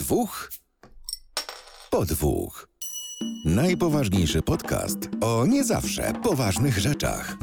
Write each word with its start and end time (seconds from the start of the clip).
dwóch 0.00 0.50
po 1.90 2.04
dwóch. 2.04 2.68
Najpoważniejszy 3.44 4.42
podcast 4.42 4.98
o 5.20 5.46
nie 5.46 5.64
zawsze 5.64 6.12
poważnych 6.22 6.78
rzeczach. 6.78 7.36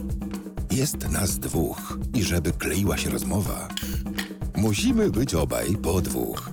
Jest 0.71 1.11
nas 1.11 1.39
dwóch 1.39 1.97
i 2.13 2.23
żeby 2.23 2.51
kleiła 2.51 2.97
się 2.97 3.09
rozmowa, 3.09 3.67
musimy 4.55 5.11
być 5.11 5.35
obaj 5.35 5.77
po 5.83 6.01
dwóch. 6.01 6.49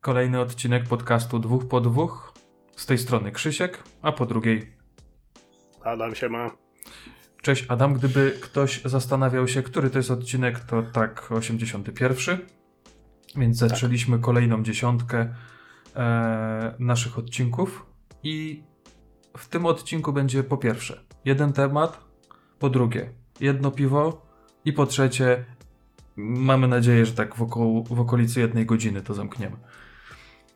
Kolejny 0.00 0.40
odcinek 0.40 0.88
podcastu 0.88 1.38
dwóch 1.38 1.68
po 1.68 1.80
dwóch. 1.80 2.32
Z 2.76 2.86
tej 2.86 2.98
strony 2.98 3.32
Krzysiek, 3.32 3.82
a 4.02 4.12
po 4.12 4.26
drugiej 4.26 4.72
Adam 5.84 6.14
się 6.14 6.28
ma. 6.28 6.50
Cześć 7.42 7.64
Adam, 7.68 7.94
gdyby 7.94 8.38
ktoś 8.40 8.82
zastanawiał 8.84 9.48
się, 9.48 9.62
który 9.62 9.90
to 9.90 9.98
jest 9.98 10.10
odcinek, 10.10 10.60
to 10.60 10.82
tak 10.82 11.32
81. 11.32 12.38
Więc 13.36 13.56
zaczęliśmy 13.56 14.18
kolejną 14.18 14.62
dziesiątkę 14.62 15.34
e, 15.96 16.74
naszych 16.78 17.18
odcinków 17.18 17.86
i 18.22 18.62
w 19.36 19.48
tym 19.48 19.66
odcinku 19.66 20.12
będzie 20.12 20.44
po 20.44 20.56
pierwsze 20.56 21.04
jeden 21.24 21.52
temat, 21.52 22.04
po 22.58 22.70
drugie 22.70 23.12
jedno 23.40 23.70
piwo 23.70 24.26
i 24.64 24.72
po 24.72 24.86
trzecie 24.86 25.44
mamy 26.16 26.68
nadzieję, 26.68 27.06
że 27.06 27.12
tak 27.12 27.34
w 27.90 28.00
okolicy 28.00 28.40
jednej 28.40 28.66
godziny 28.66 29.02
to 29.02 29.14
zamkniemy. 29.14 29.56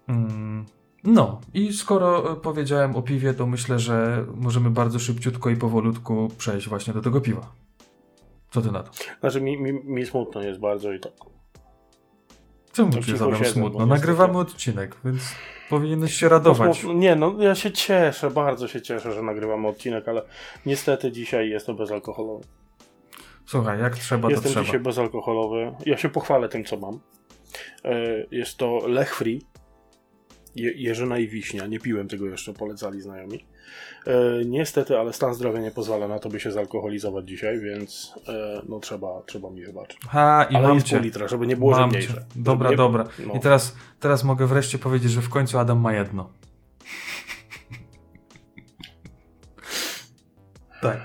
Mm, 0.07 0.67
no, 1.05 1.41
i 1.55 1.73
skoro 1.73 2.33
e, 2.33 2.37
powiedziałem 2.37 2.97
o 2.97 3.03
piwie, 3.03 3.35
to 3.35 3.47
myślę, 3.47 3.79
że 3.79 4.25
możemy 4.35 4.71
bardzo 4.71 4.99
szybciutko 4.99 5.51
i 5.51 5.57
powolutku 5.57 6.29
przejść 6.39 6.69
właśnie 6.69 6.93
do 6.95 7.01
tego 7.03 7.21
piwa. 7.21 7.53
Co 8.51 8.63
ty 8.63 8.73
na 8.73 8.83
to? 8.83 8.91
Znaczy 9.21 9.41
mi, 9.41 9.59
mi, 9.63 9.73
mi 9.73 10.07
smutno 10.07 10.43
jest 10.43 10.61
bardzo 10.61 10.93
i 10.93 11.01
tak. 11.01 11.13
Czemu 12.73 12.93
To 12.93 13.03
ci 13.03 13.17
zadam 13.17 13.45
smutno? 13.45 13.87
Nagrywamy 13.87 14.39
odcinek, 14.39 14.97
więc 15.05 15.23
powinieneś 15.71 16.15
się 16.15 16.29
radować. 16.29 16.79
Smutno- 16.81 16.95
Nie, 16.99 17.17
no 17.17 17.35
ja 17.39 17.55
się 17.55 17.73
cieszę, 17.73 18.31
bardzo 18.31 18.69
się 18.69 18.83
cieszę, 18.83 19.13
że 19.13 19.23
nagrywamy 19.23 19.69
odcinek, 19.69 20.09
ale 20.09 20.23
niestety 20.67 21.13
dzisiaj 21.13 21.51
jest 21.51 21.67
to 21.67 21.75
bezalkoholowy. 21.75 22.45
Słuchaj, 23.47 23.81
jak 23.81 23.95
trzeba, 23.97 24.29
to 24.29 24.31
Jestem 24.35 24.51
trzeba. 24.53 24.65
dzisiaj 24.65 24.81
bezalkoholowy. 24.81 25.73
Ja 25.87 25.97
się 25.97 26.09
pochwalę 26.09 26.49
tym, 26.49 26.65
co 26.65 26.77
mam. 26.77 27.01
E, 27.85 27.95
Jest 28.31 28.57
to 28.57 28.79
Lech 28.87 29.15
Free. 29.17 29.41
Je, 30.57 30.73
Jerzyna 30.73 31.19
i 31.19 31.29
Wiśnia. 31.29 31.67
Nie 31.67 31.81
piłem 31.81 32.09
tego 32.09 32.27
jeszcze, 32.27 32.53
polecali 32.53 33.01
znajomi. 33.01 33.45
E, 34.07 34.15
niestety, 34.47 34.99
ale 34.99 35.13
stan 35.13 35.35
zdrowia 35.35 35.61
nie 35.61 35.71
pozwala 35.71 36.09
na 36.09 36.19
to, 36.19 36.29
by 36.29 36.41
się 36.41 36.53
zalkoholizować 36.53 37.29
dzisiaj, 37.29 37.61
więc 37.61 38.13
e, 38.29 38.63
no 38.69 38.81
trzeba, 38.81 39.23
trzeba 39.27 39.51
mi 39.51 39.65
wybaczyć. 39.65 39.99
Ha, 40.09 40.47
i 40.51 40.55
ale 40.57 40.67
mam 40.69 40.75
jest 40.75 40.87
cię. 40.87 40.97
pół 40.97 41.05
litra, 41.05 41.29
żeby 41.29 41.47
nie 41.47 41.57
było, 41.57 41.71
Mam 41.71 41.91
mniejsze. 41.91 42.25
Dobra, 42.37 42.71
Nie- 42.71 42.77
dobra. 42.77 43.05
no. 43.27 43.35
I 43.35 43.41
teraz, 43.41 43.77
teraz 44.01 44.25
mogę 44.25 44.47
wreszcie 44.47 44.79
powiedzieć, 44.79 45.13
że 45.13 45.23
w 45.23 45.29
końcu 45.29 45.59
Adam 45.59 45.81
ma 45.81 45.93
jedno. 45.93 46.31
tak. 50.83 51.01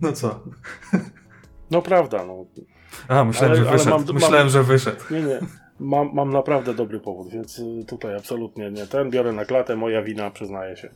no 0.00 0.12
co? 0.12 0.40
No 1.70 1.82
prawda, 1.82 2.24
no. 2.24 2.44
A, 3.08 3.24
myślałem, 3.24 3.56
Ale- 3.56 3.64
że 3.64 3.70
wyszedł. 3.72 3.90
mam- 3.90 4.04
mam- 4.04 4.14
myślałem, 4.14 4.48
że 4.48 4.62
wyszedł. 4.62 5.00
Nie, 5.10 5.20
nie. 5.22 5.38
Mam, 5.80 6.10
mam 6.14 6.30
naprawdę 6.32 6.74
dobry 6.74 7.00
powód, 7.00 7.28
więc 7.28 7.58
y, 7.58 7.84
tutaj 7.88 8.16
absolutnie 8.16 8.70
nie 8.70 8.86
ten. 8.86 9.10
Biorę 9.10 9.32
na 9.32 9.44
klatę, 9.44 9.76
moja 9.76 10.02
wina, 10.02 10.30
przyznaję 10.30 10.76
się. 10.76 10.90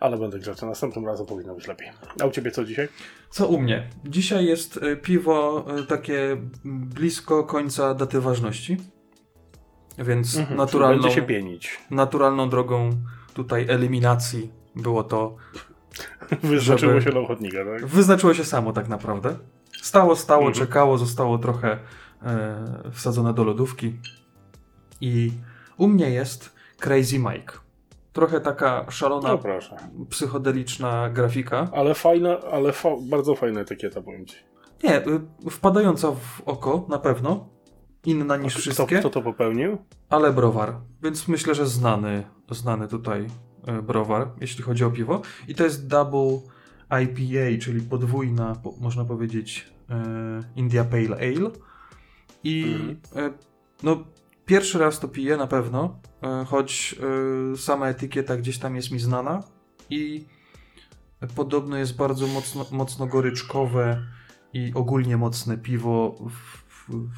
Ale 0.00 0.18
będę 0.18 0.38
grzeczny. 0.38 0.68
Następnym 0.68 1.06
razem 1.06 1.26
powinno 1.26 1.54
być 1.54 1.66
lepiej. 1.68 1.88
A 2.22 2.26
u 2.26 2.30
ciebie 2.30 2.50
co 2.50 2.64
dzisiaj? 2.64 2.88
Co 3.30 3.46
u 3.48 3.58
mnie? 3.60 3.88
Dzisiaj 4.04 4.46
jest 4.46 4.76
y, 4.76 4.96
piwo 4.96 5.64
y, 5.78 5.86
takie 5.86 6.36
blisko 6.64 7.44
końca 7.44 7.94
daty 7.94 8.20
ważności. 8.20 8.76
Więc 9.98 10.36
Mhm, 10.38 10.56
naturalną, 10.56 11.10
się 11.10 11.22
pienić. 11.22 11.78
naturalną 11.90 12.48
drogą 12.48 12.90
tutaj 13.34 13.66
eliminacji 13.68 14.50
było 14.76 15.04
to. 15.04 15.36
Wyznaczyło 16.42 16.92
Żeby- 16.92 17.02
się 17.04 17.10
na 17.10 17.20
ochotnika, 17.20 17.58
tak? 17.64 17.86
Wyznaczyło 17.86 18.34
się 18.34 18.44
samo 18.44 18.72
tak 18.72 18.88
naprawdę. 18.88 19.36
Stało, 19.82 20.16
stało, 20.16 20.46
Mhm. 20.46 20.66
czekało, 20.66 20.98
zostało 20.98 21.38
trochę 21.38 21.78
e, 22.22 22.64
wsadzone 22.92 23.34
do 23.34 23.44
lodówki. 23.44 23.96
I 25.02 25.32
u 25.76 25.88
mnie 25.88 26.10
jest 26.10 26.52
Crazy 26.78 27.18
Mike. 27.18 27.52
Trochę 28.12 28.40
taka 28.40 28.90
szalona, 28.90 29.28
No 29.28 29.38
psychodeliczna 30.10 31.10
grafika. 31.10 31.68
Ale 31.72 31.94
fajna, 31.94 32.38
ale 32.52 32.72
fa 32.72 32.88
bardzo 33.02 33.34
fajna 33.34 33.60
etykieta, 33.60 34.02
powiem 34.02 34.26
ci. 34.26 34.36
Nie, 34.84 35.06
y, 35.06 35.20
wpadająca 35.50 36.10
w 36.12 36.42
oko 36.46 36.86
na 36.88 36.98
pewno. 36.98 37.48
Inna 38.06 38.36
niż 38.36 38.52
Kto, 38.52 38.60
wszystkie, 38.60 38.98
kto 38.98 39.10
to 39.10 39.22
popełnił? 39.22 39.78
ale 40.08 40.32
browar. 40.32 40.74
Więc 41.02 41.28
myślę, 41.28 41.54
że 41.54 41.66
znany, 41.66 42.24
znany 42.50 42.88
tutaj 42.88 43.26
y, 43.78 43.82
browar, 43.82 44.30
jeśli 44.40 44.62
chodzi 44.64 44.84
o 44.84 44.90
piwo. 44.90 45.22
I 45.48 45.54
to 45.54 45.64
jest 45.64 45.86
Double 45.86 46.38
IPA, 47.02 47.60
czyli 47.64 47.80
podwójna, 47.80 48.54
po, 48.62 48.74
można 48.80 49.04
powiedzieć, 49.04 49.72
y, 49.90 49.94
India 50.56 50.84
Pale 50.84 51.16
Ale. 51.16 51.50
I 52.44 52.76
y, 53.16 53.32
no, 53.82 54.04
pierwszy 54.46 54.78
raz 54.78 55.00
to 55.00 55.08
piję 55.08 55.36
na 55.36 55.46
pewno, 55.46 56.00
y, 56.42 56.46
choć 56.46 56.96
y, 57.54 57.56
sama 57.56 57.88
etykieta 57.88 58.36
gdzieś 58.36 58.58
tam 58.58 58.76
jest 58.76 58.90
mi 58.90 58.98
znana. 58.98 59.42
I 59.90 60.24
podobno 61.34 61.76
jest 61.76 61.96
bardzo 61.96 62.26
mocno, 62.26 62.66
mocno 62.70 63.06
goryczkowe 63.06 64.02
i 64.52 64.72
ogólnie 64.74 65.16
mocne 65.16 65.58
piwo 65.58 66.18
w, 66.30 66.62
w, 66.68 67.08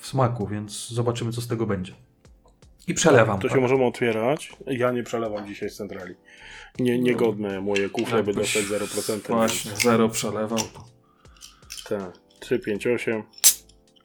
w 0.00 0.06
smaku, 0.06 0.46
więc 0.46 0.88
zobaczymy, 0.88 1.32
co 1.32 1.40
z 1.40 1.48
tego 1.48 1.66
będzie. 1.66 1.92
I 2.86 2.94
przelewam. 2.94 3.40
To 3.40 3.48
się 3.48 3.52
tak? 3.52 3.62
możemy 3.62 3.84
otwierać. 3.84 4.52
Ja 4.66 4.92
nie 4.92 5.02
przelewam 5.02 5.46
dzisiaj 5.46 5.70
z 5.70 5.76
centrali. 5.76 6.14
Nie, 6.78 6.98
niegodne 6.98 7.60
moje 7.60 7.88
kufle, 7.88 8.22
by 8.22 8.30
Jakbyś 8.30 8.54
dostać 8.54 8.80
0%. 8.80 9.28
Właśnie, 9.28 9.70
zero 9.76 10.08
przelewał. 10.08 10.58
To. 10.58 10.84
Tak. 11.88 12.12
3, 12.40 12.58
5, 12.58 12.86
8. 12.86 13.22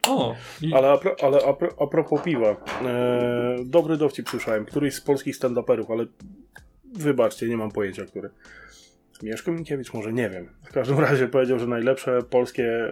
O! 0.08 0.36
I, 0.62 0.74
Ale 0.74 0.98
ale 1.22 1.40
a 1.80 1.88
propos 1.88 2.22
piwa. 2.22 2.50
E, 2.86 3.58
dobry 3.66 3.98
dowcip 3.98 4.30
słyszałem. 4.30 4.66
Któryś 4.66 4.94
z 4.96 5.02
polskich 5.02 5.36
stand-uperów, 5.36 5.92
ale 5.92 6.06
wybaczcie, 6.94 7.48
nie 7.48 7.58
mam 7.58 7.72
pojęcia, 7.72 8.06
który. 8.06 8.30
Mieszko 9.24 9.52
Minkiewicz, 9.52 9.94
może 9.94 10.14
nie 10.14 10.30
wiem. 10.30 10.50
W 10.64 10.72
każdym 10.74 11.00
razie 11.00 11.28
powiedział, 11.28 11.60
że 11.60 11.68
najlepsze 11.68 12.20
polskie, 12.30 12.66
e, 12.68 12.92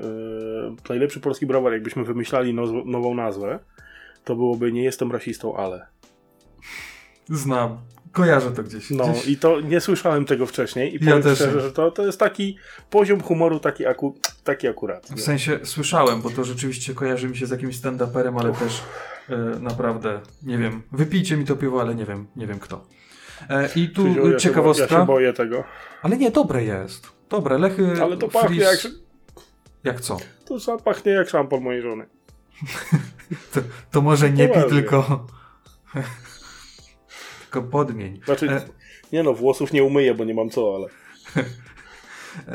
najlepszy 0.90 1.20
polski 1.20 1.46
browar, 1.46 1.74
jakbyśmy 1.74 2.04
wymyślali 2.04 2.54
noz- 2.54 2.86
nową 2.86 3.14
nazwę, 3.16 3.60
to 4.24 4.36
byłoby 4.36 4.72
nie 4.72 4.84
jestem 4.84 5.12
rasistą, 5.12 5.58
ale. 5.58 5.88
znam. 7.30 7.78
Kojarzę 8.12 8.52
to 8.52 8.64
gdzieś. 8.64 8.90
No 8.90 9.08
gdzieś. 9.08 9.28
i 9.28 9.38
to 9.38 9.62
nie 9.62 9.82
słyszałem 9.82 10.26
tego 10.26 10.46
wcześniej 10.46 10.92
i 10.92 10.94
Ja 10.94 11.12
powiem 11.12 11.24
też 11.24 11.38
szczerze, 11.38 11.56
nie. 11.56 11.62
że 11.62 11.72
to, 11.72 11.92
to 11.92 12.06
jest 12.06 12.20
taki 12.20 12.58
poziom 12.90 13.22
humoru 13.22 13.60
taki, 13.60 13.86
aku, 13.86 14.16
taki 14.44 14.68
akurat. 14.68 15.08
W 15.08 15.22
sensie 15.22 15.60
słyszałem, 15.64 16.22
bo 16.22 16.30
to 16.30 16.44
rzeczywiście 16.44 16.94
kojarzy 16.94 17.28
mi 17.30 17.38
się 17.38 17.46
z 17.46 17.50
jakimś 17.50 17.76
stand-uperem, 17.82 18.40
ale 18.40 18.54
też 18.54 18.82
e, 19.30 19.36
naprawdę, 19.60 20.22
nie 20.44 20.58
wiem, 20.58 20.82
wypijcie 20.92 21.38
mi 21.38 21.46
to 21.46 21.56
piwo, 21.56 21.82
ale 21.82 21.96
nie 21.96 22.06
wiem, 22.06 22.28
nie 22.36 22.48
wiem 22.48 22.60
kto. 22.60 22.86
E, 23.50 23.70
I 23.76 23.90
tu 23.90 24.04
ciekawostka. 24.40 24.88
Ja 24.96 25.02
się 25.02 25.06
boję 25.06 25.34
tego. 25.34 25.64
Ale 26.02 26.18
nie, 26.18 26.32
dobre 26.32 26.64
jest. 26.64 27.08
Dobre, 27.30 27.58
lechy. 27.58 27.94
Ale 28.02 28.18
to 28.18 28.28
pachnie 28.28 28.58
fris- 28.60 28.62
jak, 28.84 28.94
Jak 29.84 30.02
co? 30.02 30.18
to 30.46 30.60
za- 30.60 30.78
pachnie 30.78 31.12
jak 31.12 31.30
szampon 31.30 31.64
mojej 31.64 31.82
żony. 31.82 32.06
To, 33.54 33.60
to 33.92 34.02
może 34.02 34.30
nie 34.32 34.48
pi, 34.48 34.54
Poważnie. 34.54 34.82
tylko. 34.82 35.28
Tylko 37.52 37.70
podmień. 37.70 38.20
Znaczy, 38.26 38.50
E, 38.50 38.62
nie 39.14 39.24
no, 39.24 39.34
włosów 39.34 39.74
nie 39.74 39.84
umyję, 39.84 40.16
bo 40.16 40.24
nie 40.24 40.34
mam 40.34 40.50
co, 40.50 40.76
ale... 40.76 40.88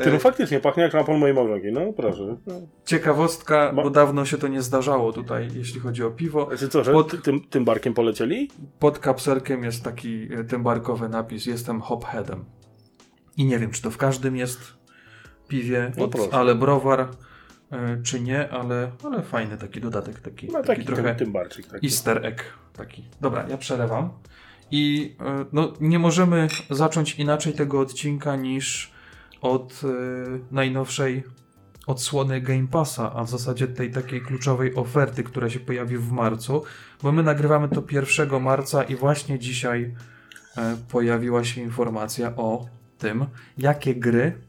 Ty, 0.03 0.11
no 0.11 0.19
faktycznie 0.19 0.59
pachnie 0.59 0.83
jak 0.83 0.91
szampon 0.91 1.17
mojej 1.19 1.35
małżonki, 1.35 1.71
no 1.71 1.93
proszę. 1.93 2.37
No. 2.47 2.53
Ciekawostka, 2.85 3.73
bo 3.73 3.89
dawno 3.89 4.25
się 4.25 4.37
to 4.37 4.47
nie 4.47 4.61
zdarzało 4.61 5.13
tutaj, 5.13 5.49
jeśli 5.55 5.79
chodzi 5.79 6.03
o 6.03 6.11
piwo. 6.11 6.45
Znaczy 6.45 6.69
co, 6.69 6.83
że 6.83 6.91
Pod- 6.91 7.11
ty- 7.11 7.17
tym, 7.17 7.41
tym 7.41 7.65
barkiem 7.65 7.93
polecieli? 7.93 8.51
Pod 8.79 8.99
kapselkiem 8.99 9.63
jest 9.63 9.83
taki 9.83 10.27
e, 10.33 10.43
tymbarkowy 10.43 11.09
napis: 11.09 11.45
Jestem 11.45 11.81
hopheadem. 11.81 12.45
I 13.37 13.45
nie 13.45 13.59
wiem, 13.59 13.71
czy 13.71 13.81
to 13.81 13.91
w 13.91 13.97
każdym 13.97 14.35
jest 14.35 14.59
piwie, 15.47 15.91
No 15.97 16.05
od, 16.05 16.33
ale 16.33 16.55
browar, 16.55 16.99
e, 17.71 18.01
czy 18.03 18.19
nie, 18.19 18.49
ale, 18.49 18.91
ale 19.03 19.21
fajny 19.21 19.57
taki 19.57 19.81
dodatek, 19.81 20.19
taki, 20.19 20.47
No 20.47 20.53
taki, 20.53 20.67
taki 20.67 20.85
trochę 20.85 21.15
tym, 21.15 21.33
tym. 21.33 21.63
Taki. 21.71 21.87
easter 21.87 22.25
egg. 22.25 22.43
Taki. 22.73 23.09
Dobra, 23.21 23.45
ja 23.49 23.57
przelewam. 23.57 24.09
I 24.71 25.15
e, 25.19 25.45
no, 25.53 25.73
nie 25.81 25.99
możemy 25.99 26.47
zacząć 26.69 27.15
inaczej 27.19 27.53
tego 27.53 27.79
odcinka 27.79 28.35
niż 28.35 28.91
od 29.41 29.81
e, 29.83 29.87
najnowszej 30.51 31.23
odsłony 31.87 32.41
Game 32.41 32.67
Passa, 32.67 33.13
a 33.13 33.23
w 33.23 33.29
zasadzie 33.29 33.67
tej 33.67 33.91
takiej 33.91 34.21
kluczowej 34.21 34.75
oferty, 34.75 35.23
która 35.23 35.49
się 35.49 35.59
pojawi 35.59 35.97
w 35.97 36.11
marcu, 36.11 36.63
bo 37.03 37.11
my 37.11 37.23
nagrywamy 37.23 37.69
to 37.69 37.83
1 37.91 38.41
marca 38.41 38.83
i 38.83 38.95
właśnie 38.95 39.39
dzisiaj 39.39 39.95
e, 40.57 40.77
pojawiła 40.91 41.43
się 41.43 41.61
informacja 41.61 42.33
o 42.35 42.65
tym, 42.97 43.25
jakie 43.57 43.95
gry 43.95 44.41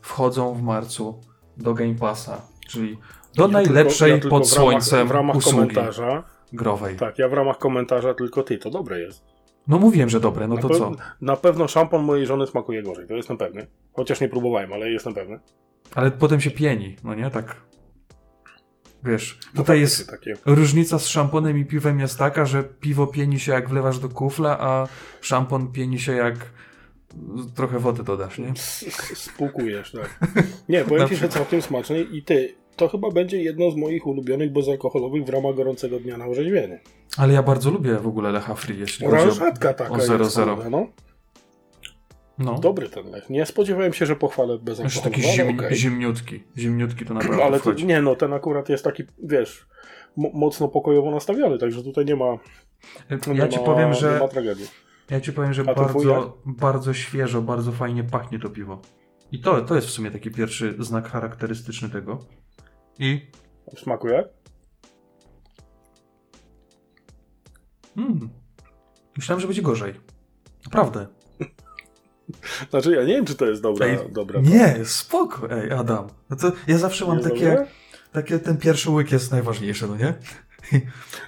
wchodzą 0.00 0.54
w 0.54 0.62
marcu 0.62 1.20
do 1.56 1.74
Game 1.74 1.94
Passa, 1.94 2.42
czyli 2.68 2.98
Do 3.36 3.42
Ja 3.42 3.48
tylko- 3.48 3.52
najlepszej 3.52 4.10
ja 4.10 4.18
tylko 4.18 4.38
pod 4.38 4.48
w 4.48 4.52
ramach- 4.52 4.62
słońcem 4.64 5.08
w 5.08 5.10
ramach 5.10 5.36
usługi 5.36 5.58
komentarza. 5.74 6.22
growej. 6.52 6.96
Tak, 6.96 7.18
ja 7.18 7.28
w 7.28 7.32
ramach 7.32 7.58
komentarza 7.58 8.14
tylko 8.14 8.42
ty, 8.42 8.58
to 8.58 8.70
dobre 8.70 9.00
jest. 9.00 9.31
No 9.68 9.78
mówiłem, 9.78 10.08
że 10.08 10.20
dobre, 10.20 10.48
no 10.48 10.54
na, 10.54 10.60
to 10.60 10.68
co? 10.68 10.92
na 11.20 11.36
pewno 11.36 11.68
szampon 11.68 12.04
mojej 12.04 12.26
żony 12.26 12.46
smakuje 12.46 12.82
gorzej, 12.82 13.06
to 13.08 13.14
jestem 13.14 13.36
pewny. 13.36 13.66
Chociaż 13.92 14.20
nie 14.20 14.28
próbowałem, 14.28 14.72
ale 14.72 14.90
jestem 14.90 15.14
pewny. 15.14 15.40
Ale 15.94 16.10
potem 16.10 16.40
się 16.40 16.50
pieni, 16.50 16.96
no 17.04 17.14
nie? 17.14 17.30
Tak. 17.30 17.56
Wiesz, 19.04 19.38
No 19.40 19.62
tutaj 19.62 19.80
faktycznie 19.80 19.80
jest 19.80 20.10
Takie. 20.10 20.34
różnica 20.46 20.98
z 20.98 21.06
szamponem 21.06 21.58
i 21.58 21.64
piwem 21.64 22.00
jest 22.00 22.18
taka, 22.18 22.46
że 22.46 22.64
piwo 22.64 23.06
pieni 23.06 23.40
się 23.40 23.52
jak 23.52 23.68
wlewasz 23.68 23.98
do 23.98 24.08
kufla, 24.08 24.58
a 24.60 24.88
szampon 25.20 25.72
pieni 25.72 25.98
się 25.98 26.12
jak 26.12 26.34
trochę 27.54 27.78
wody 27.78 28.02
dodasz, 28.02 28.38
nie? 28.38 28.52
Spłukujesz, 29.14 29.92
tak. 29.92 30.18
Nie, 30.68 30.84
powiem 30.84 31.08
ci, 31.08 31.16
że 31.16 31.28
całkiem 31.28 31.62
smaczny 31.62 32.00
i 32.02 32.22
ty, 32.22 32.54
to 32.76 32.88
chyba 32.88 33.10
będzie 33.10 33.42
jedno 33.42 33.70
z 33.70 33.76
moich 33.76 34.06
ulubionych 34.06 34.52
bezalkoholowych 34.52 35.24
w 35.24 35.28
ramach 35.28 35.54
gorącego 35.54 36.00
dnia 36.00 36.16
na 36.18 36.26
orzeźwienie. 36.26 36.80
Ale 37.16 37.32
ja 37.34 37.42
bardzo 37.42 37.70
lubię 37.70 37.94
w 37.98 38.06
ogóle 38.06 38.32
Lecha 38.32 38.54
Free, 38.54 38.78
jeśli 38.78 39.06
chodzi 39.06 39.28
o, 39.40 39.52
taka 39.62 39.88
o 39.90 39.96
jest, 39.96 40.08
0,0. 40.08 40.54
kurde, 40.54 40.70
no. 40.70 40.86
No. 42.38 42.58
Dobry 42.58 42.88
ten 42.88 43.10
lech. 43.10 43.30
Nie 43.30 43.46
spodziewałem 43.46 43.92
się, 43.92 44.06
że 44.06 44.16
pochwalę 44.16 44.52
Jeszcze 44.52 44.64
bezalkoholowy, 44.64 45.10
taki 45.10 45.26
ale 45.26 45.48
zim, 45.48 45.58
okej. 45.58 45.76
zimniutki. 45.76 46.42
Zimniutki 46.58 47.04
to 47.04 47.14
naprawdę 47.14 47.44
Ale 47.44 47.60
to, 47.60 47.72
nie 47.72 48.02
no, 48.02 48.16
ten 48.16 48.32
akurat 48.32 48.68
jest 48.68 48.84
taki, 48.84 49.02
wiesz, 49.22 49.66
mo- 50.16 50.30
mocno 50.34 50.68
pokojowo 50.68 51.10
nastawiony, 51.10 51.58
także 51.58 51.82
tutaj 51.82 52.04
nie 52.04 52.16
ma, 52.16 52.38
nie 53.26 53.38
Ja 53.38 53.48
ci 53.48 53.58
ma, 53.58 53.64
powiem, 53.64 53.88
nie 53.88 53.94
że 53.94 54.18
ma 54.18 54.28
tragedii. 54.28 54.66
Ja 55.12 55.20
ci 55.20 55.32
powiem, 55.32 55.52
że 55.52 55.64
to 55.64 55.74
bardzo, 55.74 56.38
bardzo 56.46 56.94
świeżo, 56.94 57.42
bardzo 57.42 57.72
fajnie 57.72 58.04
pachnie 58.04 58.38
to 58.38 58.50
piwo. 58.50 58.80
I 59.32 59.40
to, 59.40 59.60
to 59.60 59.74
jest 59.74 59.86
w 59.86 59.90
sumie 59.90 60.10
taki 60.10 60.30
pierwszy 60.30 60.76
znak 60.78 61.08
charakterystyczny 61.08 61.88
tego. 61.88 62.18
I 62.98 63.30
Smakuje? 63.76 64.24
mm, 67.96 68.30
myślałem, 69.16 69.40
że 69.40 69.46
będzie 69.46 69.62
gorzej. 69.62 69.94
Naprawdę. 70.64 71.06
Znaczy 72.70 72.92
ja 72.92 73.00
nie 73.04 73.14
wiem, 73.14 73.24
czy 73.24 73.34
to 73.34 73.46
jest 73.46 73.62
dobra, 73.62 73.86
Ej, 73.86 73.98
dobra. 74.12 74.40
Nie, 74.40 74.84
spoko, 74.84 75.50
ej, 75.50 75.72
Adam. 75.72 76.08
No 76.30 76.36
to 76.36 76.52
ja 76.66 76.78
zawsze 76.78 77.06
mam 77.06 77.20
takie, 77.20 77.50
dobre? 77.50 77.66
takie, 78.12 78.38
ten 78.38 78.56
pierwszy 78.56 78.90
łyk 78.90 79.12
jest 79.12 79.32
najważniejszy, 79.32 79.86
no 79.88 79.96
nie? 79.96 80.14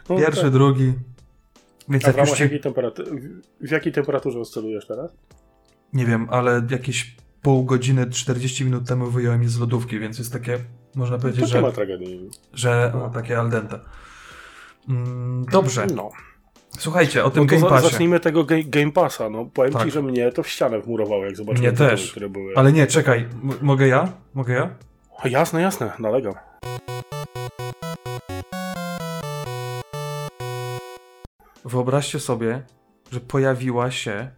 No 0.08 0.16
Pierwszy, 0.22 0.42
tak. 0.42 0.50
drugi. 0.50 0.92
Więc 1.88 2.04
A 2.04 2.12
w 2.12 2.16
ramach 2.16 2.36
ci, 2.36 2.42
jakiej 2.42 2.60
w 3.60 3.70
jakiej 3.70 3.92
temperaturze 3.92 4.38
oscylujesz 4.40 4.86
teraz? 4.86 5.16
nie 5.92 6.06
wiem, 6.06 6.26
ale 6.30 6.62
jakieś 6.70 7.16
pół 7.42 7.64
godziny, 7.64 8.06
40 8.10 8.64
minut 8.64 8.88
temu 8.88 9.10
wyjąłem 9.10 9.42
je 9.42 9.48
z 9.48 9.58
lodówki, 9.58 9.98
więc 9.98 10.18
jest 10.18 10.32
takie, 10.32 10.58
można 10.94 11.16
To 11.16 11.22
powiedzieć, 11.22 11.40
nie 11.40 11.46
że, 11.46 11.60
ma 11.62 11.72
tragedii. 11.72 12.30
że 12.52 12.92
no, 12.94 13.10
takie 13.10 13.38
al 13.38 13.50
dente. 13.50 13.80
Mm, 14.88 15.44
dobrze, 15.52 15.86
No. 15.94 16.10
słuchajcie, 16.78 17.24
o 17.24 17.30
tym 17.30 17.42
No 17.42 17.48
to 17.48 17.56
Game 17.56 17.68
Passie. 17.68 17.88
zacznijmy 17.90 18.20
tego 18.20 18.44
ga- 18.44 18.68
Game 18.70 18.92
Passa. 18.92 19.30
No, 19.30 19.44
powiem 19.54 19.72
Tak. 19.72 19.84
ci, 19.84 19.90
że 19.90 20.02
mnie 20.02 20.32
to 20.32 20.42
w 20.42 20.48
ścianę 20.48 20.80
wmurowało, 20.80 21.24
jak 21.24 21.36
zobaczyłem 21.36 21.60
Mnie 21.70 21.72
tytuły, 21.78 21.90
też. 21.90 22.10
które 22.10 22.28
były. 22.28 22.52
Ale 22.56 22.72
nie, 22.72 22.86
czekaj, 22.86 23.18
m- 23.20 23.50
mogę 23.62 23.86
ja? 23.88 24.12
Mogę 24.34 24.54
ja? 24.54 24.70
O, 25.24 25.28
jasne, 25.28 25.62
jasne, 25.62 25.92
nalegam. 25.98 26.34
Wyobraźcie 31.64 32.20
sobie, 32.20 32.62
że 33.10 33.20
pojawiła 33.20 33.90
się 33.90 34.30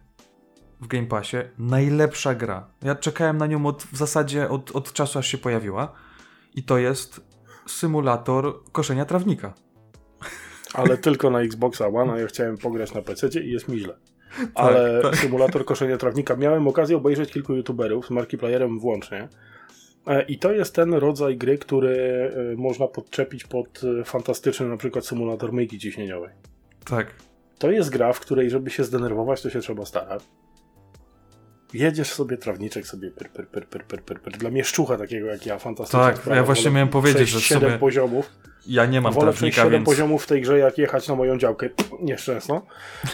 w 0.81 0.87
Game 0.87 1.07
Passie 1.07 1.37
najlepsza 1.57 2.35
gra. 2.35 2.67
Ja 2.83 2.95
czekałem 2.95 3.37
na 3.37 3.47
nią 3.47 3.65
od, 3.65 3.83
w 3.83 3.97
zasadzie 3.97 4.49
od, 4.49 4.71
od 4.71 4.93
czasu, 4.93 5.19
aż 5.19 5.27
się 5.27 5.37
pojawiła. 5.37 5.93
I 6.55 6.63
to 6.63 6.77
jest 6.77 7.21
symulator 7.65 8.63
koszenia 8.71 9.05
trawnika. 9.05 9.53
Ale 10.73 10.97
tylko 10.97 11.29
na 11.29 11.41
Xboxa 11.41 11.87
One, 11.87 12.13
a 12.13 12.19
ja 12.19 12.27
chciałem 12.27 12.57
pograć 12.57 12.93
na 12.93 13.01
PC 13.01 13.27
i 13.41 13.51
jest 13.51 13.67
mi 13.67 13.79
źle. 13.79 13.97
Ale 14.55 15.01
tak. 15.01 15.15
symulator 15.15 15.65
koszenia 15.65 15.97
trawnika. 15.97 16.35
Miałem 16.35 16.67
okazję 16.67 16.97
obejrzeć 16.97 17.31
kilku 17.31 17.53
youtuberów 17.53 18.05
z 18.05 18.09
markiplayerem 18.09 18.79
włącznie. 18.79 19.27
E, 20.07 20.23
I 20.23 20.39
to 20.39 20.51
jest 20.51 20.75
ten 20.75 20.93
rodzaj 20.93 21.37
gry, 21.37 21.57
który 21.57 21.97
e, 22.53 22.55
można 22.55 22.87
podczepić 22.87 23.43
pod 23.43 23.81
e, 24.01 24.03
fantastyczny 24.03 24.69
na 24.69 24.77
przykład 24.77 25.05
symulator 25.05 25.53
myjki 25.53 25.79
ciśnieniowej. 25.79 26.31
Tak. 26.89 27.07
To 27.59 27.71
jest 27.71 27.89
gra, 27.89 28.13
w 28.13 28.19
której 28.19 28.49
żeby 28.49 28.69
się 28.69 28.83
zdenerwować, 28.83 29.41
to 29.41 29.49
się 29.49 29.59
trzeba 29.59 29.85
starać. 29.85 30.23
Jedziesz 31.73 32.13
sobie, 32.13 32.37
trawniczek 32.37 32.87
sobie 32.87 33.11
pyr, 33.11 33.29
pyr, 33.29 33.47
pyr, 33.47 33.67
pyr, 33.67 33.85
pyr, 33.85 34.03
pyr, 34.03 34.21
pyr. 34.21 34.37
Dla 34.37 34.49
mieszczucha 34.49 34.97
takiego 34.97 35.27
jak 35.27 35.45
ja, 35.45 35.59
fantastyczna 35.59 35.99
Tak, 35.99 36.17
sprawa. 36.17 36.35
ja 36.35 36.43
właśnie 36.43 36.71
miałem 36.71 36.89
powiedzieć, 36.89 37.29
że 37.29 37.39
w 37.39 37.43
7 37.43 37.69
sumie 37.69 37.79
poziomów. 37.79 38.29
Ja 38.67 38.85
nie 38.85 39.01
mam 39.01 39.13
Wolę 39.13 39.31
trawnika, 39.31 39.55
7 39.55 39.71
więc... 39.71 39.85
poziomów 39.85 40.23
w 40.23 40.27
tej 40.27 40.41
grze, 40.41 40.59
jak 40.59 40.77
jechać 40.77 41.07
na 41.07 41.15
moją 41.15 41.37
działkę. 41.37 41.69
Nieszczęsno. 42.01 42.61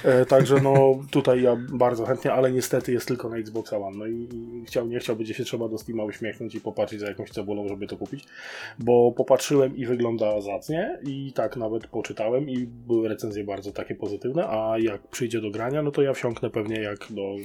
E, 0.03 0.25
także 0.25 0.61
no 0.61 0.99
tutaj 1.11 1.41
ja 1.41 1.57
bardzo 1.69 2.05
chętnie, 2.05 2.33
ale 2.33 2.51
niestety 2.51 2.93
jest 2.93 3.07
tylko 3.07 3.29
na 3.29 3.37
Xbox 3.37 3.73
One. 3.73 3.97
No 3.97 4.05
i, 4.07 4.29
i 4.33 4.65
chciał, 4.65 4.87
nie 4.87 4.99
chciał, 4.99 5.15
będzie 5.15 5.33
się 5.33 5.43
trzeba 5.43 5.67
do 5.67 5.77
Steama 5.77 6.03
uśmiechnąć 6.03 6.55
i 6.55 6.61
popatrzeć 6.61 6.99
za 6.99 7.07
jakąś 7.07 7.29
cebulą, 7.29 7.67
żeby 7.67 7.87
to 7.87 7.97
kupić. 7.97 8.25
Bo 8.79 9.11
popatrzyłem 9.11 9.77
i 9.77 9.85
wygląda 9.85 10.41
zacnie 10.41 10.99
i 11.03 11.33
tak 11.35 11.57
nawet 11.57 11.87
poczytałem 11.87 12.49
i 12.49 12.65
były 12.87 13.09
recenzje 13.09 13.43
bardzo 13.43 13.71
takie 13.71 13.95
pozytywne, 13.95 14.47
a 14.47 14.75
jak 14.79 15.07
przyjdzie 15.07 15.41
do 15.41 15.51
grania, 15.51 15.81
no 15.81 15.91
to 15.91 16.01
ja 16.01 16.13
wsiąknę 16.13 16.49
pewnie 16.49 16.81
jak 16.81 16.99
do 17.09 17.35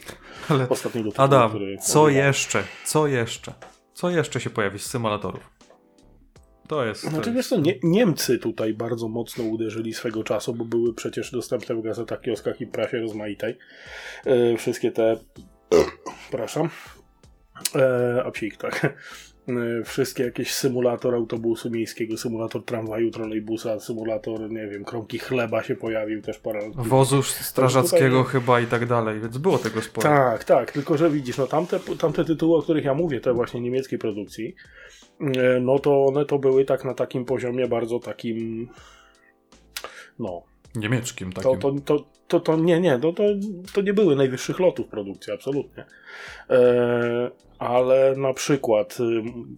Ale... 0.48 0.68
ostatniego 0.68 1.10
tytułu, 1.10 1.24
Adam, 1.24 1.48
który 1.48 1.78
co 1.78 2.08
jeszcze? 2.08 2.62
Co 2.84 3.06
jeszcze? 3.06 3.52
Co 3.94 4.10
jeszcze 4.10 4.40
się 4.40 4.50
pojawi 4.50 4.78
z 4.78 4.86
symulatorów? 4.86 5.57
To 6.68 6.84
jest... 6.84 7.04
To 7.04 7.10
Znaczy 7.10 7.32
wiesz 7.32 7.48
co, 7.48 7.60
nie, 7.60 7.74
Niemcy 7.82 8.38
tutaj 8.38 8.74
bardzo 8.74 9.08
mocno 9.08 9.44
uderzyli 9.44 9.94
swego 9.94 10.24
czasu, 10.24 10.54
bo 10.54 10.64
były 10.64 10.94
przecież 10.94 11.30
dostępne 11.30 11.74
w 11.74 11.82
gazetach, 11.82 12.20
kioskach 12.20 12.60
i 12.60 12.66
prasie 12.66 12.98
rozmaitej. 12.98 13.58
E, 14.26 14.56
wszystkie 14.56 14.90
te... 14.90 15.16
Przepraszam. 16.20 16.68
E, 17.74 18.22
a 18.24 18.30
psik, 18.30 18.56
tak. 18.56 18.94
E, 19.48 19.84
wszystkie 19.84 20.24
jakieś 20.24 20.54
symulator 20.54 21.14
autobusu 21.14 21.70
miejskiego, 21.70 22.16
symulator 22.16 22.64
tramwaju, 22.64 23.10
trolejbusa, 23.10 23.80
symulator, 23.80 24.50
nie 24.50 24.66
wiem, 24.66 24.84
kromki 24.84 25.18
chleba 25.18 25.62
się 25.62 25.76
pojawił 25.76 26.22
też 26.22 26.38
parę 26.38 26.60
lat 26.60 26.86
Wozu 26.86 27.22
strażackiego 27.22 28.18
Tutaj- 28.18 28.32
chyba 28.32 28.60
i 28.60 28.66
tak 28.66 28.86
dalej, 28.86 29.20
więc 29.20 29.38
było 29.38 29.58
tego 29.58 29.82
sporo. 29.82 30.08
Tak, 30.08 30.44
tak, 30.44 30.72
tylko 30.72 30.96
że 30.96 31.10
widzisz, 31.10 31.38
no 31.38 31.46
tamte, 31.46 31.80
tamte 31.98 32.24
tytuły, 32.24 32.58
o 32.58 32.62
których 32.62 32.84
ja 32.84 32.94
mówię, 32.94 33.20
te 33.20 33.32
właśnie 33.32 33.60
niemieckiej 33.60 33.98
produkcji, 33.98 34.54
no 35.60 35.78
to 35.78 36.04
one 36.04 36.24
to 36.24 36.38
były 36.38 36.64
tak 36.64 36.84
na 36.84 36.94
takim 36.94 37.24
poziomie 37.24 37.68
bardzo 37.68 37.98
takim, 37.98 38.68
no, 40.18 40.42
Niemieckim 40.74 41.32
to, 41.32 41.42
takim. 41.42 41.60
to, 41.60 41.72
to, 41.96 42.04
to, 42.28 42.40
to 42.40 42.56
nie, 42.56 42.80
nie, 42.80 42.98
to, 42.98 43.12
to, 43.12 43.22
to 43.74 43.82
nie 43.82 43.92
były 43.94 44.16
najwyższych 44.16 44.58
lotów 44.58 44.86
produkcji, 44.86 45.32
absolutnie. 45.32 45.84
E, 46.50 47.30
ale 47.58 48.14
na 48.16 48.34
przykład 48.34 48.98
y, 49.00 49.04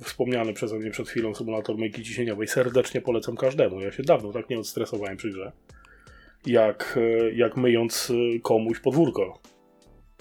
wspomniany 0.04 0.52
przeze 0.52 0.78
mnie 0.78 0.90
przed 0.90 1.08
chwilą 1.08 1.34
symulator 1.34 1.78
myjki 1.78 2.04
ciśnieniowej 2.04 2.48
serdecznie 2.48 3.00
polecam 3.00 3.36
każdemu. 3.36 3.80
Ja 3.80 3.92
się 3.92 4.02
dawno 4.02 4.32
tak 4.32 4.50
nie 4.50 4.58
odstresowałem 4.58 5.16
przy 5.16 5.30
grze, 5.30 5.52
jak, 6.46 6.98
e, 7.00 7.32
jak 7.32 7.56
myjąc 7.56 8.10
y, 8.10 8.40
komuś 8.42 8.80
podwórko. 8.80 9.38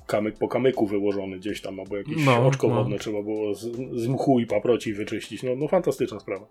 Kamyk 0.10 0.38
po 0.38 0.48
kamyku 0.48 0.88
wyłożony 0.88 1.38
gdzieś 1.38 1.62
tam, 1.62 1.80
albo 1.80 1.98
jakieś 1.98 2.26
No, 2.26 2.48
oczko 2.48 2.68
no. 2.68 2.76
wodne 2.76 3.00
trzeba 3.00 3.22
było 3.22 3.56
z, 3.56 3.62
z 3.96 4.08
mchu 4.08 4.40
i 4.40 4.46
paproci 4.46 4.94
wyczyścić. 4.94 5.44
No, 5.44 5.52
no 5.58 5.68
fantastyczna 5.68 6.20
sprawa. 6.20 6.46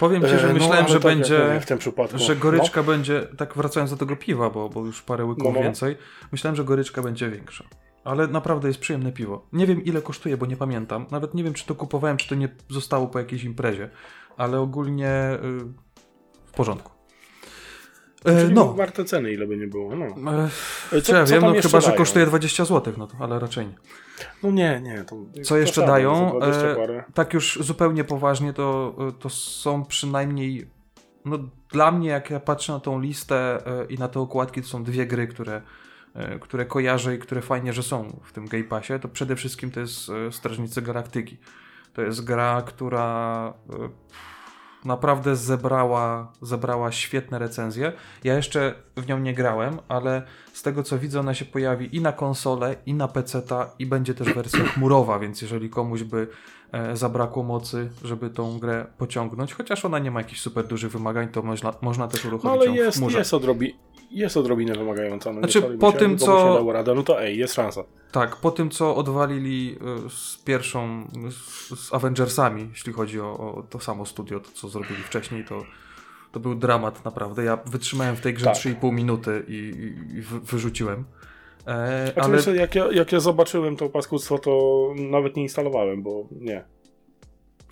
Powiem 0.00 0.22
ci, 0.22 0.28
że 0.28 0.44
E, 0.44 0.46
no, 0.48 0.52
myślałem, 0.54 0.84
ale 0.84 0.88
że 0.88 1.00
tak 1.00 1.02
będzie... 1.02 1.60
w 1.60 1.66
tym 1.66 1.78
przypadku. 1.78 2.18
Że 2.18 2.36
goryczka 2.36 2.82
będzie, 2.82 3.26
tak 3.36 3.54
wracając 3.54 3.90
do 3.90 3.96
tego 3.96 4.16
piwa, 4.16 4.50
bo, 4.50 4.68
bo 4.68 4.84
już 4.86 5.02
parę 5.02 5.24
łyków 5.24 5.44
No, 5.44 5.52
no. 5.52 5.60
więcej, 5.62 5.96
myślałem, 6.32 6.56
że 6.56 6.64
goryczka 6.64 7.02
będzie 7.02 7.30
większa. 7.30 7.64
Ale 8.04 8.26
naprawdę 8.26 8.68
jest 8.68 8.80
przyjemne 8.80 9.12
piwo. 9.12 9.46
Nie 9.52 9.66
wiem 9.66 9.84
ile 9.84 10.02
kosztuje, 10.02 10.36
bo 10.36 10.46
nie 10.46 10.56
pamiętam. 10.56 11.06
Nawet 11.10 11.34
nie 11.34 11.44
wiem, 11.44 11.54
czy 11.54 11.66
to 11.66 11.74
kupowałem, 11.74 12.16
czy 12.16 12.28
to 12.28 12.34
nie 12.34 12.48
zostało 12.68 13.06
po 13.06 13.18
jakiejś 13.18 13.44
imprezie. 13.44 13.90
Ale 14.36 14.60
ogólnie 14.60 15.10
y, 15.10 15.38
w 16.46 16.52
porządku. 16.52 16.91
E, 18.24 18.40
Czyli 18.42 18.54
no. 18.54 18.74
warte 18.74 19.04
ceny, 19.04 19.32
ile 19.32 19.46
by 19.46 19.56
nie 19.56 19.66
było. 19.66 19.96
No, 19.96 20.06
E, 20.06 20.48
Co- 20.90 21.02
czy 21.02 21.12
ja 21.12 21.24
co 21.24 21.32
wiem, 21.32 21.42
no 21.42 21.52
chyba, 21.62 21.80
że 21.80 21.86
dają? 21.86 21.98
kosztuje 21.98 22.26
20 22.26 22.64
zł, 22.64 22.94
no 22.98 23.06
to, 23.06 23.16
ale 23.20 23.38
raczej 23.38 23.66
nie. 23.66 23.74
no 24.42 24.50
nie, 24.50 24.80
nie. 24.80 25.04
To 25.04 25.16
Co 25.44 25.56
jeszcze 25.56 25.86
dają? 25.86 26.30
za 26.40 26.46
20 26.46 26.66
E, 26.66 27.04
tak 27.14 27.34
już 27.34 27.58
zupełnie 27.62 28.04
poważnie, 28.04 28.52
to, 28.52 28.96
to 29.18 29.28
są 29.28 29.84
przynajmniej. 29.84 30.70
No, 31.24 31.38
dla 31.70 31.92
mnie, 31.92 32.08
jak 32.08 32.30
ja 32.30 32.40
patrzę 32.40 32.72
na 32.72 32.80
tą 32.80 33.00
listę 33.00 33.66
e, 33.66 33.84
i 33.84 33.98
na 33.98 34.08
te 34.08 34.20
okładki, 34.20 34.62
to 34.62 34.68
są 34.68 34.84
dwie 34.84 35.06
gry, 35.06 35.26
które, 35.26 35.62
e, 36.14 36.38
które 36.38 36.66
kojarzę 36.66 37.14
i 37.14 37.18
które 37.18 37.42
fajnie, 37.42 37.72
że 37.72 37.82
są 37.82 38.20
w 38.24 38.32
tym 38.32 38.46
Game 38.48 38.64
Passie. 38.64 38.92
To 39.00 39.08
przede 39.08 39.36
wszystkim 39.36 39.70
to 39.70 39.80
jest 39.80 40.08
e, 40.08 40.32
Strażnicy 40.32 40.82
Galaktyki. 40.82 41.36
To 41.94 42.02
jest 42.02 42.24
gra, 42.24 42.62
która. 42.66 43.52
Naprawdę 44.84 45.36
zebrała, 45.36 46.32
zebrała 46.42 46.92
świetne 46.92 47.38
recenzje. 47.38 47.92
Ja 48.24 48.34
jeszcze 48.34 48.74
w 48.96 49.06
nią 49.08 49.18
nie 49.18 49.34
grałem, 49.34 49.78
ale 49.88 50.22
z 50.52 50.62
tego 50.62 50.82
co 50.82 50.98
widzę, 50.98 51.20
ona 51.20 51.34
się 51.34 51.44
pojawi 51.44 51.96
i 51.96 52.00
na 52.00 52.12
konsolę, 52.12 52.76
i 52.86 52.94
na 52.94 53.08
PC-ta, 53.08 53.70
i 53.78 53.86
będzie 53.86 54.14
też 54.14 54.32
wersja 54.34 54.64
chmurowa, 54.74 55.18
więc 55.18 55.42
jeżeli 55.42 55.70
komuś 55.70 56.02
by 56.02 56.28
e, 56.72 56.96
zabrakło 56.96 57.42
mocy, 57.42 57.90
żeby 58.04 58.30
tą 58.30 58.58
grę 58.58 58.86
pociągnąć, 58.98 59.54
chociaż 59.54 59.84
ona 59.84 59.98
nie 59.98 60.10
ma 60.10 60.20
jakichś 60.20 60.40
super 60.40 60.66
dużych 60.66 60.92
wymagań, 60.92 61.28
to 61.28 61.42
można, 61.42 61.74
można 61.80 62.08
też 62.08 62.24
No 62.24 62.28
uruchomić 62.30 62.56
ale 62.56 62.66
ją 62.66 62.72
w 62.72 62.76
jest, 62.76 62.98
chmurze. 62.98 63.18
jest, 63.18 63.34
odrobi, 63.34 63.76
jest 64.12 64.36
odrobinę 64.36 64.74
wymagająca. 64.74 65.32
No 65.32 65.38
Znaczy, 65.38 65.62
po 65.62 65.92
tym, 65.92 66.18
co- 66.18 66.48
nie 66.48 66.54
dało 66.54 66.72
radę, 66.72 66.94
no 66.94 67.02
to 67.02 67.22
ej, 67.22 67.38
jest 67.38 67.54
szansa. 67.54 67.84
Tak, 68.12 68.36
po 68.36 68.50
tym 68.50 68.70
co 68.70 68.96
odwalili 68.96 69.78
y, 70.06 70.10
z 70.10 70.42
pierwszą, 70.44 71.08
z, 71.30 71.80
z 71.80 71.94
Avengersami, 71.94 72.68
jeśli 72.70 72.92
chodzi 72.92 73.20
o, 73.20 73.24
o 73.38 73.62
to 73.70 73.80
samo 73.80 74.06
studio, 74.06 74.40
to 74.40 74.50
co 74.54 74.68
zrobili 74.68 75.02
wcześniej, 75.02 75.44
to, 75.44 75.62
to 76.32 76.40
był 76.40 76.54
dramat 76.54 77.04
naprawdę. 77.04 77.44
Ja 77.44 77.56
wytrzymałem 77.56 78.16
w 78.16 78.20
tej 78.20 78.34
grze 78.34 78.44
Tak. 78.44 78.54
3,5 78.54 78.92
minuty 78.92 79.44
i, 79.48 79.52
i, 79.52 80.16
i 80.16 80.20
wy, 80.22 80.40
wyrzuciłem. 80.40 81.04
E, 81.66 82.12
Znaczy, 82.12 82.20
ale 82.20 82.38
ale... 82.46 82.56
jak, 82.56 82.74
ja, 82.74 82.92
jak 82.92 83.12
ja 83.12 83.20
zobaczyłem 83.20 83.76
to 83.76 83.88
paskudztwo, 83.88 84.38
to 84.38 84.88
nawet 84.96 85.36
nie 85.36 85.42
instalowałem, 85.42 86.02
bo 86.02 86.26
nie. 86.40 86.64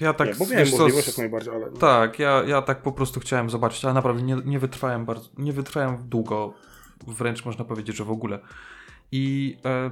Ja 0.00 0.14
tak. 0.14 0.28
nie 0.28 0.34
bo 0.34 0.46
miałem 0.46 0.70
możliwość 0.70 1.06
jak 1.06 1.18
najbardziej, 1.18 1.54
ale... 1.54 1.70
Tak, 1.70 2.18
ja, 2.18 2.42
ja 2.46 2.62
tak 2.62 2.82
po 2.82 2.92
prostu 2.92 3.20
chciałem 3.20 3.50
zobaczyć, 3.50 3.84
ale 3.84 3.94
naprawdę 3.94 4.22
nie, 4.22 4.36
nie 4.44 4.58
wytrwałem 4.58 5.04
bardzo, 5.04 5.28
nie 5.38 5.52
wytrwałem 5.52 6.08
długo, 6.08 6.54
wręcz 7.06 7.44
można 7.44 7.64
powiedzieć, 7.64 7.96
że 7.96 8.04
w 8.04 8.10
ogóle. 8.10 8.38
I 9.12 9.56
e, 9.64 9.90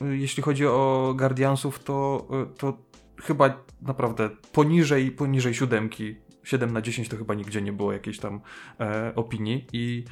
jeśli 0.00 0.42
chodzi 0.42 0.66
o 0.66 1.14
Guardiansów, 1.18 1.84
to, 1.84 2.28
e, 2.32 2.56
to 2.58 2.78
chyba 3.22 3.64
naprawdę 3.82 4.30
poniżej, 4.52 5.10
poniżej 5.10 5.54
siódemki, 5.54 6.16
7 6.44 6.72
na 6.72 6.82
10 6.82 7.08
to 7.08 7.16
chyba 7.16 7.34
nigdzie 7.34 7.62
nie 7.62 7.72
było 7.72 7.92
jakiejś 7.92 8.18
tam 8.18 8.40
e, 8.80 9.12
opinii 9.14 9.66
i, 9.72 10.04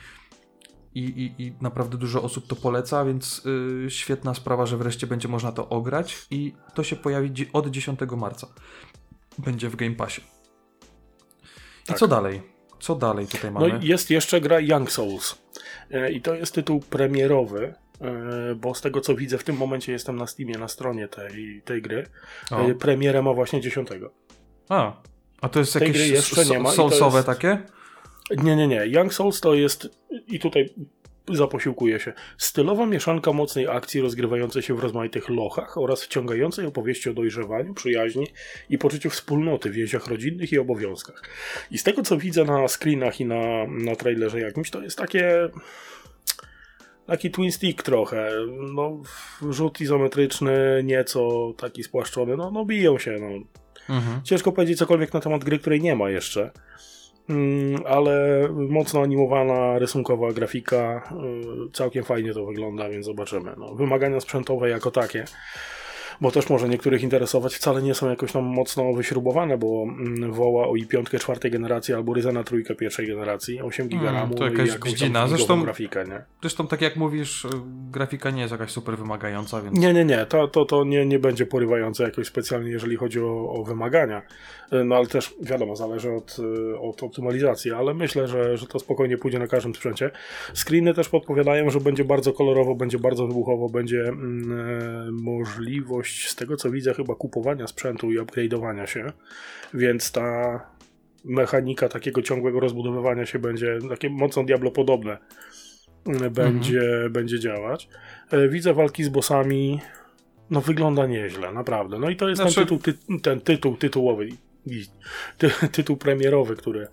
i, 0.95 1.01
i, 1.01 1.43
i 1.43 1.53
naprawdę 1.61 1.99
dużo 1.99 2.23
osób 2.23 2.47
to 2.47 2.57
poleca, 2.57 3.05
więc 3.05 3.47
y, 3.47 3.91
świetna 3.91 4.35
sprawa, 4.35 4.67
że 4.67 4.77
wreszcie 4.77 5.07
będzie 5.07 5.29
można 5.29 5.53
to 5.53 5.69
ograć 5.69 6.27
i 6.31 6.55
to 6.75 6.85
się 6.85 6.97
pojawi 6.97 7.47
od 7.53 7.71
10 7.71 8.01
marca. 8.17 8.47
Będzie 9.39 9.69
w 9.69 9.77
Game 9.77 9.95
Passie. 9.95 10.21
I 11.85 11.87
Tak. 11.87 11.99
co 11.99 12.09
dalej? 12.09 12.43
Co 12.81 12.95
dalej 12.95 13.27
tutaj 13.27 13.53
No 13.53 13.61
mamy? 13.61 13.79
i 13.85 13.87
jest 13.89 14.11
jeszcze 14.11 14.41
gra 14.41 14.61
Young 14.61 14.93
Souls. 14.93 15.39
E, 15.91 16.13
I 16.13 16.21
to 16.23 16.35
jest 16.35 16.55
tytuł 16.55 16.81
premierowy, 16.81 17.75
e, 18.01 18.55
bo 18.55 18.75
z 18.75 18.81
tego 18.81 19.01
co 19.01 19.15
widzę 19.15 19.39
w 19.39 19.45
tym 19.45 19.57
momencie 19.57 19.93
jestem 19.93 20.17
na 20.17 20.27
Steamie, 20.27 20.59
na 20.59 20.69
stronie 20.69 21.09
tej, 21.09 21.63
tej 21.65 21.83
gry. 21.83 22.07
O. 22.51 22.61
E, 22.61 22.75
Premierę 22.75 23.23
ma 23.23 23.33
właśnie 23.33 23.61
10. 23.61 23.89
A, 24.69 25.03
a 25.41 25.49
to 25.49 25.59
jest 25.59 25.73
tej 25.73 25.83
jakieś 25.89 25.97
gry 26.03 26.09
jeszcze 26.09 26.45
nie 26.45 26.59
ma 26.59 26.71
soulsowe 26.73 27.19
jest- 27.19 27.27
takie? 27.27 27.59
Nie, 28.43 28.57
nie, 28.57 28.69
nie. 28.69 28.87
Young 28.87 29.15
Souls 29.15 29.41
to 29.41 29.55
jest, 29.55 29.89
i 30.27 30.39
tutaj 30.39 30.75
zaposiłkuję 31.33 32.01
się, 32.01 32.13
stylowa 32.39 32.87
mieszanka 32.87 33.33
mocnej 33.33 33.69
akcji 33.69 34.01
rozgrywającej 34.01 34.63
się 34.63 34.75
w 34.75 34.81
rozmaitych 34.81 35.29
lochach 35.29 35.79
oraz 35.79 36.03
wciągającej 36.03 36.67
opowieści 36.67 37.11
o 37.11 37.15
dojrzewaniu, 37.15 37.75
przyjaźni 37.75 38.27
i 38.71 38.79
poczuciu 38.79 39.11
wspólnoty 39.11 39.71
w 39.71 39.73
więziach 39.73 40.07
rodzinnych 40.07 40.53
i 40.53 40.59
obowiązkach. 40.59 41.23
I 41.71 41.79
z 41.79 41.83
tego 41.83 42.03
co 42.03 42.17
widzę 42.17 42.45
na 42.45 42.69
screenach 42.69 43.21
i 43.21 43.25
na, 43.25 43.67
na 43.67 43.97
trailerze 43.97 44.41
jakimś, 44.41 44.71
to 44.71 44.83
jest 44.83 44.99
takie 44.99 45.49
taki 47.07 47.31
twin 47.31 47.53
stick 47.53 47.83
trochę, 47.83 48.31
no 48.75 49.03
rzut 49.51 49.81
izometryczny, 49.81 50.83
nieco 50.85 51.53
taki 51.59 51.83
spłaszczony, 51.83 52.37
no, 52.37 52.51
no 52.51 52.65
biją 52.65 52.99
się, 52.99 53.17
no 53.21 53.47
Mhm. 53.89 54.23
Ciężko 54.25 54.53
powiedzieć 54.53 54.79
cokolwiek 54.79 55.15
na 55.15 55.21
temat 55.21 55.45
gry, 55.45 55.59
której 55.59 55.81
nie 55.81 55.97
ma 55.97 56.11
jeszcze. 56.11 56.51
Mm, 57.29 57.83
ale 57.87 58.49
mocno 58.53 59.03
animowana, 59.03 59.79
rysunkowa 59.79 60.33
grafika, 60.33 61.03
y, 61.69 61.73
całkiem 61.73 62.05
fajnie 62.05 62.35
to 62.35 62.47
wygląda, 62.47 62.89
więc 62.89 63.07
zobaczymy. 63.07 63.55
No, 63.59 63.75
wymagania 63.75 64.21
sprzętowe 64.21 64.71
jako 64.71 64.91
takie, 64.91 65.25
bo 66.21 66.31
też 66.31 66.51
może 66.51 66.69
niektórych 66.69 67.03
interesować, 67.03 67.55
wcale 67.55 67.83
nie 67.83 67.95
są 67.95 68.11
jakoś 68.11 68.33
tam 68.33 68.45
mocno 68.45 68.93
wyśrubowane, 68.93 69.59
bo 69.59 69.83
mm, 69.89 70.33
woła 70.33 70.69
o 70.69 70.73
i5 70.73 71.19
czwartej 71.19 71.51
generacji 71.51 71.95
albo 71.95 72.15
Ryzena 72.15 72.45
trójkę 72.45 72.75
pierwszej 72.75 73.07
generacji, 73.07 73.61
8 73.61 73.89
GB 73.89 74.03
Mm, 74.03 74.15
RAMu 74.15 74.35
to 74.35 74.49
i 74.49 74.51
jakaś 74.69 75.01
tam 75.13 75.29
Zresztą- 75.29 75.63
grafikę, 75.63 76.05
nie? 76.05 76.23
Zresztą 76.41 76.67
tak 76.67 76.83
jak 76.83 76.97
mówisz, 76.97 77.45
y, 77.45 77.49
grafika 77.91 78.31
nie 78.31 78.41
jest 78.41 78.53
jakaś 78.53 78.71
super 78.71 78.99
wymagająca, 78.99 79.63
więc... 79.63 79.79
Nie, 79.79 79.95
nie, 79.95 80.05
nie. 80.05 80.27
To, 80.27 80.49
to, 80.49 80.65
to 80.65 80.85
nie, 80.85 81.07
nie 81.07 81.19
będzie 81.19 81.47
porywające 81.47 82.03
jakoś 82.05 82.27
specjalnie, 82.27 82.71
jeżeli 82.71 82.97
chodzi 82.97 83.21
o, 83.21 83.51
o 83.53 83.65
wymagania. 83.65 84.23
Y, 84.73 84.85
No 84.85 84.97
ale 84.97 85.07
też 85.07 85.35
wiadomo, 85.43 85.77
zależy 85.77 86.13
od, 86.13 86.37
y, 86.39 86.79
od 86.79 87.03
optymalizacji, 87.03 87.73
ale 87.73 87.95
myślę, 87.95 88.29
że, 88.29 88.57
że 88.57 88.67
to 88.67 88.79
spokojnie 88.79 89.19
pójdzie 89.19 89.39
na 89.39 89.47
każdym 89.47 89.75
sprzęcie. 89.75 90.11
Screeny 90.55 90.95
też 90.95 91.09
podpowiadają, 91.09 91.71
że 91.71 91.81
będzie 91.81 92.05
bardzo 92.05 92.33
kolorowo, 92.33 92.75
będzie 92.75 92.99
bardzo 92.99 93.27
wybuchowo, 93.27 93.69
będzie 93.69 94.01
mm, 94.09 94.61
e, 95.09 95.13
możliwość, 96.07 96.29
z 96.29 96.37
tego 96.37 96.57
co 96.57 96.71
widzę, 96.71 96.95
chyba 96.95 97.15
kupowania 97.15 97.67
sprzętu 97.67 98.13
i 98.13 98.19
upgrade'owania 98.19 98.87
się, 98.87 99.13
więc 99.75 100.13
ta 100.13 100.61
mechanika 101.25 101.89
takiego 101.89 102.23
ciągłego 102.23 102.61
rozbudowywania 102.61 103.27
się 103.27 103.39
będzie 103.39 103.79
takie 103.89 104.11
mocno 104.11 104.45
Diablo 104.45 104.71
podobne 104.71 105.19
y, 106.07 106.31
będzie, 106.31 106.83
będzie 107.11 107.39
działać. 107.41 107.89
E, 108.31 108.49
Widzę 108.49 108.75
walki 108.75 109.05
z 109.05 109.09
bossami. 109.09 109.81
No 110.51 110.61
wygląda 110.61 111.07
nieźle, 111.07 111.53
naprawdę. 111.53 111.99
No 111.99 112.11
i 112.11 112.17
to 112.17 112.29
jest 112.29 112.43
Znaczy- 112.43 112.55
ten, 112.55 112.65
tytuł, 112.65 112.79
ty, 112.79 113.21
ten 113.23 113.41
tytuł 113.41 113.77
tytułowy, 113.77 114.29
ty, 115.39 115.51
tytuł 115.73 115.97
premierowy, 115.97 116.57
który 116.57 116.87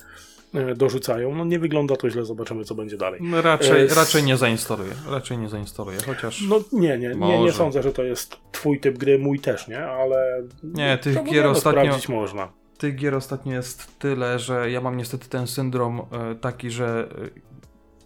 dorzucają. 0.75 1.35
No 1.35 1.45
nie 1.45 1.59
wygląda 1.59 1.95
to 1.95 2.09
źle, 2.09 2.25
zobaczymy 2.25 2.63
co 2.63 2.75
będzie 2.75 2.97
dalej. 2.97 3.19
No, 3.23 3.41
raczej, 3.41 3.85
E, 3.85 3.87
raczej 3.95 4.23
nie 4.23 4.37
zainstaluję. 4.37 4.91
Raczej 5.09 5.37
nie 5.37 5.49
zainstaluję, 5.49 5.97
chociaż... 6.05 6.41
No 6.49 6.59
nie, 6.71 6.97
nie, 6.97 7.15
nie, 7.15 7.39
nie 7.39 7.51
sądzę, 7.51 7.83
że 7.83 7.91
to 7.91 8.03
jest 8.03 8.37
twój 8.51 8.79
typ 8.79 8.97
gry, 8.97 9.19
mój 9.19 9.39
też, 9.39 9.67
nie? 9.67 9.85
Ale 9.85 10.43
Nie, 10.63 10.97
tych 10.97 11.23
gier 11.23 11.45
ostatnio- 11.45 11.55
sprawdzić 11.81 12.09
można. 12.09 12.51
tych 12.77 12.95
gier 12.95 13.15
ostatnio 13.15 13.53
jest 13.53 13.99
tyle, 13.99 14.39
że 14.39 14.71
ja 14.71 14.81
mam 14.81 14.97
niestety 14.97 15.29
ten 15.29 15.47
syndrom 15.47 16.01
e, 16.11 16.35
taki, 16.35 16.71
że 16.71 17.07
e, 17.25 17.29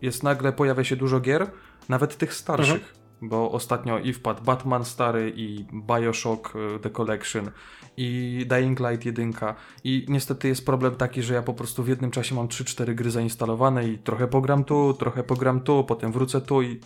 jest 0.01 0.23
nagle 0.23 0.53
pojawia 0.53 0.83
się 0.83 0.95
dużo 0.95 1.19
gier, 1.19 1.47
nawet 1.89 2.17
tych 2.17 2.33
starszych. 2.33 2.73
Mhm. 2.73 2.97
Bo 3.21 3.51
ostatnio 3.51 3.99
i 3.99 4.13
wpadł 4.13 4.43
Batman 4.43 4.85
stary, 4.85 5.33
i 5.35 5.65
Bioshock 5.73 6.53
e, 6.55 6.79
The 6.79 6.89
Collection, 6.89 7.51
i 7.97 8.45
Dying 8.47 8.79
Light 8.79 9.05
1. 9.05 9.33
I 9.83 10.05
niestety 10.09 10.47
jest 10.47 10.65
problem 10.65 10.95
taki, 10.95 11.23
że 11.23 11.33
ja 11.33 11.41
po 11.41 11.53
prostu 11.53 11.83
w 11.83 11.87
jednym 11.87 12.11
czasie 12.11 12.35
mam 12.35 12.47
3-4 12.47 12.95
gry 12.95 13.11
zainstalowane 13.11 13.87
i 13.87 13.97
trochę 13.97 14.27
pogram 14.27 14.63
tu, 14.63 14.93
trochę 14.93 15.23
pogram 15.23 15.61
tu, 15.61 15.83
potem 15.83 16.11
wrócę 16.11 16.41
tu 16.41 16.61
i 16.61 16.79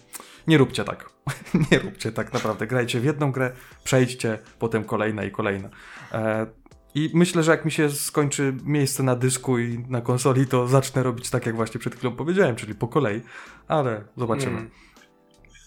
nie 0.47 0.57
róbcie 0.57 0.83
tak. 0.83 1.09
nie 1.71 1.79
róbcie 1.79 2.11
tak 2.11 2.33
naprawdę. 2.33 2.67
Grajcie 2.67 2.99
w 2.99 3.05
jedną 3.05 3.31
grę, 3.31 3.51
przejdźcie, 3.83 4.39
potem 4.59 4.83
kolejna 4.83 5.23
i 5.23 5.31
kolejna. 5.31 5.69
E, 6.11 6.47
i 6.95 7.11
myślę, 7.13 7.43
że 7.43 7.51
jak 7.51 7.65
mi 7.65 7.71
się 7.71 7.89
skończy 7.89 8.53
miejsce 8.63 9.03
na 9.03 9.15
dysku 9.15 9.59
i 9.59 9.85
na 9.89 10.01
konsoli, 10.01 10.47
to 10.47 10.67
zacznę 10.67 11.03
robić 11.03 11.29
tak, 11.29 11.45
jak 11.45 11.55
właśnie 11.55 11.79
przed 11.79 11.95
chwilą 11.95 12.15
powiedziałem, 12.15 12.55
czyli 12.55 12.75
po 12.75 12.87
kolei, 12.87 13.21
ale 13.67 14.03
zobaczymy. 14.17 14.57
Mm. 14.57 14.69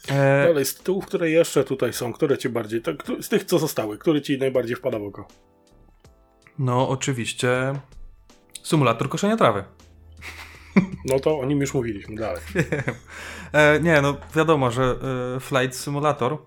E, 0.09 0.47
Dalej, 0.47 0.65
z 0.65 0.75
tytułów, 0.75 1.07
które 1.07 1.31
jeszcze 1.31 1.65
tutaj 1.65 1.93
są, 1.93 2.13
które 2.13 2.39
ci 2.39 2.49
bardziej, 2.49 2.83
to, 2.83 2.95
któ- 2.95 3.23
z 3.23 3.29
tych 3.29 3.45
co 3.45 3.59
zostały, 3.59 3.99
który 3.99 4.23
ci 4.23 4.39
najbardziej 4.39 4.77
wpada 4.77 4.99
w 4.99 5.03
oko? 5.03 5.27
no, 6.59 6.89
oczywiście 6.89 7.73
symulator 8.63 9.09
koszenia 9.09 9.37
trawy. 9.37 9.65
No 11.11 11.21
to 11.21 11.39
o 11.39 11.45
nim 11.47 11.61
już 11.61 11.75
mówiliśmy, 11.75 12.17
dalej. 12.17 12.43
e, 13.53 13.81
nie, 13.81 14.03
no 14.03 14.17
wiadomo, 14.37 14.71
że 14.71 14.97
e, 15.37 15.41
Flight 15.41 15.77
Simulator, 15.77 16.39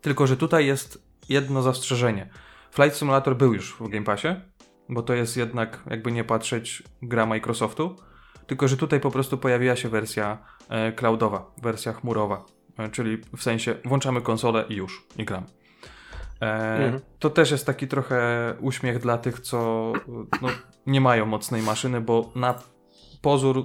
tylko 0.00 0.26
że 0.26 0.36
tutaj 0.36 0.66
jest 0.66 1.02
jedno 1.28 1.62
zastrzeżenie. 1.62 2.30
Flight 2.70 2.96
Simulator 2.96 3.36
był 3.36 3.54
już 3.54 3.76
w 3.80 3.88
Game 3.88 4.04
Passie, 4.04 4.28
bo 4.88 5.02
to 5.02 5.14
jest 5.14 5.36
jednak, 5.36 5.82
jakby 5.90 6.12
nie 6.12 6.24
patrzeć, 6.24 6.82
gra 7.02 7.26
Microsoftu, 7.26 7.96
tylko 8.46 8.68
że 8.68 8.76
tutaj 8.76 9.00
po 9.00 9.10
prostu 9.10 9.38
pojawiła 9.38 9.76
się 9.76 9.88
wersja 9.88 10.38
e, 10.68 10.92
cloudowa, 10.92 11.50
wersja 11.62 11.92
chmurowa, 11.92 12.44
czyli 12.88 13.18
w 13.36 13.42
sensie 13.42 13.74
włączamy 13.84 14.20
konsolę 14.22 14.64
i 14.68 14.74
już, 14.74 15.06
i 15.16 15.24
gram. 15.24 15.44
E, 16.40 16.76
Mhm. 16.84 17.00
To 17.18 17.30
też 17.30 17.50
jest 17.50 17.66
taki 17.66 17.88
trochę 17.88 18.54
uśmiech 18.60 18.98
dla 18.98 19.18
tych, 19.18 19.40
co 19.40 19.92
e, 19.96 20.00
no, 20.42 20.48
nie 20.86 21.00
mają 21.00 21.26
mocnej 21.26 21.62
maszyny, 21.62 22.00
bo 22.00 22.32
na 22.34 22.54
pozór 23.22 23.58
e, 23.58 23.62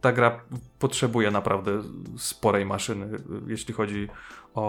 ta 0.00 0.12
gra 0.12 0.40
potrzebuje 0.78 1.30
naprawdę 1.30 1.82
sporej 2.18 2.66
maszyny, 2.66 3.06
e, 3.16 3.18
jeśli 3.46 3.74
chodzi 3.74 4.08
o, 4.54 4.62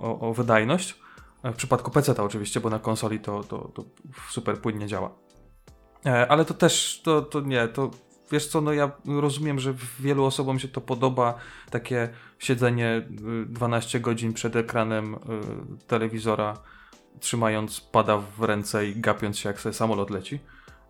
o, 0.00 0.20
o- 0.20 0.34
wydajność. 0.34 0.98
E, 1.42 1.52
W 1.52 1.56
przypadku 1.56 1.90
PC 1.90 2.14
to 2.14 2.24
oczywiście, 2.24 2.60
bo 2.60 2.70
na 2.70 2.78
konsoli 2.78 3.20
to, 3.20 3.44
to, 3.44 3.58
to 3.74 3.84
super 4.30 4.58
płynnie 4.58 4.86
działa. 4.86 5.10
E, 6.06 6.28
Ale 6.28 6.44
to 6.44 6.54
też, 6.54 7.00
to, 7.04 7.22
to 7.22 7.40
nie, 7.40 7.68
to 7.68 7.90
wiesz 8.32 8.46
co, 8.46 8.60
no 8.60 8.72
ja 8.72 8.90
rozumiem, 9.06 9.58
że 9.58 9.74
wielu 10.00 10.24
osobom 10.24 10.58
się 10.58 10.68
to 10.68 10.80
podoba, 10.80 11.34
takie 11.70 12.08
siedzenie 12.38 13.02
y, 13.42 13.46
12 13.46 14.00
godzin 14.00 14.32
przed 14.32 14.56
ekranem 14.56 15.14
y, 15.14 15.18
telewizora, 15.86 16.54
trzymając 17.20 17.80
pada 17.80 18.18
w 18.18 18.42
ręce 18.42 18.86
i 18.86 19.00
gapiąc 19.00 19.38
się 19.38 19.48
jak 19.48 19.60
sobie 19.60 19.72
samolot 19.72 20.10
leci. 20.10 20.40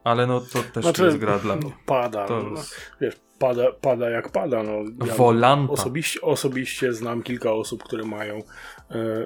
ale 0.05 0.27
no 0.27 0.41
to 0.41 0.63
też 0.63 0.85
Znaczy, 0.85 1.05
jest 1.05 1.17
gra 1.19 1.39
dla 1.39 1.57
mnie. 1.57 1.73
Pada, 1.87 2.27
To 2.27 2.43
no, 2.43 2.51
jest- 2.51 2.77
wiesz, 3.01 3.17
pada, 3.39 3.63
pada 3.81 4.11
jak 4.11 4.29
pada. 4.33 4.63
No, 4.63 4.73
ja 5.07 5.15
Volanta. 5.15 5.73
Osobiście, 5.73 6.21
osobiście 6.21 6.93
znam 6.93 7.23
kilka 7.23 7.53
osób, 7.53 7.83
które 7.83 8.05
mają 8.05 8.37
e, 8.39 8.43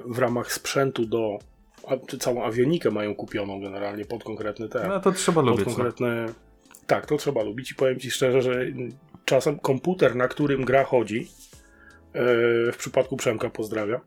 w 0.05 0.19
ramach 0.19 0.53
sprzętu 0.53 1.05
do. 1.05 1.39
A, 1.87 2.07
czy 2.07 2.17
całą 2.17 2.43
awionikę 2.43 2.91
mają 2.91 3.15
kupioną 3.15 3.61
generalnie 3.61 4.05
pod 4.05 4.23
konkretny 4.23 4.69
ten. 4.69 4.87
No 4.89 4.99
to 4.99 5.11
trzeba 5.11 5.41
pod 5.41 5.59
lubić. 5.59 5.77
No. 5.77 5.85
Tak, 6.87 7.05
to 7.05 7.17
trzeba 7.17 7.43
lubić 7.43 7.71
i 7.71 7.75
powiem 7.75 7.99
ci 7.99 8.11
szczerze, 8.11 8.41
że 8.41 8.65
czasem 9.25 9.59
komputer, 9.59 10.15
na 10.15 10.27
którym 10.27 10.65
gra 10.65 10.83
chodzi, 10.83 11.27
e, 12.13 12.21
w 12.71 12.75
przypadku 12.77 13.17
Przemka 13.17 13.49
pozdrawia, 13.49 14.01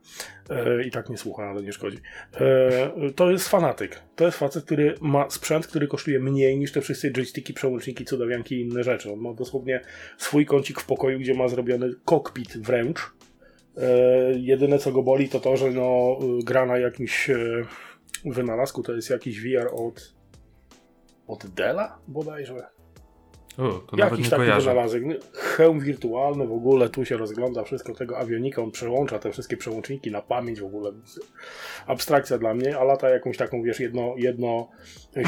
e, 0.50 0.84
i 0.84 0.90
tak 0.90 1.08
nie 1.08 1.18
słucha, 1.18 1.42
ale 1.42 1.62
nie 1.62 1.72
szkodzi, 1.72 1.98
e, 2.34 3.10
to 3.16 3.30
jest 3.30 3.48
fanatyk. 3.48 4.00
To 4.16 4.24
jest 4.24 4.38
facet, 4.38 4.64
który 4.64 4.94
ma 5.00 5.30
sprzęt, 5.30 5.66
który 5.66 5.88
kosztuje 5.88 6.20
mniej 6.20 6.58
niż 6.58 6.72
te 6.72 6.80
wszystkie 6.80 7.10
joysticki, 7.10 7.54
przełączniki, 7.54 8.04
cudawianki 8.04 8.54
i 8.54 8.60
inne 8.60 8.84
rzeczy. 8.84 9.12
On 9.12 9.18
ma 9.20 9.34
dosłownie 9.34 9.80
swój 10.18 10.46
kącik 10.46 10.80
w 10.80 10.86
pokoju, 10.86 11.18
gdzie 11.18 11.34
ma 11.34 11.48
zrobiony 11.48 11.90
kokpit 12.04 12.58
wręcz. 12.58 12.98
Jedyne 14.36 14.78
co 14.78 14.92
go 14.92 15.02
boli 15.02 15.28
to 15.28 15.40
to, 15.40 15.56
że 15.56 15.70
no, 15.70 16.18
gra 16.44 16.66
na 16.66 16.78
jakimś 16.78 17.30
wynalazku, 18.24 18.82
to 18.82 18.92
jest 18.92 19.10
jakiś 19.10 19.40
VR 19.40 19.68
od 19.72 20.19
od 21.30 21.46
Dela 21.46 21.98
bodajże. 22.08 22.79
O, 23.60 23.68
to 23.72 23.96
Jakiś 23.96 24.28
taki 24.30 24.42
kojarzę. 24.42 24.70
wynalazek. 24.70 25.02
Hełm 25.32 25.80
wirtualny 25.80 26.46
w 26.46 26.52
ogóle, 26.52 26.88
tu 26.88 27.04
się 27.04 27.16
rozgląda 27.16 27.64
wszystko 27.64 27.94
tego 27.94 28.18
awionika, 28.18 28.62
on 28.62 28.70
przełącza 28.70 29.18
te 29.18 29.32
wszystkie 29.32 29.56
przełączniki 29.56 30.10
na 30.10 30.22
pamięć 30.22 30.60
w 30.60 30.64
ogóle. 30.64 30.92
Abstrakcja 31.86 32.38
dla 32.38 32.54
mnie, 32.54 32.78
a 32.78 32.84
lata 32.84 33.08
jakąś 33.08 33.36
taką, 33.36 33.62
wiesz, 33.62 33.80
jedno, 33.80 34.14
jedno 34.16 34.68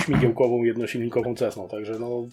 śmigiełkową, 0.05 0.62
jednosilnikową 0.62 1.35
Cessną, 1.35 1.69
także 1.69 1.99
no, 1.99 2.27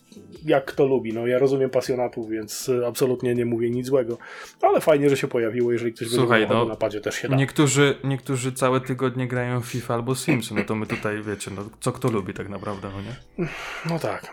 jak 0.46 0.66
kto 0.66 0.86
lubi. 0.86 1.14
No, 1.14 1.28
ja 1.28 1.40
rozumiem 1.40 1.70
pasjonatów, 1.70 2.30
więc 2.30 2.72
absolutnie 2.88 3.36
nie 3.36 3.46
mówię 3.46 3.70
nic 3.70 3.86
złego, 3.88 4.18
ale 4.62 4.82
fajnie, 4.82 5.10
że 5.10 5.18
się 5.18 5.28
pojawiło, 5.28 5.72
jeżeli 5.72 5.94
ktoś 5.94 6.08
Słuchaj, 6.10 6.48
no, 6.50 6.66
na 6.66 6.76
padzie 6.76 7.02
też 7.02 7.16
się 7.16 7.30
da. 7.30 7.36
Niektórzy, 7.36 7.96
niektórzy 8.04 8.52
całe 8.52 8.82
tygodnie 8.82 9.28
grają 9.28 9.62
w 9.62 9.66
FIFA 9.66 9.94
albo 9.94 10.16
Sims, 10.16 10.52
no 10.52 10.64
to 10.64 10.76
my 10.76 10.86
tutaj, 10.88 11.22
wiecie, 11.24 11.52
no 11.56 11.62
co 11.80 11.92
kto 11.92 12.12
lubi 12.12 12.34
tak 12.34 12.50
naprawdę, 12.50 12.90
no 12.96 13.02
nie? 13.02 13.48
No 13.90 14.00
tak, 14.00 14.32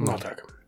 no, 0.00 0.12
No. 0.12 0.18
tak. 0.18 0.61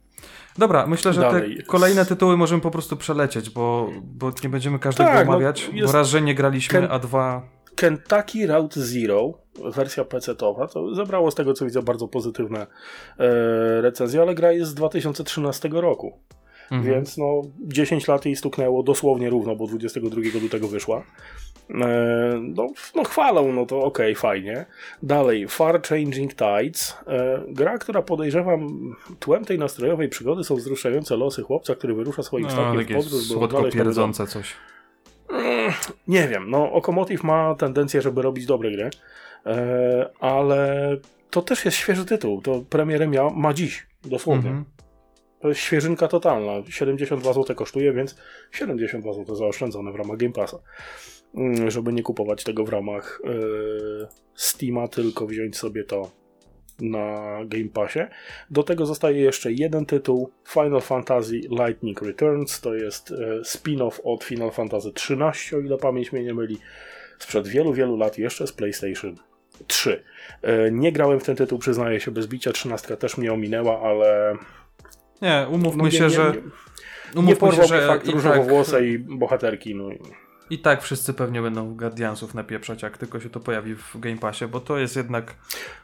Dobra, 0.59 0.87
myślę, 0.87 1.13
że 1.13 1.21
te 1.23 1.63
kolejne 1.67 2.07
tytuły 2.07 2.37
możemy 2.37 2.61
po 2.61 2.71
prostu 2.71 2.97
przelecieć, 2.97 3.51
bo, 3.51 3.91
bo 4.03 4.33
nie 4.45 4.49
będziemy 4.49 4.79
każdego 4.79 5.11
Tak, 5.11 5.27
no, 5.27 5.33
omawiać, 5.33 5.71
jest- 5.73 5.93
bo 5.93 5.99
raz, 5.99 6.09
że 6.09 6.23
nie 6.23 6.35
graliśmy, 6.35 6.81
Ken- 6.81 6.89
a 6.91 6.99
dwa... 6.99 7.43
Kentucky 7.77 8.47
Route 8.47 8.81
Zero, 8.81 9.33
wersja 9.75 10.05
PC-towa, 10.05 10.69
to 10.69 10.95
zebrało 10.95 11.31
z 11.31 11.35
tego 11.35 11.55
co 11.55 11.65
widzę 11.65 11.83
bardzo 11.83 12.09
pozytywne 12.09 12.67
e, 13.19 13.81
recenzje, 13.81 14.23
ale 14.23 14.35
gra 14.35 14.53
jest 14.53 14.71
z 14.71 14.75
2013 14.75 15.69
roku. 15.73 16.19
Mhm. 16.71 16.95
Więc 16.95 17.17
no 17.17 17.43
10 17.61 18.09
lat 18.09 18.25
jej 18.27 18.37
stuknęło 18.37 18.83
dosłownie 18.83 19.31
równo, 19.31 19.57
bo 19.57 19.67
22 19.67 20.21
lutego 20.43 20.69
wyszła. 20.69 21.03
E, 21.71 22.41
no, 22.41 22.67
no 22.95 23.05
chwalą, 23.05 23.53
no 23.53 23.67
to 23.67 23.83
okej, 23.83 24.15
fajnie. 24.15 24.67
Dalej, 25.03 25.49
Far 25.49 25.83
Changing 25.83 26.35
Tides. 26.35 26.97
E, 27.07 27.43
gra, 27.49 27.79
która 27.79 28.03
podejrzewam 28.03 28.69
tłem 29.21 29.45
tej 29.45 29.59
nastrojowej 29.59 30.09
przygody 30.09 30.45
są 30.45 30.57
wzruszające 30.57 31.17
losy 31.17 31.43
chłopca, 31.43 31.75
który 31.75 31.95
wyrusza 31.95 32.23
swoim 32.23 32.45
No, 32.45 32.51
statkiem 32.51 32.85
w 32.85 33.05
podróż, 33.05 33.23
słodko 33.23 33.63
pierdzące 33.63 34.27
coś. 34.27 34.55
Nie 36.09 36.29
wiem, 36.29 36.51
no 36.51 36.73
Okomotiv 36.73 37.23
ma 37.23 37.55
tendencję, 37.55 38.03
żeby 38.03 38.23
robić 38.23 38.47
dobre 38.47 38.71
gry, 38.71 38.91
e, 39.47 40.11
ale 40.21 40.97
to 41.31 41.43
też 41.43 41.65
jest 41.65 41.77
świeży 41.77 42.05
tytuł. 42.05 42.43
To 42.43 42.63
premierę 42.71 43.07
mia, 43.07 43.31
ma 43.31 43.55
dziś, 43.55 43.87
dosłownie. 44.05 44.51
Mhm. 44.51 44.65
To 45.41 45.49
jest 45.49 45.61
świeżynka 45.61 46.09
totalna. 46.09 46.53
72 46.69 47.33
zł 47.33 47.57
kosztuje, 47.57 47.93
więc 47.93 48.17
72 48.53 49.13
zł 49.13 49.37
zaoszczędzone 49.37 49.93
w 49.93 49.95
ramach 49.95 50.17
Game 50.17 50.33
Passa. 50.33 50.59
Mm, 51.35 51.71
Żeby 51.71 51.93
nie 51.93 52.03
kupować 52.03 52.45
tego 52.45 52.65
w 52.65 52.69
ramach 52.69 53.21
e, 53.25 53.29
Steama, 54.35 54.89
tylko 54.89 55.27
wziąć 55.27 55.57
sobie 55.57 55.85
to 55.85 56.11
na 56.81 57.39
Game 57.45 57.69
Passie. 57.69 57.99
Do 58.51 58.63
tego 58.63 58.87
zostaje 58.87 59.21
jeszcze 59.21 59.53
jeden 59.53 59.87
tytuł 59.87 60.31
Final 60.49 60.81
Fantasy 60.81 61.35
Lightning 61.37 62.03
Returns. 62.03 62.61
To 62.61 62.75
jest 62.75 63.11
e, 63.11 63.41
spin-off 63.41 64.01
od 64.05 64.25
Final 64.25 64.51
Fantasy 64.51 64.89
XIII, 64.89 65.59
o 65.59 65.61
ile 65.61 65.77
pamięć 65.77 66.13
mnie 66.13 66.23
nie 66.23 66.35
myli. 66.35 66.59
Sprzed 67.19 67.49
wielu, 67.49 67.73
wielu 67.73 67.97
lat 67.97 68.19
jeszcze 68.19 68.47
z 68.47 68.53
PlayStation 68.53 69.17
3. 69.67 70.05
E, 70.43 70.71
Nie 70.71 70.93
grałem 70.93 71.21
w 71.21 71.25
ten 71.25 71.37
tytuł, 71.37 71.59
przyznaję 71.59 72.01
się 72.01 72.11
bez 72.11 72.27
bicia. 72.27 72.53
13 72.53 72.97
też 72.97 73.19
mnie 73.19 73.33
ominęła, 73.33 73.81
ale 73.81 74.37
Nie, 75.23 75.47
umówmy 75.51 75.83
no, 75.83 75.89
nie, 75.89 75.93
się, 75.93 76.05
nie, 76.05 76.11
że... 76.11 76.25
nie, 76.25 76.31
nie 76.31 77.21
Umówmy 77.21 77.37
porwał 77.37 77.69
się, 77.69 77.75
że 77.75 77.87
fakt 77.87 78.09
i 78.09 78.13
tak, 78.13 78.99
bohaterki. 78.99 79.75
No. 79.75 79.89
I- 80.51 80.59
tak 80.59 80.83
wszyscy 80.83 81.15
pewnie 81.15 81.43
będą 81.43 81.77
Guardiansów 81.77 82.35
napieprzać, 82.35 82.83
jak 82.83 82.99
tylko 82.99 83.21
się 83.21 83.31
to 83.31 83.41
pojawi 83.41 83.75
w 83.75 83.97
Game 84.01 84.17
Passie, 84.17 84.47
bo 84.47 84.61
to 84.61 84.79
jest 84.79 84.97
jednak... 84.97 85.35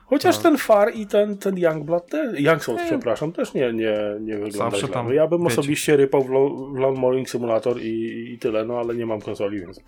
Chociaż 0.07 0.37
No. 0.37 0.43
ten 0.43 0.59
Far 0.59 0.95
i 0.95 1.07
ten, 1.07 1.39
ten 1.39 1.59
Youngblood, 1.59 2.07
te, 2.11 2.33
Young 2.41 2.65
Souls, 2.65 2.81
Nie. 2.81 2.87
przepraszam, 2.87 3.33
też 3.33 3.55
nie, 3.55 3.73
nie, 3.73 3.97
nie 4.21 4.33
wygląda 4.39 4.71
Zawsze 4.71 4.89
tam, 4.89 5.13
ja 5.15 5.27
bym 5.27 5.43
wiecie. 5.43 5.53
osobiście 5.53 5.97
rypał 5.97 6.23
w, 6.25 6.31
Lo- 6.31 6.73
w 6.75 6.77
Lawn 6.79 6.99
Mowing 6.99 7.29
Simulator 7.31 7.81
i, 7.81 8.25
i 8.35 8.39
tyle, 8.39 8.65
no 8.65 8.79
ale 8.79 8.95
nie 8.95 9.07
mam 9.07 9.21
konsoli, 9.21 9.61
więc 9.61 9.81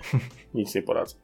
nic 0.54 0.74
nie 0.74 0.82
poradzę. 0.82 1.14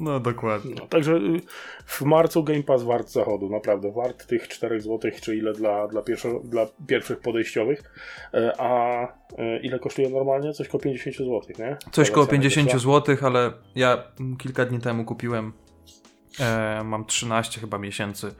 No 0.00 0.20
dokładnie. 0.20 0.74
No, 0.78 0.86
także 0.86 1.12
y, 1.12 1.40
w 1.86 2.02
marcu 2.02 2.44
Game 2.44 2.62
Pass 2.62 2.82
wart 2.82 3.08
zachodu, 3.08 3.50
naprawdę 3.50 3.92
wart 3.92 4.26
tych 4.26 4.48
4 4.48 4.80
zł, 4.80 5.10
czy 5.22 5.36
ile 5.36 5.52
dla, 5.52 5.88
dla, 5.88 6.02
pierwszo, 6.02 6.40
dla 6.44 6.66
pierwszych 6.86 7.20
podejściowych. 7.20 7.82
E, 8.34 8.52
A 8.60 9.02
e, 9.38 9.58
ile 9.58 9.78
kosztuje 9.78 10.10
normalnie? 10.10 10.52
Coś 10.52 10.68
koło 10.68 10.80
50 10.80 11.16
zł, 11.16 11.40
nie? 11.58 11.76
Coś 11.92 12.10
koło 12.10 12.26
wersja 12.26 12.38
50 12.38 12.66
najwyższa. 12.66 12.88
zł, 12.88 13.16
ale 13.22 13.52
ja 13.74 14.04
mm, 14.20 14.36
kilka 14.36 14.64
dni 14.64 14.80
temu 14.80 15.04
kupiłem, 15.04 15.52
e, 16.40 16.82
mam 16.84 17.04
13 17.04 17.60
chyba 17.60 17.78
miesięcy 17.78 18.34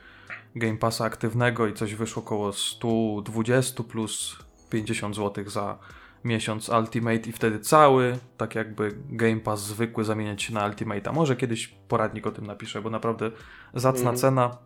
Game 0.57 0.79
Passa 0.79 1.05
aktywnego 1.05 1.67
i 1.67 1.75
coś 1.75 1.95
wyszło 1.95 2.23
koło 2.23 2.53
120 2.53 3.83
plus 3.83 4.37
50 4.71 5.17
zł 5.17 5.45
za 5.51 5.79
miesiąc 6.25 6.69
Ultimate 6.69 7.29
i 7.29 7.33
wtedy 7.33 7.59
cały, 7.61 8.19
tak 8.37 8.55
jakby 8.55 8.95
Game 9.11 9.41
Pass 9.41 9.61
zwykły 9.61 10.05
zamieniać 10.05 10.43
się 10.43 10.55
na 10.55 10.67
Ultimate. 10.67 11.11
A 11.11 11.13
może 11.13 11.37
kiedyś 11.37 11.69
poradnik 11.69 12.27
o 12.27 12.31
tym 12.31 12.47
napiszę, 12.47 12.83
bo 12.83 12.91
naprawdę 12.91 13.31
zacna 13.75 14.01
Mhm. 14.11 14.17
cena 14.17 14.57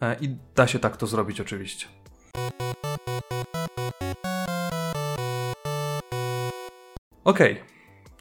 e, 0.00 0.16
i 0.20 0.36
da 0.54 0.66
się 0.66 0.78
tak 0.78 0.96
to 0.96 1.06
zrobić 1.06 1.40
oczywiście. 1.40 1.86
Okej, 7.24 7.60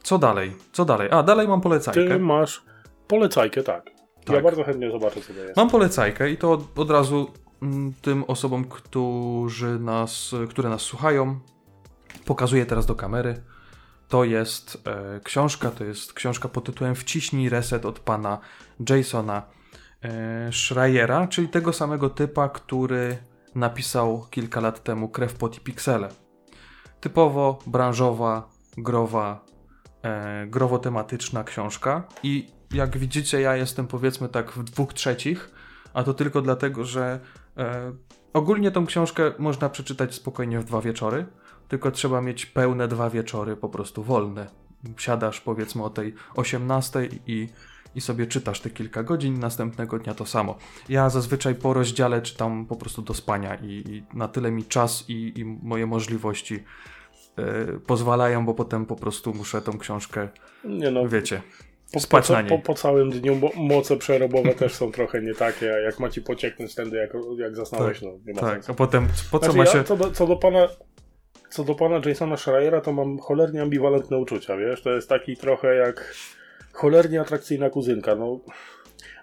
co 0.03 0.17
dalej? 0.17 0.51
Co 0.71 0.85
dalej? 0.85 1.09
A, 1.11 1.23
dalej 1.23 1.47
mam 1.47 1.61
polecajkę. 1.61 2.07
Ty 2.07 2.19
masz 2.19 2.63
polecajkę, 3.07 3.63
tak. 3.63 3.85
Ja 4.27 4.33
Tak. 4.35 4.43
bardzo 4.43 4.63
chętnie 4.63 4.91
zobaczę, 4.91 5.21
co 5.21 5.33
to 5.33 5.39
jest. 5.39 5.57
Mam 5.57 5.69
polecajkę 5.69 6.29
i 6.29 6.37
to 6.37 6.51
od, 6.51 6.79
od 6.79 6.91
razu 6.91 7.31
mm, 7.61 7.93
tym 8.01 8.23
osobom, 8.27 8.65
którzy 8.65 9.79
nas, 9.79 10.35
które 10.49 10.69
nas 10.69 10.81
słuchają, 10.81 11.39
pokazuję 12.29 12.65
teraz 12.65 12.85
do 12.85 12.95
kamery. 12.95 13.41
To 14.07 14.23
jest 14.23 14.81
e, 14.87 15.19
książka, 15.23 15.71
to 15.71 15.83
jest 15.83 16.13
książka 16.13 16.49
pod 16.49 16.65
tytułem 16.65 16.95
Wciśnij 16.95 17.49
reset 17.49 17.85
od 17.85 17.99
pana 17.99 18.39
Jasona 18.89 19.43
e, 20.01 20.53
Schreiera, 20.53 21.27
czyli 21.27 21.47
tego 21.47 21.73
samego 21.73 22.09
typa, 22.09 22.49
który 22.49 23.17
napisał 23.55 24.25
kilka 24.29 24.61
lat 24.61 24.83
temu 24.83 25.09
Krew, 25.09 25.33
Pot 25.33 25.57
i 25.57 25.59
Piksele. 25.59 26.09
Typowo 26.99 27.59
branżowa, 27.67 28.49
growa, 28.77 29.45
e, 30.03 30.47
growo-tematyczna 30.47 31.43
książka 31.43 32.03
i 32.23 32.51
jak 32.73 32.97
widzicie 32.97 33.41
ja 33.41 33.55
jestem 33.55 33.87
powiedzmy 33.87 34.29
tak 34.29 34.51
w 34.51 34.63
dwóch 34.63 34.93
trzecich, 34.93 35.51
a 35.93 36.03
to 36.03 36.13
tylko 36.13 36.41
dlatego, 36.41 36.85
że 36.85 37.19
e, 37.57 37.91
ogólnie 38.33 38.71
tą 38.71 38.85
książkę 38.85 39.31
można 39.39 39.69
przeczytać 39.69 40.15
spokojnie 40.15 40.59
w 40.59 40.63
dwa 40.63 40.81
wieczory, 40.81 41.25
tylko 41.69 41.91
trzeba 41.91 42.21
mieć 42.21 42.45
pełne 42.45 42.87
dwa 42.87 43.09
wieczory 43.09 43.55
po 43.55 43.69
prostu 43.69 44.03
wolne. 44.03 44.47
Siadasz 44.97 45.41
powiedzmy 45.41 45.83
o 45.83 45.89
tej 45.89 46.13
18 46.35 47.09
i, 47.27 47.47
i 47.95 48.01
sobie 48.01 48.27
czytasz 48.27 48.61
te 48.61 48.69
kilka 48.69 49.03
godzin, 49.03 49.39
następnego 49.39 49.99
dnia 49.99 50.13
to 50.13 50.25
samo. 50.25 50.57
Ja 50.89 51.09
zazwyczaj 51.09 51.55
po 51.55 51.73
rozdziale 51.73 52.21
czytam 52.21 52.65
po 52.65 52.75
prostu 52.75 53.01
do 53.01 53.13
spania 53.13 53.55
i, 53.55 53.83
i 53.89 54.17
na 54.17 54.27
tyle 54.27 54.51
mi 54.51 54.65
czas 54.65 55.05
i, 55.07 55.39
i 55.39 55.45
moje 55.45 55.85
możliwości 55.85 56.63
e, 57.37 57.65
pozwalają, 57.79 58.45
bo 58.45 58.53
potem 58.53 58.85
po 58.85 58.95
prostu 58.95 59.33
muszę 59.33 59.61
tą 59.61 59.77
książkę, 59.77 60.29
Nie 60.63 60.91
no, 60.91 61.07
wiecie, 61.07 61.41
po, 61.93 61.99
spać 61.99 62.27
po, 62.27 62.33
na 62.33 62.41
niej. 62.41 62.49
Po, 62.49 62.59
po 62.59 62.73
całym 62.73 63.09
dniu 63.09 63.35
mo 63.35 63.49
moce 63.55 63.97
przerobowe 63.97 64.55
też 64.55 64.73
są 64.73 64.91
trochę 64.91 65.21
nie 65.21 65.33
takie, 65.33 65.73
a 65.73 65.77
jak 65.77 65.99
ma 65.99 66.09
ci 66.09 66.21
pocieknąć 66.21 66.75
tędy, 66.75 66.97
jak, 66.97 67.13
jak 67.37 67.55
zasnąłeś, 67.55 68.01
no 68.01 68.09
nie 68.25 68.33
ma 68.33 68.41
tak, 68.41 68.53
sensu. 68.53 68.71
a 68.71 68.75
potem 68.75 69.07
po 69.31 69.39
co 69.39 69.45
Znaczy, 69.45 69.57
ma 69.57 69.63
ja, 69.65 69.71
się... 69.71 69.83
co, 69.83 69.97
do, 69.97 70.11
co 70.11 70.27
do 70.27 70.35
pana 70.35 70.67
co 71.49 71.63
do 71.63 71.75
pana 71.75 72.01
Jasona 72.05 72.37
Schreiera, 72.37 72.81
to 72.81 72.93
mam 72.93 73.19
cholernie 73.19 73.61
ambiwalentne 73.61 74.17
uczucia, 74.17 74.57
wiesz? 74.57 74.81
To 74.81 74.89
jest 74.89 75.09
taki 75.09 75.37
trochę 75.37 75.75
jak 75.75 76.15
cholernie 76.73 77.21
atrakcyjna 77.21 77.69
kuzynka. 77.69 78.15
No, 78.15 78.39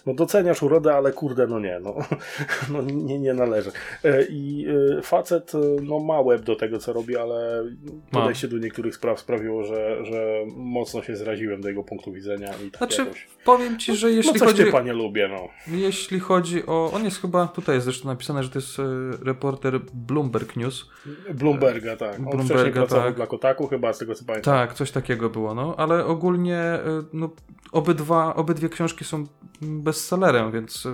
no 0.06 0.14
doceniasz 0.14 0.62
urodę, 0.62 0.94
ale 0.94 1.12
kurde, 1.12 1.46
no 1.46 1.60
nie, 1.60 1.80
no, 1.80 1.94
no 2.72 2.82
nie, 2.82 3.18
nie 3.18 3.34
należy. 3.34 3.70
E, 4.04 4.24
I 4.24 4.66
e, 4.98 5.02
facet 5.02 5.52
e, 5.54 5.58
no 5.82 5.98
ma 5.98 6.20
łeb 6.20 6.42
do 6.42 6.56
tego, 6.56 6.78
co 6.78 6.92
robi, 6.92 7.16
ale 7.16 7.64
podejście 8.10 8.48
do 8.48 8.58
niektórych 8.58 8.94
spraw 8.94 9.20
sprawiło, 9.20 9.64
że, 9.64 10.04
że 10.04 10.44
mocno 10.56 11.02
się 11.02 11.16
zraziłem 11.16 11.60
do 11.60 11.68
jego 11.68 11.82
punktu 11.82 12.12
widzenia 12.12 12.54
i 12.66 12.70
tak 12.70 12.78
Znaczy, 12.78 13.02
jakoś... 13.02 13.26
powiem 13.44 13.78
ci, 13.78 13.96
że 13.96 14.10
jeśli 14.10 14.32
no 14.32 14.38
coś 14.38 14.48
chodzi... 14.48 14.64
typa 14.64 14.82
nie 14.82 14.92
lubię, 14.92 15.28
no. 15.28 15.48
Jeśli 15.76 16.20
chodzi 16.20 16.66
o... 16.66 16.90
On 16.94 17.04
jest 17.04 17.20
chyba... 17.20 17.46
Tutaj 17.46 17.74
jest 17.74 17.84
zresztą 17.84 18.08
napisane, 18.08 18.42
że 18.42 18.50
to 18.50 18.58
jest 18.58 18.76
reporter 19.22 19.80
Bloomberg 19.94 20.56
News. 20.56 20.90
Bloomberga, 21.34 21.96
tak. 21.96 22.18
On 22.18 22.24
Bloomberga, 22.24 22.54
wcześniej 22.54 22.72
pracował 22.72 23.06
tak. 23.06 23.16
dla 23.16 23.26
Kotaku 23.26 23.66
chyba, 23.66 23.92
z 23.92 23.98
tego 23.98 24.14
co 24.14 24.24
pamiętam. 24.24 24.54
Tak, 24.54 24.74
coś 24.74 24.90
takiego 24.90 25.30
było, 25.30 25.54
no. 25.54 25.74
Ale 25.76 26.04
ogólnie 26.04 26.78
no, 27.12 27.30
obydwa, 27.72 28.34
obydwie 28.34 28.68
książki 28.68 29.04
są 29.04 29.26
bestsellerem, 29.62 30.52
więc 30.52 30.86
e, 30.86 30.90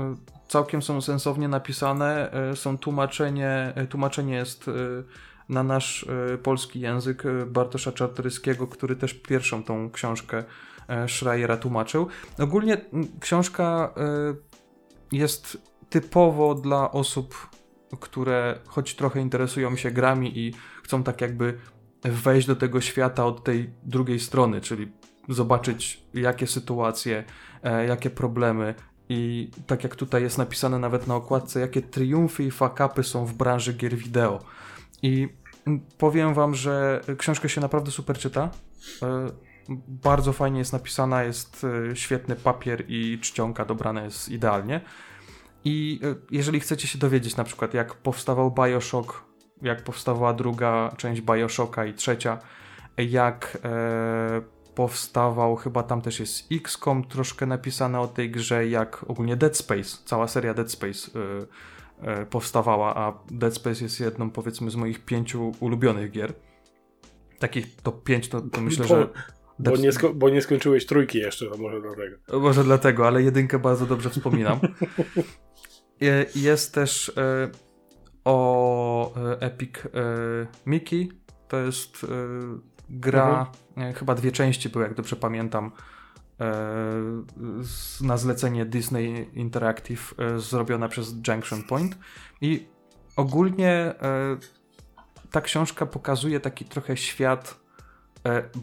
e, 0.00 0.16
całkiem 0.48 0.82
są 0.82 1.00
sensownie 1.00 1.48
napisane. 1.48 2.32
e, 2.32 2.56
Są 2.56 2.78
tłumaczenie... 2.78 3.74
Tłumaczenie 3.90 4.34
jest... 4.34 4.70
Na 5.48 5.62
nasz 5.62 6.06
polski 6.42 6.80
język 6.80 7.22
Bartosza 7.46 7.92
Czartoryskiego, 7.92 8.66
który 8.66 8.96
też 8.96 9.14
pierwszą 9.14 9.62
tą 9.62 9.90
książkę 9.90 10.44
Schreiera 11.08 11.56
tłumaczył. 11.56 12.08
Ogólnie 12.38 12.80
książka 13.20 13.94
jest 15.12 15.58
typowo 15.90 16.54
dla 16.54 16.92
osób, 16.92 17.48
które 18.00 18.58
choć 18.66 18.94
trochę 18.94 19.20
interesują 19.20 19.76
się 19.76 19.90
grami 19.90 20.38
i 20.38 20.54
chcą 20.82 21.02
tak 21.02 21.20
jakby 21.20 21.58
wejść 22.02 22.46
do 22.46 22.56
tego 22.56 22.80
świata 22.80 23.24
od 23.26 23.44
tej 23.44 23.70
drugiej 23.82 24.20
strony, 24.20 24.60
czyli 24.60 24.92
zobaczyć 25.28 26.02
jakie 26.14 26.46
sytuacje, 26.46 27.24
e, 27.62 27.86
jakie 27.86 28.10
problemy 28.10 28.74
i 29.08 29.50
tak 29.66 29.84
jak 29.84 29.96
tutaj 29.96 30.22
jest 30.22 30.38
napisane 30.38 30.78
nawet 30.78 31.06
na 31.06 31.16
okładce, 31.16 31.60
jakie 31.60 31.82
triumfy 31.82 32.44
i 32.44 32.50
fakapy 32.50 33.02
są 33.02 33.26
w 33.26 33.34
branży 33.34 33.72
gier 33.72 33.96
wideo. 33.96 34.40
I 35.02 35.28
powiem 35.98 36.34
wam, 36.34 36.54
że 36.54 37.00
książka 37.18 37.48
się 37.48 37.60
naprawdę 37.60 37.90
super 37.90 38.18
czyta. 38.18 38.50
E, 39.02 39.26
Bardzo 39.88 40.32
fajnie 40.32 40.58
jest 40.58 40.72
napisana, 40.72 41.22
jest 41.22 41.66
e, 41.90 41.96
świetny 41.96 42.36
papier 42.36 42.84
i 42.88 43.18
czcionka 43.20 43.64
dobrana 43.64 44.04
jest 44.04 44.28
idealnie. 44.28 44.80
I 45.64 46.00
jeżeli 46.30 46.60
chcecie 46.60 46.88
się 46.88 46.98
dowiedzieć 46.98 47.36
na 47.36 47.44
przykład 47.44 47.74
jak 47.74 47.94
powstawał 47.94 48.50
Bioshock, 48.50 49.22
jak 49.62 49.84
powstawała 49.84 50.32
druga 50.32 50.94
część 50.96 51.20
Bioshocka 51.20 51.84
i 51.84 51.94
trzecia, 51.94 52.38
jak 52.96 53.58
e, 53.64 54.55
powstawał, 54.76 55.56
chyba 55.56 55.82
tam 55.82 56.02
też 56.02 56.20
jest 56.20 56.52
XCOM 56.52 57.04
troszkę 57.04 57.46
napisane 57.46 58.00
o 58.00 58.08
tej 58.08 58.30
grze, 58.30 58.68
jak 58.68 59.04
ogólnie 59.08 59.36
Dead 59.36 59.56
Space, 59.56 59.98
cała 60.04 60.28
seria 60.28 60.54
Dead 60.54 60.70
Space 60.70 61.10
e, 62.04 62.12
e, 62.12 62.26
powstawała, 62.26 62.94
a 62.96 63.18
Dead 63.30 63.54
Space 63.54 63.84
jest 63.84 64.00
jedną 64.00 64.30
powiedzmy 64.30 64.70
z 64.70 64.76
moich 64.76 65.04
pięciu 65.04 65.52
ulubionych 65.60 66.10
gier. 66.10 66.32
Takich 67.38 67.76
top 67.76 68.04
5 68.04 68.28
to, 68.28 68.40
to 68.40 68.60
myślę, 68.60 68.86
że... 68.86 69.08
Bo 69.58 69.76
nie, 69.76 69.90
bo 70.14 70.30
nie 70.30 70.42
skończyłeś 70.42 70.86
trójki 70.86 71.18
jeszcze, 71.18 71.46
to 71.46 71.56
może 71.56 71.80
dlatego. 71.80 72.40
może 72.40 72.64
dlatego, 72.64 73.06
ale 73.06 73.22
jedynkę 73.22 73.58
bardzo 73.58 73.86
dobrze 73.86 74.10
wspominam. 74.10 74.60
Je- 76.00 76.26
Jest 76.34 76.74
też 76.74 77.12
e, 77.16 77.50
o 78.24 79.14
e, 79.16 79.40
Epic 79.40 79.70
e, 79.78 79.86
Mickey. 80.66 81.08
To 81.48 81.56
jest 81.58 82.04
e, 82.04 82.75
gra, 82.90 83.50
e, 83.76 83.92
chyba 83.92 84.14
dwie 84.14 84.32
części 84.32 84.68
były, 84.68 84.84
jak 84.84 84.94
dobrze 84.94 85.16
pamiętam, 85.16 85.72
e, 86.40 86.52
na 88.00 88.16
zlecenie 88.16 88.66
Disney 88.66 89.30
Interactive 89.34 90.14
e, 90.18 90.38
zrobiona 90.38 90.88
przez 90.88 91.14
Junction 91.28 91.62
Point. 91.62 91.98
I 92.40 92.66
ogólnie 93.16 93.94
ta 95.30 95.40
książka 95.40 95.86
pokazuje 95.86 96.40
taki 96.40 96.64
trochę 96.64 96.96
świat 96.96 97.60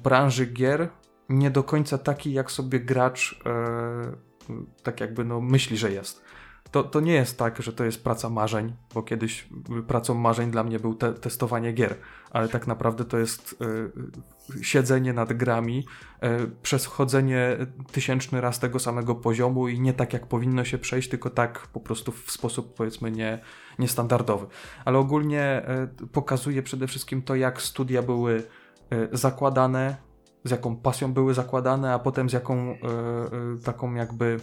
branży 0.03 0.45
gier, 0.45 0.89
nie 1.29 1.51
do 1.51 1.63
końca 1.63 1.97
taki, 1.97 2.33
jak 2.33 2.51
sobie 2.51 2.79
gracz 2.79 3.39
tak 4.83 5.01
jakby 5.01 5.25
no, 5.25 5.41
myśli, 5.41 5.77
że 5.77 5.91
jest. 5.91 6.22
To, 6.73 6.83
to 6.83 6.99
nie 6.99 7.13
jest 7.13 7.37
tak, 7.37 7.61
że 7.61 7.73
to 7.73 7.83
jest 7.83 8.03
praca 8.03 8.29
marzeń, 8.29 8.73
bo 8.93 9.03
kiedyś 9.03 9.47
pracą 9.87 10.13
marzeń 10.13 10.51
dla 10.51 10.63
mnie 10.63 10.79
był 10.79 10.95
te, 10.95 11.13
testowanie 11.13 11.71
gier, 11.71 11.95
ale 12.31 12.49
tak 12.49 12.67
naprawdę 12.67 13.05
to 13.05 13.17
jest 13.17 13.61
e, 14.57 14.63
siedzenie 14.63 15.13
nad 15.13 15.33
grami, 15.33 15.85
e, 16.21 16.47
przechodzenie 16.47 17.57
tysięczny 17.91 18.41
raz 18.41 18.59
tego 18.59 18.79
samego 18.79 19.15
poziomu 19.15 19.67
i 19.67 19.79
nie 19.79 19.93
tak 19.93 20.13
jak 20.13 20.27
powinno 20.27 20.65
się 20.65 20.77
przejść, 20.77 21.09
tylko 21.09 21.29
tak 21.29 21.67
po 21.67 21.79
prostu 21.79 22.11
w 22.11 22.31
sposób 22.31 22.73
powiedzmy 22.75 23.11
nie, 23.11 23.39
niestandardowy. 23.79 24.45
Ale 24.85 24.97
ogólnie 24.97 25.41
e, 25.41 25.87
pokazuje 26.11 26.63
przede 26.63 26.87
wszystkim 26.87 27.21
to, 27.21 27.35
jak 27.35 27.61
studia 27.61 28.01
były 28.01 28.43
zakładane, 29.11 29.95
z 30.43 30.51
jaką 30.51 30.75
pasją 30.75 31.13
były 31.13 31.33
zakładane, 31.33 31.93
a 31.93 31.99
potem 31.99 32.29
z 32.29 32.33
jaką 32.33 32.77
taką 33.63 33.93
jakby 33.93 34.39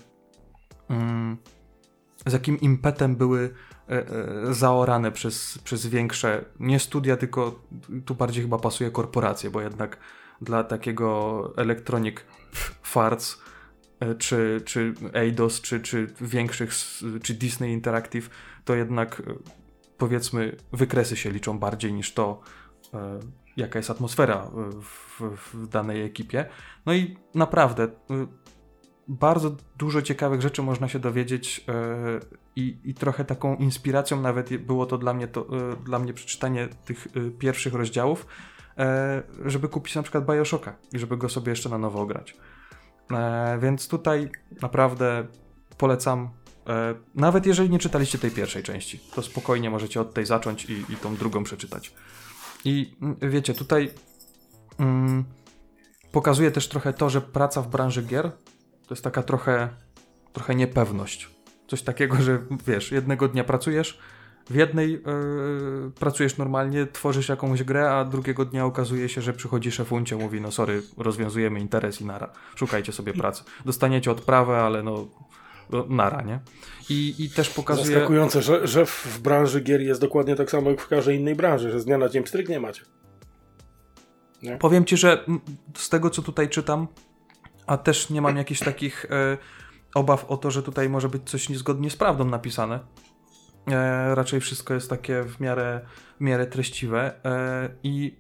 mm, 0.89 1.37
z 2.27 2.33
jakim 2.33 2.61
impetem 2.61 3.17
były 3.17 3.55
e, 3.89 3.93
e, 3.93 4.55
zaorane 4.55 5.13
przez, 5.13 5.59
przez 5.59 5.87
większe, 5.87 6.45
nie 6.61 6.79
studia, 6.79 7.17
tylko 7.17 7.61
tu 8.07 8.15
bardziej 8.15 8.43
chyba 8.43 8.59
pasuje 8.59 8.91
korporacje, 8.91 9.51
bo 9.51 9.61
jednak 9.61 9.99
dla 10.41 10.65
takiego 10.65 11.53
Electronic 11.57 12.17
Farts 12.83 13.43
e, 14.01 14.15
czy, 14.15 14.61
czy 14.65 14.95
Eidos, 15.13 15.61
czy, 15.61 15.81
czy 15.81 16.15
większych, 16.21 16.73
czy 17.23 17.35
Disney 17.35 17.73
Interactive, 17.73 18.31
to 18.65 18.75
jednak 18.75 19.23
powiedzmy 19.99 20.57
wykresy 20.73 21.17
się 21.17 21.31
liczą 21.31 21.59
bardziej 21.59 21.93
niż 21.93 22.15
to, 22.15 22.41
jaka 23.57 23.79
jest 23.79 23.91
atmosfera 23.91 24.51
w, 24.83 25.23
w 25.55 25.67
danej 25.69 26.03
ekipie. 26.03 26.47
No 26.87 26.95
i 26.95 27.17
naprawdę 27.35 27.89
bardzo 29.09 29.57
dużo 29.79 30.03
ciekawych 30.03 30.41
rzeczy 30.43 30.63
można 30.63 30.89
się 30.89 30.99
dowiedzieć 30.99 31.65
e, 31.69 32.21
i, 32.57 32.79
i 32.85 32.95
trochę 32.95 33.25
taką 33.25 33.57
inspiracją 33.57 34.21
nawet 34.21 34.57
było 34.57 34.87
to 34.87 34.99
dla 34.99 35.15
mnie, 35.15 35.29
to, 35.29 35.47
e, 35.73 35.77
dla 35.85 35.99
mnie 35.99 36.15
przeczytanie 36.15 36.69
tych 36.85 37.07
e, 37.07 37.31
pierwszych 37.31 37.75
rozdziałów, 37.75 38.27
żeby 39.45 39.69
kupić 39.69 39.95
na 39.95 40.03
przykład 40.03 40.27
Bioshocka 40.27 40.77
i 40.93 40.99
żeby 40.99 41.17
go 41.17 41.29
sobie 41.29 41.51
jeszcze 41.51 41.69
na 41.69 41.79
nowo 41.79 42.07
grać. 42.07 42.37
E, 43.11 43.59
więc 43.63 43.89
tutaj 43.89 44.31
naprawdę 44.63 45.27
polecam. 45.79 46.31
Nawet 47.15 47.47
jeżeli 47.47 47.71
nie 47.71 47.79
czytaliście 47.79 48.19
tej 48.19 48.31
pierwszej 48.31 48.63
części, 48.63 49.01
to 49.15 49.23
spokojnie 49.23 49.71
możecie 49.71 50.01
od 50.01 50.15
tej 50.15 50.27
zacząć 50.27 50.65
i, 50.65 50.73
i 50.73 50.97
tą 50.97 51.17
drugą 51.17 51.45
przeczytać. 51.45 51.95
I 52.65 52.97
mm, 53.03 53.17
wiecie, 53.23 53.55
tutaj 53.55 53.91
mm, 54.79 55.25
pokazuje 56.13 56.51
też 56.51 56.69
trochę 56.69 56.93
to, 56.93 57.11
że 57.11 57.21
praca 57.21 57.63
w 57.63 57.69
branży 57.69 58.03
gier 58.03 58.33
to 58.91 58.95
jest 58.95 59.05
taka 59.05 59.23
trochę, 59.23 59.69
trochę 60.33 60.55
niepewność. 60.55 61.31
Coś 61.69 61.83
takiego, 61.83 62.17
że 62.17 62.39
wiesz, 62.67 62.93
jednego 62.93 63.29
dnia 63.29 63.45
pracujesz, 63.45 63.99
w 64.51 64.55
jednej 64.55 64.93
yy, 64.93 65.91
pracujesz 66.01 66.37
normalnie, 66.39 66.87
tworzysz 66.87 67.29
jakąś 67.29 67.63
grę, 67.63 67.91
a 67.91 68.05
drugiego 68.05 68.45
dnia 68.45 68.65
okazuje 68.65 69.09
się, 69.09 69.23
że 69.23 69.33
przychodzi 69.33 69.73
szefuncie, 69.73 70.17
mówi, 70.17 70.41
no 70.41 70.51
sorry, 70.51 70.83
rozwiązujemy 70.97 71.61
interes 71.61 72.01
i 72.01 72.05
nara. 72.05 72.33
Szukajcie 72.55 72.93
sobie 72.93 73.13
pracy. 73.13 73.45
Dostaniecie 73.65 74.11
odprawę, 74.11 74.57
ale 74.57 74.83
no, 74.83 75.09
no 75.71 75.87
nara, 75.89 76.23
nie? 76.23 76.41
I, 76.89 77.15
i 77.19 77.31
też 77.31 77.51
pokazuje... 77.51 77.95
Zaskakujące, 77.95 78.43
że, 78.43 78.67
że 78.67 78.87
w 78.87 79.19
branży 79.23 79.61
gier 79.61 79.81
jest 79.81 80.01
dokładnie 80.01 80.37
tak 80.37 80.51
samo 80.51 80.71
jak 80.71 80.81
w 80.81 80.89
każdej 80.89 81.19
innej 81.19 81.35
branży, 81.35 81.71
że 81.71 81.81
z 81.81 81.85
dnia 81.85 81.99
na 81.99 82.09
dzień 82.09 82.23
pstryk 82.23 82.49
nie 82.49 82.61
macie. 82.61 82.83
Powiem 84.59 84.85
ci, 84.85 84.97
że 84.97 85.25
z 85.75 85.89
tego 85.89 86.11
co 86.11 86.23
tutaj 86.23 86.49
czytam, 86.49 86.87
a 87.71 87.77
też 87.77 88.11
nie 88.11 88.23
mam 88.23 88.37
jakichś 88.37 88.61
takich 88.61 89.05
e, 89.05 89.39
obaw 89.95 90.25
o 90.25 90.37
to, 90.37 90.51
że 90.51 90.63
tutaj 90.63 90.89
może 90.89 91.09
być 91.09 91.31
coś 91.31 91.49
niezgodnie 91.49 91.91
z 91.91 91.97
prawdą 91.97 92.25
napisane. 92.25 92.81
E, 93.71 94.15
raczej 94.15 94.41
wszystko 94.41 94.75
jest 94.75 94.91
takie 94.91 95.23
w 95.23 95.41
miarę, 95.41 95.81
w 96.17 96.21
miarę 96.21 96.47
treściwe. 96.47 97.25
E, 97.25 97.71
I 97.83 98.17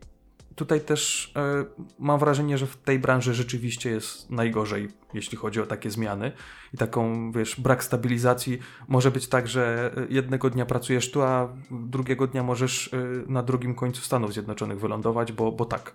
tutaj 0.54 0.80
też 0.80 1.32
e, 1.36 1.64
mam 1.98 2.20
wrażenie, 2.20 2.58
że 2.58 2.66
w 2.66 2.76
tej 2.76 2.98
branży 2.98 3.34
rzeczywiście 3.34 3.90
jest 3.90 4.30
najgorzej, 4.30 4.88
jeśli 5.14 5.38
chodzi 5.38 5.60
o 5.60 5.66
takie 5.66 5.90
zmiany 5.90 6.32
i 6.74 6.76
taką, 6.76 7.32
wiesz, 7.32 7.60
brak 7.60 7.84
stabilizacji. 7.84 8.58
Może 8.88 9.10
być 9.10 9.28
tak, 9.28 9.48
że 9.48 9.92
e, 9.96 10.06
jednego 10.10 10.50
dnia 10.50 10.66
pracujesz 10.66 11.10
tu, 11.10 11.22
a 11.22 11.48
drugiego 11.70 12.26
dnia 12.26 12.42
możesz 12.42 12.94
e, 12.94 12.96
na 13.26 13.42
drugim 13.42 13.74
końcu 13.74 14.02
Stanów 14.02 14.32
Zjednoczonych 14.32 14.80
wylądować, 14.80 15.32
bo, 15.32 15.52
bo 15.52 15.64
tak. 15.64 15.94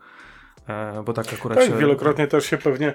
E, 0.69 1.03
bo 1.05 1.13
tak 1.13 1.33
akurat 1.33 1.57
Tak, 1.57 1.67
się... 1.67 1.77
wielokrotnie 1.77 2.27
też 2.27 2.45
się 2.45 2.57
pewnie, 2.57 2.93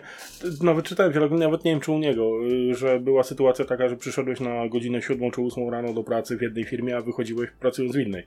nawet 0.62 0.84
czytałem 0.84 1.12
wielokrotnie, 1.12 1.46
nawet 1.46 1.64
nie 1.64 1.70
wiem 1.70 1.80
czy 1.80 1.92
u 1.92 1.98
niego, 1.98 2.30
y, 2.70 2.74
że 2.74 3.00
była 3.00 3.22
sytuacja 3.22 3.64
taka, 3.64 3.88
że 3.88 3.96
przyszedłeś 3.96 4.40
na 4.40 4.68
godzinę 4.68 5.02
siódmą 5.02 5.30
czy 5.30 5.40
ósmą 5.40 5.70
rano 5.70 5.92
do 5.92 6.04
pracy 6.04 6.36
w 6.36 6.42
jednej 6.42 6.64
firmie, 6.64 6.96
a 6.96 7.00
wychodziłeś 7.00 7.50
pracując 7.50 7.96
w 7.96 7.98
innej. 7.98 8.26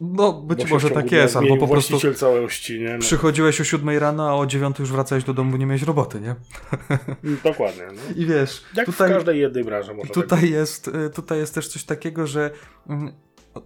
No, 0.00 0.32
być 0.32 0.70
może 0.70 0.90
tak 0.90 1.12
jest, 1.12 1.36
albo 1.36 1.56
po 1.56 1.68
prostu 1.68 2.14
całości, 2.14 2.80
nie? 2.80 2.92
No, 2.92 2.98
przychodziłeś 2.98 3.60
o 3.60 3.64
7 3.64 3.98
rano, 3.98 4.30
a 4.30 4.34
o 4.34 4.46
9 4.46 4.78
już 4.78 4.92
wracałeś 4.92 5.24
do 5.24 5.34
domu, 5.34 5.56
nie 5.56 5.66
miałeś 5.66 5.82
roboty, 5.82 6.20
nie? 6.20 6.34
Dokładnie. 7.44 7.82
No. 7.86 8.02
I 8.16 8.26
wiesz, 8.26 8.62
Jak 8.76 8.86
tutaj, 8.86 9.10
w 9.10 9.12
każdej 9.12 9.40
jednej 9.40 9.64
branży 9.64 9.94
może 9.94 10.08
tak 10.08 10.14
tutaj, 10.14 10.50
jest, 10.50 10.88
y, 10.88 11.10
tutaj 11.10 11.38
jest 11.38 11.54
też 11.54 11.68
coś 11.68 11.84
takiego, 11.84 12.26
że 12.26 12.50
mm, 12.88 13.12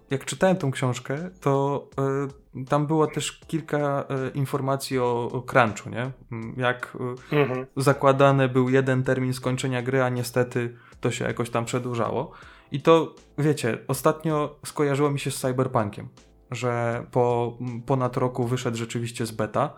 jak 0.09 0.25
czytałem 0.25 0.55
tą 0.57 0.71
książkę, 0.71 1.29
to 1.41 1.85
y, 2.61 2.65
tam 2.65 2.87
było 2.87 3.07
też 3.07 3.31
kilka 3.31 4.05
y, 4.27 4.29
informacji 4.37 4.99
o, 4.99 5.29
o 5.33 5.41
crunchu, 5.41 5.89
nie? 5.89 6.11
Mm, 6.31 6.53
Jak 6.57 6.97
y, 7.31 7.35
Mhm. 7.35 7.65
zakładany 7.77 8.49
był 8.49 8.69
jeden 8.69 9.03
termin 9.03 9.33
skończenia 9.33 9.81
gry, 9.81 10.03
a 10.03 10.09
niestety 10.09 10.75
to 11.01 11.11
się 11.11 11.25
jakoś 11.25 11.49
tam 11.49 11.65
przedłużało. 11.65 12.31
I 12.71 12.81
to, 12.81 13.15
wiecie, 13.37 13.77
ostatnio 13.87 14.55
skojarzyło 14.65 15.11
mi 15.11 15.19
się 15.19 15.31
z 15.31 15.39
Cyberpunkiem, 15.39 16.07
że 16.51 17.03
po 17.11 17.57
ponad 17.85 18.17
roku 18.17 18.43
wyszedł 18.47 18.77
rzeczywiście 18.77 19.25
z 19.25 19.31
beta 19.31 19.73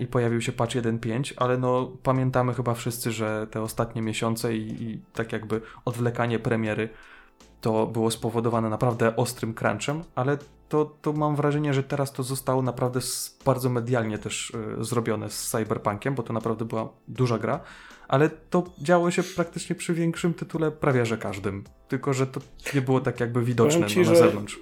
i 0.00 0.06
pojawił 0.06 0.40
się 0.40 0.52
patch 0.52 0.74
1.5, 0.74 1.34
ale 1.36 1.58
no 1.58 1.92
pamiętamy 2.02 2.54
chyba 2.54 2.74
wszyscy, 2.74 3.12
że 3.12 3.46
te 3.50 3.62
ostatnie 3.62 4.02
miesiące 4.02 4.56
i, 4.56 4.82
i 4.82 5.02
tak 5.14 5.32
jakby 5.32 5.60
odwlekanie 5.84 6.38
premiery 6.38 6.88
to 7.60 7.86
było 7.86 8.10
spowodowane 8.10 8.68
naprawdę 8.70 9.16
ostrym 9.16 9.54
crunchem, 9.54 10.04
ale 10.14 10.38
to, 10.68 10.96
to 11.02 11.12
mam 11.12 11.36
wrażenie, 11.36 11.74
że 11.74 11.82
teraz 11.82 12.12
to 12.12 12.22
zostało 12.22 12.62
naprawdę 12.62 13.00
bardzo 13.44 13.68
medialnie 13.70 14.18
też 14.18 14.50
y, 14.80 14.84
zrobione 14.84 15.30
z 15.30 15.50
Cyberpunkiem, 15.50 16.14
bo 16.14 16.22
to 16.22 16.32
naprawdę 16.32 16.64
była 16.64 16.88
duża 17.08 17.38
gra, 17.38 17.60
ale 18.08 18.30
to 18.50 18.64
działo 18.82 19.10
się 19.10 19.22
praktycznie 19.22 19.76
przy 19.76 19.94
większym 19.94 20.34
tytule 20.34 20.70
prawie 20.70 21.06
że 21.06 21.18
każdym, 21.18 21.64
tylko 21.88 22.12
że 22.12 22.26
to 22.26 22.40
nie 22.74 22.80
było 22.82 23.00
tak 23.00 23.20
jakby 23.20 23.42
widoczne 23.44 23.86
ci, 23.86 24.00
no, 24.00 24.04
na 24.06 24.10
że- 24.14 24.16
zewnątrz. 24.16 24.58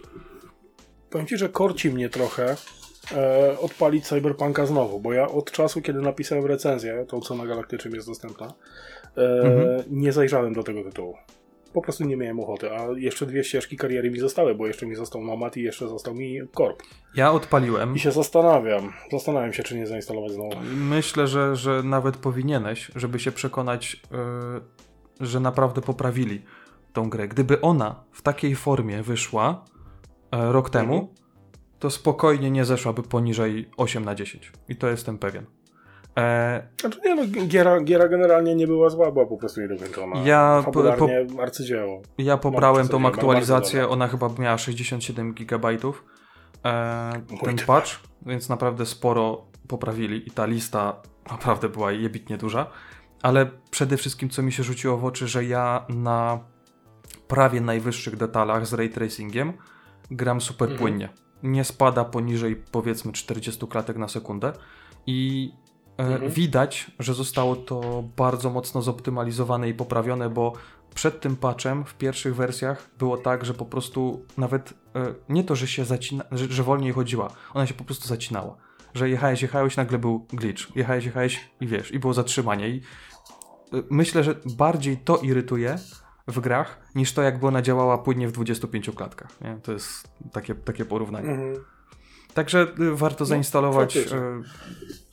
Powiem 1.10 1.26
ci, 1.26 1.36
że 1.36 1.48
korci 1.48 1.90
mnie 1.90 2.08
trochę 2.10 2.56
e, 3.16 3.58
odpalić 3.60 4.06
Cyberpunka 4.06 4.66
znowu, 4.66 5.00
bo 5.00 5.12
ja 5.12 5.28
od 5.28 5.50
czasu, 5.50 5.82
kiedy 5.82 6.00
napisałem 6.00 6.46
recenzję, 6.46 7.04
tą 7.08 7.20
co 7.20 7.34
na 7.34 7.46
Galaktycznym 7.46 7.94
jest 7.94 8.06
dostępna, 8.08 8.46
e, 9.16 9.20
Mhm. 9.42 9.82
nie 9.90 10.12
zajrzałem 10.12 10.52
do 10.54 10.62
tego 10.62 10.84
tytułu. 10.84 11.14
Po 11.76 11.82
prostu 11.82 12.04
nie 12.04 12.16
miałem 12.16 12.40
ochoty, 12.40 12.70
a 12.72 12.86
jeszcze 12.96 13.26
dwie 13.26 13.44
ścieżki 13.44 13.76
kariery 13.76 14.10
mi 14.10 14.18
zostały, 14.18 14.54
bo 14.54 14.66
jeszcze 14.66 14.86
mi 14.86 14.94
został 14.94 15.24
Nomad 15.24 15.56
i 15.56 15.62
jeszcze 15.62 15.88
został 15.88 16.14
mi 16.14 16.40
Corp. 16.56 16.82
Ja 17.14 17.32
odpaliłem. 17.32 17.96
I 17.96 17.98
się 17.98 18.12
zastanawiam, 18.12 18.92
zastanawiam 19.12 19.52
się, 19.52 19.62
czy 19.62 19.76
nie 19.76 19.86
zainstalować 19.86 20.32
znowu. 20.32 20.50
Myślę, 20.76 21.26
że, 21.26 21.56
że 21.56 21.82
nawet 21.82 22.16
powinieneś, 22.16 22.90
żeby 22.96 23.18
się 23.18 23.32
przekonać, 23.32 24.02
yy, 25.20 25.26
że 25.26 25.40
naprawdę 25.40 25.80
poprawili 25.80 26.42
tą 26.92 27.10
grę. 27.10 27.28
Gdyby 27.28 27.60
ona 27.60 28.04
w 28.12 28.22
takiej 28.22 28.54
formie 28.54 29.02
wyszła 29.02 29.64
e, 30.32 30.52
rok 30.52 30.70
temu, 30.70 30.94
Mhm. 30.94 31.12
to 31.78 31.90
spokojnie 31.90 32.50
nie 32.50 32.64
zeszłaby 32.64 33.02
poniżej 33.02 33.70
8 33.76 34.04
na 34.04 34.14
10. 34.14 34.52
I 34.68 34.76
to 34.76 34.88
jestem 34.88 35.18
pewien. 35.18 35.44
E, 36.18 36.68
Znaczy 36.80 37.00
nie 37.04 37.14
no, 37.14 37.22
giera, 37.46 37.80
giera 37.80 38.08
generalnie 38.08 38.54
nie 38.54 38.66
była 38.66 38.90
zła, 38.90 39.12
była 39.12 39.26
po 39.26 39.36
prostu 39.36 39.60
niedokończona. 39.60 40.20
Ja 40.24 40.56
po- 40.56 40.72
Fabularnie 40.72 41.26
arcydzieło. 41.42 42.02
ja 42.18 42.36
pobrałem 42.36 42.88
tą 42.88 43.06
aktualizację, 43.06 43.88
ona 43.88 44.08
chyba 44.08 44.30
miała 44.38 44.58
67 44.58 45.34
GB. 45.34 45.68
E, 46.64 47.12
ten 47.44 47.56
patch, 47.66 47.90
więc 48.26 48.48
naprawdę 48.48 48.86
sporo 48.86 49.46
poprawili 49.68 50.28
i 50.28 50.30
ta 50.30 50.46
lista 50.46 51.02
naprawdę 51.30 51.68
była 51.68 51.92
jebitnie 51.92 52.36
duża. 52.38 52.66
Ale 53.22 53.50
przede 53.70 53.96
wszystkim, 53.96 54.28
co 54.28 54.42
mi 54.42 54.52
się 54.52 54.62
rzuciło 54.62 54.96
w 54.98 55.04
oczy, 55.04 55.28
że 55.28 55.44
ja 55.44 55.86
na 55.88 56.40
prawie 57.28 57.60
najwyższych 57.60 58.16
detalach 58.16 58.66
z 58.66 58.72
ray 58.72 58.90
tracingiem 58.90 59.52
gram 60.10 60.40
super 60.40 60.68
Mhm. 60.68 60.78
płynnie. 60.78 61.08
Nie 61.42 61.64
spada 61.64 62.04
poniżej 62.04 62.56
powiedzmy 62.72 63.12
40 63.12 63.66
klatek 63.66 63.96
na 63.96 64.08
sekundę 64.08 64.52
i 65.06 65.50
Mhm. 65.98 66.30
widać, 66.30 66.90
że 66.98 67.14
zostało 67.14 67.56
to 67.56 68.04
bardzo 68.16 68.50
mocno 68.50 68.82
zoptymalizowane 68.82 69.68
i 69.68 69.74
poprawione, 69.74 70.30
bo 70.30 70.52
przed 70.94 71.20
tym 71.20 71.36
patchem 71.36 71.84
w 71.84 71.94
pierwszych 71.94 72.36
wersjach 72.36 72.90
było 72.98 73.16
tak, 73.16 73.44
że 73.44 73.54
po 73.54 73.64
prostu 73.64 74.24
nawet 74.38 74.74
e, 74.94 75.14
nie 75.28 75.44
to, 75.44 75.56
że 75.56 75.66
się 75.66 75.84
zacina, 75.84 76.24
że, 76.32 76.46
że 76.46 76.62
wolniej 76.62 76.92
chodziła, 76.92 77.30
ona 77.54 77.66
się 77.66 77.74
po 77.74 77.84
prostu 77.84 78.08
zacinała. 78.08 78.56
Że 78.94 79.08
jechałeś, 79.08 79.42
jechałeś, 79.42 79.76
nagle 79.76 79.98
był 79.98 80.26
glitch. 80.32 80.76
Jechałeś, 80.76 81.04
jechałeś 81.04 81.50
i 81.60 81.66
wiesz, 81.66 81.92
i 81.92 81.98
było 81.98 82.14
zatrzymanie. 82.14 82.68
I 82.68 82.80
e, 83.72 83.82
myślę, 83.90 84.24
że 84.24 84.34
bardziej 84.44 84.96
to 84.96 85.16
irytuje 85.16 85.78
w 86.28 86.40
grach, 86.40 86.80
niż 86.94 87.12
to, 87.12 87.22
jakby 87.22 87.46
ona 87.46 87.62
działała 87.62 87.98
płynnie 87.98 88.28
w 88.28 88.32
25 88.32 88.90
klatkach. 88.90 89.40
Nie? 89.40 89.58
To 89.62 89.72
jest 89.72 90.08
takie, 90.32 90.54
takie 90.54 90.84
porównanie. 90.84 91.30
Mhm. 91.30 91.64
Także 92.34 92.66
y, 92.80 92.96
warto 92.96 93.24
zainstalować. 93.24 93.94
faktycznie. 93.94 94.18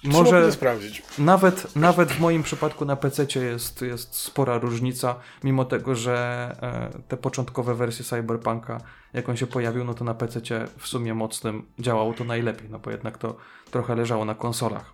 Może 0.03 0.51
sprawdzić. 0.51 1.03
nawet, 1.17 1.75
nawet 1.75 2.11
w 2.11 2.19
moim 2.19 2.43
przypadku 2.43 2.85
na 2.85 2.95
PC 2.95 3.25
jest, 3.39 3.81
jest 3.81 4.15
spora 4.15 4.57
różnica, 4.57 5.15
mimo 5.43 5.65
tego, 5.65 5.95
że 5.95 6.15
e, 6.61 7.01
te 7.07 7.17
początkowe 7.17 7.75
wersje 7.75 8.05
Cyberpunka, 8.05 8.77
jak 9.13 9.29
on 9.29 9.37
się 9.37 9.47
pojawił, 9.47 9.83
no 9.83 9.93
to 9.93 10.03
na 10.03 10.13
PC 10.13 10.41
w 10.77 10.87
sumie 10.87 11.13
mocnym 11.13 11.65
działało 11.79 12.13
to 12.13 12.23
najlepiej, 12.23 12.69
no 12.69 12.79
bo 12.79 12.91
jednak 12.91 13.17
to 13.17 13.35
trochę 13.71 13.95
leżało 13.95 14.25
na 14.25 14.35
konsolach. 14.35 14.93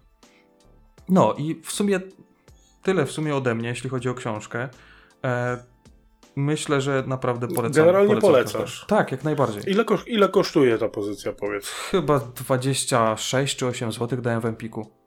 No 1.10 1.34
i 1.38 1.62
w 1.63 1.72
sumie 1.72 2.00
tyle 2.84 3.06
w 3.06 3.12
sumie 3.12 3.36
ode 3.36 3.56
mnie, 3.56 3.69
jeśli 3.69 3.89
chodzi 3.89 4.10
o 4.10 4.13
książkę. 4.13 4.69
E, 5.26 5.63
myślę, 6.36 6.82
że 6.82 7.04
naprawdę 7.08 7.48
polecam. 7.48 7.72
Generalnie 7.86 8.08
polecam 8.22 8.32
polecasz. 8.54 8.86
Tak, 8.88 9.12
jak 9.12 9.24
najbardziej. 9.24 9.63
Ile, 9.72 9.84
kosz- 9.86 10.08
ile 10.08 10.30
kosztuje 10.30 10.78
ta 10.78 10.89
pozycja, 10.89 11.34
powiedz? 11.34 11.69
Chyba 11.69 12.19
26 12.19 13.58
czy 13.58 13.65
8 13.67 13.91
zł 13.91 14.22
dałem 14.22 14.41
w 14.41 14.45
Empiku. 14.45 14.99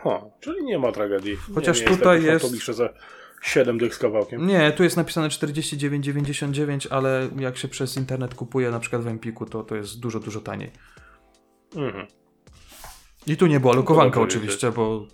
Aha, 0.00 0.20
czyli 0.40 0.64
nie 0.64 0.78
ma 0.78 0.92
tragedii. 0.92 1.36
Chociaż 1.54 1.80
nie, 1.80 1.86
nie 1.90 1.96
tutaj 1.96 2.22
jest... 2.22 2.54
jest- 2.54 2.66
za 2.78 2.88
7 3.42 3.78
dych 3.78 3.94
z 3.94 3.98
kawałkiem. 3.98 4.46
Nie, 4.46 4.72
tu 4.72 4.82
jest 4.82 4.96
napisane 4.96 5.28
49,99, 5.28 6.86
ale 6.90 7.28
jak 7.38 7.56
się 7.56 7.68
przez 7.68 7.96
internet 7.96 8.34
kupuje, 8.34 8.70
na 8.70 8.80
przykład 8.80 9.02
w 9.02 9.06
Empiku, 9.06 9.46
to 9.46 9.62
to 9.62 9.76
jest 9.76 10.00
dużo, 10.00 10.20
dużo 10.20 10.40
taniej. 10.40 10.70
Mhm. 11.76 12.06
I 13.26 13.36
tu 13.36 13.46
nie 13.46 13.60
była 13.60 13.74
lokowanka 13.76 14.20
oczywiście, 14.20 14.70
bo 14.72 15.06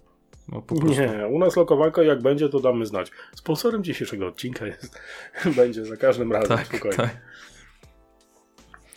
no, 0.48 0.62
po 0.62 0.80
prostu... 0.80 1.02
Nie, 1.02 1.26
u 1.26 1.38
nas 1.38 1.56
lokowanka 1.56 2.02
jak 2.02 2.22
będzie, 2.22 2.48
to 2.48 2.60
damy 2.60 2.86
znać. 2.86 3.10
Sponsorem 3.34 3.84
dzisiejszego 3.84 4.26
odcinka 4.26 4.66
jest, 4.66 5.00
będzie 5.56 5.84
za 5.84 5.96
każdym 5.96 6.32
razem, 6.32 6.56
Tak, 6.58 6.66
spokojnie. 6.66 6.96
tak. 6.96 7.16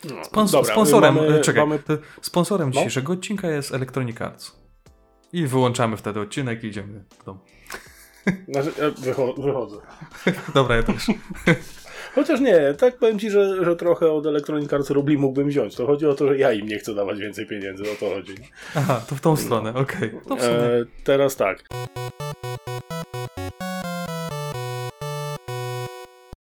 No, 0.04 0.22
Spons- 0.22 0.52
dobra, 0.52 0.72
sponsorem, 0.74 1.16
mamy, 1.16 1.42
czekaj, 1.42 1.62
Mamy... 1.68 1.80
sponsorem 2.22 2.70
No. 2.70 2.74
dzisiejszego 2.74 3.14
odcinka 3.14 3.50
jest 3.50 3.74
Electronic 3.74 4.22
Arts. 4.22 4.59
I 5.34 5.48
wyłączamy 5.48 5.98
wtedy 5.98 6.20
odcinek 6.20 6.64
i 6.64 6.68
idziemy 6.68 7.04
w 7.20 7.26
dom. 7.26 7.40
Znaczy, 8.54 8.70
e, 8.80 8.92
wycho- 8.92 9.44
wychodzę. 9.46 9.78
Dobra, 10.54 10.76
ja 10.76 10.84
też. 10.84 11.08
Chociaż 12.16 12.40
nie, 12.40 12.74
tak 12.78 12.98
powiem 12.98 13.20
Ci, 13.20 13.30
że, 13.30 13.66
że 13.66 13.76
trochę 13.76 14.12
od 14.12 14.26
Electronic 14.26 14.74
Arts 14.74 14.90
rubli 14.90 15.18
mógłbym 15.18 15.48
wziąć. 15.48 15.76
To 15.76 15.86
chodzi 15.88 16.06
o 16.08 16.14
to, 16.14 16.28
że 16.28 16.38
ja 16.38 16.54
im 16.54 16.68
nie 16.68 16.78
chcę 16.80 16.96
dawać 16.96 17.20
więcej 17.20 17.48
pieniędzy, 17.48 17.84
o 17.84 17.96
to 18.00 18.10
chodzi. 18.16 18.36
Aha, 18.76 19.02
to 19.10 19.16
w 19.16 19.22
tą 19.22 19.36
stronę, 19.36 19.74
okej. 19.74 20.12
Sumie. 20.28 20.42
E, 20.42 20.86
teraz 21.04 21.36
tak. 21.36 21.64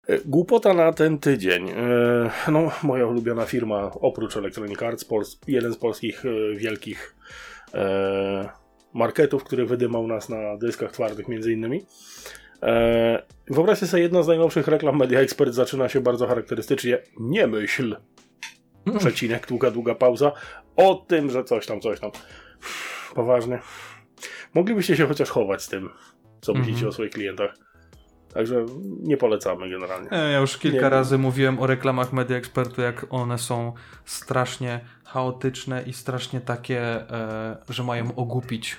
E, 0.08 0.20
Głupota 0.26 0.74
na 0.74 0.94
ten 0.94 1.20
tydzień. 1.20 1.70
E, 1.70 2.52
No, 2.52 2.72
moja 2.84 3.06
ulubiona 3.08 3.46
firma, 3.46 3.92
oprócz 4.02 4.38
Electronic 4.38 4.82
Arts, 4.82 5.10
Pols- 5.10 5.38
jeden 5.48 5.74
z 5.74 5.78
polskich 5.78 6.24
e, 6.26 6.56
wielkich 6.56 7.16
marketów, 8.96 9.44
który 9.44 9.66
wydymał 9.66 10.08
nas 10.08 10.30
na 10.30 10.58
dyskach 10.58 10.92
twardych 10.92 11.28
między 11.28 11.54
innymi. 11.54 11.86
E, 12.64 13.24
Wyobraźcie 13.48 13.88
sobie, 13.88 14.04
jedna 14.04 14.24
z 14.24 14.28
najnowszych 14.28 14.68
reklam 14.68 14.98
Media 14.98 15.20
Expert 15.20 15.54
zaczyna 15.54 15.90
się 15.90 16.02
bardzo 16.02 16.28
charakterystycznie. 16.28 16.98
Nie 17.20 17.48
myśl, 17.48 17.96
Mm. 18.88 19.00
przecinek, 19.00 19.48
długa, 19.48 19.72
długa 19.72 19.96
pauza, 19.96 20.32
o 20.76 20.96
tym, 21.08 21.30
że 21.30 21.44
coś 21.44 21.66
tam, 21.66 21.82
coś 21.82 22.00
tam. 22.00 22.12
Poważnie. 23.16 23.60
Moglibyście 24.54 24.98
się 24.98 25.08
chociaż 25.08 25.30
chować 25.30 25.62
z 25.64 25.70
tym, 25.70 25.90
co 26.42 26.52
Mhm. 26.52 26.66
myślicie 26.70 26.88
o 26.88 26.92
swoich 26.92 27.12
klientach. 27.12 27.56
Także 28.36 28.66
nie 29.02 29.18
polecamy 29.18 29.70
generalnie. 29.70 30.12
E, 30.12 30.32
Ja 30.32 30.40
już 30.40 30.58
kilka 30.58 30.82
Nie. 30.82 30.90
razy 30.90 31.18
mówiłem 31.18 31.60
o 31.60 31.68
reklamach 31.68 32.14
Media 32.14 32.38
Expertu, 32.38 32.82
jak 32.82 33.06
one 33.10 33.38
są 33.38 33.74
strasznie 34.06 34.80
chaotyczne 35.04 35.84
i 35.84 35.94
strasznie 35.94 36.42
takie, 36.42 36.82
e, 37.12 37.58
że 37.70 37.84
mają 37.84 38.16
ogłupić 38.16 38.78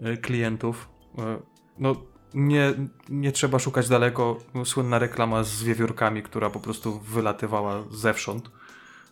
e, 0.00 0.16
klientów. 0.16 0.88
E, 1.18 1.38
no, 1.78 1.96
nie, 2.34 2.74
nie 3.08 3.32
trzeba 3.32 3.58
szukać 3.58 3.88
daleko. 3.88 4.38
Słynna 4.64 4.98
reklama 4.98 5.42
z 5.42 5.62
wiewiórkami, 5.62 6.22
która 6.22 6.50
po 6.50 6.60
prostu 6.60 7.00
wylatywała 7.00 7.84
zewsząd 7.90 8.50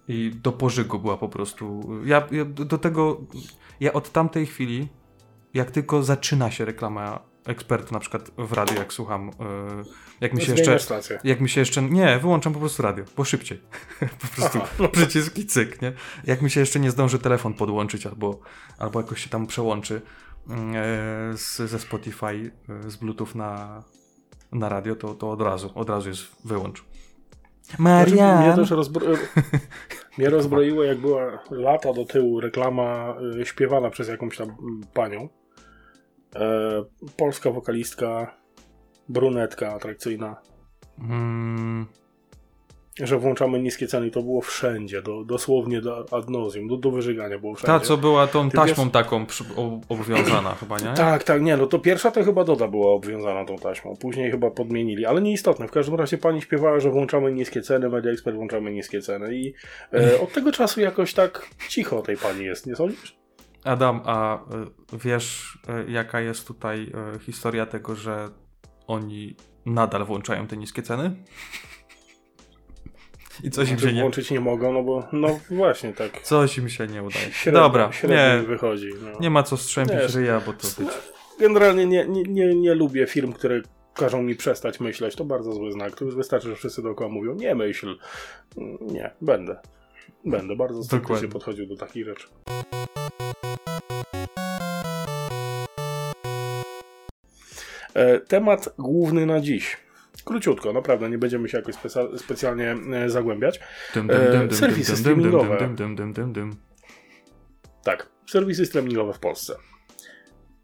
i 0.09 0.31
do 0.43 0.53
pożygu 0.53 0.99
była 0.99 1.17
po 1.17 1.29
prostu. 1.29 1.83
Ja, 2.05 2.27
ja 2.31 2.45
do 2.45 2.79
tego, 2.79 3.21
ja 3.81 3.93
od 3.93 4.13
tamtej 4.13 4.47
chwili, 4.47 4.89
jak 5.55 5.71
tylko 5.71 6.03
zaczyna 6.03 6.51
się 6.51 6.65
reklama 6.65 7.34
ekspertów, 7.47 7.93
na 7.93 8.01
przykład 8.01 8.31
w 8.39 8.53
radiu, 8.53 8.77
jak 8.77 8.93
słucham, 8.93 9.27
yy, 9.27 9.85
jak 10.21 10.33
mi 10.33 10.41
się 10.41 10.47
Zmieniasz 10.47 10.67
jeszcze... 10.67 10.81
stację. 10.81 11.21
Jak 11.25 11.41
mi 11.41 11.49
się 11.49 11.61
jeszcze. 11.61 11.83
Nie, 11.83 12.19
wyłączam 12.19 12.53
po 12.53 12.59
prostu 12.59 12.83
radio, 12.83 13.05
bo 13.17 13.25
szybciej. 13.25 13.61
po 14.23 14.37
prostu 14.37 14.59
Aha, 14.63 14.75
no. 14.79 14.89
przycisk 14.89 15.39
i 15.39 15.47
cyk, 15.47 15.83
nie? 15.83 15.93
Jak 16.25 16.43
mi 16.43 16.51
się 16.51 16.61
jeszcze 16.61 16.81
nie 16.81 16.91
zdąży 16.91 17.19
telefon 17.19 17.55
podłączyć 17.55 18.07
albo, 18.07 18.41
albo 18.79 19.01
jakoś 19.01 19.25
się 19.25 19.31
tam 19.31 19.47
przełączy 19.47 20.03
mm, 20.49 20.75
e, 20.77 21.37
z, 21.37 21.57
ze 21.57 21.79
Spotify, 21.79 22.51
e, 22.87 22.91
z 22.91 22.97
Bluetooth 22.97 23.35
na, 23.35 23.83
na 24.53 24.69
radio, 24.69 24.97
to, 24.97 25.15
to 25.15 25.31
od 25.31 25.43
razu, 25.43 25.71
od 25.75 25.91
razu 25.91 26.09
jest 26.09 26.23
wyłącz. 26.45 26.85
Znaczy, 27.63 28.13
Mnie 28.13 28.23
Marian! 28.23 28.57
też 28.57 28.71
rozbro... 28.71 29.07
mnie 30.19 30.31
rozbroiło, 30.31 30.85
jak 30.85 30.99
była 30.99 31.39
lata 31.51 31.93
do 31.93 32.05
tyłu 32.05 32.41
reklama 32.41 33.15
śpiewana 33.45 33.91
przez 33.91 34.09
jakąś 34.09 34.37
tam 34.37 34.57
panią. 34.95 35.29
E, 36.37 36.85
polska 37.17 37.51
wokalistka, 37.51 38.37
brunetka 39.09 39.73
atrakcyjna, 39.75 40.37
Mm, 40.99 41.87
że 43.01 43.19
włączamy 43.19 43.59
niskie 43.59 43.87
ceny 43.87 44.07
i 44.07 44.11
to 44.11 44.23
było 44.23 44.41
wszędzie, 44.41 45.03
do, 45.03 45.25
dosłownie 45.25 45.81
do 45.81 46.07
ad 46.13 46.31
nauseum, 46.31 46.69
do, 46.69 46.77
do 46.77 46.91
wyżygania 46.91 47.39
było 47.39 47.55
wszędzie. 47.55 47.73
ta, 47.73 47.81
co 47.81 47.97
była 47.97 48.27
tą 48.27 48.51
Ty 48.51 48.57
taśmą 48.57 48.85
wiesz- 48.85 48.93
taką 48.93 49.27
przy, 49.27 49.45
o, 49.57 49.81
obowiązana 49.89 50.55
chyba, 50.61 50.79
nie? 50.79 50.95
Tak, 50.95 51.25
tak, 51.25 51.43
nie, 51.43 51.57
no 51.57 51.67
to 51.67 51.79
pierwsza 51.79 52.11
to 52.11 52.25
chyba 52.25 52.45
Doda 52.45 52.69
była 52.69 52.93
obwiązana 52.93 53.45
tą 53.45 53.57
taśmą, 53.57 53.97
później 53.97 54.31
chyba 54.31 54.51
podmienili, 54.51 55.07
ale 55.07 55.23
nieistotne. 55.23 55.69
W 55.69 55.71
każdym 55.71 55.95
razie 55.95 56.19
pani 56.19 56.43
śpiewała, 56.43 56.81
że 56.81 56.91
włączamy 56.91 57.33
niskie 57.33 57.63
ceny, 57.63 57.89
Media 57.89 58.13
Expert 58.13 58.37
włączamy 58.37 58.73
niskie 58.73 59.01
ceny 59.01 59.35
i 59.35 59.55
e, 59.93 60.21
od 60.23 60.33
tego 60.33 60.53
czasu 60.53 60.81
jakoś 60.81 61.15
tak 61.15 61.49
cicho 61.69 61.99
o 61.99 62.03
tej 62.03 62.17
pani 62.17 62.45
jest, 62.45 62.67
nie 62.67 62.77
sądzisz? 62.77 63.17
Adam, 63.65 64.01
a 64.05 64.39
y, 64.95 64.99
wiesz, 64.99 65.59
y, 65.89 65.91
jaka 65.91 66.21
jest 66.21 66.47
tutaj 66.47 66.93
y, 67.17 67.19
historia 67.19 67.67
tego, 67.67 67.97
że 67.97 68.29
oni 68.87 69.37
nadal 69.67 70.05
włączają 70.05 70.47
te 70.47 70.57
niskie 70.57 70.83
ceny? 70.83 71.11
I 73.45 73.51
coś 73.51 73.71
im 73.71 73.79
Znaczy, 73.79 73.89
się 73.89 73.95
nie, 73.95 74.01
włączyć 74.01 74.31
nie 74.31 74.41
mogą, 74.41 74.73
no 74.73 74.83
bo 74.83 75.09
no 75.13 75.41
właśnie 75.51 75.93
tak. 75.93 76.23
coś 76.23 76.59
im 76.59 76.69
się 76.69 76.87
nie 76.87 77.03
udaje. 77.03 77.33
Średnio, 77.33 77.61
Dobra, 77.61 77.93
średnio 77.93 78.17
nie, 78.17 78.43
wychodzi. 78.43 78.91
No. 79.03 79.21
nie 79.21 79.31
ma 79.31 79.43
co 79.43 79.57
strzępić 79.57 79.97
Nie. 79.97 80.07
ryja, 80.07 80.41
bo 80.47 80.53
to 80.53 80.69
być. 80.79 80.89
Generalnie 81.41 81.87
nie, 81.87 82.07
nie, 82.09 82.23
nie, 82.23 82.55
nie 82.55 82.75
lubię 82.75 83.07
firm, 83.07 83.33
które 83.33 83.63
każą 83.95 84.23
mi 84.23 84.35
przestać 84.37 84.81
myśleć. 84.81 85.17
To 85.17 85.25
bardzo 85.25 85.53
zły 85.53 85.73
znak. 85.73 85.97
To 85.97 86.05
już 86.05 86.15
wystarczy, 86.15 86.49
że 86.49 86.57
wszyscy 86.57 86.83
dookoła 86.83 87.11
mówią, 87.11 87.35
nie 87.35 87.55
myśl. 87.55 87.99
Nie, 88.81 89.11
będę. 89.21 89.57
Będę 90.25 90.57
bardzo 90.57 90.85
skeptycznie 90.85 91.29
podchodził 91.29 91.67
do 91.67 91.77
takich 91.77 92.05
rzeczy. 92.05 92.29
Temat 98.29 98.75
główny 98.79 99.27
na 99.27 99.41
dziś. 99.41 99.77
Króciutko, 100.25 100.73
naprawdę, 100.73 101.11
nie 101.11 101.19
będziemy 101.19 101.49
się 101.49 101.59
jakoś 101.59 101.75
speca- 101.75 102.19
specjalnie 102.19 102.77
e, 102.93 103.11
zagłębiać. 103.11 103.61
Dym, 103.95 104.11
E, 104.11 104.15
dym, 104.19 104.31
dym, 104.33 104.49
dym, 104.49 104.59
serwisy 104.59 104.97
streamingowe. 104.97 105.59
Tak, 107.85 108.09
serwisy 108.31 108.67
streamingowe 108.67 109.13
w 109.13 109.19
Polsce. 109.19 109.57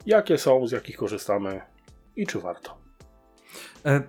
Jakie 0.07 0.39
są, 0.39 0.67
z 0.67 0.73
jakich 0.73 0.97
korzystamy 0.97 1.61
i 2.17 2.27
czy 2.27 2.41
warto? 2.41 2.79
E, 3.87 4.03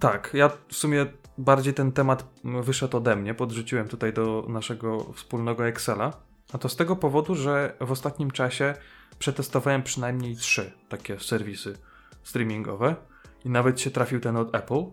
tak, 0.00 0.30
ja 0.34 0.50
w 0.68 0.76
sumie 0.76 1.06
bardziej 1.38 1.74
ten 1.74 1.92
temat 1.92 2.26
wyszedł 2.44 2.96
ode 2.96 3.16
mnie, 3.16 3.34
podrzuciłem 3.34 3.88
tutaj 3.88 4.12
do 4.12 4.46
naszego 4.48 5.12
wspólnego 5.12 5.66
Excela. 5.66 6.12
A 6.52 6.58
to 6.58 6.68
z 6.68 6.76
tego 6.76 6.96
powodu, 6.96 7.34
że 7.34 7.74
w 7.80 7.92
ostatnim 7.92 8.30
czasie 8.30 8.74
przetestowałem 9.18 9.82
przynajmniej 9.82 10.36
trzy 10.36 10.72
takie 10.88 11.20
serwisy 11.20 11.76
streamingowe 12.24 12.96
i 13.44 13.50
nawet 13.50 13.80
się 13.80 13.90
trafił 13.90 14.20
ten 14.20 14.36
od 14.36 14.56
Apple, 14.56 14.84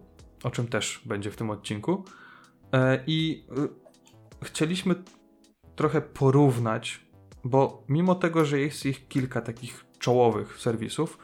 o 0.43 0.51
czym 0.51 0.67
też 0.67 1.01
będzie 1.05 1.31
w 1.31 1.35
tym 1.35 1.49
odcinku. 1.49 2.03
E, 2.73 3.03
I 3.07 3.45
y, 4.43 4.45
chcieliśmy 4.45 4.95
trochę 5.75 6.01
porównać, 6.01 7.05
bo 7.43 7.83
mimo 7.89 8.15
tego, 8.15 8.45
że 8.45 8.59
jest 8.59 8.85
ich 8.85 9.07
kilka 9.07 9.41
takich 9.41 9.85
czołowych 9.99 10.57
serwisów, 10.57 11.17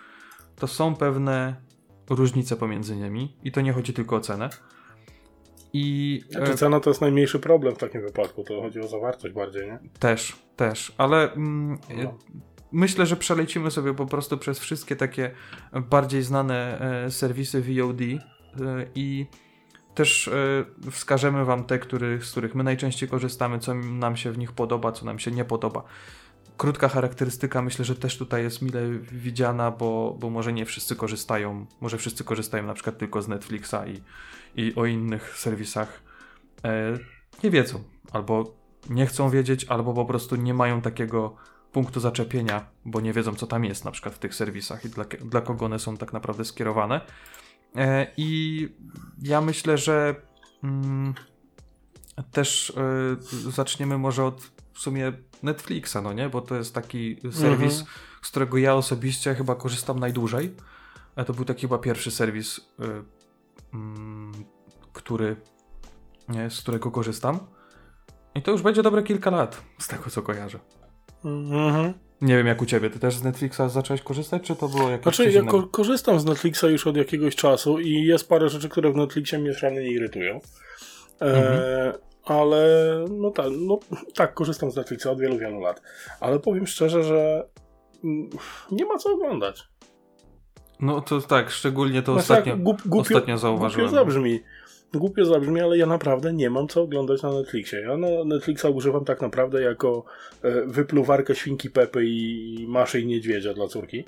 to 0.56 0.68
są 0.68 0.96
pewne 0.96 1.56
różnice 2.10 2.56
pomiędzy 2.56 2.96
nimi 2.96 3.38
i 3.44 3.52
to 3.52 3.62
nie 3.62 3.74
chodzi 3.74 3.94
tylko 3.94 4.16
o 4.16 4.20
cenę. 4.20 4.50
I 5.74 6.24
e, 6.30 6.34
Znaczy, 6.34 6.56
cena 6.56 6.80
to 6.80 6.90
jest 6.90 7.02
najmniejszy 7.02 7.40
problem 7.40 7.76
w 7.76 7.78
takim 7.78 8.02
wypadku, 8.02 8.44
to 8.44 8.62
chodzi 8.62 8.80
o 8.80 8.88
zawartość 8.88 9.34
bardziej, 9.36 9.68
nie? 9.68 9.80
też, 10.00 10.36
też, 10.56 10.94
ale 10.98 11.34
mm, 11.34 11.78
No. 12.04 12.18
Myślę, 12.72 13.06
że 13.06 13.16
przelecimy 13.16 13.72
sobie 13.72 13.94
po 13.94 14.06
prostu 14.06 14.38
przez 14.38 14.60
wszystkie 14.60 14.96
takie 14.96 15.32
bardziej 15.90 16.24
znane 16.24 16.80
e, 17.06 17.12
serwisy 17.12 17.62
VOD 17.62 18.02
e, 18.02 18.18
i 18.96 19.26
też 19.96 20.28
e, 20.28 20.92
wskażemy 20.92 21.46
Wam 21.46 21.64
te, 21.64 21.80
który, 21.80 22.22
z 22.22 22.32
których 22.32 22.56
my 22.56 22.64
najczęściej 22.64 23.10
korzystamy, 23.10 23.60
co 23.60 23.74
nam 23.74 24.18
się 24.18 24.32
w 24.32 24.38
nich 24.38 24.52
podoba, 24.52 24.92
co 24.92 25.06
nam 25.06 25.20
się 25.20 25.32
nie 25.32 25.46
podoba. 25.46 25.84
Krótka 26.58 26.90
charakterystyka 26.90 27.62
myślę, 27.62 27.86
że 27.86 27.96
też 27.96 28.18
tutaj 28.18 28.44
jest 28.44 28.62
mile 28.62 28.90
widziana, 29.12 29.72
bo, 29.72 30.18
bo 30.20 30.30
może 30.30 30.54
nie 30.54 30.66
wszyscy 30.66 30.96
korzystają, 30.96 31.66
może 31.82 31.98
wszyscy 31.98 32.24
korzystają 32.24 32.66
na 32.66 32.74
przykład 32.74 32.98
tylko 32.98 33.22
z 33.22 33.28
Netflixa 33.28 33.76
i, 33.88 34.02
i 34.62 34.76
o 34.76 34.86
innych 34.86 35.38
serwisach 35.38 36.04
nie 37.44 37.50
wiedzą, 37.50 37.84
albo 38.12 38.56
nie 38.90 39.06
chcą 39.06 39.30
wiedzieć, 39.30 39.66
albo 39.66 39.94
po 39.94 40.06
prostu 40.06 40.36
nie 40.36 40.54
mają 40.54 40.82
takiego 40.82 41.36
punktu 41.72 42.00
zaczepienia, 42.00 42.66
bo 42.86 43.02
nie 43.02 43.14
wiedzą, 43.14 43.36
co 43.36 43.48
tam 43.48 43.66
jest 43.66 43.86
na 43.86 43.92
przykład 43.92 44.16
w 44.16 44.20
tych 44.20 44.36
serwisach 44.36 44.86
i 44.86 44.90
dla, 44.90 45.04
dla 45.06 45.42
kogo 45.42 45.66
one 45.66 45.80
są 45.80 45.98
tak 45.98 46.14
naprawdę 46.14 46.46
skierowane. 46.46 47.02
E, 47.76 48.08
I 48.18 48.70
ja 49.22 49.42
myślę, 49.42 49.78
że 49.78 50.16
mm, 50.64 51.14
też 52.32 52.74
e, 52.78 53.52
zaczniemy 53.52 53.98
może 53.98 54.26
od 54.26 54.52
w 54.74 54.80
sumie 54.80 55.14
Netflixa, 55.44 55.98
no 56.04 56.14
nie? 56.14 56.30
Bo 56.30 56.42
to 56.42 56.56
jest 56.56 56.76
taki 56.76 57.16
serwis, 57.32 57.80
Mhm. 57.80 57.86
z 58.22 58.30
którego 58.30 58.58
ja 58.58 58.76
osobiście 58.76 59.36
chyba 59.36 59.56
korzystam 59.56 60.00
najdłużej. 60.00 60.56
A 61.16 61.24
to 61.24 61.34
był 61.34 61.46
taki 61.46 61.62
chyba 61.62 61.78
pierwszy 61.78 62.12
serwis, 62.12 62.58
y, 62.58 62.62
który, 64.94 65.36
nie, 66.30 66.50
z 66.50 66.62
którego 66.62 66.92
korzystam. 66.92 67.40
I 68.36 68.42
to 68.42 68.52
już 68.52 68.62
będzie 68.62 68.84
dobre 68.84 69.04
kilka 69.04 69.30
lat, 69.30 69.62
z 69.80 69.88
tego 69.88 70.10
co 70.10 70.22
kojarzę. 70.22 70.60
Mhm. 71.28 71.94
Nie 72.22 72.38
wiem 72.38 72.48
jak 72.48 72.62
u 72.62 72.66
ciebie, 72.66 72.90
ty 72.90 73.00
też 73.00 73.16
z 73.16 73.24
Netflixa 73.24 73.62
zacząłeś 73.68 74.02
korzystać, 74.02 74.44
czy 74.44 74.56
to 74.56 74.68
było 74.68 74.90
jakieś 74.90 75.04
Znaczy, 75.04 75.32
ja 75.32 75.44
ko- 75.44 75.68
korzystam 75.68 76.20
z 76.20 76.26
Netflixa 76.26 76.64
już 76.64 76.88
od 76.88 76.98
jakiegoś 76.98 77.36
czasu 77.36 77.80
i 77.80 77.92
jest 78.04 78.30
parę 78.30 78.50
rzeczy, 78.50 78.70
które 78.70 78.92
w 78.92 78.96
Netflixie 78.96 79.40
mnie 79.40 79.54
szalenie 79.54 79.92
irytują. 79.92 80.40
E, 81.22 81.26
Mhm. 81.26 81.94
Ale 82.26 82.66
no 83.10 83.32
tak, 83.32 83.46
no 83.68 83.80
tak, 84.16 84.34
korzystam 84.34 84.72
z 84.72 84.76
Netflixa 84.76 85.06
od 85.08 85.20
wielu, 85.22 85.38
wielu 85.38 85.60
lat. 85.60 85.82
Ale 86.20 86.40
powiem 86.40 86.68
szczerze, 86.68 87.04
że 87.04 87.48
mm, 88.04 88.30
nie 88.72 88.86
ma 88.86 88.98
co 88.98 89.14
oglądać. 89.14 89.68
No 90.80 91.02
to 91.02 91.22
tak, 91.22 91.50
szczególnie 91.50 92.02
to 92.02 92.14
Znaczy, 92.14 92.34
ostatnio, 92.34 92.58
głupio, 92.58 92.84
ostatnio 93.00 93.38
zauważyłem. 93.38 93.88
Głupio 93.90 94.00
zabrzmi. 94.04 94.40
Głupio 94.94 95.26
zabrzmi, 95.26 95.62
ale 95.62 95.78
ja 95.78 95.86
naprawdę 95.86 96.34
nie 96.34 96.50
mam 96.50 96.68
co 96.68 96.82
oglądać 96.82 97.22
na 97.22 97.34
Netflixie. 97.34 97.80
Ja 97.82 97.98
na 97.98 98.08
Netflixa 98.26 98.66
używam 98.66 99.06
tak 99.06 99.22
naprawdę 99.22 99.62
jako 99.62 100.06
e, 100.44 100.62
wypluwarkę 100.66 101.36
świnki 101.36 101.70
Pepy 101.70 102.06
i 102.06 102.66
maszy 102.70 103.00
i 103.02 103.06
niedźwiedzia 103.08 103.54
dla 103.54 103.68
córki. 103.68 104.04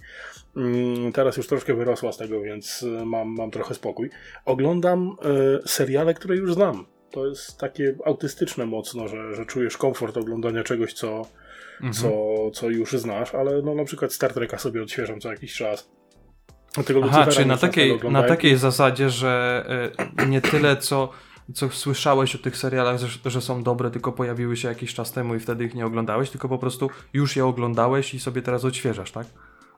Mm, 0.57 1.11
Teraz 1.13 1.37
już 1.37 1.47
troszkę 1.47 1.73
wyrosła 1.73 2.11
z 2.11 2.17
tego, 2.17 2.41
więc 2.41 2.85
e, 3.01 3.05
mam, 3.05 3.27
mam 3.35 3.51
trochę 3.51 3.73
spokój. 3.73 4.09
Oglądam 4.45 5.15
e, 5.65 5.67
seriale, 5.67 6.13
które 6.13 6.35
już 6.35 6.53
znam. 6.53 6.85
To 7.11 7.27
jest 7.27 7.57
takie 7.57 7.95
autystyczne 8.05 8.65
mocno, 8.65 9.07
że, 9.07 9.35
że 9.35 9.45
czujesz 9.45 9.77
komfort 9.77 10.17
oglądania 10.17 10.63
czegoś, 10.63 10.93
co, 10.93 11.25
Mhm. 11.81 11.93
co, 11.93 12.11
co 12.51 12.69
już 12.69 12.91
znasz, 12.91 13.35
ale 13.35 13.61
no 13.61 13.75
na 13.75 13.83
przykład 13.85 14.13
Star 14.13 14.33
Treka 14.33 14.57
sobie 14.57 14.83
odświeżam 14.83 15.19
co 15.19 15.31
jakiś 15.31 15.53
czas. 15.53 15.89
Dlatego 16.73 17.01
Aha, 17.05 17.27
czyli 17.27 17.47
na 17.47 17.58
takiej, 17.58 17.99
na 18.12 18.23
takiej 18.23 18.58
zasadzie, 18.58 19.10
że 19.10 19.65
y, 20.23 20.25
nie 20.25 20.41
tyle 20.41 20.77
co, 20.77 21.10
co 21.53 21.69
słyszałeś 21.69 22.36
o 22.36 22.38
tych 22.38 22.58
serialach, 22.58 22.99
że, 22.99 23.29
że 23.32 23.41
są 23.41 23.63
dobre, 23.63 23.91
tylko 23.91 24.12
pojawiły 24.12 24.58
się 24.58 24.67
jakiś 24.67 24.93
czas 24.93 25.12
temu 25.12 25.36
i 25.36 25.39
wtedy 25.39 25.65
ich 25.65 25.75
nie 25.75 25.86
oglądałeś, 25.86 26.29
tylko 26.29 26.49
po 26.49 26.58
prostu 26.58 26.89
już 27.13 27.36
je 27.36 27.45
oglądałeś 27.45 28.13
i 28.13 28.19
sobie 28.19 28.41
teraz 28.41 28.65
odświeżasz, 28.65 29.12
tak? 29.12 29.27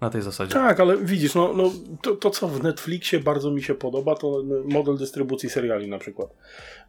Na 0.01 0.09
tej 0.09 0.21
zasadzie. 0.21 0.53
Tak, 0.53 0.79
ale 0.79 0.97
widzisz, 0.97 1.35
no, 1.35 1.53
no 1.55 1.71
to, 2.01 2.15
to 2.15 2.29
co 2.29 2.47
w 2.47 2.63
Netflixie 2.63 3.19
bardzo 3.19 3.51
mi 3.51 3.63
się 3.63 3.75
podoba, 3.75 4.15
to 4.15 4.43
model 4.65 4.97
dystrybucji 4.97 5.49
seriali 5.49 5.87
na 5.89 5.97
przykład. 5.99 6.29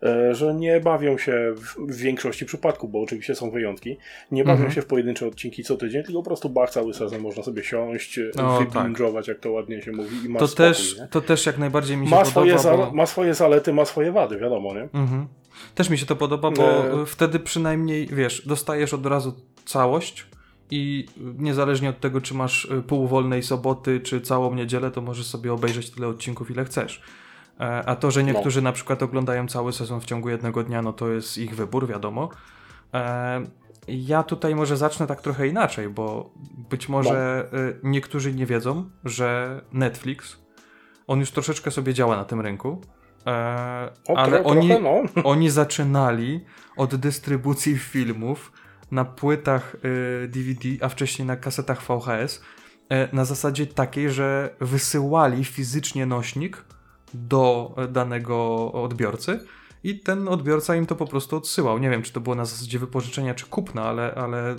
E, 0.02 0.34
że 0.34 0.54
nie 0.54 0.80
bawią 0.80 1.18
się 1.18 1.54
w, 1.56 1.92
w 1.92 1.96
większości 1.96 2.46
przypadków, 2.46 2.90
bo 2.90 3.00
oczywiście 3.00 3.34
są 3.34 3.50
wyjątki, 3.50 3.96
nie 4.30 4.44
bawią 4.44 4.52
Mhm. 4.56 4.72
się 4.72 4.82
w 4.82 4.86
pojedyncze 4.86 5.26
odcinki 5.26 5.64
co 5.64 5.76
tydzień, 5.76 6.02
tylko 6.02 6.22
po 6.22 6.26
prostu 6.26 6.50
bach 6.50 6.70
cały 6.70 6.94
sezon 6.94 7.20
można 7.20 7.42
sobie 7.42 7.64
siąść, 7.64 8.20
No, 8.36 8.58
wybingować, 8.58 9.28
jak 9.28 9.38
to 9.40 9.50
ładnie 9.52 9.82
się 9.82 9.92
mówi 9.92 10.16
i 10.26 10.28
masz 10.28 10.40
To 10.40 10.48
spokój, 10.48 10.66
też, 10.66 10.98
nie? 10.98 11.08
to 11.08 11.20
też 11.20 11.46
jak 11.46 11.58
najbardziej 11.58 11.96
mi 11.96 12.06
się 12.06 12.10
Ma 12.10 12.24
podoba. 12.24 12.58
swoje, 12.58 12.76
bo... 12.76 12.90
ma 12.92 13.06
swoje 13.06 13.34
zalety, 13.34 13.72
ma 13.72 13.84
swoje 13.84 14.12
wady, 14.12 14.36
wiadomo, 14.38 14.74
nie? 14.74 14.82
Mhm. 14.94 15.26
Też 15.74 15.90
mi 15.90 15.98
się 15.98 16.06
to 16.06 16.16
podoba, 16.16 16.50
bo 16.50 16.62
E. 17.02 17.06
wtedy 17.06 17.38
przynajmniej, 17.38 18.06
wiesz, 18.06 18.46
dostajesz 18.46 18.94
od 18.94 19.06
razu 19.06 19.34
całość 19.64 20.26
i 20.72 21.06
niezależnie 21.18 21.90
od 21.90 22.00
tego, 22.00 22.20
czy 22.20 22.34
masz 22.34 22.64
y, 22.64 22.82
pół 22.82 23.08
wolnej 23.08 23.42
soboty, 23.42 24.00
czy 24.00 24.20
całą 24.20 24.54
niedzielę, 24.54 24.90
to 24.90 25.00
możesz 25.00 25.26
sobie 25.26 25.52
obejrzeć 25.52 25.90
tyle 25.90 26.08
odcinków, 26.08 26.50
ile 26.50 26.64
chcesz. 26.64 27.02
E, 27.60 27.88
A 27.88 27.96
to, 27.96 28.10
że 28.10 28.24
niektórzy 28.24 28.62
na 28.62 28.72
przykład 28.72 29.02
oglądają 29.02 29.48
cały 29.48 29.72
sezon 29.72 30.00
w 30.00 30.04
ciągu 30.04 30.28
jednego 30.28 30.62
dnia, 30.62 30.82
no 30.82 30.92
to 30.92 31.08
jest 31.08 31.38
ich 31.38 31.54
wybór, 31.54 31.86
wiadomo. 31.86 32.28
E, 32.94 33.42
Ja 33.88 34.22
tutaj 34.22 34.54
może 34.54 34.76
zacznę 34.76 35.06
tak 35.06 35.20
trochę 35.20 35.46
inaczej, 35.46 35.88
bo 35.88 36.30
być 36.70 36.88
może 36.88 37.48
y, 37.54 37.80
niektórzy 37.82 38.34
nie 38.34 38.46
wiedzą, 38.46 38.90
że 39.04 39.60
Netflix, 39.72 40.36
on 41.06 41.20
już 41.20 41.30
troszeczkę 41.30 41.70
sobie 41.70 41.94
działa 41.94 42.16
na 42.16 42.24
tym 42.24 42.40
rynku, 42.40 42.80
e, 43.26 43.30
ale 44.16 44.44
oni, 44.44 44.68
trochę, 44.68 44.82
no. 45.16 45.22
oni 45.24 45.50
zaczynali 45.50 46.40
od 46.76 46.94
dystrybucji 46.94 47.78
filmów 47.78 48.52
na 48.92 49.04
płytach 49.04 49.76
y, 50.24 50.28
DVD, 50.28 50.68
a 50.80 50.88
wcześniej 50.88 51.26
na 51.28 51.36
kasetach 51.36 51.82
VHS, 51.82 52.42
e, 52.88 53.08
na 53.16 53.24
zasadzie 53.24 53.66
takiej, 53.66 54.10
że 54.10 54.54
wysyłali 54.60 55.44
fizycznie 55.44 56.06
nośnik 56.06 56.64
do 57.14 57.74
danego 57.90 58.72
odbiorcy 58.72 59.40
i 59.84 60.00
ten 60.00 60.28
odbiorca 60.28 60.76
im 60.76 60.86
to 60.86 60.96
po 60.96 61.06
prostu 61.06 61.36
odsyłał. 61.36 61.78
Nie 61.78 61.90
wiem, 61.90 62.02
czy 62.02 62.12
to 62.12 62.20
było 62.20 62.34
na 62.36 62.44
zasadzie 62.44 62.78
wypożyczenia 62.78 63.34
czy 63.34 63.46
kupna, 63.46 63.82
ale, 63.82 64.14
ale 64.14 64.56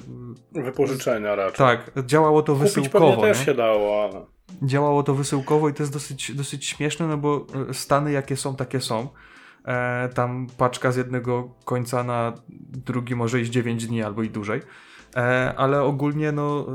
Wypożyczenia 0.52 1.36
raczej. 1.36 1.58
tak, 1.58 1.92
działało 2.06 2.42
to 2.42 2.54
Kupić 2.56 2.74
wysyłkowo. 2.76 3.22
też 3.22 3.40
nie? 3.40 3.46
się 3.46 3.54
dało, 3.54 4.04
ale... 4.04 4.26
Działało 4.64 5.04
to 5.04 5.14
wysyłkowo 5.14 5.70
i 5.70 5.74
to 5.74 5.84
jest 5.84 5.94
dosyć, 5.94 6.36
dosyć 6.36 6.66
śmieszne, 6.66 7.08
no 7.08 7.18
bo 7.18 7.46
e, 7.70 7.74
Stany 7.74 8.12
jakie 8.12 8.38
są, 8.38 8.56
takie 8.56 8.80
są. 8.80 9.08
E, 9.66 10.10
tam 10.10 10.48
paczka 10.58 10.92
z 10.92 10.96
jednego 10.96 11.56
końca 11.66 12.04
na 12.04 12.34
drugi 12.86 13.16
może 13.16 13.42
iść 13.42 13.52
9 13.52 13.88
dni 13.88 14.04
albo 14.04 14.24
i 14.24 14.30
dłużej. 14.30 14.62
E, 15.16 15.54
ale 15.58 15.82
ogólnie, 15.82 16.32
no, 16.32 16.66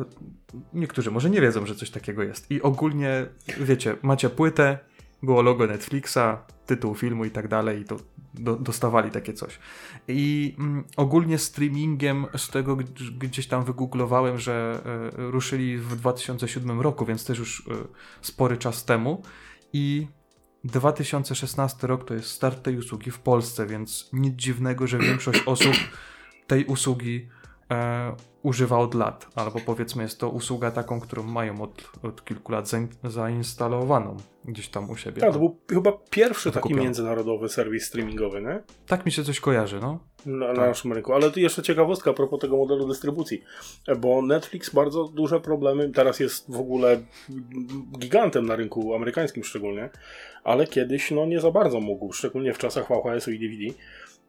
niektórzy 0.74 1.11
może 1.11 1.30
nie 1.30 1.41
wiedzą, 1.41 1.66
że 1.66 1.74
coś 1.74 1.91
takiego 1.91 2.22
jest. 2.22 2.51
I 2.51 2.62
ogólnie, 2.62 3.26
wiecie, 3.61 3.97
macie 4.03 4.30
płytę, 4.30 4.78
było 5.22 5.43
logo 5.43 5.66
Netflixa, 5.66 6.18
tytuł 6.66 6.95
filmu 6.95 7.24
i 7.24 7.30
tak 7.30 7.49
dalej, 7.49 7.80
i 7.80 7.84
to 7.84 7.97
do, 8.34 8.57
dostawali 8.57 9.11
takie 9.11 9.32
coś. 9.32 9.59
I 10.09 10.55
mm, 10.59 10.84
ogólnie 10.97 11.39
streamingiem 11.39 12.26
z 12.36 12.49
tego 12.49 12.76
gdzieś 13.18 13.47
tam 13.47 13.64
wygooglowałem, 13.64 14.39
że 14.39 14.80
e, 15.18 15.30
ruszyli 15.30 15.78
w 15.78 15.97
2007 15.97 16.80
roku, 16.80 17.05
więc 17.05 17.24
też 17.24 17.39
już 17.39 17.61
e, 17.61 17.72
spory 18.22 18.57
czas 18.57 18.84
temu. 18.84 19.22
I 19.72 20.07
2016 20.64 21.86
rok 21.86 22.04
to 22.04 22.14
jest 22.14 22.30
start 22.30 22.62
tej 22.62 22.78
usługi 22.78 23.11
w 23.11 23.18
Polsce, 23.18 23.66
więc 23.66 24.09
nic 24.12 24.34
dziwnego, 24.34 24.86
że 24.86 24.98
większość 24.98 25.42
osób 25.46 25.74
tej 26.46 26.64
usługi 26.64 27.28
e, 27.70 28.12
używa 28.42 28.78
od 28.78 28.94
lat, 28.94 29.26
albo 29.34 29.60
powiedzmy 29.66 30.02
jest 30.02 30.20
to 30.20 30.28
usługa 30.28 30.70
taką, 30.70 31.00
którą 31.00 31.22
mają 31.22 31.62
od, 31.62 31.90
od 32.02 32.24
kilku 32.24 32.52
lat 32.52 32.68
zain, 32.68 32.88
zainstalowaną 33.04 34.16
gdzieś 34.44 34.68
tam 34.68 34.90
u 34.90 34.96
siebie. 34.96 35.20
Tak, 35.20 35.32
to 35.32 35.38
był 35.38 35.58
chyba 35.70 35.92
pierwszy 36.10 36.50
taki 36.52 36.62
Kupiony. 36.62 36.82
międzynarodowy 36.82 37.48
serwis 37.48 37.86
streamingowy, 37.86 38.42
nie? 38.42 38.62
tak 38.86 39.06
mi 39.06 39.12
się 39.12 39.24
coś 39.24 39.40
kojarzy, 39.40 39.80
no. 39.80 39.98
Na, 40.26 40.46
na 40.48 40.54
Tak. 40.54 40.68
naszym 40.68 40.92
rynku. 40.92 41.12
Ale 41.12 41.30
tu 41.30 41.40
jeszcze 41.40 41.62
ciekawostka 41.62 42.10
a 42.10 42.14
propos 42.14 42.40
tego 42.40 42.56
modelu 42.56 42.88
dystrybucji, 42.88 43.42
bo 43.98 44.22
Netflix 44.22 44.70
bardzo 44.74 45.04
duże 45.04 45.40
problemy, 45.40 45.90
teraz 45.90 46.20
jest 46.20 46.52
w 46.52 46.60
ogóle 46.60 47.00
gigantem 47.98 48.46
na 48.46 48.56
rynku 48.56 48.94
amerykańskim 48.94 49.44
szczególnie, 49.44 49.90
ale 50.44 50.66
kiedyś 50.66 51.10
no 51.10 51.26
nie 51.26 51.40
za 51.40 51.50
bardzo 51.50 51.80
mógł, 51.80 52.12
szczególnie 52.12 52.54
w 52.54 52.58
czasach 52.58 52.88
VHS-u 52.88 53.30
i 53.30 53.38
DVD. 53.38 53.78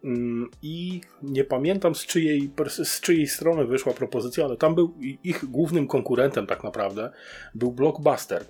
Mm, 0.04 0.50
I 0.62 1.02
nie 1.24 1.44
pamiętam 1.44 1.96
z 1.96 2.06
czyjej, 2.06 2.52
z 2.84 3.02
czyjej 3.02 3.28
strony 3.28 3.66
wyszła 3.66 3.94
propozycja, 3.94 4.46
ale 4.46 4.58
tam 4.58 4.76
był 4.76 4.94
ich 5.24 5.46
głównym 5.46 5.88
konkurentem 5.88 6.48
tak 6.48 6.64
naprawdę 6.64 7.12
był 7.56 7.72
Blockbuster. 7.72 8.46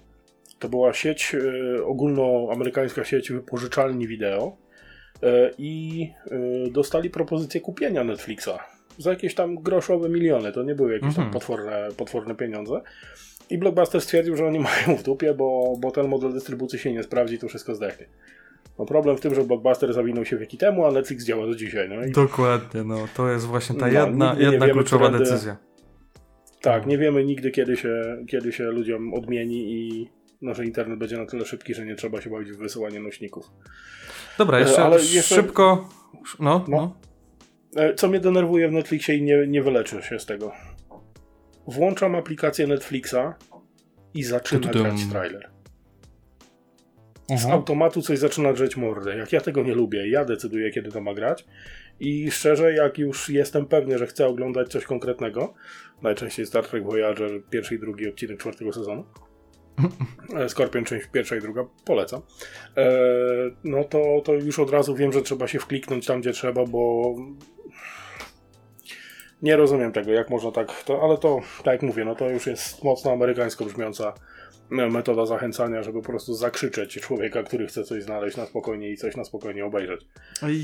To 0.60 0.70
była 0.70 0.94
sieć, 0.94 1.36
e, 1.36 1.84
ogólnoamerykańska 1.86 3.04
sieć 3.04 3.32
wypożyczalni 3.32 4.08
wideo 4.08 4.58
e, 5.24 5.52
i 5.58 6.04
e, 6.32 6.70
dostali 6.72 7.10
propozycję 7.10 7.62
kupienia 7.62 8.04
Netflixa 8.04 8.50
za 8.98 9.10
jakieś 9.10 9.36
tam 9.36 9.56
groszowe 9.56 10.10
miliony. 10.10 10.52
To 10.52 10.64
nie 10.64 10.76
były 10.76 10.94
jakieś 10.94 11.16
tam 11.16 11.26
Mhm. 11.26 11.34
potworne, 11.34 11.88
potworne 11.98 12.36
pieniądze. 12.36 12.82
I 13.50 13.58
Blockbuster 13.58 14.02
stwierdził, 14.02 14.38
że 14.38 14.46
oni 14.46 14.60
mają 14.70 14.98
w 14.98 15.04
dupie, 15.04 15.34
bo, 15.34 15.74
bo 15.80 15.92
ten 15.92 16.08
model 16.08 16.34
dystrybucji 16.34 16.80
się 16.80 16.94
nie 16.94 17.04
sprawdzi, 17.04 17.40
to 17.40 17.48
wszystko 17.48 17.76
zdechnie. 17.76 18.06
No 18.80 18.86
problem 18.86 19.18
w 19.18 19.22
tym, 19.22 19.36
że 19.36 19.44
Blockbuster 19.44 19.94
zawinął 19.94 20.26
się 20.26 20.38
wieki 20.38 20.58
temu, 20.58 20.86
a 20.86 20.92
Netflix 20.92 21.26
działa 21.26 21.46
do 21.48 21.56
dzisiaj. 21.56 21.90
No 21.90 22.06
i 22.06 22.12
Dokładnie, 22.12 22.84
no 22.84 22.98
to 23.16 23.30
jest 23.30 23.46
właśnie 23.46 23.76
ta 23.80 23.88
No, 23.88 23.94
jedna, 24.06 24.34
nie 24.34 24.42
jedna 24.44 24.66
wiemy, 24.66 24.74
kluczowa 24.80 25.06
którędy- 25.08 25.20
decyzja. 25.20 25.58
tak, 26.62 26.86
nie 26.88 26.98
wiemy 26.98 27.24
nigdy, 27.26 27.52
kiedy 27.52 27.78
się, 27.78 28.18
kiedy 28.28 28.52
się 28.52 28.64
ludziom 28.64 29.14
odmieni 29.14 29.74
i 29.74 30.10
no, 30.42 30.54
że 30.54 30.66
internet 30.66 31.00
będzie 31.00 31.18
na 31.18 31.26
tyle 31.26 31.46
szybki, 31.46 31.74
że 31.74 31.86
nie 31.86 31.96
trzeba 31.96 32.22
się 32.22 32.30
bawić 32.30 32.52
w 32.52 32.58
wysyłanie 32.58 33.00
nośników. 33.00 33.46
Dobra, 34.38 34.58
E, 34.58 34.62
jeszcze, 34.62 34.84
ale 34.86 34.96
jeszcze- 34.96 35.22
szybko. 35.36 35.90
No, 36.40 36.66
no. 36.68 36.96
No. 37.76 37.82
E, 37.84 37.94
Co 37.94 38.08
mnie 38.08 38.20
denerwuje 38.20 38.70
w 38.70 38.72
Netflixie 38.72 39.16
i 39.16 39.22
nie, 39.22 39.48
nie 39.48 39.62
wyleczę 39.64 40.02
się 40.02 40.20
z 40.20 40.26
tego. 40.26 40.52
Włączam 41.68 42.16
aplikację 42.16 42.68
Netflixa 42.68 43.16
i 44.14 44.24
zaczyna 44.24 44.62
Tudum. 44.68 44.82
grać 44.84 45.06
trailer. 45.12 45.50
Z 47.30 47.32
Mhm. 47.32 47.54
automatu 47.54 48.02
coś 48.02 48.20
zaczyna 48.20 48.54
drzeć 48.54 48.78
mordę. 48.78 49.18
Jak 49.18 49.34
ja 49.34 49.42
tego 49.42 49.64
nie 49.64 49.74
lubię, 49.76 50.10
ja 50.10 50.26
decyduję, 50.26 50.72
kiedy 50.72 50.92
to 50.92 51.02
ma 51.02 51.14
grać. 51.14 51.46
I 52.00 52.32
szczerze, 52.32 52.74
jak 52.74 52.98
już 52.98 53.30
jestem 53.30 53.66
pewny, 53.66 53.98
że 53.98 54.08
chcę 54.08 54.28
oglądać 54.28 54.68
coś 54.68 54.86
konkretnego, 54.86 55.54
najczęściej 56.02 56.46
Star 56.46 56.68
Trek 56.68 56.84
Voyager, 56.84 57.32
pierwszy 57.50 57.76
i 57.76 57.80
drugi 57.80 58.10
odcinek 58.10 58.40
czwartego 58.40 58.74
sezonu, 58.74 59.06
e, 60.36 60.50
Skorpion 60.50 60.86
część 60.86 61.08
pierwsza 61.08 61.36
i 61.36 61.42
druga, 61.42 61.66
polecam, 61.86 62.22
e, 62.78 62.92
no 63.64 63.84
to, 63.84 64.22
to 64.26 64.34
już 64.34 64.60
od 64.60 64.70
razu 64.70 64.96
wiem, 64.96 65.12
że 65.12 65.22
trzeba 65.22 65.48
się 65.48 65.60
wkliknąć 65.60 66.06
tam, 66.06 66.22
gdzie 66.22 66.32
trzeba, 66.32 66.66
bo 66.66 67.14
nie 69.42 69.56
rozumiem 69.56 69.92
tego, 69.92 70.12
jak 70.12 70.30
można 70.30 70.52
tak, 70.52 70.84
to, 70.84 71.02
ale 71.04 71.18
to, 71.18 71.40
tak 71.58 71.74
jak 71.74 71.82
mówię, 71.82 72.06
no 72.06 72.16
to 72.16 72.30
już 72.30 72.48
jest 72.48 72.84
mocno 72.84 73.12
amerykańsko 73.12 73.66
brzmiąca 73.66 74.14
metoda 74.72 75.26
zachęcania, 75.26 75.84
żeby 75.84 76.02
po 76.02 76.08
prostu 76.08 76.34
zakrzyczeć 76.34 77.00
człowieka, 77.02 77.44
który 77.44 77.68
chce 77.68 77.84
coś 77.84 78.04
znaleźć 78.04 78.38
na 78.38 78.46
spokojnie 78.46 78.90
i 78.92 78.98
coś 78.98 79.16
na 79.16 79.24
spokojnie 79.24 79.66
obejrzeć. 79.66 80.06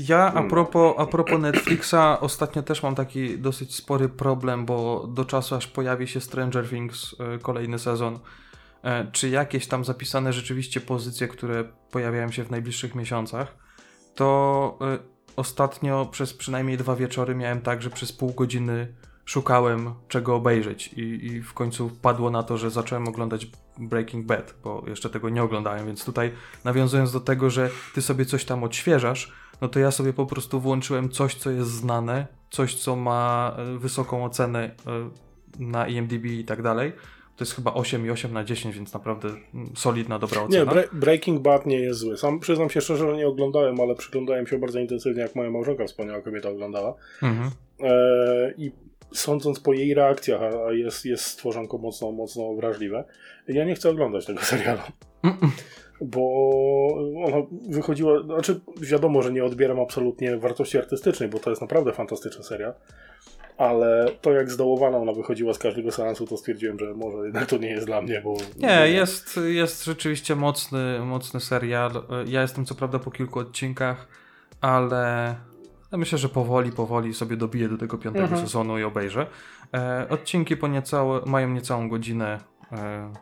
Ja 0.08 0.32
a 0.34 0.38
Mm. 0.38 0.50
propos, 0.50 0.94
a 0.98 1.06
propos 1.06 1.40
Netflixa, 1.40 2.20
ostatnio 2.20 2.62
też 2.62 2.82
mam 2.82 2.94
taki 2.94 3.38
dosyć 3.38 3.74
spory 3.74 4.08
problem, 4.08 4.66
bo 4.66 5.06
do 5.06 5.24
czasu 5.24 5.54
aż 5.54 5.66
pojawi 5.66 6.08
się 6.08 6.20
Stranger 6.20 6.68
Things 6.68 7.16
e, 7.20 7.38
kolejny 7.38 7.78
sezon, 7.78 8.18
e, 8.84 9.06
czy 9.12 9.28
jakieś 9.28 9.66
tam 9.66 9.84
zapisane 9.84 10.32
rzeczywiście 10.32 10.80
pozycje, 10.80 11.28
które 11.28 11.64
pojawiają 11.90 12.30
się 12.30 12.44
w 12.44 12.50
najbliższych 12.50 12.94
miesiącach, 12.94 13.56
to 14.14 14.78
e, 14.80 14.98
ostatnio 15.36 16.06
przez 16.10 16.34
przynajmniej 16.34 16.76
dwa 16.76 16.96
wieczory 16.96 17.34
miałem 17.34 17.60
tak, 17.60 17.82
że 17.82 17.90
przez 17.90 18.12
pół 18.12 18.32
godziny 18.34 18.94
szukałem 19.24 19.94
czego 20.08 20.34
obejrzeć 20.34 20.92
i, 20.92 21.26
i 21.26 21.42
w 21.42 21.54
końcu 21.54 21.90
padło 22.02 22.30
na 22.30 22.42
to, 22.42 22.58
że 22.58 22.70
zacząłem 22.70 23.08
oglądać 23.08 23.46
Breaking 23.78 24.26
Bad, 24.26 24.54
bo 24.64 24.84
jeszcze 24.86 25.10
tego 25.10 25.28
nie 25.28 25.42
oglądałem, 25.42 25.86
więc 25.86 26.04
tutaj 26.04 26.32
nawiązując 26.64 27.12
do 27.12 27.20
tego, 27.20 27.50
że 27.50 27.70
ty 27.94 28.02
sobie 28.02 28.24
coś 28.24 28.44
tam 28.44 28.64
odświeżasz, 28.64 29.32
no 29.60 29.68
to 29.68 29.78
ja 29.78 29.90
sobie 29.90 30.12
po 30.12 30.26
prostu 30.26 30.60
włączyłem 30.60 31.10
coś, 31.10 31.34
co 31.34 31.50
jest 31.50 31.70
znane, 31.70 32.26
coś, 32.50 32.74
co 32.74 32.96
ma 32.96 33.56
e, 33.58 33.78
wysoką 33.78 34.24
ocenę 34.24 34.70
e, 34.86 35.10
na 35.58 35.88
IMDb 35.88 36.24
i 36.24 36.44
tak 36.44 36.62
dalej. 36.62 36.92
To 37.36 37.44
jest 37.44 37.54
chyba 37.54 37.70
8,8 37.70 38.32
na 38.32 38.44
10, 38.44 38.74
więc 38.74 38.94
naprawdę 38.94 39.28
mm, 39.28 39.70
solidna, 39.76 40.18
dobra 40.18 40.40
Nie, 40.40 40.46
ocena. 40.46 40.72
Bre- 40.72 40.88
Breaking 40.92 41.40
Bad 41.40 41.66
nie 41.66 41.78
jest 41.78 42.00
zły. 42.00 42.16
Sam 42.16 42.40
przyznam 42.40 42.70
się 42.70 42.80
szczerze, 42.80 43.10
że 43.10 43.16
nie 43.16 43.28
oglądałem, 43.28 43.80
ale 43.80 43.94
przyglądałem 43.94 44.46
się 44.46 44.58
bardzo 44.58 44.78
intensywnie, 44.78 45.22
jak 45.22 45.34
moja 45.34 45.50
małżonka, 45.50 45.86
wspaniała 45.86 46.20
kobieta, 46.22 46.48
oglądała. 46.48 46.94
Mhm. 47.22 47.50
E, 47.80 48.54
I 48.56 48.72
sądząc 49.12 49.60
po 49.60 49.72
jej 49.72 49.94
reakcjach, 49.94 50.40
a 50.42 50.72
jest, 50.72 51.04
jest 51.04 51.24
stworzonko 51.24 51.78
mocno, 51.78 52.12
mocno 52.12 52.54
wrażliwe, 52.54 53.04
ja 53.48 53.64
nie 53.64 53.74
chcę 53.74 53.90
oglądać 53.90 54.26
tego 54.26 54.40
serialu. 54.54 54.80
Bo 56.00 56.22
ona 57.24 57.36
wychodziła, 57.68 58.22
znaczy 58.22 58.60
wiadomo, 58.80 59.22
że 59.22 59.32
nie 59.32 59.44
odbieram 59.44 59.80
absolutnie 59.80 60.36
wartości 60.36 60.78
artystycznej, 60.78 61.28
bo 61.28 61.38
to 61.38 61.50
jest 61.50 61.62
naprawdę 61.62 61.92
fantastyczny 61.92 62.44
serial, 62.44 62.74
ale 63.56 64.06
to 64.20 64.32
jak 64.32 64.50
zdołowana 64.50 64.98
ona 64.98 65.12
wychodziła 65.12 65.54
z 65.54 65.58
każdego 65.58 65.90
seansu, 65.90 66.26
to 66.26 66.36
stwierdziłem, 66.36 66.78
że 66.78 66.94
może 66.94 67.18
jednak 67.24 67.46
to 67.46 67.56
nie 67.56 67.70
jest 67.70 67.86
dla 67.86 68.02
mnie, 68.02 68.20
bo... 68.24 68.36
Nie, 68.56 68.88
jest, 68.88 69.40
jest 69.46 69.84
rzeczywiście 69.84 70.36
mocny, 70.36 71.00
mocny 71.00 71.40
serial. 71.40 71.90
Ja 72.26 72.42
jestem 72.42 72.64
co 72.64 72.74
prawda 72.74 72.98
po 72.98 73.10
kilku 73.10 73.38
odcinkach, 73.38 74.08
ale 74.60 75.34
ja 75.96 76.00
myślę, 76.00 76.18
że 76.18 76.28
powoli, 76.28 76.72
powoli 76.72 77.14
sobie 77.14 77.36
dobiję 77.36 77.68
do 77.68 77.78
tego 77.78 77.98
piątego 77.98 78.24
Mhm. 78.24 78.42
sezonu 78.46 78.78
i 78.78 78.82
obejrzę. 78.84 79.26
E, 79.74 80.06
odcinki 80.10 80.56
po 80.56 80.68
niecałe, 80.68 81.20
mają 81.26 81.48
niecałą 81.48 81.88
godzinę. 81.88 82.40
E, 82.72 83.12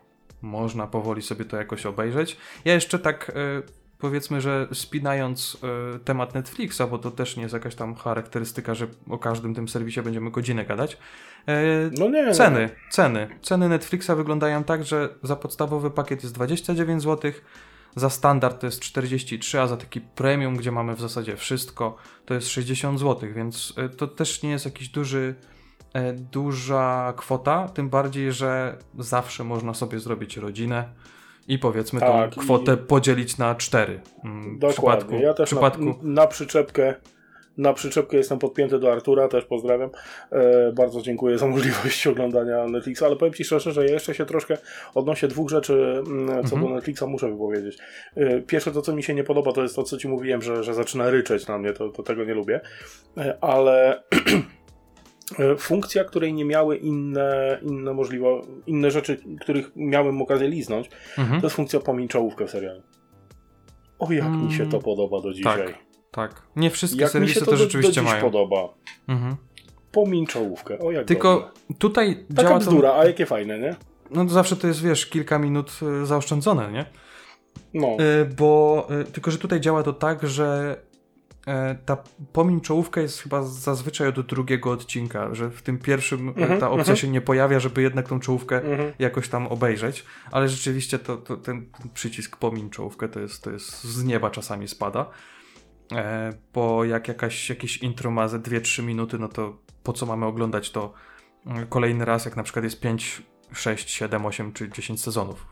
można 0.43 0.87
powoli 0.87 1.23
sobie 1.23 1.45
to 1.45 1.57
jakoś 1.57 1.87
obejrzeć. 1.87 2.37
Ja 2.65 2.75
jeszcze 2.75 2.99
tak 2.99 3.31
e, 3.31 3.63
powiedzmy, 3.99 4.41
że 4.41 4.69
spinając 4.73 5.59
y, 5.97 5.99
temat 5.99 6.35
Netflixa, 6.35 6.83
bo 6.91 6.99
to 6.99 7.11
też 7.11 7.37
nie 7.37 7.43
jest 7.43 7.55
jakaś 7.55 7.75
tam 7.75 7.95
charakterystyka, 7.95 8.75
że 8.75 8.87
o 9.11 9.19
każdym 9.19 9.55
tym 9.55 9.69
serwisie 9.69 10.03
będziemy 10.03 10.31
godzinę 10.31 10.65
gadać. 10.65 10.93
y, 11.49 11.91
No 11.99 12.09
nie. 12.09 12.33
Ceny, 12.33 12.69
ceny. 12.91 13.29
Ceny 13.43 13.69
Netflixa 13.69 14.11
wyglądają 14.17 14.65
tak, 14.65 14.85
że 14.85 15.09
za 15.23 15.37
podstawowy 15.37 15.91
pakiet 15.91 16.23
jest 16.23 16.35
29 16.35 17.03
zł, 17.03 17.33
za 17.97 18.11
standard 18.11 18.61
to 18.61 18.67
jest 18.67 18.81
43, 18.81 19.61
a 19.61 19.67
za 19.67 19.77
taki 19.77 20.01
premium, 20.01 20.57
gdzie 20.57 20.73
mamy 20.73 20.95
w 20.95 21.01
zasadzie 21.01 21.37
wszystko, 21.37 21.97
to 22.25 22.35
jest 22.35 22.49
60 22.49 23.01
zł, 23.01 23.29
więc 23.35 23.75
y, 23.79 23.89
to 23.97 24.07
też 24.07 24.43
nie 24.43 24.51
jest 24.51 24.65
jakiś 24.65 24.89
duży, 24.89 25.35
e, 25.93 26.13
duża 26.13 27.15
kwota, 27.17 27.69
tym 27.69 27.89
bardziej, 27.89 28.33
że 28.33 28.79
zawsze 28.99 29.45
można 29.45 29.75
sobie 29.75 30.01
zrobić 30.01 30.37
rodzinę 30.37 30.89
i 31.49 31.59
powiedzmy 31.59 32.01
Tak, 32.01 32.35
tą 32.35 32.41
kwotę 32.41 32.77
podzielić 32.77 33.39
na 33.39 33.55
4. 33.55 34.01
W 34.25 34.59
Dokładnie. 34.59 34.69
przypadku, 34.69 35.15
ja 35.15 35.33
w 35.33 35.37
też 35.37 35.47
przypadku 35.47 35.85
na, 35.85 35.95
na 36.03 36.27
przyczepkę 36.27 36.95
na 37.59 37.73
przyczepkę 37.73 38.17
jestem 38.17 38.39
podpięty 38.39 38.79
do 38.79 38.93
Artura, 38.93 39.29
też 39.29 39.45
pozdrawiam. 39.45 39.91
E, 40.33 40.73
bardzo 40.73 41.03
dziękuję 41.03 41.39
za 41.39 41.47
możliwość 41.47 42.07
oglądania 42.13 42.67
Netflixa, 42.67 43.03
ale 43.03 43.17
powiem 43.17 43.35
Ci 43.35 43.45
szczerze, 43.45 43.73
że 43.73 43.87
ja 43.87 43.93
jeszcze 43.93 44.15
się 44.15 44.27
troszkę 44.27 44.59
odnośnie 44.95 45.29
dwóch 45.29 45.51
rzeczy, 45.51 46.03
mm, 46.07 46.29
co 46.29 46.57
Mhm. 46.57 46.63
do 46.63 46.69
Netflixa 46.69 47.03
muszę 47.07 47.31
wypowiedzieć. 47.31 47.79
E, 48.17 48.41
pierwsze 48.41 48.73
to, 48.73 48.83
co 48.83 48.97
mi 48.97 49.03
się 49.03 49.15
nie 49.15 49.25
podoba, 49.25 49.53
to 49.53 49.63
jest 49.63 49.77
to, 49.77 49.83
co 49.83 49.97
Ci 49.97 50.09
mówiłem, 50.09 50.43
że, 50.43 50.65
że 50.65 50.75
zaczyna 50.75 51.11
ryczeć 51.11 51.47
na 51.47 51.59
mnie, 51.59 51.73
to, 51.73 51.89
to 51.89 52.03
tego 52.03 52.25
nie 52.25 52.35
lubię, 52.35 52.61
e, 53.17 53.39
ale 53.41 54.03
e, 55.39 55.57
funkcja, 55.57 56.05
której 56.05 56.35
nie 56.35 56.45
miały 56.45 56.77
inne, 56.77 57.59
inne 57.63 57.95
możliwe, 57.95 58.27
inne 58.67 58.91
rzeczy, 58.91 59.19
których 59.41 59.71
miałem 59.77 60.23
okazję 60.23 60.49
liznąć, 60.49 60.91
mhm. 61.19 61.41
to 61.41 61.47
jest 61.47 61.57
funkcja 61.57 61.81
pomiń 61.81 62.09
czołówkę 62.09 62.47
w 62.47 62.51
serialu. 62.51 62.83
O, 63.99 64.13
jak 64.13 64.31
mi 64.31 64.53
się 64.53 64.63
Mm, 64.63 64.71
to 64.71 64.79
podoba 64.79 65.21
do 65.21 65.33
dzisiaj. 65.33 65.67
tak. 65.67 65.94
Tak, 66.15 66.43
nie 66.57 66.71
wszystkie 66.71 67.01
Jak 67.03 67.11
serwisy 67.11 67.41
to, 67.41 67.45
to, 67.47 67.51
do, 67.51 67.57
do 67.57 67.63
rzeczywiście 67.65 68.01
dziś 68.01 68.11
mają. 68.11 68.23
podoba. 68.23 68.69
Mhm. 69.09 69.37
Pomiń 69.93 70.27
czołówkę. 70.27 70.79
O, 70.79 70.91
jak 70.91 71.07
Tylko 71.07 71.35
dobrze. 71.35 71.77
tutaj 71.79 72.25
Taka 72.37 72.43
działa 72.49 72.61
to... 72.61 72.67
bzdura, 72.67 72.93
a 72.95 73.05
jakie 73.05 73.27
fajne, 73.27 73.59
nie? 73.59 73.77
No 74.11 74.25
to 74.25 74.31
zawsze 74.31 74.57
to 74.57 74.67
jest, 74.67 74.83
wiesz, 74.83 75.07
kilka 75.07 75.39
minut 75.39 75.71
y, 76.03 76.07
zaoszczędzone, 76.07 76.73
nie? 76.73 76.87
No. 77.75 77.97
Y, 78.23 78.25
bo 78.37 78.87
y, 79.01 79.05
tylko, 79.05 79.31
że 79.31 79.39
tutaj 79.39 79.61
działa 79.61 79.83
to 79.83 79.93
tak, 79.93 80.27
że 80.29 80.77
e, 81.47 81.75
ta 81.87 81.97
pomiń 82.33 82.61
czołówka 82.61 83.01
jest 83.01 83.23
chyba 83.23 83.43
zazwyczaj 83.43 84.09
od 84.09 84.21
drugiego 84.27 84.71
odcinka, 84.71 85.35
że 85.35 85.51
w 85.51 85.63
tym 85.63 85.79
pierwszym 85.79 86.29
y, 86.29 86.33
Mhm, 86.37 86.61
ta 86.61 86.67
opcja 86.67 86.81
mhm. 86.81 86.97
się 86.97 87.09
nie 87.09 87.21
pojawia, 87.21 87.61
żeby 87.61 87.83
jednak 87.83 88.09
tą 88.09 88.21
czołówkę 88.21 88.57
Mhm. 88.63 88.93
jakoś 88.99 89.29
tam 89.29 89.47
obejrzeć, 89.47 90.05
ale 90.31 90.49
rzeczywiście 90.49 90.99
to, 90.99 91.17
to 91.17 91.37
ten, 91.37 91.67
ten 91.83 91.91
przycisk 91.95 92.37
pomiń 92.37 92.71
czołówkę 92.71 93.09
to 93.09 93.21
jest, 93.21 93.43
to 93.45 93.51
jest 93.51 93.85
z 93.85 94.05
nieba 94.05 94.31
czasami 94.31 94.69
spada. 94.69 95.07
E, 95.93 96.33
bo 96.55 96.85
jak 96.85 97.09
jakaś, 97.09 97.51
jakieś 97.51 97.77
intro 97.77 98.11
ma 98.11 98.29
ze 98.29 98.39
2-3 98.39 98.83
minuty, 98.83 99.19
no 99.19 99.29
to 99.29 99.59
po 99.83 99.93
co 99.93 100.07
mamy 100.07 100.27
oglądać 100.27 100.71
to 100.71 100.93
mm, 101.47 101.67
kolejny 101.67 102.05
raz, 102.05 102.25
jak 102.25 102.37
na 102.37 102.43
przykład 102.43 102.65
jest 102.65 102.81
5, 102.81 103.23
6, 103.53 103.91
7, 103.91 104.27
8 104.27 104.53
czy 104.53 104.71
10 104.71 105.01
sezonów. 105.01 105.47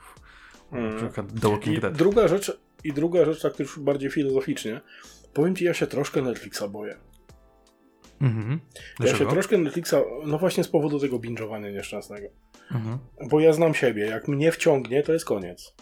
Mm. 0.72 0.96
Przykład 0.96 1.40
The 1.40 1.48
Walking 1.50 1.78
I 1.78 1.80
Dead. 1.80 1.96
druga 1.96 2.28
rzecz, 2.28 2.58
i 2.84 2.92
druga 2.92 3.24
rzecz, 3.24 3.42
tak 3.42 3.58
już 3.58 3.78
bardziej 3.78 4.10
filozoficznie. 4.10 4.80
Powiem 5.34 5.56
ci, 5.56 5.64
ja 5.64 5.74
się 5.74 5.86
troszkę 5.86 6.22
Netflixa 6.22 6.62
boję. 6.68 6.96
Mhm. 8.20 8.60
Ja 9.00 9.16
się 9.16 9.26
troszkę 9.26 9.58
Netflixa, 9.58 9.94
no 10.26 10.38
właśnie 10.38 10.64
z 10.64 10.68
powodu 10.68 11.00
tego 11.00 11.18
binge'owania 11.18 11.72
nieszczęsnego. 11.72 12.28
Mhm. 12.72 12.98
Bo 13.30 13.40
ja 13.40 13.52
znam 13.52 13.74
siebie, 13.74 14.06
jak 14.06 14.28
mnie 14.28 14.52
wciągnie, 14.52 15.02
to 15.02 15.12
jest 15.12 15.24
koniec. 15.24 15.74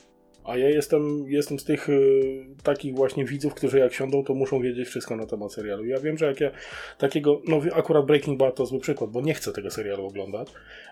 A 0.44 0.56
ja 0.56 0.68
jestem, 0.68 1.24
jestem 1.28 1.58
z 1.58 1.64
tych 1.64 1.88
y, 1.88 2.46
takich 2.62 2.94
właśnie 2.94 3.24
widzów, 3.24 3.54
którzy 3.54 3.78
jak 3.78 3.92
siądą, 3.92 4.24
to 4.24 4.34
muszą 4.34 4.60
wiedzieć 4.60 4.88
wszystko 4.88 5.16
na 5.16 5.26
temat 5.26 5.52
serialu. 5.52 5.84
Ja 5.86 6.00
wiem, 6.00 6.18
że 6.18 6.26
jak 6.26 6.40
ja 6.40 6.50
takiego, 6.98 7.40
no 7.48 7.60
akurat 7.74 8.06
Breaking 8.06 8.38
Bad 8.38 8.54
to 8.54 8.66
zły 8.66 8.80
przykład, 8.80 9.10
bo 9.10 9.20
nie 9.20 9.34
chcę 9.34 9.52
tego 9.52 9.70
serialu 9.70 10.06
oglądać. 10.06 10.48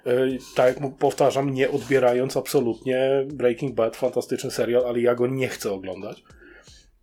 Y, 0.06 0.38
tak 0.56 0.80
jak 0.80 0.96
powtarzam, 0.98 1.54
nie 1.54 1.70
odbierając 1.70 2.36
absolutnie 2.36 3.26
Breaking 3.26 3.74
Bad, 3.74 3.96
fantastyczny 3.96 4.50
serial, 4.50 4.84
ale 4.86 5.00
ja 5.00 5.14
go 5.14 5.26
nie 5.26 5.48
chcę 5.48 5.72
oglądać. 5.72 6.24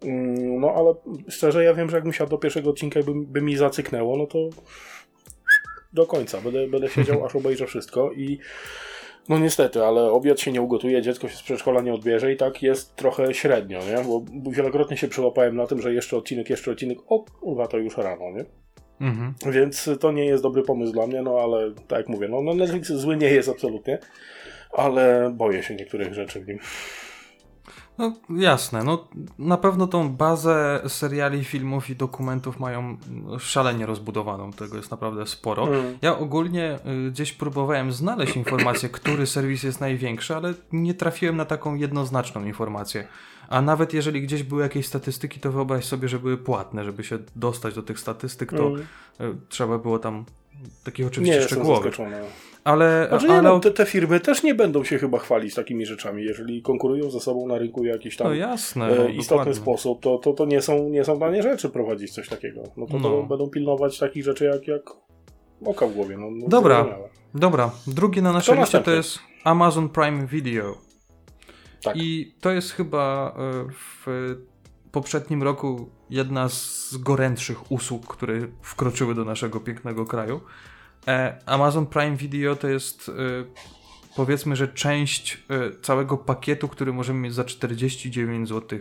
Mm, 0.03 0.59
No 0.59 0.73
ale 0.75 0.93
szczerze, 1.29 1.63
ja 1.63 1.73
wiem, 1.73 1.89
że 1.89 1.97
jakbym 1.97 2.13
siadł 2.13 2.31
do 2.31 2.37
pierwszego 2.37 2.69
odcinka 2.69 2.99
i 2.99 3.03
by, 3.03 3.11
by 3.15 3.41
mi 3.41 3.57
zacyknęło, 3.57 4.17
no 4.17 4.27
to 4.27 4.49
do 5.93 6.05
końca. 6.05 6.41
Będę, 6.41 6.67
będę 6.67 6.89
siedział, 6.89 7.21
aż 7.25 7.35
obejrzę 7.35 7.67
wszystko 7.67 8.11
i 8.11 8.39
no 9.29 9.39
niestety, 9.39 9.83
ale 9.83 10.11
obiad 10.11 10.39
się 10.39 10.51
nie 10.51 10.61
ugotuje, 10.61 11.01
dziecko 11.01 11.29
się 11.29 11.37
z 11.37 11.41
przedszkola 11.41 11.81
nie 11.81 11.93
odbierze 11.93 12.33
i 12.33 12.37
tak 12.37 12.63
jest 12.63 12.95
trochę 12.95 13.33
średnio, 13.33 13.79
nie? 13.79 14.03
Bo 14.03 14.21
wielokrotnie 14.51 14.97
się 14.97 15.07
przyłapałem 15.07 15.55
na 15.55 15.67
tym, 15.67 15.81
że 15.81 15.93
jeszcze 15.93 16.17
odcinek, 16.17 16.49
jeszcze 16.49 16.71
odcinek, 16.71 16.97
o 17.07 17.19
kurwa, 17.19 17.67
to 17.67 17.77
już 17.77 17.97
rano, 17.97 18.31
nie? 18.31 18.45
Mhm. 19.01 19.33
Więc 19.51 19.89
to 19.99 20.11
nie 20.11 20.25
jest 20.25 20.43
dobry 20.43 20.63
pomysł 20.63 20.93
dla 20.93 21.07
mnie, 21.07 21.21
no 21.21 21.39
ale 21.39 21.71
tak 21.87 21.97
jak 21.99 22.09
mówię, 22.09 22.27
no, 22.27 22.41
no 22.41 22.53
Netflix 22.53 22.91
zły 22.91 23.17
nie 23.17 23.29
jest 23.29 23.49
absolutnie, 23.49 23.99
ale 24.71 25.31
boję 25.35 25.63
się 25.63 25.75
niektórych 25.75 26.13
rzeczy 26.13 26.39
w 26.39 26.47
nim. 26.47 26.59
No 27.97 28.13
jasne, 28.29 28.83
no 28.83 29.07
na 29.39 29.57
pewno 29.57 29.87
tą 29.87 30.09
bazę 30.09 30.81
seriali, 30.87 31.43
filmów 31.43 31.89
i 31.89 31.95
dokumentów 31.95 32.59
mają 32.59 32.97
szalenie 33.39 33.85
rozbudowaną, 33.85 34.53
tego 34.53 34.77
jest 34.77 34.91
naprawdę 34.91 35.27
sporo. 35.27 35.67
Mm. 35.67 35.97
Ja 36.01 36.17
ogólnie 36.17 36.79
y, 37.07 37.11
gdzieś 37.11 37.33
próbowałem 37.33 37.91
znaleźć 37.91 38.35
informację, 38.35 38.89
który 38.99 39.27
serwis 39.27 39.63
jest 39.63 39.81
największy, 39.81 40.35
ale 40.35 40.53
nie 40.71 40.93
trafiłem 40.93 41.37
na 41.37 41.45
taką 41.45 41.75
jednoznaczną 41.75 42.45
informację. 42.45 43.07
A 43.49 43.61
nawet 43.61 43.93
jeżeli 43.93 44.21
gdzieś 44.21 44.43
były 44.43 44.61
jakieś 44.61 44.87
statystyki, 44.87 45.39
to 45.39 45.51
wyobraź 45.51 45.85
sobie, 45.85 46.07
że 46.07 46.19
były 46.19 46.37
płatne, 46.37 46.83
żeby 46.83 47.03
się 47.03 47.19
dostać 47.35 47.75
do 47.75 47.83
tych 47.83 47.99
statystyk, 47.99 48.51
to 48.51 48.71
Mm. 49.19 49.41
trzeba 49.49 49.77
było 49.77 49.99
tam 49.99 50.25
takich 50.83 51.07
oczywiście 51.07 51.41
szczegółowych. 51.41 51.95
Ale, 52.65 53.05
Znaczy, 53.09 53.27
nie, 53.27 53.33
ale 53.33 53.41
no, 53.49 53.59
te, 53.59 53.71
te 53.71 53.85
firmy 53.85 54.19
też 54.19 54.43
nie 54.43 54.55
będą 54.55 54.83
się 54.83 54.97
chyba 54.97 55.19
chwalić 55.19 55.55
takimi 55.55 55.85
rzeczami, 55.85 56.23
jeżeli 56.23 56.61
konkurują 56.61 57.09
ze 57.11 57.19
sobą 57.19 57.47
na 57.47 57.57
rynku 57.57 57.81
w 57.81 57.85
jakiś 57.85 58.17
tam 58.17 58.27
no 58.27 58.33
jasne, 58.33 58.85
e, 58.85 58.95
no, 58.95 59.07
istotny 59.07 59.23
dokładnie. 59.27 59.53
sposób, 59.53 60.01
to, 60.01 60.17
to, 60.17 60.33
to 60.33 60.45
nie, 60.45 60.61
są, 60.61 60.89
nie 60.89 61.05
są 61.05 61.19
dane 61.19 61.41
rzeczy 61.41 61.69
prowadzić 61.69 62.11
coś 62.13 62.29
takiego. 62.29 62.63
No 62.77 62.85
to, 62.85 62.99
to 62.99 63.09
No. 63.09 63.23
będą 63.23 63.49
pilnować 63.49 63.99
takich 63.99 64.23
rzeczy 64.23 64.45
jak, 64.45 64.67
jak 64.67 64.81
oka 65.65 65.87
w 65.87 65.93
głowie. 65.93 66.17
No, 66.17 66.27
no, 66.31 66.47
Dobra. 66.47 66.75
zrozumiałe. 66.75 67.09
Dobra, 67.35 67.71
drugi 67.87 68.21
na 68.21 68.31
naszej 68.31 68.57
liście 68.57 68.79
to 68.79 68.91
jest 68.91 69.19
Amazon 69.43 69.89
Prime 69.89 70.27
Video. 70.27 70.77
Tak. 71.83 71.95
I 71.97 72.35
to 72.41 72.51
jest 72.51 72.71
chyba 72.71 73.35
e, 73.37 73.71
w 73.71 74.05
poprzednim 74.91 75.43
roku 75.43 75.89
jedna 76.09 76.49
z 76.49 76.97
gorętszych 76.97 77.71
usług, 77.71 78.07
które 78.07 78.33
wkroczyły 78.61 79.15
do 79.15 79.25
naszego 79.25 79.59
pięknego 79.59 80.05
kraju. 80.05 80.41
E, 81.07 81.37
Amazon 81.45 81.85
Prime 81.85 82.15
Video 82.15 82.55
to 82.55 82.67
jest 82.67 83.09
e, 83.09 83.11
powiedzmy, 84.15 84.55
że 84.55 84.67
część 84.67 85.43
e, 85.49 85.81
całego 85.81 86.17
pakietu, 86.17 86.67
który 86.67 86.93
możemy 86.93 87.19
mieć 87.19 87.33
za 87.33 87.43
49 87.43 88.49
zł 88.49 88.79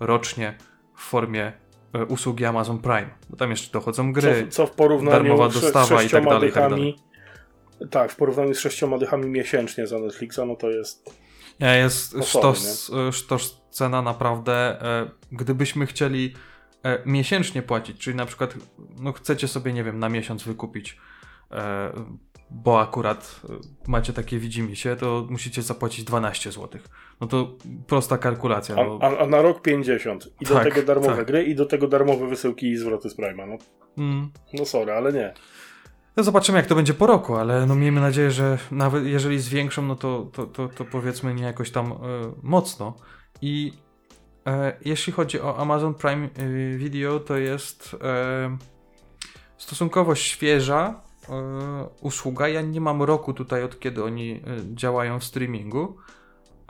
rocznie 0.00 0.54
w 0.96 1.00
formie 1.00 1.52
usługi 2.08 2.44
Amazon 2.44 2.78
Prime. 2.78 3.10
Bo 3.30 3.36
tam 3.36 3.50
jeszcze 3.50 3.72
dochodzą 3.72 4.12
gry. 4.12 4.46
Co, 4.50 4.50
co 4.50 4.66
w 4.66 4.70
porównaniu 4.70 5.10
darmowa 5.10 5.50
z, 5.50 5.54
z 5.54 5.60
dostawa 5.60 6.02
i 6.02 6.08
tak 6.08 6.24
dalej, 6.24 6.52
tak 6.52 6.62
dychami. 6.62 6.98
Tak, 7.90 8.12
w 8.12 8.16
porównaniu 8.16 8.54
z 8.54 8.58
sześcioma 8.58 8.98
dychami 8.98 9.26
miesięcznie 9.26 9.86
za 9.86 9.98
Netflixa, 9.98 10.40
no 10.46 10.56
to 10.56 10.70
jest. 10.70 11.20
Nie, 11.60 11.76
jest 11.76 12.14
No 12.14 12.22
sztos, 12.22 12.90
sztos 13.12 13.60
cena 13.70 14.02
naprawdę. 14.02 14.78
Gdybyśmy 15.32 15.86
chcieli 15.86 16.34
miesięcznie 17.06 17.62
płacić, 17.62 17.98
czyli 17.98 18.16
na 18.16 18.26
przykład 18.26 18.54
no 19.00 19.12
chcecie 19.12 19.48
sobie, 19.48 19.72
nie 19.72 19.84
wiem, 19.84 19.98
na 19.98 20.08
miesiąc 20.08 20.42
wykupić, 20.42 20.98
bo 22.50 22.80
akurat 22.80 23.40
e, 23.50 23.52
macie 23.90 24.12
takie 24.12 24.38
widzimisię, 24.38 24.96
to 24.96 25.26
musicie 25.30 25.62
zapłacić 25.62 26.04
12 26.04 26.52
zł. 26.52 26.80
No 27.20 27.26
to 27.26 27.56
prosta 27.86 28.18
kalkulacja. 28.18 28.76
A, 28.76 28.84
No, 28.84 28.98
a, 29.02 29.18
a 29.18 29.26
na 29.26 29.42
rok 29.42 29.62
50. 29.62 30.28
I 30.40 30.44
do 30.44 30.54
Tak, 30.54 30.64
tego 30.64 30.82
darmowe 30.86 31.16
tak. 31.16 31.26
gry, 31.26 31.44
i 31.44 31.54
do 31.54 31.66
tego 31.66 31.88
darmowe 31.88 32.28
wysyłki 32.28 32.70
i 32.70 32.76
zwroty 32.76 33.10
z 33.10 33.16
Prime'a. 33.18 33.48
No, 33.48 33.58
mm, 33.98 34.30
no 34.54 34.64
sorry, 34.64 34.92
ale 34.92 35.12
nie. 35.12 35.34
no 36.16 36.22
zobaczymy, 36.22 36.58
jak 36.58 36.66
to 36.66 36.74
będzie 36.74 36.94
po 36.94 37.06
roku, 37.06 37.36
ale 37.36 37.66
no 37.66 37.74
miejmy 37.74 38.00
nadzieję, 38.00 38.30
że 38.30 38.58
nawet 38.70 39.06
jeżeli 39.06 39.38
zwiększą, 39.38 39.82
no 39.82 39.96
to, 39.96 40.30
to, 40.32 40.46
to, 40.46 40.68
to 40.68 40.84
powiedzmy 40.84 41.34
nie 41.34 41.42
jakoś 41.44 41.70
tam 41.70 41.92
e, 41.92 41.96
mocno. 42.42 42.94
I 43.42 43.72
e, 44.46 44.76
jeśli 44.84 45.12
chodzi 45.12 45.40
o 45.40 45.58
Amazon 45.58 45.94
Prime 45.94 46.28
e, 46.36 46.76
Video, 46.76 47.20
to 47.20 47.36
jest 47.36 47.96
e, 48.02 48.56
stosunkowo 49.58 50.14
świeża 50.14 50.94
e, 50.94 51.11
usługa. 52.00 52.48
Ja 52.48 52.62
nie 52.62 52.80
mam 52.80 53.02
roku 53.02 53.34
tutaj, 53.34 53.62
od 53.62 53.80
kiedy 53.80 54.04
oni 54.04 54.32
e, 54.32 54.40
działają 54.74 55.20
w 55.20 55.24
streamingu. 55.24 55.96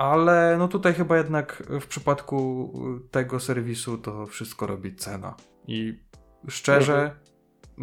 Ale 0.02 0.56
no 0.58 0.68
tutaj 0.68 0.94
chyba 0.94 1.16
jednak 1.16 1.62
w 1.80 1.86
przypadku 1.86 2.70
e, 3.04 3.08
tego 3.10 3.40
serwisu 3.40 3.98
to 3.98 4.26
wszystko 4.26 4.66
robi 4.66 4.94
cena. 4.94 5.34
I 5.66 5.98
szczerze, 6.48 7.16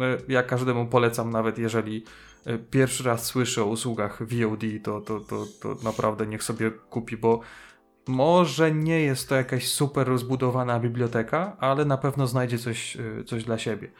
e, 0.00 0.18
ja 0.28 0.42
każdemu 0.42 0.86
polecam, 0.86 1.30
nawet 1.30 1.58
jeżeli 1.58 2.04
e, 2.46 2.58
pierwszy 2.58 3.04
raz 3.04 3.24
słyszy 3.24 3.62
o 3.62 3.66
usługach 3.66 4.22
VOD, 4.22 4.64
to, 4.82 5.00
to, 5.00 5.20
to, 5.20 5.46
to 5.62 5.76
naprawdę 5.84 6.26
niech 6.26 6.42
sobie 6.42 6.70
kupi, 6.70 7.16
bo 7.16 7.40
może 8.08 8.74
nie 8.74 9.00
jest 9.00 9.28
to 9.28 9.34
jakaś 9.34 9.68
super 9.68 10.08
rozbudowana 10.08 10.80
biblioteka, 10.80 11.56
ale 11.60 11.84
na 11.84 11.96
pewno 11.96 12.26
znajdzie 12.26 12.58
coś, 12.58 12.96
coś 13.26 13.44
dla 13.44 13.58
siebie. 13.58 13.90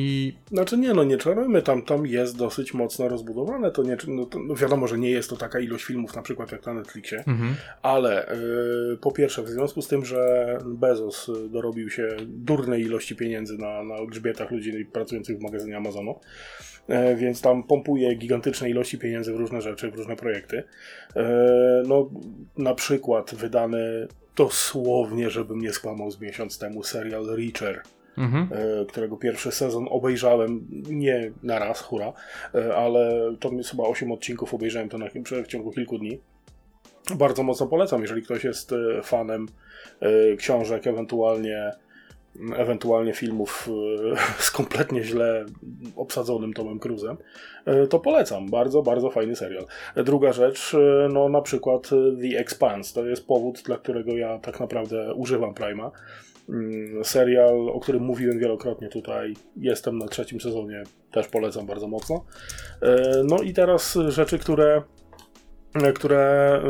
I 0.00 0.32
Znaczy 0.50 0.78
nie, 0.78 0.94
no 0.94 1.04
nie 1.04 1.16
czarujmy, 1.16 1.62
tam, 1.62 1.82
tam 1.82 2.06
jest 2.06 2.36
dosyć 2.36 2.74
mocno 2.74 3.08
rozbudowane, 3.08 3.70
to 3.70 3.82
nie, 3.82 3.96
no, 4.08 4.26
to, 4.26 4.38
no 4.38 4.54
wiadomo, 4.54 4.88
że 4.88 4.98
nie 4.98 5.10
jest 5.10 5.30
to 5.30 5.36
taka 5.36 5.60
ilość 5.60 5.84
filmów 5.84 6.16
na 6.16 6.22
przykład 6.22 6.52
jak 6.52 6.66
na 6.66 6.74
Netflixie, 6.74 7.18
mhm. 7.18 7.54
ale 7.82 8.32
y, 8.32 8.96
po 9.00 9.12
pierwsze 9.12 9.42
w 9.42 9.48
związku 9.48 9.82
z 9.82 9.88
tym, 9.88 10.04
że 10.04 10.58
Bezos 10.64 11.28
y, 11.28 11.48
dorobił 11.48 11.90
się 11.90 12.16
durnej 12.26 12.82
ilości 12.82 13.16
pieniędzy 13.16 13.58
na, 13.58 13.84
na 13.84 14.06
grzbietach 14.06 14.50
ludzi 14.50 14.84
pracujących 14.84 15.38
w 15.38 15.42
magazynie 15.42 15.76
Amazonu, 15.76 16.20
e, 16.88 17.16
więc 17.16 17.40
tam 17.40 17.62
pompuje 17.62 18.14
gigantyczne 18.14 18.70
ilości 18.70 18.98
pieniędzy 18.98 19.32
w 19.32 19.36
różne 19.36 19.62
rzeczy, 19.62 19.90
w 19.90 19.94
różne 19.94 20.16
projekty. 20.16 20.62
E, 21.16 21.82
no 21.86 22.10
na 22.58 22.74
przykład 22.74 23.34
wydany 23.34 24.08
dosłownie, 24.36 25.30
żebym 25.30 25.60
nie 25.60 25.72
skłamał 25.72 26.10
z 26.10 26.20
miesiąc 26.20 26.58
temu, 26.58 26.82
serial 26.82 27.26
Reacher, 27.26 27.82
Mhm. 28.18 28.48
e, 28.52 28.86
którego 28.86 29.16
pierwszy 29.16 29.52
sezon 29.52 29.86
obejrzałem 29.90 30.66
nie 30.90 31.32
na 31.42 31.58
raz, 31.58 31.80
hura, 31.80 32.12
e, 32.54 32.76
ale 32.76 33.32
to 33.40 33.52
jest 33.52 33.70
chyba 33.70 33.84
8 33.84 34.12
odcinków, 34.12 34.54
obejrzałem 34.54 34.88
to 34.88 34.98
na, 34.98 35.06
w 35.44 35.46
ciągu 35.46 35.70
kilku 35.70 35.98
dni. 35.98 36.20
Bardzo 37.16 37.42
mocno 37.42 37.66
polecam, 37.66 38.02
jeżeli 38.02 38.22
ktoś 38.22 38.44
jest 38.44 38.72
e, 38.72 39.02
fanem 39.02 39.46
książek, 40.38 40.86
ewentualnie 40.86 41.72
ewentualnie 42.56 43.12
filmów 43.12 43.68
z 44.38 44.50
kompletnie 44.50 45.04
źle 45.04 45.44
obsadzonym 45.96 46.52
Tomem 46.52 46.78
Cruzem, 46.78 47.16
to 47.90 47.98
polecam. 47.98 48.50
Bardzo, 48.50 48.82
bardzo 48.82 49.10
fajny 49.10 49.36
serial. 49.36 49.66
Druga 49.96 50.32
rzecz, 50.32 50.76
no 51.10 51.28
na 51.28 51.42
przykład 51.42 51.90
The 52.20 52.38
Expanse. 52.38 52.94
To 52.94 53.06
jest 53.06 53.26
powód, 53.26 53.62
dla 53.62 53.76
którego 53.76 54.16
ja 54.16 54.38
tak 54.38 54.60
naprawdę 54.60 55.14
używam 55.14 55.54
Prima. 55.54 55.90
Mm, 56.48 57.04
Serial, 57.04 57.68
o 57.68 57.80
którym 57.80 58.02
mówiłem 58.02 58.38
wielokrotnie 58.38 58.88
tutaj. 58.88 59.34
Jestem 59.56 59.98
na 59.98 60.08
trzecim 60.08 60.40
sezonie, 60.40 60.82
też 61.12 61.28
polecam 61.28 61.66
bardzo 61.66 61.88
mocno. 61.88 62.24
E, 62.82 63.22
No 63.24 63.42
i 63.42 63.52
teraz 63.52 63.98
rzeczy, 64.08 64.38
które 64.38 64.82
które 65.94 66.62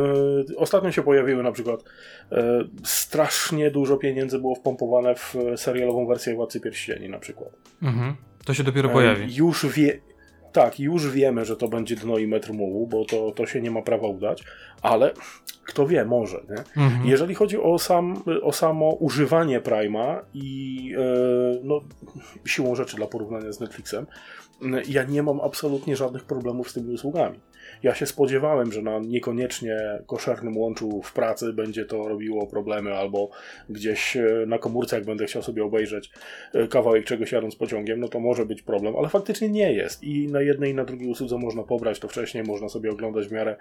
y, 0.51 0.57
ostatnio 0.57 0.93
się 0.93 1.03
pojawiły, 1.03 1.43
na 1.43 1.53
przykład 1.53 1.81
y, 1.83 2.37
strasznie 2.85 3.71
dużo 3.71 3.97
pieniędzy 3.97 4.39
było 4.39 4.55
wpompowane 4.55 5.15
w 5.15 5.35
serialową 5.57 6.07
wersję 6.07 6.35
Władcy 6.35 6.61
Pierścieni 6.61 7.09
na 7.09 7.19
przykład. 7.19 7.51
Mhm. 7.83 8.17
To 8.45 8.55
się 8.55 8.65
dopiero 8.65 8.91
E, 8.91 8.93
pojawi. 8.93 9.35
Już 9.35 9.67
wie, 9.67 10.01
tak, 10.53 10.81
już 10.81 11.11
wiemy, 11.11 11.45
że 11.45 11.57
to 11.57 11.69
będzie 11.69 11.97
dno 11.97 12.19
i 12.19 12.27
metr 12.27 12.53
mułu, 12.53 12.87
bo 12.87 13.05
to, 13.05 13.33
to 13.33 13.47
się 13.47 13.61
nie 13.61 13.71
ma 13.71 13.83
prawa 13.83 14.09
udać, 14.09 14.45
ale 14.83 15.13
kto 15.65 15.87
wie, 15.87 16.05
może? 16.05 16.41
Mhm. 16.77 17.07
Jeżeli 17.07 17.35
chodzi 17.35 17.59
o, 17.59 17.79
sam, 17.79 18.23
o 18.43 18.53
samo 18.53 18.91
używanie 18.91 19.61
Prima 19.61 20.21
i 20.35 20.95
e, 20.99 21.61
no, 21.65 21.81
siłą 22.47 22.75
rzeczy 22.75 22.97
dla 22.97 23.07
porównania 23.07 23.53
z 23.53 23.61
Netflixem, 23.61 24.07
ja 24.89 25.05
nie 25.05 25.23
mam 25.23 25.41
absolutnie 25.41 25.97
żadnych 25.97 26.25
problemów 26.25 26.71
z 26.71 26.75
tymi 26.75 26.95
usługami. 26.95 27.41
Ja 27.83 27.95
się 27.95 28.07
spodziewałem, 28.07 28.73
że 28.73 28.83
na 28.83 28.99
niekoniecznie 28.99 29.79
koszernym 30.07 30.57
łączu 30.57 31.03
w 31.03 31.13
pracy 31.13 31.53
będzie 31.53 31.85
to 31.85 32.09
robiło 32.09 32.47
problemy, 32.47 32.95
albo 32.95 33.31
gdzieś 33.71 34.17
e, 34.17 34.45
na 34.47 34.59
komórce, 34.59 34.97
jak 34.97 35.05
będę 35.05 35.27
chciał 35.27 35.43
sobie 35.43 35.65
obejrzeć 35.65 36.11
e, 36.55 36.69
kawałek 36.69 37.05
czegoś 37.05 37.33
jadąc 37.33 37.57
pociągiem, 37.57 38.01
no 38.01 38.09
to 38.09 38.21
może 38.21 38.47
być 38.47 38.63
problem, 38.63 38.97
ale 38.97 39.09
faktycznie 39.09 39.49
nie 39.49 39.73
jest. 39.73 40.03
I 40.03 40.27
na 40.27 40.41
jednej 40.41 40.71
i 40.71 40.75
na 40.75 40.85
drugiej 40.85 41.09
usłudze 41.09 41.39
można 41.39 41.63
pobrać 41.63 42.01
to 42.01 42.09
wcześniej, 42.09 42.45
można 42.45 42.69
sobie 42.69 42.91
oglądać 42.91 43.29
w 43.29 43.33
miarę 43.33 43.57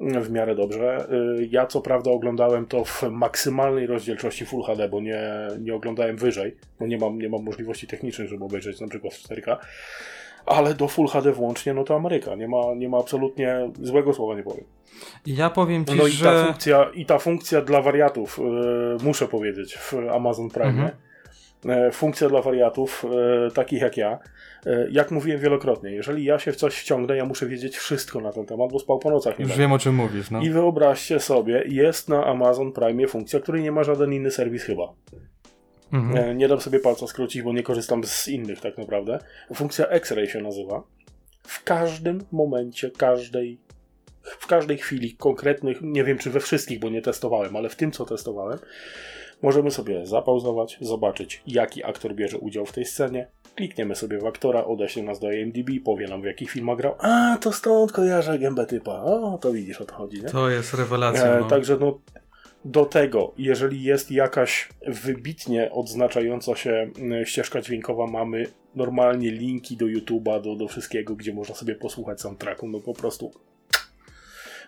w 0.00 0.30
miarę 0.30 0.54
dobrze. 0.54 1.06
Y, 1.38 1.48
Ja 1.50 1.66
co 1.66 1.80
prawda 1.80 2.10
oglądałem 2.10 2.66
to 2.66 2.84
w 2.84 3.02
maksymalnej 3.02 3.86
rozdzielczości 3.86 4.46
Full 4.46 4.62
HD, 4.62 4.88
bo 4.88 5.00
nie, 5.00 5.48
nie 5.60 5.74
oglądałem 5.74 6.16
wyżej, 6.16 6.56
bo 6.80 6.86
nie 6.86 6.98
mam, 6.98 7.18
nie 7.18 7.28
mam 7.28 7.42
możliwości 7.42 7.86
technicznych, 7.86 8.28
żeby 8.28 8.44
obejrzeć 8.44 8.80
na 8.80 8.88
przykład 8.88 9.14
w 9.14 9.28
4K. 9.28 9.56
Ale 10.46 10.74
do 10.74 10.88
Full 10.88 11.08
HD 11.08 11.32
włącznie, 11.32 11.74
no 11.74 11.84
to 11.84 11.96
Ameryka. 11.96 12.34
Nie 12.34 12.48
ma, 12.48 12.58
nie 12.76 12.88
ma 12.88 12.98
absolutnie 12.98 13.70
złego 13.82 14.12
słowa, 14.14 14.34
nie 14.36 14.42
powiem. 14.42 14.64
I 15.26 15.36
ja 15.36 15.50
powiem 15.50 15.84
ci, 15.84 15.94
No 15.96 16.06
i 16.06 16.10
ta 16.10 16.16
że... 16.16 16.44
funkcja, 16.44 16.90
i 16.94 17.06
ta 17.06 17.18
funkcja 17.18 17.60
dla 17.60 17.82
wariatów, 17.82 18.38
y, 19.00 19.04
muszę 19.04 19.28
powiedzieć, 19.28 19.74
w 19.76 19.94
Amazon 20.12 20.50
Prime. 20.50 20.68
Mhm. 20.68 20.90
e, 21.86 21.90
Funkcja 21.92 22.28
dla 22.28 22.42
wariatów, 22.42 23.04
e, 23.46 23.50
takich 23.50 23.80
jak 23.82 23.96
ja. 23.96 24.18
Jak 24.90 25.10
mówiłem 25.10 25.40
wielokrotnie, 25.40 25.90
jeżeli 25.90 26.24
ja 26.24 26.38
się 26.38 26.52
w 26.52 26.56
coś 26.56 26.74
wciągnę, 26.74 27.16
ja 27.16 27.24
muszę 27.24 27.46
wiedzieć 27.46 27.76
wszystko 27.76 28.20
na 28.20 28.32
ten 28.32 28.46
temat, 28.46 28.72
bo 28.72 28.78
spał 28.78 28.98
po 28.98 29.10
nocach 29.10 29.38
nie 29.38 29.42
Już 29.42 29.48
będę. 29.50 29.62
wiem 29.62 29.72
o 29.72 29.78
czym 29.78 29.94
mówisz, 29.94 30.30
no. 30.30 30.42
I 30.42 30.50
wyobraźcie 30.50 31.20
sobie, 31.20 31.64
jest 31.66 32.08
na 32.08 32.24
Amazon 32.26 32.72
Prime 32.72 33.06
funkcja, 33.06 33.40
której 33.40 33.62
nie 33.62 33.72
ma 33.72 33.84
żaden 33.84 34.12
inny 34.12 34.30
serwis 34.30 34.62
chyba. 34.64 34.92
Mhm. 35.92 36.16
E, 36.30 36.34
Nie 36.34 36.48
dam 36.48 36.60
sobie 36.60 36.78
palca 36.80 37.06
skrócić, 37.06 37.42
bo 37.42 37.52
nie 37.52 37.62
korzystam 37.62 38.04
z 38.04 38.28
innych 38.28 38.60
tak 38.60 38.78
naprawdę. 38.78 39.18
Funkcja 39.54 39.86
X-Ray 39.86 40.28
się 40.28 40.40
nazywa. 40.40 40.82
W 41.42 41.64
każdym 41.64 42.24
momencie, 42.32 42.90
każdej, 42.90 43.58
w 44.22 44.46
każdej 44.46 44.78
chwili 44.78 45.16
konkretnych, 45.16 45.78
nie 45.82 46.04
wiem 46.04 46.18
czy 46.18 46.30
we 46.30 46.40
wszystkich, 46.40 46.80
bo 46.80 46.90
nie 46.90 47.02
testowałem, 47.02 47.56
ale 47.56 47.68
w 47.68 47.76
tym 47.76 47.92
co 47.92 48.04
testowałem, 48.04 48.58
możemy 49.42 49.70
sobie 49.70 50.06
zapauzować, 50.06 50.78
zobaczyć 50.80 51.42
jaki 51.46 51.84
aktor 51.84 52.14
bierze 52.14 52.38
udział 52.38 52.66
w 52.66 52.72
tej 52.72 52.84
scenie. 52.84 53.26
Klikniemy 53.54 53.94
sobie 53.94 54.18
w 54.18 54.26
aktora, 54.26 54.64
odeśle 54.64 55.02
nas 55.02 55.20
do 55.20 55.32
IMDb, 55.32 55.70
powie 55.84 56.08
nam 56.08 56.22
w 56.22 56.24
jakich 56.24 56.50
filmach 56.50 56.76
grał. 56.76 56.94
A, 56.98 57.38
to 57.40 57.52
stąd 57.52 57.92
kojarzę 57.92 58.38
gębę 58.38 58.66
typa. 58.66 59.02
O, 59.02 59.38
to 59.38 59.52
widzisz 59.52 59.80
o 59.80 59.84
to 59.84 59.94
chodzi, 59.94 60.22
nie? 60.22 60.28
To 60.28 60.50
jest 60.50 60.74
rewelacja, 60.74 61.24
E, 61.24 61.40
no. 61.40 61.48
Także 61.48 61.76
no, 61.80 61.98
do 62.64 62.84
tego, 62.84 63.32
jeżeli 63.38 63.82
jest 63.82 64.10
jakaś 64.10 64.68
wybitnie 64.86 65.70
odznaczająca 65.72 66.56
się 66.56 66.90
e, 67.20 67.26
ścieżka 67.26 67.60
dźwiękowa, 67.60 68.06
mamy 68.06 68.46
normalnie 68.74 69.30
linki 69.30 69.76
do 69.76 69.86
YouTube'a, 69.86 70.42
do, 70.42 70.56
do 70.56 70.68
wszystkiego, 70.68 71.16
gdzie 71.16 71.34
można 71.34 71.54
sobie 71.54 71.74
posłuchać 71.74 72.20
soundtracku, 72.20 72.68
no 72.68 72.80
po 72.80 72.94
prostu 72.94 73.32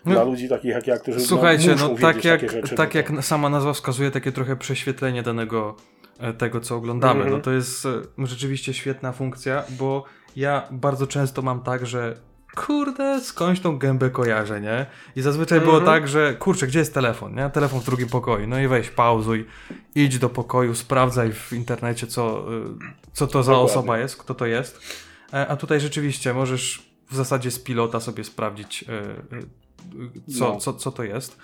No, 0.05 0.11
dla 0.11 0.23
ludzi 0.23 0.49
takich 0.49 0.71
jak 0.71 0.87
ja, 0.87 0.97
którzy 0.97 1.19
Słuchajcie, 1.19 1.75
no 1.75 1.89
wiedzieć 1.89 2.01
tak 2.01 2.25
jak, 2.25 2.41
takie 2.41 2.49
rzeczy. 2.49 2.75
tak 2.75 2.93
no 2.93 2.97
jak 2.97 3.25
sama 3.25 3.49
nazwa 3.49 3.73
wskazuje, 3.73 4.11
takie 4.11 4.31
trochę 4.31 4.55
prześwietlenie 4.55 5.23
danego 5.23 5.75
e, 6.19 6.33
tego, 6.33 6.59
co 6.59 6.75
oglądamy. 6.75 7.19
Mhm. 7.19 7.37
No 7.37 7.43
to 7.43 7.51
jest 7.51 7.85
e, 7.85 8.01
rzeczywiście 8.17 8.73
świetna 8.73 9.11
funkcja, 9.11 9.63
bo 9.69 10.03
ja 10.35 10.67
bardzo 10.71 11.07
często 11.07 11.41
mam 11.41 11.63
tak, 11.63 11.85
że 11.85 12.17
kurde, 12.55 13.21
skądś 13.21 13.59
tą 13.61 13.77
gębę 13.77 14.09
kojarzę, 14.09 14.61
nie? 14.61 14.85
I 15.15 15.21
zazwyczaj 15.21 15.61
było 15.61 15.77
Mhm. 15.77 15.85
tak, 16.01 16.07
że 16.07 16.33
kurczę, 16.33 16.67
gdzie 16.67 16.79
jest 16.79 16.93
telefon, 16.93 17.35
nie? 17.35 17.49
Telefon 17.49 17.79
w 17.79 17.85
drugim 17.85 18.09
pokoju. 18.09 18.47
No 18.47 18.59
i 18.59 18.67
weź, 18.67 18.89
pauzuj, 18.89 19.45
idź 19.95 20.19
do 20.19 20.29
pokoju, 20.29 20.75
sprawdzaj 20.75 21.33
w 21.33 21.53
internecie, 21.53 22.07
co, 22.07 22.53
y, 22.53 22.63
co 23.13 23.27
to 23.27 23.43
za 23.43 23.51
Dokładnie. 23.51 23.71
osoba 23.73 23.97
jest, 23.97 24.17
kto 24.17 24.33
to 24.35 24.45
jest. 24.45 24.79
E, 25.33 25.47
A 25.47 25.55
tutaj 25.55 25.79
rzeczywiście 25.79 26.33
możesz 26.33 26.89
w 27.11 27.15
zasadzie 27.15 27.51
z 27.51 27.59
pilota 27.59 27.99
sobie 27.99 28.23
sprawdzić, 28.23 28.83
y, 28.83 28.91
y, 30.29 30.33
co, 30.39 30.45
No. 30.53 30.57
co, 30.59 30.73
co 30.73 30.91
to 30.91 31.03
jest. 31.03 31.37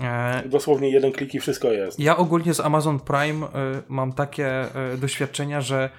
E, 0.00 0.42
Dosłownie 0.48 0.90
jeden 0.90 1.12
klik 1.12 1.34
i 1.34 1.40
wszystko 1.40 1.68
jest. 1.72 2.00
Ja 2.00 2.16
ogólnie 2.16 2.54
z 2.54 2.60
Amazon 2.60 3.00
Prime 3.00 3.46
mam 3.88 4.12
takie 4.12 4.66
doświadczenia, 4.98 5.60
że 5.60 5.90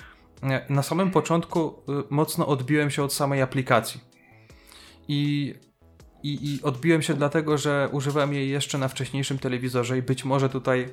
na 0.69 0.83
samym 0.83 1.11
początku 1.11 1.73
mocno 2.09 2.47
odbiłem 2.47 2.89
się 2.91 3.03
od 3.03 3.13
samej 3.13 3.41
aplikacji. 3.41 4.01
I, 5.12 5.53
i, 6.24 6.53
I 6.53 6.62
odbiłem 6.64 7.01
się 7.01 7.14
dlatego, 7.14 7.57
że 7.57 7.89
używałem 7.91 8.34
jej 8.34 8.49
jeszcze 8.49 8.78
na 8.78 8.88
wcześniejszym 8.88 9.39
telewizorze 9.39 9.97
i 9.97 10.01
być 10.01 10.26
może 10.26 10.49
tutaj. 10.49 10.89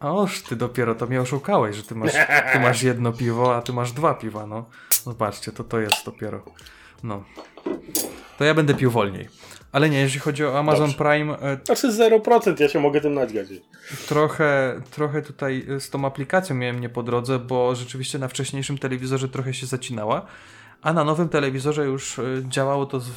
Oż 0.00 0.42
ty 0.42 0.56
dopiero 0.56 0.94
to 0.94 1.06
mnie 1.06 1.20
oszukałeś, 1.20 1.76
że 1.76 1.82
ty 1.82 1.94
masz, 1.94 2.12
ty 2.52 2.60
masz 2.60 2.82
jedno 2.82 3.12
piwo, 3.12 3.56
a 3.56 3.62
ty 3.62 3.72
masz 3.72 3.92
dwa 3.92 4.14
piwa, 4.14 4.46
no. 4.46 4.64
Zobaczcie, 5.04 5.52
to 5.52 5.64
to 5.64 5.80
jest 5.80 6.04
dopiero. 6.04 6.44
No. 7.02 7.24
To 8.38 8.44
ja 8.44 8.54
będę 8.54 8.74
pił 8.74 8.90
wolniej. 8.90 9.28
Ale 9.72 9.90
nie, 9.90 10.00
jeśli 10.00 10.20
chodzi 10.20 10.44
o 10.44 10.58
Amazon 10.58 10.90
Dobrze. 10.90 11.04
Prime, 11.04 11.34
y, 11.34 11.64
Znaczy 11.64 11.88
0%, 11.88 12.60
ja 12.60 12.68
się 12.68 12.80
mogę 12.80 13.00
tym 13.00 13.14
naćgać. 13.14 13.48
trochę, 14.08 14.80
trochę 14.90 15.22
tutaj 15.22 15.66
z 15.78 15.90
tą 15.90 16.04
aplikacją 16.04 16.56
miałem 16.56 16.80
nie 16.80 16.88
po 16.88 17.02
drodze, 17.02 17.38
bo 17.38 17.74
rzeczywiście 17.74 18.18
na 18.18 18.28
wcześniejszym 18.28 18.78
telewizorze 18.78 19.28
trochę 19.28 19.54
się 19.54 19.66
zacinała, 19.66 20.26
a 20.82 20.92
na 20.92 21.04
nowym 21.04 21.28
telewizorze 21.28 21.84
już 21.84 22.18
y, 22.18 22.44
działało 22.48 22.86
to 22.86 23.00
z, 23.00 23.08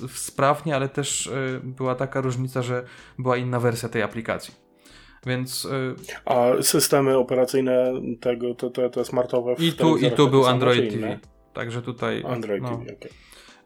w 0.00 0.18
sprawnie, 0.18 0.76
ale 0.76 0.88
też 0.88 1.26
y, 1.26 1.60
była 1.64 1.94
taka 1.94 2.20
różnica, 2.20 2.62
że 2.62 2.84
była 3.18 3.36
inna 3.36 3.60
wersja 3.60 3.88
tej 3.88 4.02
aplikacji. 4.02 4.54
Więc 5.26 5.64
y, 5.64 5.94
A 6.24 6.62
systemy 6.62 7.18
operacyjne 7.18 7.92
tego, 8.20 8.54
te, 8.54 8.70
te, 8.70 8.90
te 8.90 9.04
smartowe 9.04 9.56
w 9.56 9.60
i 9.60 9.72
tu, 9.72 9.96
i 9.96 10.10
tu 10.10 10.28
był 10.30 10.46
Android 10.46 10.92
TV. 10.92 11.18
Także 11.52 11.82
tutaj. 11.82 12.24
Android 12.26 12.62
no. 12.62 12.68
TV. 12.68 13.08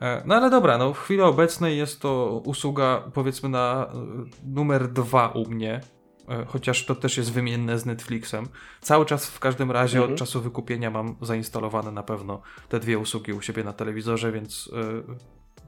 E, 0.01 0.23
No 0.27 0.35
ale 0.35 0.51
dobra, 0.51 0.79
no 0.79 0.93
w 0.93 0.99
chwili 0.99 1.21
obecnej 1.21 1.79
jest 1.79 2.01
to 2.01 2.43
usługa 2.45 3.03
powiedzmy 3.15 3.49
na 3.49 3.93
e, 3.95 4.55
numer 4.55 4.89
dwa 4.89 5.29
u 5.29 5.51
mnie, 5.51 5.75
e, 5.75 5.98
chociaż 6.47 6.85
to 6.85 6.95
też 6.95 7.17
jest 7.17 7.33
wymienne 7.33 7.79
z 7.79 7.87
Netflixem. 7.87 8.49
Cały 8.81 9.07
czas 9.07 9.27
w 9.27 9.39
każdym 9.39 9.71
razie 9.71 9.99
Mhm. 9.99 10.13
od 10.13 10.19
czasu 10.19 10.41
wykupienia 10.41 10.91
mam 10.91 11.17
zainstalowane 11.23 11.93
na 11.93 12.03
pewno 12.03 12.41
te 12.69 12.81
dwie 12.81 12.99
usługi 12.99 13.33
u 13.33 13.43
siebie 13.43 13.65
na 13.65 13.73
telewizorze, 13.73 14.33
więc 14.33 14.71
e, 14.73 15.15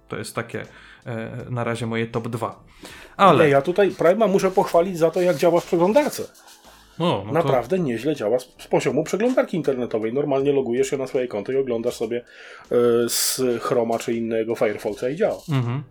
To 0.09 0.17
jest 0.19 0.35
takie 0.35 0.67
e, 1.07 1.47
na 1.51 1.65
razie 1.65 1.87
moje 1.87 2.07
top 2.07 2.29
2. 2.29 2.65
Ale... 3.17 3.49
Ja 3.49 3.63
tutaj 3.63 3.91
Prima 3.91 4.27
muszę 4.27 4.51
pochwalić 4.51 4.99
za 4.99 5.11
to, 5.11 5.21
jak 5.21 5.37
działa 5.37 5.61
w 5.61 5.67
przeglądarce. 5.67 6.23
O, 7.01 7.25
no 7.27 7.33
Naprawdę 7.33 7.77
to... 7.77 7.83
nieźle 7.83 8.17
działa 8.17 8.39
z, 8.39 8.49
z, 8.59 8.67
poziomu 8.67 9.05
przeglądarki 9.05 9.57
internetowej. 9.57 10.13
Normalnie 10.13 10.53
logujesz 10.53 10.91
się 10.91 10.97
na 10.97 11.07
swoje 11.07 11.29
konto 11.29 11.53
i 11.53 11.57
oglądasz 11.57 11.95
sobie 11.95 12.19
y, 12.19 12.25
z 13.09 13.41
Chroma 13.61 13.99
czy 13.99 14.15
innego 14.15 14.55
Firefoxa 14.55 15.05
i 15.13 15.17
działa. 15.17 15.39
Mhm. 15.49 15.83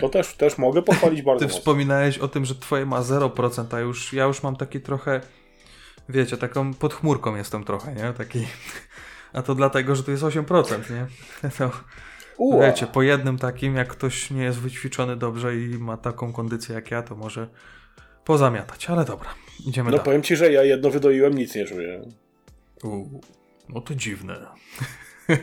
To 0.00 0.08
też, 0.08 0.34
też 0.34 0.58
mogę 0.58 0.82
pochwalić 0.82 1.22
bardzo 1.22 1.38
Ty 1.38 1.44
mocno. 1.44 1.58
wspominałeś 1.58 2.18
o 2.18 2.28
tym, 2.28 2.44
że 2.44 2.54
twoje 2.54 2.86
ma 2.86 3.00
0%, 3.00 3.76
a 3.76 3.80
już 3.80 4.12
ja 4.12 4.24
już 4.24 4.42
mam 4.42 4.56
taki 4.56 4.80
trochę, 4.80 5.20
wiecie, 6.08 6.36
taką 6.36 6.74
pod 6.74 6.94
chmurką 6.94 7.36
jestem 7.36 7.64
trochę, 7.64 7.94
nie? 7.94 8.12
Taki... 8.12 8.46
A 9.32 9.42
to 9.42 9.54
dlatego, 9.54 9.96
że 9.96 10.02
to 10.02 10.10
jest 10.10 10.22
8%, 10.22 10.90
nie? 10.90 11.06
To, 11.58 11.70
Ua. 12.38 12.66
wiecie, 12.66 12.86
po 12.86 13.02
jednym 13.02 13.38
takim, 13.38 13.76
jak 13.76 13.88
ktoś 13.88 14.30
nie 14.30 14.42
jest 14.42 14.58
wyćwiczony 14.58 15.16
dobrze 15.16 15.56
i 15.56 15.78
ma 15.78 15.96
taką 15.96 16.32
kondycję 16.32 16.74
jak 16.74 16.90
ja, 16.90 17.02
to 17.02 17.16
może 17.16 17.48
pozamiatać, 18.24 18.90
ale 18.90 19.04
dobra, 19.04 19.28
idziemy 19.66 19.90
No 19.90 19.96
dalej. 19.96 20.04
powiem 20.04 20.22
ci, 20.22 20.36
że 20.36 20.52
ja 20.52 20.62
jedno 20.64 20.90
wydoiłem, 20.90 21.34
nic 21.34 21.54
nie 21.54 21.64
czuję. 21.64 22.02
U, 22.84 23.20
no 23.68 23.80
to 23.80 23.94
dziwne. 23.94 24.46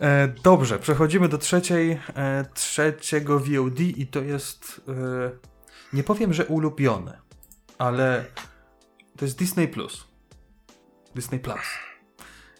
e, 0.00 0.28
dobrze, 0.42 0.78
przechodzimy 0.78 1.28
do 1.28 1.38
trzeciej, 1.38 1.90
e, 2.14 2.44
trzeciego 2.54 3.38
VOD 3.38 3.80
i 3.80 4.06
to 4.06 4.20
jest, 4.22 4.80
e, 4.88 5.30
nie 5.92 6.02
powiem, 6.02 6.32
że 6.32 6.46
ulubione, 6.46 7.18
ale 7.78 8.24
to 9.16 9.24
jest 9.24 9.38
Disney 9.38 9.68
Plus. 9.68 10.06
Disney 11.14 11.40
Plus. 11.40 11.58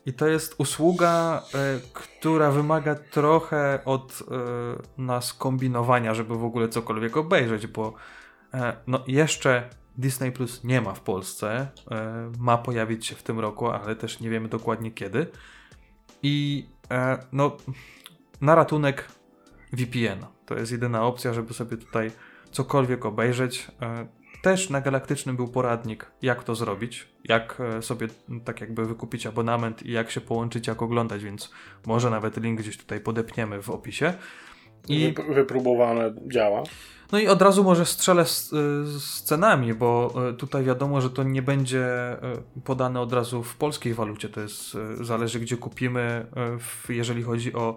I 0.07 0.13
to 0.13 0.27
jest 0.29 0.55
usługa, 0.59 1.43
e, 1.55 1.81
która 1.93 2.51
wymaga 2.51 2.95
trochę 2.95 3.85
od 3.85 4.23
e, 4.23 5.03
nas 5.03 5.35
kombinowania, 5.35 6.15
żeby 6.15 6.39
w 6.39 6.45
ogóle 6.45 6.69
cokolwiek 6.69 7.17
obejrzeć, 7.17 7.67
bo 7.67 7.95
e, 8.55 8.77
no 8.87 9.05
jeszcze 9.07 9.71
Disney 9.99 10.33
Plus 10.33 10.65
nie 10.65 10.81
ma 10.81 10.95
w 10.95 11.01
Polsce. 11.01 11.69
Ma 12.39 12.59
pojawić 12.59 13.07
się 13.07 13.15
w 13.15 13.23
tym 13.23 13.41
roku, 13.41 13.69
ale 13.69 13.97
też 13.97 14.21
nie 14.21 14.31
wiemy 14.31 14.49
dokładnie 14.49 14.91
kiedy. 14.91 15.27
I 16.23 16.67
no, 17.33 17.57
na 18.41 18.55
ratunek 18.55 19.09
VPN. 19.73 20.27
To 20.47 20.55
jest 20.55 20.73
jedyna 20.73 21.07
opcja, 21.07 21.33
żeby 21.33 21.55
sobie 21.55 21.77
tutaj 21.77 22.11
cokolwiek 22.51 23.07
obejrzeć. 23.07 23.71
E, 24.47 24.51
też 24.51 24.71
na 24.71 24.81
Galaktycznym 24.81 25.37
był 25.37 25.49
poradnik, 25.49 26.07
jak 26.23 26.45
to 26.45 26.55
zrobić, 26.55 27.09
jak 27.25 27.61
e, 27.61 27.83
sobie 27.83 28.09
tak 28.45 28.61
jakby 28.61 28.87
wykupić 28.87 29.27
abonament 29.27 29.83
i 29.83 29.93
jak 29.93 30.11
się 30.11 30.21
połączyć, 30.21 30.67
jak 30.67 30.83
oglądać, 30.83 31.25
więc 31.25 31.51
może 31.87 32.11
nawet 32.11 32.37
link 32.37 32.61
gdzieś 32.61 32.79
tutaj 32.79 33.01
podepniemy 33.01 33.63
w 33.63 33.71
opisie. 33.71 34.15
I... 34.89 35.15
Wypróbowane 35.29 36.15
działa. 36.27 36.63
No 37.13 37.19
i 37.19 37.27
od 37.27 37.43
razu 37.43 37.65
może 37.65 37.87
strzelę 37.87 38.25
z, 38.25 38.51
z, 38.87 39.23
cenami, 39.23 39.75
bo 39.75 40.15
e, 40.29 40.33
tutaj 40.33 40.65
wiadomo, 40.65 41.01
że 41.01 41.11
to 41.11 41.23
nie 41.23 41.43
będzie 41.43 41.85
e, 41.85 42.19
podane 42.65 43.01
od 43.01 43.13
razu 43.13 43.43
w 43.43 43.57
polskiej 43.57 43.95
walucie. 43.95 44.29
To 44.29 44.41
jest, 44.41 44.77
zależy 45.01 45.41
gdzie 45.41 45.57
kupimy. 45.57 46.27
Jeżeli 46.89 47.23
chodzi 47.23 47.55
o 47.55 47.77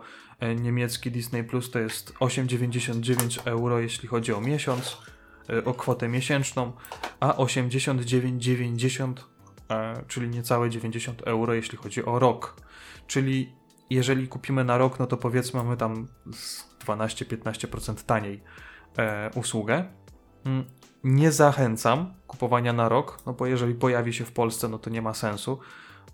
niemiecki 0.56 1.12
Disney 1.12 1.44
Plus, 1.44 1.72
to 1.72 1.80
jest 1.80 2.14
8,99 2.14 3.40
euro, 3.46 3.80
jeśli 3.80 4.08
chodzi 4.08 4.34
o 4.34 4.42
miesiąc 4.42 4.98
o 5.66 5.74
kwotę 5.74 6.08
miesięczną, 6.08 6.72
a 7.20 7.34
89,90, 7.34 9.14
czyli 10.08 10.30
niecałe 10.30 10.70
90 10.70 11.22
euro, 11.22 11.54
jeśli 11.54 11.78
chodzi 11.78 12.06
o 12.06 12.20
rok. 12.20 12.56
Czyli 13.08 13.54
jeżeli 13.90 14.28
kupimy 14.28 14.64
na 14.64 14.78
rok, 14.78 15.00
no 15.00 15.08
to 15.08 15.18
powiedzmy 15.18 15.64
mamy 15.64 15.78
tam 15.78 16.08
12-15% 16.86 18.06
taniej 18.06 18.44
e, 18.98 19.30
usługę. 19.36 19.86
Mm, 20.46 20.66
nie 21.04 21.32
zachęcam 21.32 22.14
kupowania 22.28 22.74
na 22.74 22.90
rok, 22.90 23.20
no 23.26 23.34
bo 23.34 23.46
jeżeli 23.46 23.76
pojawi 23.76 24.14
się 24.14 24.26
w 24.26 24.32
Polsce, 24.32 24.68
no 24.68 24.80
to 24.80 24.90
nie 24.90 25.02
ma 25.02 25.14
sensu. 25.14 25.60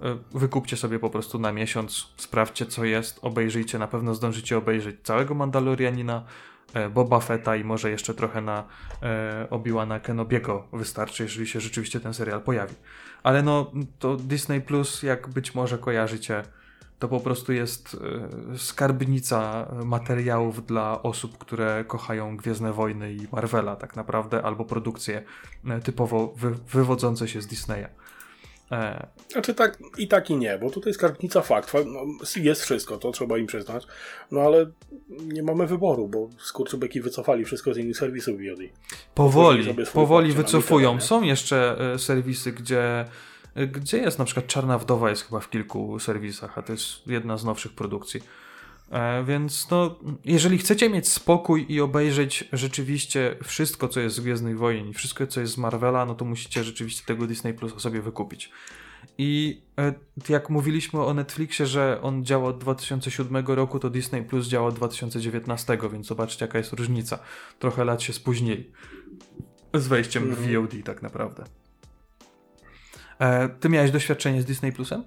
E, 0.01 0.17
wykupcie 0.31 0.77
sobie 0.77 0.99
po 0.99 1.09
prostu 1.09 1.39
na 1.39 1.51
miesiąc, 1.51 2.13
sprawdźcie 2.17 2.65
co 2.65 2.85
jest, 2.85 3.19
obejrzyjcie, 3.21 3.79
na 3.79 3.87
pewno 3.87 4.15
zdążycie 4.15 4.57
obejrzeć 4.57 4.95
całego 5.03 5.33
Mandalorianina, 5.35 6.23
E, 6.23 6.54
Boba 6.93 7.19
Fetta 7.19 7.55
i 7.55 7.63
może 7.63 7.91
jeszcze 7.91 8.13
trochę 8.13 8.41
na 8.41 8.63
e, 9.03 9.47
Obi-Wana 9.49 9.99
Kenobiego 9.99 10.67
wystarczy, 10.73 11.23
jeżeli 11.23 11.47
się 11.47 11.59
rzeczywiście 11.59 11.99
ten 11.99 12.13
serial 12.13 12.41
pojawi. 12.41 12.75
Ale 13.23 13.43
no, 13.43 13.71
to 13.99 14.15
Disney 14.15 14.61
Plus, 14.61 15.03
jak 15.03 15.27
być 15.27 15.55
może 15.55 15.77
kojarzycie, 15.77 16.43
to 16.99 17.07
po 17.07 17.19
prostu 17.19 17.53
jest 17.53 17.97
e, 18.53 18.57
skarbnica 18.57 19.67
materiałów 19.85 20.65
dla 20.65 21.03
osób, 21.03 21.37
które 21.37 21.85
kochają 21.87 22.37
Gwiezdne 22.37 22.73
Wojny 22.73 23.13
i 23.13 23.27
Marvela 23.31 23.75
tak 23.75 23.95
naprawdę, 23.95 24.43
albo 24.43 24.65
produkcje 24.65 25.23
e, 25.65 25.79
typowo 25.79 26.33
wy, 26.37 26.51
wywodzące 26.51 27.27
się 27.27 27.41
z 27.41 27.47
Disneya. 27.47 27.87
E... 28.71 29.07
Znaczy 29.31 29.53
tak 29.53 29.77
i 29.97 30.07
tak 30.07 30.29
i 30.29 30.35
nie, 30.35 30.57
bo 30.57 30.69
tutaj 30.69 30.93
skarbnica 30.93 31.41
fakt. 31.41 31.73
No, 31.73 32.05
jest 32.35 32.61
wszystko, 32.61 32.97
to 32.97 33.11
trzeba 33.11 33.37
im 33.37 33.47
przyznać. 33.47 33.87
No 34.31 34.41
ale 34.41 34.65
nie 35.09 35.43
mamy 35.43 35.67
wyboru, 35.67 36.07
bo 36.07 36.29
skurczybeki 36.37 37.01
wycofali 37.01 37.45
wszystko 37.45 37.73
z 37.73 37.77
innych 37.77 37.97
serwisów 37.97 38.35
VOD. 38.35 38.59
Powoli, 39.15 39.75
powoli 39.93 40.31
wycofują. 40.31 41.01
Są 41.01 41.21
jeszcze 41.21 41.77
e, 41.93 41.99
serwisy, 41.99 42.51
gdzie 42.51 43.05
e, 43.55 43.67
gdzie 43.67 43.97
jest 43.97 44.19
na 44.19 44.25
przykład 44.25 44.47
Czarna 44.47 44.77
Wdowa 44.77 45.09
jest 45.09 45.25
chyba 45.25 45.39
w 45.39 45.49
kilku 45.49 45.99
serwisach, 45.99 46.57
a 46.57 46.61
to 46.61 46.71
jest 46.71 47.07
jedna 47.07 47.37
z 47.37 47.45
nowszych 47.45 47.73
produkcji. 47.73 48.21
E, 48.91 49.23
więc 49.23 49.69
no, 49.71 49.95
jeżeli 50.25 50.57
chcecie 50.57 50.89
mieć 50.89 51.09
spokój 51.09 51.65
i 51.69 51.81
obejrzeć 51.81 52.49
rzeczywiście 52.53 53.35
wszystko, 53.43 53.87
co 53.87 53.99
jest 53.99 54.15
z 54.15 54.19
Gwiezdnych 54.19 54.57
Wojen 54.57 54.89
i 54.89 54.93
wszystko, 54.93 55.27
co 55.27 55.41
jest 55.41 55.53
z 55.53 55.57
Marvela, 55.57 56.05
no 56.05 56.15
to 56.15 56.25
musicie 56.25 56.63
rzeczywiście 56.63 57.05
tego 57.05 57.27
Disney 57.27 57.53
Plus 57.53 57.81
sobie 57.81 58.01
wykupić. 58.01 58.51
I 59.17 59.61
e, 59.79 59.93
jak 60.29 60.49
mówiliśmy 60.49 61.03
o 61.03 61.13
Netflixie, 61.13 61.65
że 61.65 61.99
on 62.01 62.25
działa 62.25 62.49
od 62.49 62.57
2007 62.57 63.45
roku, 63.47 63.79
to 63.79 63.89
Disney 63.89 64.23
Plus 64.23 64.47
działa 64.47 64.67
od 64.67 64.75
2019, 64.75 65.77
więc 65.91 66.07
zobaczcie 66.07 66.45
jaka 66.45 66.57
jest 66.57 66.73
różnica. 66.73 67.19
Trochę 67.59 67.85
lat 67.85 68.01
się 68.01 68.13
spóźnili 68.13 68.71
z 69.73 69.87
wejściem 69.87 70.35
w 70.35 70.39
mhm. 70.39 70.61
VOD 70.61 70.73
tak 70.85 71.01
naprawdę. 71.01 71.43
E, 73.19 73.49
ty 73.49 73.69
miałeś 73.69 73.91
doświadczenie 73.91 74.41
z 74.41 74.45
Disney 74.45 74.71
Plusem? 74.71 75.03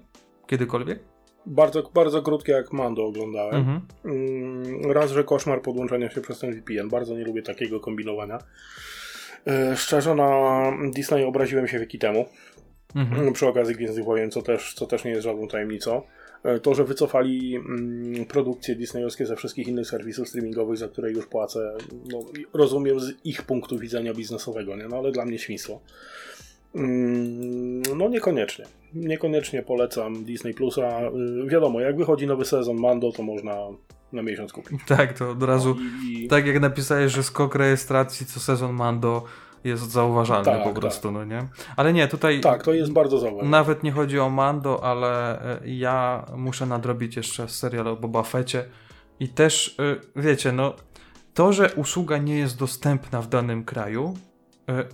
Kiedykolwiek? 0.47 0.99
Bardzo, 1.49 1.83
bardzo 1.93 2.21
krótkie 2.21 2.51
jak 2.51 2.73
Mando 2.73 3.05
oglądałem. 3.05 3.55
Mhm. 3.55 3.81
Mm, 4.05 4.91
raz, 4.91 5.11
że 5.11 5.23
koszmar 5.23 5.61
podłączenia 5.61 6.09
się 6.09 6.21
przez 6.21 6.39
ten 6.39 6.53
VPN. 6.53 6.89
Bardzo 6.89 7.17
nie 7.17 7.23
lubię 7.23 7.41
takiego 7.41 7.79
kombinowania. 7.79 8.39
E, 9.47 9.77
szczerze, 9.77 10.15
na 10.15 10.61
Disney 10.95 11.23
obraziłem 11.23 11.67
się 11.67 11.79
wieki 11.79 11.99
temu. 11.99 12.25
Mhm. 12.95 13.33
Przy 13.33 13.47
okazji 13.47 13.75
Gwiezdnych 13.75 14.05
Wojen, 14.05 14.31
co 14.31 14.41
też, 14.41 14.73
co 14.73 14.85
też 14.85 15.03
nie 15.03 15.11
jest 15.11 15.23
żadną 15.23 15.47
tajemnicą. 15.47 16.01
E, 16.43 16.59
to, 16.59 16.75
że 16.75 16.83
wycofali 16.83 17.55
mm, 17.55 18.25
produkcje 18.25 18.75
disneyowskie 18.75 19.25
ze 19.25 19.35
wszystkich 19.35 19.67
innych 19.67 19.87
serwisów 19.87 20.29
streamingowych, 20.29 20.77
za 20.77 20.87
które 20.87 21.11
już 21.11 21.27
płacę, 21.27 21.77
no, 22.11 22.19
rozumiem 22.53 22.99
z 22.99 23.25
ich 23.25 23.41
punktu 23.41 23.79
widzenia 23.79 24.13
biznesowego, 24.13 24.75
nie? 24.75 24.87
No, 24.87 24.97
ale 24.97 25.11
dla 25.11 25.25
mnie 25.25 25.39
świństwo. 25.39 25.79
Mm, 26.75 27.81
no 27.97 28.09
niekoniecznie. 28.09 28.65
Niekoniecznie 28.93 29.63
polecam 29.63 30.23
Disney 30.23 30.53
Plusa. 30.53 31.01
Y, 31.45 31.49
wiadomo, 31.49 31.79
jak 31.79 31.97
wychodzi 31.97 32.27
nowy 32.27 32.45
sezon 32.45 32.77
Mando, 32.77 33.11
to 33.11 33.23
można 33.23 33.55
na 34.13 34.21
miesiąc 34.21 34.53
kupić. 34.53 34.81
Tak, 34.97 35.13
to 35.13 35.29
od 35.29 35.43
razu, 35.43 35.75
no 35.75 36.09
i... 36.09 36.27
tak 36.27 36.47
jak 36.47 36.59
napisałeś, 36.59 37.11
że 37.11 37.23
skok 37.23 37.55
rejestracji 37.55 38.25
co 38.25 38.39
sezon 38.39 38.73
Mando 38.73 39.23
jest 39.63 39.91
zauważalny 39.91 40.45
tak, 40.45 40.63
po 40.63 40.73
prostu, 40.73 41.07
tak. 41.07 41.13
no 41.13 41.25
nie? 41.25 41.47
Ale 41.75 41.93
nie, 41.93 42.07
tutaj... 42.07 42.41
Tak, 42.41 42.63
to 42.63 42.73
jest 42.73 42.91
bardzo 42.91 43.19
zauważalne. 43.19 43.51
Nawet 43.51 43.83
nie 43.83 43.91
chodzi 43.91 44.19
o 44.19 44.29
Mando, 44.29 44.83
ale 44.83 45.39
y, 45.61 45.69
ja 45.69 46.25
muszę 46.35 46.65
nadrobić 46.65 47.15
jeszcze 47.15 47.47
serial 47.47 47.87
o 47.87 47.95
Boba 47.95 48.23
Fecie 48.23 48.65
i 49.19 49.29
też, 49.29 49.79
y, 49.79 50.21
wiecie, 50.21 50.51
no 50.51 50.73
to, 51.33 51.53
że 51.53 51.73
usługa 51.75 52.17
nie 52.17 52.37
jest 52.37 52.59
dostępna 52.59 53.21
w 53.21 53.27
danym 53.27 53.65
kraju, 53.65 54.13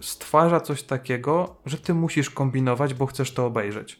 stwarza 0.02 0.60
coś 0.60 0.84
takiego, 0.84 1.56
że 1.66 1.78
ty 1.78 1.94
musisz 1.94 2.30
kombinować, 2.30 2.94
bo 2.94 3.06
chcesz 3.06 3.34
to 3.34 3.46
obejrzeć. 3.46 4.00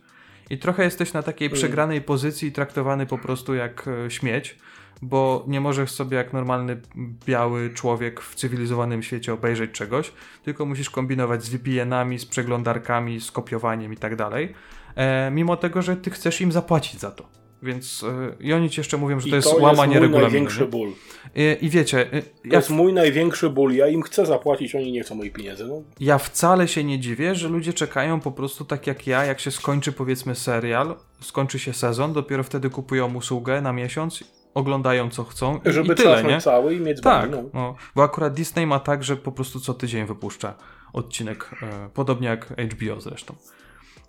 I 0.50 0.58
trochę 0.58 0.84
jesteś 0.84 1.14
na 1.14 1.24
takiej 1.24 1.46
mm. 1.48 1.56
przegranej 1.56 2.02
pozycji, 2.02 2.52
traktowany 2.52 3.06
po 3.06 3.18
prostu 3.18 3.54
jak 3.54 3.88
e, 3.88 4.12
śmieć, 4.12 4.58
bo 5.02 5.44
nie 5.48 5.62
możesz 5.62 5.92
sobie 5.92 6.18
jak 6.18 6.34
normalny 6.34 6.82
biały 7.26 7.70
człowiek 7.70 8.22
w 8.22 8.36
cywilizowanym 8.36 9.04
świecie 9.04 9.34
obejrzeć 9.34 9.72
czegoś, 9.72 10.12
tylko 10.44 10.66
musisz 10.66 10.90
kombinować 10.90 11.44
z 11.44 11.50
VPN-ami, 11.50 12.20
z 12.20 12.26
przeglądarkami, 12.26 13.22
z 13.22 13.32
kopiowaniem 13.32 13.94
i 13.94 13.98
tak 13.98 14.16
dalej, 14.16 14.54
e, 14.96 15.32
mimo 15.32 15.58
tego, 15.58 15.82
że 15.82 15.96
ty 15.96 16.10
chcesz 16.10 16.42
im 16.42 16.52
zapłacić 16.52 17.00
za 17.00 17.12
to. 17.12 17.35
Więc 17.66 18.02
yy, 18.02 18.36
i 18.40 18.54
oni 18.54 18.70
ci 18.70 18.80
jeszcze 18.80 18.98
mówią, 18.98 19.20
że 19.20 19.28
I 19.28 19.30
to 19.30 19.36
jest 19.36 19.50
to 19.50 19.58
łamanie 19.58 19.96
jest 19.96 20.12
mój 20.12 20.22
największy 20.22 20.66
ból. 20.66 20.92
I, 21.36 21.66
I, 21.66 21.70
wiecie... 21.70 22.10
Yy, 22.12 22.22
to 22.22 22.28
ja 22.44 22.56
jest 22.56 22.70
mój 22.70 22.94
największy 22.94 23.50
ból. 23.50 23.74
Ja 23.74 23.88
im 23.88 24.02
chcę 24.02 24.26
zapłacić, 24.26 24.76
oni 24.76 24.92
nie 24.92 25.04
chcą 25.04 25.16
moich 25.16 25.34
pieniędzy. 25.34 25.66
No. 25.66 25.82
Ja 26.00 26.18
wcale 26.18 26.68
się 26.68 26.84
nie 26.84 27.00
dziwię, 27.00 27.36
że 27.36 27.48
ludzie 27.48 27.74
czekają 27.74 28.20
po 28.20 28.32
prostu 28.32 28.66
tak 28.66 28.88
jak 28.88 29.08
ja, 29.08 29.26
jak 29.26 29.40
się 29.40 29.52
skończy 29.52 29.92
powiedzmy 29.92 30.36
serial, 30.36 30.96
skończy 31.22 31.60
się 31.60 31.74
sezon, 31.74 32.14
dopiero 32.14 32.44
wtedy 32.44 32.70
kupują 32.70 33.16
usługę 33.16 33.62
na 33.62 33.74
miesiąc 33.74 34.24
oglądają 34.56 35.10
co 35.10 35.24
chcą 35.24 35.60
i, 35.66 35.72
Żeby 35.72 35.94
i 35.94 35.96
tyle, 35.96 36.24
nie? 36.24 36.42
cały 36.42 36.74
i 36.74 36.80
mieć 36.80 37.02
Tak, 37.02 37.32
bani, 37.32 37.44
no. 37.44 37.50
no, 37.60 37.76
bo 37.96 38.04
akurat 38.04 38.34
Disney 38.34 38.68
ma 38.68 38.80
tak, 38.80 39.04
że 39.04 39.18
po 39.18 39.32
prostu 39.32 39.60
co 39.60 39.74
tydzień 39.74 40.06
wypuszcza 40.06 40.54
odcinek, 40.94 41.50
e, 41.62 41.90
podobnie 41.94 42.28
jak 42.28 42.48
HBO 42.48 43.02
zresztą. 43.02 43.36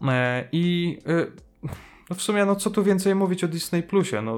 E, 0.03 0.49
I 0.53 0.99
e, 1.07 1.27
no 2.11 2.17
w 2.17 2.23
sumie, 2.23 2.45
no 2.45 2.57
co 2.57 2.71
tu 2.71 2.85
więcej 2.85 3.15
mówić 3.15 3.45
o 3.45 3.49
Disney 3.49 3.83
Plusie, 3.83 4.23
no 4.23 4.37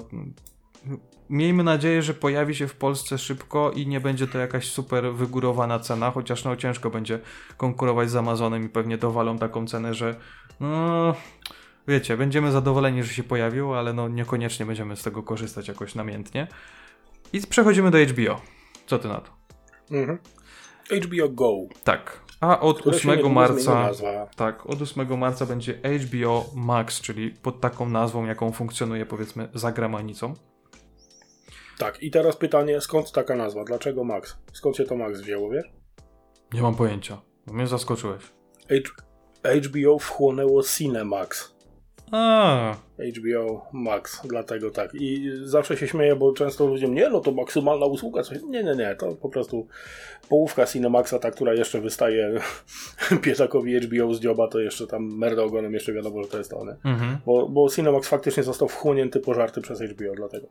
miejmy 1.31 1.64
nadzieję, 1.64 2.03
że 2.03 2.14
pojawi 2.14 2.55
się 2.55 2.69
w 2.69 2.75
Polsce 2.75 3.19
szybko 3.19 3.71
i 3.71 3.87
nie 3.87 4.01
będzie 4.01 4.27
to 4.27 4.39
jakaś 4.39 4.71
super 4.71 5.14
wygórowana 5.14 5.79
cena, 5.79 6.11
chociaż 6.11 6.45
no 6.45 6.57
ciężko 6.57 6.91
będzie 6.91 7.21
konkurować 7.57 8.11
z 8.11 8.16
Amazonem 8.16 8.64
i 8.64 8.69
pewnie 8.69 8.99
dowalą 8.99 9.39
taką 9.39 9.66
cenę, 9.66 9.95
że 9.95 10.16
no 10.61 11.14
wiecie, 11.89 12.16
będziemy 12.16 12.53
zadowoleni, 12.53 13.03
że 13.03 13.14
się 13.14 13.23
pojawił, 13.23 13.75
ale 13.75 13.93
no 13.93 14.09
niekoniecznie 14.09 14.66
będziemy 14.66 14.97
z 14.97 15.03
tego 15.03 15.23
korzystać 15.23 15.69
jakoś 15.69 15.95
namiętnie. 15.95 16.47
I 17.33 17.41
przechodzimy 17.41 17.91
do 17.91 17.99
HBO. 17.99 18.41
Co 18.87 18.99
ty 18.99 19.09
na 19.09 19.21
to? 19.21 19.31
Mhm. 19.91 20.19
HBO 20.91 21.29
Go. 21.29 21.53
Tak. 21.85 22.28
A 22.41 22.61
od 22.61 22.80
które 22.80 22.99
się 22.99 22.99
8 22.99 23.11
niedługo 23.11 23.47
zmieni 23.47 23.66
marca. 23.66 24.26
Tak, 24.36 24.66
od 24.66 24.82
8 24.82 25.18
marca 25.18 25.47
będzie 25.47 25.74
HBO 25.74 26.45
Max, 26.55 27.01
czyli 27.01 27.30
pod 27.30 27.61
taką 27.61 27.89
nazwą, 27.89 28.26
jaką 28.26 28.53
funkcjonuje 28.53 29.07
powiedzmy 29.07 29.49
za 29.55 29.72
granicą. 29.72 30.34
Tak, 31.78 32.03
i 32.03 32.11
teraz 32.11 32.36
pytanie, 32.36 32.80
skąd 32.80 33.12
taka 33.12 33.36
nazwa? 33.36 33.64
Dlaczego 33.64 34.05
Max? 34.05 34.36
Skąd 34.53 34.76
się 34.76 34.84
to 34.84 34.97
Max 34.97 35.20
wzięło, 35.20 35.51
wiesz? 35.51 35.66
Nie 36.53 36.62
mam 36.62 36.74
pojęcia. 36.74 37.20
Mnie 37.47 37.66
zaskoczyłeś. 37.66 38.22
HBO 39.66 39.99
wchłonęło 39.99 40.62
Cinemax. 40.62 41.58
A, 42.13 42.77
HBO 43.17 43.67
Max, 43.73 44.21
dlatego 44.25 44.71
tak. 44.71 44.91
I 44.95 45.31
zawsze 45.43 45.77
się 45.77 45.89
śmieję, 45.89 46.17
bo 46.17 46.33
często 46.33 46.67
ludzie, 46.67 46.89
nie, 46.89 47.09
no 47.09 47.21
to 47.21 47.33
maksymalna 47.33 47.87
usługa. 47.87 48.23
Coś. 48.23 48.43
Nie, 48.43 48.65
nie, 48.65 48.75
nie, 48.75 48.97
to 48.99 49.13
po 49.15 49.29
prostu 49.29 49.67
połówka 50.29 50.67
Cinemaxa, 50.67 51.19
ta, 51.19 51.31
która 51.31 51.55
jeszcze 51.55 51.81
wystaje 51.81 52.41
piesakowi 53.23 53.81
HBO 53.81 54.15
z 54.15 54.21
dzioba, 54.21 54.49
to 54.49 54.61
jeszcze 54.61 54.87
tam 54.87 55.17
merda 55.17 55.43
ogonem, 55.43 55.75
jeszcze 55.75 55.93
wiadomo, 55.93 56.23
że 56.23 56.29
to 56.29 56.39
jest 56.39 56.51
to, 56.51 56.65
nie? 56.65 56.91
mhm. 56.91 57.19
Bo, 57.27 57.49
bo 57.49 57.69
Cinemax 57.69 58.09
faktycznie 58.09 58.43
został 58.43 58.69
wchłonięty 58.69 59.21
pożarty 59.21 59.61
przez 59.61 59.81
HBO, 59.81 60.15
dlatego. 60.17 60.47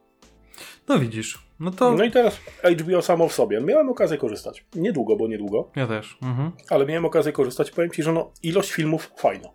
No 0.88 0.99
widzisz. 0.99 1.47
No 1.60 1.72
to 1.72 1.95
No 1.95 2.03
i 2.03 2.12
teraz 2.12 2.39
HBO 2.82 3.01
samo 3.01 3.28
w 3.28 3.34
sobie. 3.34 3.62
Miałem 3.62 3.89
okazję 3.89 4.18
korzystać. 4.18 4.66
Niedługo, 4.76 5.16
bo 5.16 5.28
niedługo, 5.28 5.72
ja 5.76 5.88
też. 5.88 6.18
Mhm. 6.24 6.51
ale 6.70 6.86
miałem 6.86 7.05
okazję 7.05 7.32
korzystać. 7.32 7.72
Powiem 7.72 7.91
Ci, 7.91 8.03
że 8.03 8.12
no, 8.14 8.32
ilość 8.43 8.72
filmów 8.72 9.12
fajna. 9.18 9.49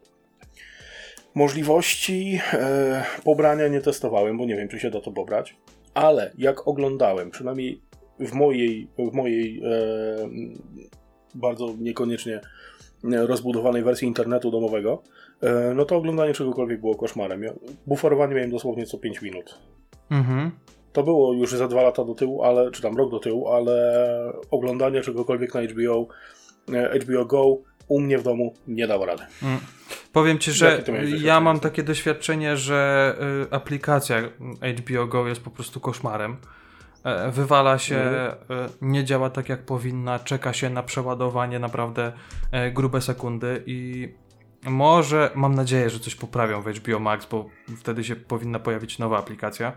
Możliwości 1.35 2.41
e, 2.53 3.05
pobrania 3.25 3.69
nie 3.69 3.81
testowałem, 3.81 4.39
bo 4.39 4.47
nie 4.47 4.57
wiem, 4.57 4.69
czy 4.69 4.79
się 4.79 4.91
da 4.91 5.01
to 5.01 5.13
pobrać, 5.13 5.57
ale 5.95 6.33
jak 6.39 6.69
oglądałem, 6.69 7.31
przynajmniej 7.31 7.83
w 8.21 8.33
mojej, 8.33 8.89
w 8.99 9.13
mojej 9.13 9.63
e, 9.65 9.71
bardzo 11.35 11.75
niekoniecznie 11.79 12.41
rozbudowanej 13.05 13.83
wersji 13.83 14.09
internetu 14.09 14.51
domowego, 14.51 15.03
e, 15.41 15.75
no 15.75 15.85
to 15.85 15.97
oglądanie 15.97 16.33
czegokolwiek 16.33 16.81
było 16.81 16.95
koszmarem. 16.95 17.43
Ja, 17.43 17.53
buforowanie 17.87 18.35
miałem 18.35 18.51
dosłownie 18.51 18.87
co 18.87 18.99
5 18.99 19.23
minut. 19.23 19.59
Mhm. 20.11 20.51
To 20.93 21.03
było 21.03 21.33
już 21.33 21.53
za 21.53 21.69
dwa 21.69 21.83
lata 21.83 22.05
do 22.05 22.15
tyłu, 22.15 22.43
ale, 22.43 22.71
czy 22.71 22.83
tam 22.83 22.97
rok 22.97 23.11
do 23.11 23.19
tyłu, 23.19 23.49
ale 23.49 24.03
oglądanie 24.51 25.01
czegokolwiek 25.01 25.55
na 25.55 25.63
HBO, 25.63 26.07
e, 26.75 26.99
HBO 26.99 27.25
Go 27.25 27.59
u 27.93 28.01
mnie 28.01 28.19
w 28.19 28.23
domu 28.23 28.55
nie 28.69 28.87
dało 28.87 29.07
rady. 29.07 29.23
Mm. 29.43 29.59
Powiem 30.13 30.39
ci, 30.39 30.53
że 30.53 30.83
ja 31.19 31.41
mam 31.41 31.61
takie 31.61 31.83
doświadczenie, 31.83 32.57
że 32.57 33.15
y, 33.51 33.55
aplikacja 33.55 34.23
HBO 34.79 35.07
Go 35.07 35.29
jest 35.29 35.41
po 35.41 35.51
prostu 35.51 35.81
koszmarem. 35.81 36.37
E, 37.05 37.31
Wywala 37.31 37.79
się, 37.79 37.97
Mhm. 37.97 38.35
e, 38.51 38.69
nie 38.83 39.05
działa 39.05 39.31
tak 39.31 39.49
jak 39.49 39.63
powinna, 39.65 40.19
czeka 40.19 40.53
się 40.53 40.71
na 40.71 40.83
przeładowanie 40.83 41.59
naprawdę 41.59 42.13
e, 42.53 42.71
grube 42.71 43.01
sekundy 43.01 43.63
i 43.67 44.09
może, 44.65 45.31
mam 45.35 45.55
nadzieję, 45.55 45.91
że 45.91 46.01
coś 46.01 46.15
poprawią 46.15 46.63
w 46.63 46.67
HBO 46.67 46.99
Max, 46.99 47.27
bo 47.27 47.49
wtedy 47.77 48.05
się 48.05 48.17
powinna 48.17 48.59
pojawić 48.59 48.99
nowa 48.99 49.19
aplikacja. 49.19 49.73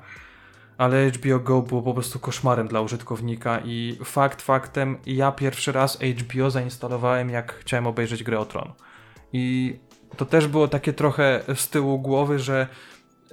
Ale 0.77 1.11
HBO 1.11 1.39
Go 1.39 1.61
było 1.61 1.81
po 1.81 1.93
prostu 1.93 2.19
koszmarem 2.19 2.67
dla 2.67 2.81
użytkownika 2.81 3.59
i 3.65 3.97
fakt 4.03 4.41
faktem, 4.41 4.97
ja 5.05 5.31
pierwszy 5.31 5.71
raz 5.71 5.99
HBO 5.99 6.51
zainstalowałem 6.51 7.29
jak 7.29 7.53
chciałem 7.53 7.87
obejrzeć 7.87 8.23
grę 8.23 8.39
o 8.39 8.45
Tron. 8.45 8.73
I 9.33 9.75
to 10.17 10.25
też 10.25 10.47
było 10.47 10.67
takie 10.67 10.93
trochę 10.93 11.43
z 11.55 11.69
tyłu 11.69 11.99
głowy, 11.99 12.39
że 12.39 12.67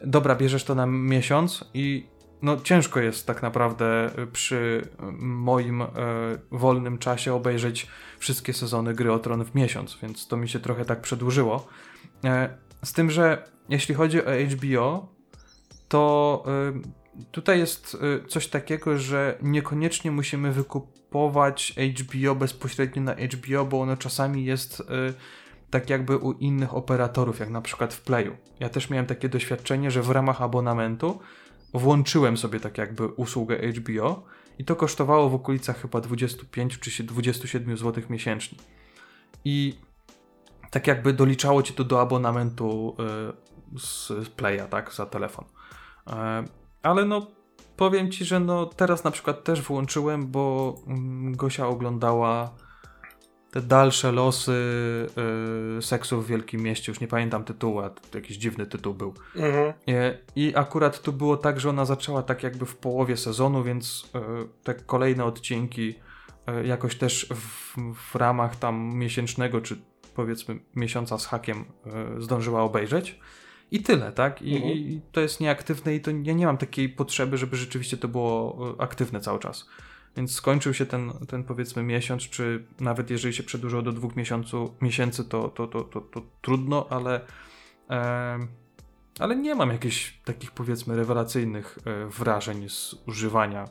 dobra, 0.05 0.35
bierzesz 0.35 0.65
to 0.65 0.75
na 0.75 0.87
miesiąc 0.87 1.65
i 1.75 2.07
no 2.43 2.57
ciężko 2.57 3.01
jest 3.01 3.27
tak 3.27 3.43
naprawdę 3.43 4.11
przy 4.33 4.89
moim 5.19 5.83
e, 5.83 5.87
wolnym 6.51 6.99
czasie 6.99 7.35
obejrzeć 7.35 7.87
wszystkie 8.19 8.53
sezony 8.53 8.95
gry 8.95 9.13
o 9.13 9.19
Tron 9.19 9.45
w 9.45 9.55
miesiąc, 9.55 9.99
więc 10.03 10.27
to 10.27 10.37
mi 10.37 10.49
się 10.49 10.61
trochę 10.61 10.85
tak 10.85 11.01
przedłużyło. 11.01 11.67
E, 12.25 12.49
z 12.85 12.93
tym, 12.93 13.11
że 13.11 13.45
jeśli 13.69 13.95
chodzi 13.95 14.25
o 14.25 14.31
HBO, 14.31 15.09
to 15.89 16.45
y, 16.87 17.02
tutaj 17.31 17.59
jest 17.59 17.95
y, 18.25 18.29
coś 18.29 18.49
takiego, 18.49 18.99
że 18.99 19.39
niekoniecznie 19.43 20.11
musimy 20.11 20.53
wykupować 20.53 21.75
HBO 22.01 22.35
bezpośrednio 22.35 23.03
na 23.03 23.15
HBO, 23.15 23.65
bo 23.65 23.81
ono 23.81 23.97
czasami 23.97 24.45
jest 24.45 24.81
y, 24.81 24.85
tak 25.71 25.91
jakby 25.91 26.17
u 26.17 26.33
innych 26.33 26.75
operatorów, 26.75 27.41
jak 27.41 27.51
na 27.51 27.61
przykład 27.61 27.95
w 27.95 28.01
Playu. 28.01 28.37
Ja 28.61 28.69
też 28.69 28.91
miałem 28.91 29.07
takie 29.07 29.29
doświadczenie, 29.29 29.91
że 29.91 30.03
w 30.03 30.11
ramach 30.11 30.43
abonamentu 30.43 31.21
włączyłem 31.75 32.37
sobie 32.37 32.61
tak 32.61 32.79
jakby 32.79 33.07
usługę 33.07 33.59
HBO 33.73 34.25
i 34.59 34.65
to 34.65 34.77
kosztowało 34.77 35.31
w 35.31 35.35
okolicach 35.35 35.83
chyba 35.83 36.01
25 36.01 36.79
czy 36.79 36.91
się 36.91 37.05
27 37.05 37.77
zł 37.77 38.05
miesięcznie. 38.11 38.59
I 39.45 39.79
tak 40.71 40.87
jakby 40.87 41.13
doliczało 41.13 41.63
ci 41.63 41.75
to 41.75 41.85
do 41.85 42.01
abonamentu 42.01 42.97
y, 43.75 43.79
z 43.79 44.09
z 44.09 44.29
Playa, 44.29 44.69
tak, 44.71 44.93
za 44.95 45.07
telefon. 45.07 45.45
Ale 46.83 47.05
no, 47.05 47.27
powiem 47.77 48.11
ci, 48.11 48.25
że 48.25 48.41
no 48.41 48.67
teraz 48.67 49.05
na 49.05 49.11
przykład 49.11 49.45
też 49.45 49.63
włączyłem, 49.63 50.27
bo 50.27 50.75
mm, 50.87 51.37
Gosia 51.37 51.69
oglądała 51.69 52.55
te 53.53 53.61
dalsze 53.61 54.13
losy 54.13 54.53
y, 55.79 55.83
seksu 55.83 56.21
w 56.21 56.27
Wielkim 56.27 56.63
Mieście. 56.63 56.93
Już 56.93 57.01
nie 57.01 57.09
pamiętam 57.09 57.45
tytułu, 57.45 57.81
a 57.81 57.91
to 57.91 58.19
jakiś 58.19 58.37
dziwny 58.37 58.67
tytuł 58.67 58.95
był. 58.95 59.15
Mhm. 59.37 59.73
E, 59.89 60.19
I 60.37 60.53
akurat 60.57 61.03
tu 61.03 61.13
było 61.13 61.37
tak, 61.37 61.61
że 61.61 61.71
ona 61.71 61.85
zaczęła 61.85 62.23
tak 62.23 62.43
jakby 62.43 62.67
w 62.67 62.77
połowie 62.77 63.17
sezonu, 63.17 63.63
więc 63.65 64.11
e, 64.15 64.21
te 64.63 64.75
kolejne 64.75 65.25
odcinki 65.25 65.95
e, 66.47 66.67
jakoś 66.67 66.97
też 66.97 67.27
w, 67.35 67.77
w 67.95 68.15
ramach 68.15 68.57
tam 68.57 68.95
miesięcznego, 68.95 69.61
czy 69.61 69.77
powiedzmy 70.15 70.59
miesiąca 70.77 71.19
z 71.19 71.27
hakiem 71.27 71.65
zdążyła 72.19 72.63
obejrzeć. 72.63 73.21
I 73.73 73.83
tyle, 73.83 74.13
tak? 74.13 74.43
I, 74.43 74.57
Mhm. 74.57 74.73
I 74.73 75.01
to 75.13 75.21
jest 75.21 75.41
nieaktywne 75.41 75.95
i 75.95 76.01
to 76.01 76.11
ja 76.11 76.33
nie 76.33 76.47
mam 76.47 76.59
takiej 76.59 76.89
potrzeby, 76.89 77.39
żeby 77.39 77.57
rzeczywiście 77.57 77.97
to 77.97 78.09
było 78.09 78.59
e, 78.79 78.81
aktywne 78.81 79.21
cały 79.21 79.39
czas. 79.39 79.69
Więc 80.17 80.35
skończył 80.35 80.75
się 80.75 80.87
ten, 80.87 81.13
ten 81.29 81.45
powiedzmy 81.45 81.83
miesiąc, 81.83 82.23
czy 82.23 82.65
nawet 82.81 83.11
jeżeli 83.11 83.35
się 83.35 83.43
przedłużyło 83.43 83.83
do 83.83 83.93
dwóch 83.93 84.17
miesiącu, 84.17 84.75
miesięcy, 84.81 85.25
to, 85.25 85.49
to, 85.49 85.67
to, 85.67 85.83
to, 85.83 86.01
to 86.01 86.23
trudno, 86.43 86.87
ale 86.91 87.21
em, 87.89 88.49
ale 89.19 89.37
nie 89.37 89.55
mam 89.55 89.71
jakichś 89.71 90.19
takich 90.25 90.51
powiedzmy 90.51 90.97
rewelacyjnych 90.97 91.79
e, 91.85 92.07
wrażeń 92.07 92.69
z 92.69 92.95
używania 93.07 93.65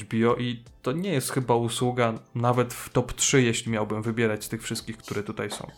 HBO 0.00 0.36
i 0.36 0.64
to 0.82 0.92
nie 0.92 1.12
jest 1.12 1.30
chyba 1.30 1.54
usługa 1.54 2.14
nawet 2.34 2.74
w 2.74 2.88
top 2.88 3.12
3, 3.12 3.42
jeśli 3.42 3.72
miałbym 3.72 4.02
wybierać 4.02 4.44
z 4.44 4.48
tych 4.48 4.62
wszystkich, 4.62 4.96
które 4.96 5.22
tutaj 5.22 5.50
są. 5.50 5.70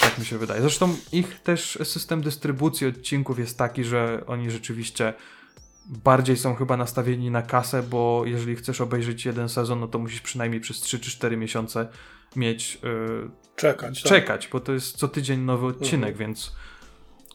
Tak 0.00 0.18
mi 0.18 0.24
się 0.24 0.38
wydaje. 0.38 0.60
Zresztą 0.60 0.94
ich 1.12 1.40
też 1.40 1.78
system 1.84 2.20
dystrybucji 2.22 2.86
odcinków 2.86 3.38
jest 3.38 3.58
taki, 3.58 3.84
że 3.84 4.22
oni 4.26 4.50
rzeczywiście 4.50 5.14
bardziej 6.04 6.36
są 6.36 6.54
chyba 6.54 6.76
nastawieni 6.76 7.30
na 7.30 7.42
kasę, 7.42 7.82
bo 7.82 8.22
jeżeli 8.26 8.56
chcesz 8.56 8.80
obejrzeć 8.80 9.24
jeden 9.26 9.48
sezon, 9.48 9.80
no 9.80 9.88
to 9.88 9.98
musisz 9.98 10.20
przynajmniej 10.20 10.60
przez 10.60 10.80
3 10.80 11.00
czy 11.00 11.10
4 11.10 11.36
miesiące 11.36 11.88
mieć 12.36 12.78
yy, 12.82 13.30
Czekać. 13.56 14.02
tak. 14.02 14.08
czekać, 14.12 14.48
bo 14.52 14.60
to 14.60 14.72
jest 14.72 14.96
co 14.96 15.08
tydzień 15.08 15.40
nowy 15.40 15.66
odcinek, 15.66 16.10
Mhm. 16.10 16.16
więc 16.18 16.52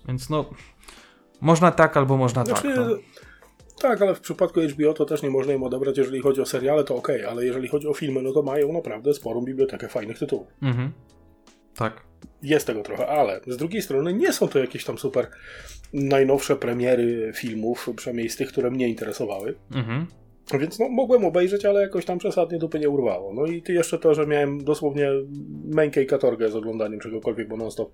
więc 0.07 0.29
no 0.29 0.45
można 1.41 1.71
tak 1.71 1.97
albo 1.97 2.17
można 2.17 2.45
Znaczy, 2.45 2.61
tak. 2.63 2.75
No. 2.77 2.97
Tak, 3.81 4.01
ale 4.01 4.15
w 4.15 4.19
przypadku 4.19 4.59
HBO 4.61 4.93
to 4.93 5.05
też 5.05 5.21
nie 5.23 5.29
można 5.29 5.53
im 5.53 5.63
odebrać, 5.63 5.97
jeżeli 5.97 6.21
chodzi 6.21 6.41
o 6.41 6.45
seriale, 6.45 6.83
to 6.83 6.95
ok, 6.95 7.07
ale 7.29 7.45
jeżeli 7.45 7.67
chodzi 7.67 7.87
o 7.87 7.93
filmy, 7.93 8.21
no 8.21 8.31
to 8.31 8.41
mają 8.41 8.73
naprawdę 8.73 9.13
sporą 9.13 9.41
bibliotekę 9.41 9.87
fajnych 9.87 10.19
tytułów. 10.19 10.47
Mhm. 10.61 10.91
Tak. 11.75 12.01
Jest 12.43 12.67
tego 12.67 12.83
trochę, 12.83 13.07
ale 13.07 13.39
z 13.47 13.57
drugiej 13.57 13.81
strony 13.81 14.13
nie 14.13 14.33
są 14.33 14.47
to 14.47 14.59
jakieś 14.59 14.85
tam 14.85 14.97
super 14.97 15.27
najnowsze 15.93 16.55
premiery 16.55 17.31
filmów, 17.35 17.89
przynajmniej 17.95 18.29
z 18.29 18.35
tych, 18.35 18.47
które 18.47 18.71
mnie 18.71 18.87
interesowały. 18.87 19.55
Mhm. 19.71 20.07
Więc 20.59 20.79
no, 20.79 20.89
mogłem 20.89 21.25
obejrzeć, 21.25 21.65
ale 21.65 21.81
jakoś 21.81 22.05
tam 22.05 22.17
przesadnie 22.17 22.59
dupy 22.59 22.79
nie 22.79 22.89
urwało. 22.89 23.33
No 23.33 23.45
i 23.45 23.61
ty 23.61 23.73
jeszcze 23.73 23.99
to, 23.99 24.13
że 24.13 24.27
miałem 24.27 24.63
dosłownie 24.63 25.09
mękę 25.65 26.03
i 26.03 26.05
katorgę 26.05 26.49
z 26.49 26.55
oglądaniem 26.55 26.99
czegokolwiek, 26.99 27.47
bo 27.47 27.57
non-stop 27.57 27.91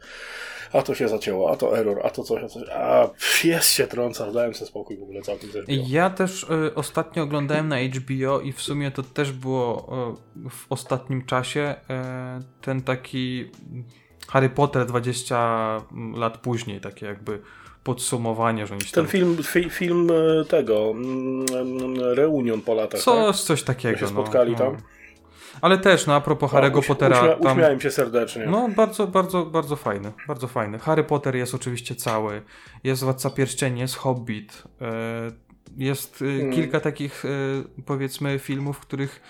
a 0.73 0.81
to 0.81 0.95
się 0.95 1.07
zacięło, 1.07 1.51
a 1.51 1.55
to 1.55 1.77
error, 1.77 1.99
a 2.03 2.09
to 2.09 2.23
coś, 2.23 2.43
a 2.43 2.47
coś, 2.47 2.69
a 2.69 3.09
pies 3.41 3.71
się 3.71 3.87
trąca, 3.87 4.31
dałem 4.31 4.53
sobie 4.53 4.67
spokój 4.67 4.97
w 4.97 5.03
ogóle 5.03 5.21
całkiem 5.21 5.49
też 5.49 5.65
było. 5.65 5.87
Ja 5.89 6.09
też 6.09 6.43
y, 6.43 6.75
ostatnio 6.75 7.23
oglądałem 7.23 7.67
na 7.67 7.77
HBO 7.79 8.41
i 8.41 8.51
w 8.51 8.61
sumie 8.61 8.91
to 8.91 9.03
też 9.03 9.31
było 9.31 9.93
y, 10.45 10.49
w 10.49 10.65
ostatnim 10.69 11.25
czasie 11.25 11.75
y, 12.39 12.61
ten 12.61 12.81
taki 12.81 13.49
Harry 14.31 14.49
Potter 14.49 14.85
20 14.85 15.81
lat 16.15 16.37
później, 16.37 16.81
takie 16.81 17.05
jakby 17.05 17.41
podsumowanie, 17.83 18.67
że 18.67 18.77
Ten 18.77 18.89
tam... 18.93 19.07
film, 19.07 19.37
fi, 19.43 19.69
film 19.69 20.07
e, 20.41 20.45
tego, 20.45 20.91
mm, 20.91 21.95
Reunion 22.13 22.61
po 22.61 22.73
latach, 22.73 23.01
Co, 23.01 23.27
tak? 23.27 23.35
coś 23.35 23.63
takiego. 23.63 23.97
się 23.97 24.07
spotkali 24.07 24.51
no, 24.51 24.57
tam? 24.57 24.73
No. 24.73 24.79
Ale 25.61 25.77
też, 25.77 26.07
no 26.07 26.15
a 26.15 26.21
propos 26.21 26.51
No, 26.53 26.59
Harry'ego 26.59 26.79
uśmia- 26.79 26.87
Pottera... 26.87 27.17
Uśmia, 27.21 27.35
tam... 27.35 27.51
Uśmiałem 27.51 27.81
się 27.81 27.91
serdecznie. 27.91 28.45
No, 28.45 28.69
bardzo, 28.75 29.07
bardzo, 29.07 29.45
bardzo 29.45 29.75
fajny, 29.75 30.11
bardzo 30.27 30.47
fajny. 30.47 30.79
Harry 30.79 31.03
Potter 31.03 31.35
jest 31.35 31.55
oczywiście 31.55 31.95
cały, 31.95 32.41
jest 32.83 33.03
Władca 33.03 33.29
Pierścieni, 33.29 33.79
jest 33.79 33.95
Hobbit, 33.95 34.63
e, 34.81 34.91
jest 35.77 36.21
e, 36.21 36.25
Mm. 36.25 36.51
kilka 36.53 36.79
takich, 36.79 37.23
powiedzmy, 37.85 38.39
filmów, 38.39 38.79
których 38.79 39.21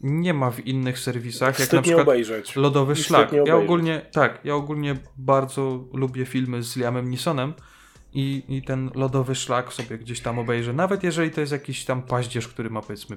nie 0.00 0.34
ma 0.34 0.50
w 0.50 0.66
innych 0.66 0.98
serwisach, 0.98 1.58
jak 1.58 1.72
na 1.72 1.82
przykład 1.82 2.02
obejrzeć. 2.02 2.56
Lodowy 2.56 2.94
Wstyd 2.94 3.06
Szlak. 3.06 3.32
Ja 3.46 3.56
ogólnie, 3.56 4.06
tak, 4.12 4.40
ja 4.44 4.54
ogólnie 4.54 4.96
bardzo 5.16 5.84
lubię 5.92 6.26
filmy 6.26 6.62
z 6.62 6.76
Liamem 6.76 7.10
Neesonem 7.10 7.54
i, 8.12 8.42
i 8.48 8.62
ten 8.62 8.90
Lodowy 8.94 9.34
Szlak 9.34 9.72
sobie 9.72 9.98
gdzieś 9.98 10.20
tam 10.20 10.38
obejrzę. 10.38 10.72
Nawet 10.72 11.02
jeżeli 11.04 11.30
to 11.30 11.40
jest 11.40 11.52
jakiś 11.52 11.84
tam 11.84 12.02
paździerz, 12.02 12.48
który 12.48 12.70
ma 12.70 12.80
powiedzmy 12.82 13.16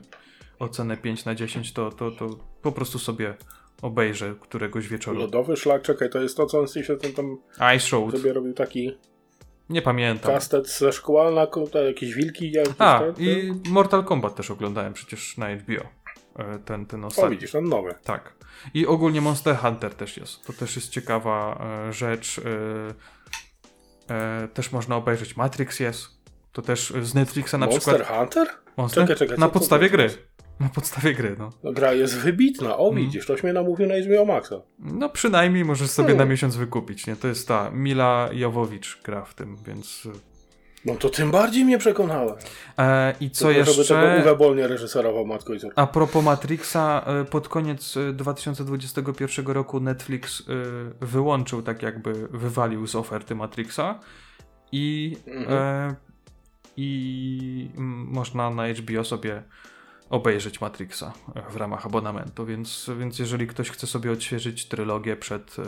ocenę 0.60 0.98
5 0.98 1.26
na 1.26 1.36
10, 1.36 1.74
to, 1.74 1.92
to, 1.92 2.12
to 2.12 2.30
po 2.62 2.72
prostu 2.72 3.00
sobie 3.00 3.34
obejrzę 3.82 4.36
któregoś 4.40 4.88
wieczoru. 4.88 5.20
Lodowy 5.20 5.58
szlak, 5.58 5.82
czekaj, 5.82 6.10
to 6.10 6.22
jest 6.22 6.38
to, 6.38 6.46
co 6.46 6.60
on 6.60 6.68
się 6.68 6.98
ten 6.98 7.14
tam 7.14 7.38
Ice 7.78 7.88
Road. 7.92 8.12
sobie 8.12 8.34
robił 8.34 8.54
taki 8.54 8.98
Nie 9.70 9.82
pamiętam. 9.82 10.32
kastet 10.32 10.70
ze 10.70 10.92
szkła 10.92 11.32
na 11.32 11.48
jakieś 11.80 12.14
wilki. 12.14 12.52
Jakieś 12.52 12.74
A, 12.78 13.00
te? 13.00 13.24
i 13.24 13.54
Mortal 13.70 14.04
Kombat 14.04 14.36
też 14.36 14.52
oglądałem 14.52 14.94
przecież 14.94 15.38
na 15.38 15.56
HBO. 15.56 16.03
E, 16.36 16.60
Ten, 16.60 16.86
ten 16.86 17.04
O, 17.04 17.08
ostatni. 17.08 17.32
widzisz, 17.32 17.52
ten 17.52 17.70
nowy. 17.70 17.96
Tak. 18.04 18.34
I 18.74 18.88
ogólnie 18.88 19.22
Monster 19.22 19.58
Hunter 19.58 19.96
też 19.96 20.18
jest. 20.18 20.46
To 20.46 20.54
też 20.54 20.76
jest 20.76 20.90
ciekawa 20.90 21.66
e, 21.90 21.94
rzecz. 21.94 22.42
E, 24.10 24.48
też 24.48 24.72
można 24.72 24.96
obejrzeć. 24.96 25.38
Matrix 25.38 25.80
jest. 25.80 26.08
To 26.52 26.62
też 26.62 26.94
z 27.02 27.14
Netflixa 27.14 27.54
na 27.54 27.66
Monster 27.66 27.96
przykład. 27.96 28.20
Hunter? 28.20 28.48
Monster? 28.78 29.04
Czekaj, 29.04 29.18
czekaj, 29.18 29.38
na 29.40 29.50
podstawie 29.50 29.90
gry. 29.90 30.10
Na 30.60 30.70
podstawie 30.70 31.14
gry, 31.14 31.36
no. 31.40 31.50
No, 31.64 31.72
gra 31.72 31.94
jest 31.94 32.18
wybitna. 32.18 32.78
O, 32.78 32.90
Mm. 32.90 33.04
widzisz, 33.04 33.26
toś 33.26 33.44
mnie 33.44 33.54
namówił 33.54 33.88
na 33.88 33.96
HBO 33.96 34.26
Maxa. 34.26 34.56
No 34.80 35.10
przynajmniej 35.10 35.66
możesz 35.66 35.90
sobie 35.90 36.08
Hmm. 36.08 36.28
na 36.28 36.32
miesiąc 36.32 36.56
wykupić, 36.56 37.08
nie? 37.08 37.16
To 37.16 37.28
jest 37.28 37.48
ta 37.48 37.72
Mila 37.72 38.30
Jowowicz 38.32 39.02
gra 39.04 39.26
w 39.26 39.34
tym, 39.34 39.58
więc... 39.68 40.08
No 40.86 40.96
to 40.96 41.10
tym 41.10 41.32
bardziej 41.32 41.66
mnie 41.66 41.78
przekonałem. 41.78 42.36
E, 42.78 43.14
I 43.20 43.30
co 43.32 43.48
Tylko, 43.48 43.72
Żeby 43.72 43.88
tego 43.88 44.02
jeszcze? 44.02 44.34
Uwe 44.34 44.68
reżyserował 44.68 45.26
Matko 45.26 45.54
i 45.54 45.60
Córka. 45.60 45.82
A 45.82 45.88
propos 45.88 46.24
Matrixa, 46.24 47.06
e, 47.06 47.26
pod 47.26 47.48
koniec 47.48 47.98
e, 47.98 48.14
2021 48.14 49.48
roku 49.48 49.80
Netflix 49.80 50.42
e, 51.02 51.06
wyłączył, 51.06 51.62
tak 51.62 51.82
jakby 51.82 52.28
wywalił 52.32 52.88
z 52.88 52.96
oferty 52.96 53.36
Matrixa 53.36 54.00
i, 54.72 55.18
Mhm. 55.28 55.58
e, 55.58 55.96
i 56.78 57.70
można 58.06 58.50
na 58.50 58.64
HBO 58.68 59.04
sobie 59.04 59.44
obejrzeć 60.10 60.62
Matrixa 60.62 61.14
e, 61.36 61.52
w 61.52 61.56
ramach 61.56 61.86
abonamentu, 61.86 62.46
więc, 62.46 62.90
więc 63.00 63.20
jeżeli 63.20 63.48
ktoś 63.48 63.70
chce 63.70 63.88
sobie 63.88 64.12
odświeżyć 64.12 64.66
trylogię 64.68 65.16
przed 65.16 65.56
e, 65.60 65.64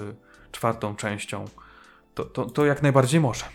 czwartą 0.51 0.95
częścią, 0.95 1.45
to, 2.16 2.26
to, 2.26 2.45
to 2.45 2.66
jak 2.66 2.82
najbardziej 2.82 3.20
może. 3.20 3.45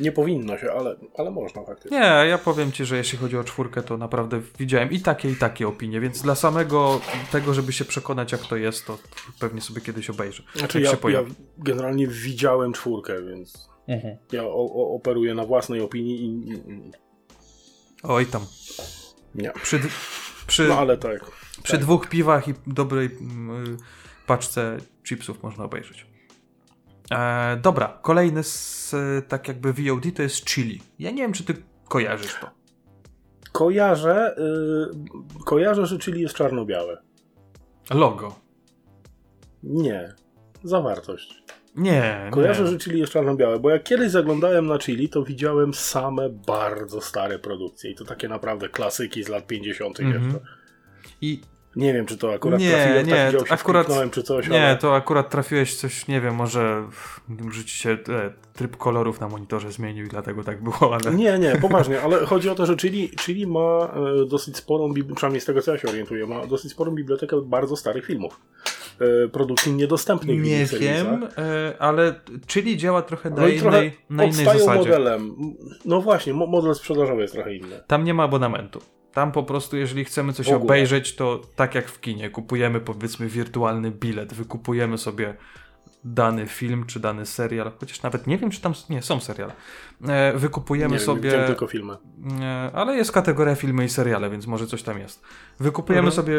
Nie 0.00 0.12
powinno 0.12 0.58
się, 0.58 0.72
ale, 0.72 0.96
ale 1.16 1.30
można 1.30 1.62
faktycznie. 1.62 1.98
Nie, 1.98 2.06
ja 2.28 2.38
powiem 2.38 2.72
ci, 2.72 2.84
że 2.84 2.96
jeśli 2.96 3.18
chodzi 3.18 3.36
o 3.36 3.44
czwórkę, 3.44 3.82
to 3.82 3.96
naprawdę 3.96 4.40
widziałem 4.58 4.90
i 4.90 5.00
takie, 5.00 5.30
i 5.30 5.36
takie 5.36 5.68
opinie, 5.68 6.00
więc 6.00 6.22
dla 6.22 6.34
samego 6.34 7.00
tego, 7.32 7.54
żeby 7.54 7.72
się 7.72 7.84
przekonać, 7.84 8.32
jak 8.32 8.40
to 8.40 8.56
jest, 8.56 8.86
to 8.86 8.98
pewnie 9.40 9.60
sobie 9.60 9.80
kiedyś 9.80 10.10
obejrzę. 10.10 10.42
Znaczy 10.54 10.80
ja, 10.80 10.90
się 10.90 10.96
ja 11.10 11.20
generalnie 11.58 12.06
widziałem 12.06 12.72
czwórkę, 12.72 13.22
więc 13.22 13.68
ja 14.32 14.44
o, 14.44 14.72
o, 14.74 14.94
operuję 14.94 15.34
na 15.34 15.44
własnej 15.44 15.80
opinii 15.80 16.24
i... 16.24 16.62
Oj 18.02 18.26
tam. 18.26 18.42
Nie. 19.34 19.52
Przy, 19.62 19.80
przy, 20.46 20.68
No 20.68 20.78
ale 20.78 20.98
tak. 20.98 21.30
przy 21.62 21.72
tak. 21.72 21.80
dwóch 21.80 22.08
piwach 22.08 22.48
i 22.48 22.54
dobrej 22.66 23.06
mm, 23.20 23.74
y, 23.74 23.76
paczce 24.26 24.76
chipsów 25.04 25.42
można 25.42 25.64
obejrzeć. 25.64 26.06
E, 27.12 27.56
dobra, 27.56 27.98
kolejny 28.02 28.42
z 28.42 28.94
e, 28.94 29.22
tak 29.22 29.48
jakby 29.48 29.72
VOD 29.72 30.04
to 30.16 30.22
jest 30.22 30.44
Chili. 30.44 30.82
Ja 30.98 31.10
nie 31.10 31.22
wiem, 31.22 31.32
czy 31.32 31.44
ty 31.44 31.54
kojarzysz 31.88 32.34
to. 32.40 32.50
Kojarzę, 33.52 34.36
y, 34.38 35.44
kojarzę, 35.44 35.86
że 35.86 35.98
Chili 35.98 36.20
jest 36.20 36.34
czarno-białe. 36.34 37.02
Logo. 37.90 38.34
Nie. 39.62 40.14
Zawartość. 40.64 41.42
Nie, 41.76 42.28
Kojarzę, 42.32 42.62
nie. 42.62 42.70
że 42.70 42.78
Chili 42.78 43.00
jest 43.00 43.12
czarno-białe, 43.12 43.58
bo 43.58 43.70
jak 43.70 43.82
kiedyś 43.84 44.10
zaglądałem 44.10 44.66
na 44.66 44.78
Chili, 44.78 45.08
to 45.08 45.22
widziałem 45.22 45.74
same 45.74 46.30
bardzo 46.30 47.00
stare 47.00 47.38
produkcje 47.38 47.90
i 47.90 47.94
to 47.94 48.04
takie 48.04 48.28
naprawdę 48.28 48.68
klasyki 48.68 49.24
z 49.24 49.28
lat 49.28 49.46
50. 49.46 50.00
Mhm. 50.00 50.24
jeszcze. 50.24 50.40
I 51.20 51.40
Nie 51.76 51.92
wiem, 51.92 52.06
czy 52.06 52.18
to 52.18 52.32
akurat 52.32 52.60
Nie, 52.60 52.70
trafiłem, 52.70 53.06
nie, 53.06 53.12
tak 53.12 53.32
to 53.40 53.46
się 53.46 53.52
akurat- 53.52 54.10
czy 54.10 54.22
coś, 54.22 54.48
Nie, 54.48 54.66
ale... 54.66 54.76
to 54.76 54.94
akurat 54.96 55.30
trafiłeś 55.30 55.76
coś, 55.76 56.08
nie 56.08 56.20
wiem, 56.20 56.34
może 56.34 56.84
rzucicie 57.50 57.90
e, 57.90 57.96
tryb 58.52 58.76
kolorów 58.76 59.20
na 59.20 59.28
monitorze 59.28 59.72
zmienił 59.72 60.04
i 60.06 60.08
dlatego 60.08 60.44
tak 60.44 60.62
było, 60.62 60.94
ale... 61.02 61.14
Nie, 61.16 61.38
nie, 61.38 61.56
poważnie, 61.56 62.00
ale 62.00 62.26
chodzi 62.26 62.48
o 62.50 62.54
to, 62.54 62.66
że 62.66 62.76
Chili, 62.76 63.10
Chili 63.16 63.46
ma 63.46 63.92
e, 64.22 64.26
dosyć 64.26 64.56
sporą, 64.56 64.94
przynajmniej 65.14 65.40
z 65.40 65.44
tego 65.44 65.62
co 65.62 65.72
ja 65.72 65.78
się 65.78 65.88
orientuję, 65.88 66.26
ma 66.26 66.46
dosyć 66.46 66.72
sporą 66.72 66.90
bibliotekę 66.90 67.40
bardzo 67.42 67.76
starych 67.76 68.06
filmów. 68.06 68.40
E, 69.24 69.28
produkcji 69.28 69.72
niedostępnych 69.72 70.40
w 70.40 70.44
Nie 70.44 70.66
wiem, 70.66 71.24
e, 71.38 71.74
ale 71.78 72.14
Chili 72.46 72.76
działa 72.76 73.02
trochę 73.02 73.30
na 73.30 73.36
No 73.36 73.48
i 73.48 73.58
trochę 73.58 73.78
innej, 73.78 73.98
na 74.10 74.24
innej 74.24 74.44
zasadzie. 74.44 74.78
modelem. 74.78 75.34
No 75.84 76.00
właśnie, 76.00 76.34
mo- 76.34 76.46
model 76.46 76.74
sprzedażowy 76.74 77.22
jest 77.22 77.34
trochę 77.34 77.54
inny. 77.54 77.80
Tam 77.86 78.04
nie 78.04 78.14
ma 78.14 78.22
abonamentu. 78.22 78.80
Tam 79.12 79.32
po 79.32 79.42
prostu, 79.42 79.76
jeżeli 79.76 80.04
chcemy 80.04 80.32
coś 80.32 80.48
obejrzeć, 80.48 81.14
to 81.16 81.40
tak 81.56 81.74
jak 81.74 81.88
w 81.88 82.00
kinie, 82.00 82.30
kupujemy 82.30 82.80
powiedzmy 82.80 83.28
wirtualny 83.28 83.90
bilet, 83.90 84.34
wykupujemy 84.34 84.98
sobie 84.98 85.34
dany 86.04 86.46
film 86.46 86.84
czy 86.86 87.00
dany 87.00 87.26
serial, 87.26 87.72
chociaż 87.80 88.02
nawet 88.02 88.26
nie 88.26 88.38
wiem, 88.38 88.50
czy 88.50 88.60
tam 88.60 88.72
nie 88.90 89.02
są 89.02 89.20
seriale. 89.20 89.52
E, 90.08 90.32
wykupujemy 90.36 90.92
nie 90.92 90.98
wiem, 90.98 91.06
sobie. 91.06 91.22
widziałem 91.22 91.46
tylko 91.46 91.66
filmy. 91.66 91.96
Ale 92.72 92.96
jest 92.96 93.12
kategoria 93.12 93.54
filmy 93.54 93.84
i 93.84 93.88
seriale, 93.88 94.30
więc 94.30 94.46
może 94.46 94.66
coś 94.66 94.82
tam 94.82 94.98
jest. 94.98 95.22
Wykupujemy 95.60 96.08
Mhm. 96.08 96.16
sobie 96.16 96.38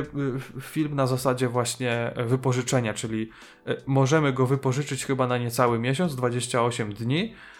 y, 0.57 0.61
film 0.61 0.95
na 0.95 1.07
zasadzie 1.07 1.47
właśnie 1.47 2.13
wypożyczenia, 2.26 2.93
czyli 2.93 3.30
y, 3.67 3.78
możemy 3.88 4.34
go 4.34 4.45
wypożyczyć 4.47 5.05
chyba 5.05 5.28
na 5.28 5.38
niecały 5.38 5.80
miesiąc, 5.80 6.15
28 6.15 6.93
dni, 6.93 7.34
e, 7.34 7.59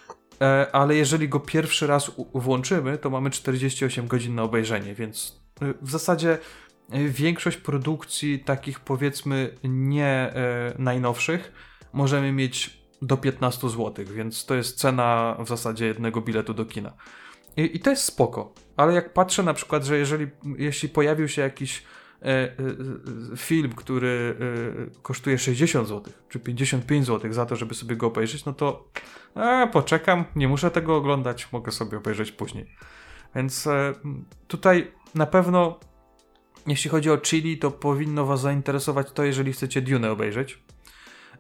ale 0.72 0.96
jeżeli 0.96 1.30
go 1.30 1.40
pierwszy 1.40 1.88
raz 1.88 2.12
włączymy, 2.34 2.98
to 2.98 3.10
mamy 3.10 3.30
48 3.30 4.08
godzin 4.08 4.36
na 4.36 4.44
obejrzenie, 4.44 4.96
więc 4.96 5.42
y, 5.62 5.74
w 5.82 5.92
zasadzie 5.92 6.38
y, 6.94 7.10
większość 7.10 7.58
produkcji 7.58 8.40
takich 8.40 8.80
powiedzmy 8.80 9.56
nie 9.64 10.06
e, 10.06 10.74
najnowszych 10.78 11.52
możemy 11.94 12.32
mieć 12.32 12.80
do 13.02 13.18
15 13.18 13.70
zł, 13.70 14.06
więc 14.14 14.46
to 14.46 14.56
jest 14.56 14.78
cena 14.78 15.36
w 15.40 15.48
zasadzie 15.48 15.86
jednego 15.86 16.22
biletu 16.22 16.54
do 16.54 16.66
kina. 16.66 16.94
I, 17.58 17.78
I 17.78 17.80
to 17.80 17.90
jest 17.90 18.04
spoko, 18.04 18.54
ale 18.78 18.94
jak 18.94 19.14
patrzę 19.14 19.44
na 19.44 19.54
przykład, 19.54 19.84
że 19.84 19.98
jeżeli 19.98 20.28
jeśli 20.58 20.90
pojawił 20.90 21.28
się 21.28 21.42
jakiś 21.42 21.78
e, 21.78 21.84
e, 21.84 21.84
e, 21.84 21.99
film, 23.38 23.74
który 23.76 24.36
e, 24.98 25.02
kosztuje 25.02 25.38
60 25.38 25.88
zł, 25.88 26.14
czy 26.30 26.40
55 26.40 27.06
zł 27.06 27.34
za 27.34 27.46
to, 27.46 27.56
żeby 27.56 27.76
sobie 27.76 27.96
go 27.96 28.08
obejrzeć, 28.08 28.46
no 28.46 28.54
to 28.54 28.88
e, 29.36 29.70
poczekam, 29.72 30.26
nie 30.36 30.48
muszę 30.48 30.72
tego 30.72 30.96
oglądać, 30.96 31.52
mogę 31.52 31.72
sobie 31.72 31.98
obejrzeć 31.98 32.32
później. 32.32 32.76
Więc 33.36 33.68
e, 33.68 33.94
tutaj 34.48 34.92
na 35.16 35.26
pewno, 35.26 35.80
jeśli 36.68 36.90
chodzi 36.90 37.12
o 37.12 37.18
Chili, 37.18 37.58
to 37.58 37.72
powinno 37.72 38.26
Was 38.26 38.42
zainteresować 38.42 39.12
to, 39.12 39.24
jeżeli 39.24 39.54
chcecie 39.54 39.82
Dune 39.82 40.12
obejrzeć. 40.12 40.60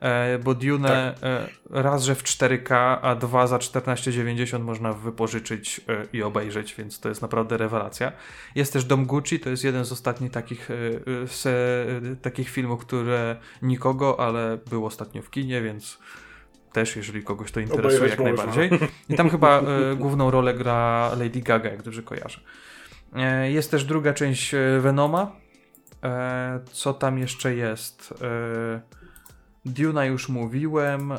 E, 0.02 0.40
bo 0.40 0.56
Dune 0.56 1.16
e, 1.24 1.48
raz, 1.70 2.04
że 2.04 2.16
w 2.16 2.24
4K, 2.24 2.98
a 3.02 3.16
dwa 3.16 3.48
za 3.48 3.58
14,90 3.58 4.60
można 4.60 4.94
wypożyczyć 4.94 5.82
e, 5.88 6.06
i 6.14 6.24
obejrzeć, 6.24 6.76
więc 6.76 7.00
to 7.00 7.10
jest 7.10 7.22
naprawdę 7.22 7.58
rewelacja. 7.58 8.12
Jest 8.56 8.74
też 8.74 8.86
Dom 8.86 9.06
Gucci, 9.06 9.40
to 9.40 9.50
jest 9.50 9.64
jeden 9.64 9.86
z 9.86 9.92
ostatnich 9.92 10.32
takich, 10.32 10.70
se, 11.28 11.86
takich 12.22 12.50
filmów, 12.50 12.82
które 12.82 13.36
nikogo, 13.62 14.20
ale 14.20 14.58
był 14.70 14.86
ostatnio 14.86 15.22
w 15.22 15.30
kinie, 15.30 15.62
więc 15.62 16.00
też, 16.74 16.96
jeżeli 16.96 17.24
kogoś 17.24 17.52
to 17.52 17.60
interesuje, 17.60 17.98
Obejrzeć 17.98 18.20
jak 18.20 18.20
można. 18.20 18.46
najbardziej. 18.46 18.90
I 19.10 19.16
tam 19.16 19.30
chyba 19.30 19.62
główną 19.96 20.32
rolę 20.32 20.54
gra 20.54 21.12
Lady 21.20 21.42
Gaga, 21.42 21.70
jak 21.70 21.84
dobrze 21.84 22.04
kojarzę. 22.04 22.40
E, 23.16 23.52
jest 23.52 23.72
też 23.72 23.84
druga 23.86 24.14
część 24.14 24.56
Venoma. 24.80 25.32
E, 26.04 26.60
co 26.72 26.94
tam 26.94 27.18
jeszcze 27.18 27.56
jest? 27.56 28.14
E, 28.22 28.82
Duna 29.66 30.06
już 30.06 30.30
mówiłem. 30.30 31.12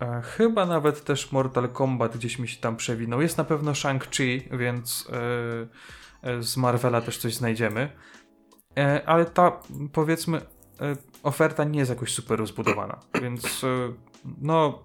E, 0.00 0.22
chyba 0.22 0.66
nawet 0.66 1.04
też 1.04 1.32
Mortal 1.32 1.68
Kombat 1.68 2.16
gdzieś 2.16 2.38
mi 2.38 2.48
się 2.48 2.60
tam 2.60 2.76
przewinął. 2.76 3.20
Jest 3.20 3.38
na 3.38 3.44
pewno 3.44 3.72
Shang-Chi, 3.72 4.56
więc 4.58 5.08
e, 6.22 6.28
e, 6.30 6.42
z 6.42 6.56
Marvela 6.56 7.00
też 7.00 7.18
coś 7.18 7.34
znajdziemy. 7.34 7.90
E, 8.78 9.08
ale 9.08 9.24
ta, 9.24 9.60
powiedzmy, 9.92 10.38
e, 10.80 10.96
oferta 11.22 11.64
nie 11.64 11.78
jest 11.78 11.90
jakoś 11.90 12.12
super 12.14 12.38
rozbudowana, 12.38 12.98
więc 13.22 13.64
e, 13.64 13.92
no, 14.40 14.84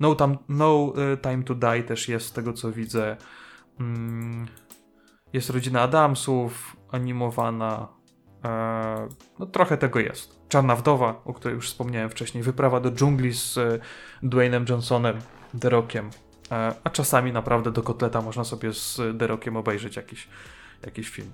no, 0.00 0.14
tam, 0.14 0.38
no 0.48 0.92
Time 1.22 1.42
to 1.42 1.54
Die 1.54 1.82
też 1.82 2.08
jest 2.08 2.26
z 2.26 2.32
tego 2.32 2.52
co 2.52 2.72
widzę. 2.72 3.16
Mm, 3.80 4.46
jest 5.32 5.50
Rodzina 5.50 5.80
Adamsów 5.80 6.76
animowana. 6.90 7.88
E, 8.44 9.08
no 9.38 9.46
trochę 9.46 9.76
tego 9.76 10.00
jest. 10.00 10.40
Czarna 10.48 10.76
Wdowa, 10.76 11.20
o 11.24 11.34
której 11.34 11.54
już 11.54 11.66
wspomniałem 11.66 12.10
wcześniej. 12.10 12.42
Wyprawa 12.44 12.80
do 12.80 12.90
dżungli 12.90 13.32
z 13.34 13.58
e, 13.58 13.78
Dwaynem 14.22 14.64
Johnsonem, 14.68 15.18
The 15.60 15.70
Rockiem. 15.70 16.10
E, 16.50 16.74
a 16.84 16.90
czasami 16.90 17.32
naprawdę 17.32 17.70
do 17.70 17.82
kotleta 17.82 18.20
można 18.20 18.44
sobie 18.44 18.72
z 18.72 19.00
The 19.18 19.26
Rockiem 19.26 19.56
obejrzeć 19.56 19.96
jakiś, 19.96 20.28
jakiś 20.84 21.08
film. 21.08 21.32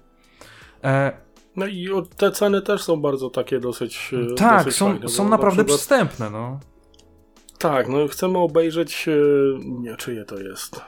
No 1.57 1.67
i 1.67 1.89
te 2.17 2.31
ceny 2.31 2.63
też 2.63 2.83
są 2.83 3.01
bardzo 3.01 3.31
takie 3.31 3.61
dosyć. 3.61 4.11
tak, 4.37 4.65
dosyć 4.65 4.79
są, 4.79 4.91
fajne, 4.91 5.09
są 5.09 5.29
naprawdę 5.29 5.63
na 5.63 5.65
przykład, 5.65 5.79
przystępne, 5.79 6.31
no. 6.31 6.61
Tak, 7.59 7.89
no 7.89 8.09
chcemy 8.09 8.39
obejrzeć. 8.39 9.07
Nie, 9.65 9.97
czyje 9.97 10.25
to 10.25 10.39
jest? 10.39 10.81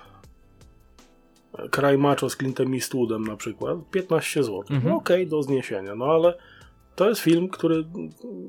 Kraj 1.71 1.99
Macho 1.99 2.31
z 2.31 2.37
Clintem 2.37 2.75
Eastwoodem 2.75 3.25
na 3.25 3.37
przykład. 3.37 3.79
15 3.91 4.43
zł. 4.43 4.63
Mhm. 4.71 4.93
No 4.93 4.97
okej, 4.97 5.27
do 5.27 5.43
zniesienia. 5.43 5.95
No 5.95 6.05
ale 6.05 6.35
to 6.97 7.09
jest 7.09 7.21
film, 7.21 7.49
który 7.49 7.85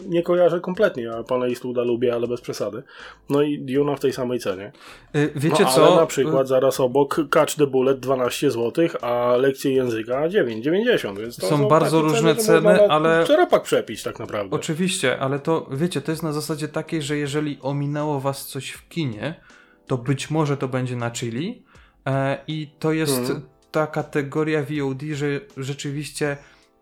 nie 0.07 0.23
kojarzę 0.23 0.59
kompletnie. 0.59 1.03
Ja 1.03 1.23
pana 1.23 1.45
Eastwooda 1.45 1.83
lubię, 1.83 2.13
ale 2.13 2.27
bez 2.27 2.41
przesady. 2.41 2.83
No 3.29 3.41
i 3.41 3.59
Duna 3.59 3.95
w 3.95 3.99
tej 3.99 4.13
samej 4.13 4.39
cenie. 4.39 4.71
Y, 5.15 5.31
Wiecie 5.35 5.63
no, 5.63 5.69
co? 5.69 5.87
Ale 5.87 5.95
na 5.95 6.05
przykład 6.05 6.47
zaraz 6.47 6.79
obok 6.79 7.15
Catch 7.31 7.55
the 7.55 7.67
Bullet 7.67 7.99
12 7.99 8.51
zł, 8.51 8.87
a 9.01 9.35
lekcje 9.35 9.73
języka 9.73 10.27
9,90. 10.29 11.19
Więc 11.19 11.37
to 11.37 11.47
Są 11.47 11.67
bardzo 11.67 12.01
takie 12.01 12.11
różne 12.13 12.35
ceny, 12.35 12.61
na 12.61 12.87
ale- 12.87 13.23
Czteropak 13.23 13.63
przepić 13.63 14.03
tak 14.03 14.19
naprawdę. 14.19 14.55
Oczywiście, 14.55 15.19
ale 15.19 15.39
to 15.39 15.67
wiecie, 15.71 16.01
to 16.01 16.11
jest 16.11 16.23
na 16.23 16.33
zasadzie 16.33 16.67
takiej, 16.67 17.01
że 17.01 17.17
jeżeli 17.17 17.57
ominęło 17.61 18.19
was 18.19 18.47
coś 18.47 18.69
w 18.71 18.89
kinie, 18.89 19.41
to 19.87 19.97
być 19.97 20.29
może 20.29 20.57
to 20.57 20.67
będzie 20.67 20.95
na 20.95 21.11
chili 21.11 21.63
i 22.47 22.67
to 22.79 22.93
jest 22.93 23.19
Mhm. 23.19 23.41
ta 23.71 23.87
kategoria 23.87 24.61
VOD, 24.63 25.01
że 25.13 25.27
rzeczywiście 25.57 26.37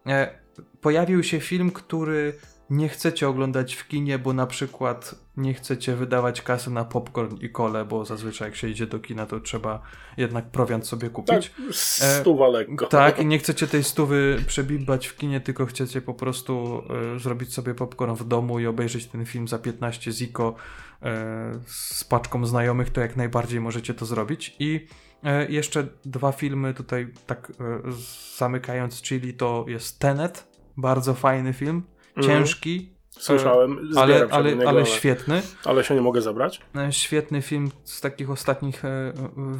e, 0.08 0.40
pojawił 0.82 1.24
się 1.24 1.40
film, 1.40 1.72
który 1.72 2.34
nie 2.70 2.90
chcecie 2.90 3.28
oglądać 3.30 3.76
w 3.76 3.88
kinie, 3.88 4.20
bo 4.20 4.34
na 4.34 4.48
przykład 4.48 5.16
nie 5.38 5.54
chcecie 5.54 5.96
wydawać 5.96 6.42
kasy 6.42 6.70
na 6.72 6.86
popcorn 6.86 7.38
i 7.42 7.50
kole, 7.50 7.86
bo 7.86 8.06
zazwyczaj 8.06 8.48
jak 8.48 8.56
się 8.56 8.68
idzie 8.70 8.88
do 8.88 9.00
kina, 9.00 9.26
to 9.26 9.40
trzeba 9.40 9.82
jednak 10.18 10.52
prowiant 10.52 10.88
sobie 10.88 11.10
tak, 11.10 11.12
kupić. 11.14 11.52
stuwa 11.72 12.48
lekko. 12.48 12.86
Tak, 12.86 13.20
i 13.20 13.26
nie 13.26 13.40
chcecie 13.40 13.68
tej 13.68 13.84
stówy 13.84 14.38
przebimbać 14.48 15.08
w 15.08 15.16
kinie, 15.18 15.42
tylko 15.42 15.66
chcecie 15.66 16.02
po 16.02 16.14
prostu 16.14 16.84
e, 17.16 17.20
zrobić 17.20 17.54
sobie 17.54 17.76
popcorn 17.76 18.14
w 18.16 18.28
domu 18.28 18.60
i 18.60 18.68
obejrzeć 18.68 19.06
ten 19.06 19.26
film 19.26 19.48
za 19.48 19.60
15 19.60 20.12
ziko 20.12 20.56
e, 21.02 21.52
z 21.68 22.04
paczką 22.04 22.46
znajomych, 22.46 22.90
to 22.90 23.02
jak 23.02 23.16
najbardziej 23.16 23.60
możecie 23.62 23.94
to 23.94 24.06
zrobić. 24.06 24.56
I 24.60 24.88
e, 24.88 25.09
jeszcze 25.50 25.88
dwa 26.06 26.32
filmy 26.32 26.74
tutaj 26.74 27.14
tak 27.28 27.52
e, 27.52 27.92
zamykając, 28.38 29.02
czyli 29.02 29.34
to 29.34 29.66
jest 29.68 30.00
Tenet, 30.00 30.48
bardzo 30.78 31.14
fajny 31.14 31.54
film, 31.54 31.84
Mhm. 32.18 32.28
ciężki, 32.38 32.94
Słyszałem, 33.10 33.78
ale, 33.98 34.14
zbieram 34.14 34.30
się 34.30 34.36
ale, 34.36 34.56
niego, 34.56 34.70
ale 34.70 34.86
świetny. 34.86 35.42
ale 35.66 35.84
się 35.84 35.96
nie 35.96 36.02
mogę 36.02 36.22
zabrać. 36.22 36.62
E, 36.76 36.94
Świetny 36.94 37.42
film 37.42 37.72
z 37.84 38.02
takich 38.02 38.30
ostatnich 38.30 38.86
e, 38.86 38.88
e, 38.88 39.14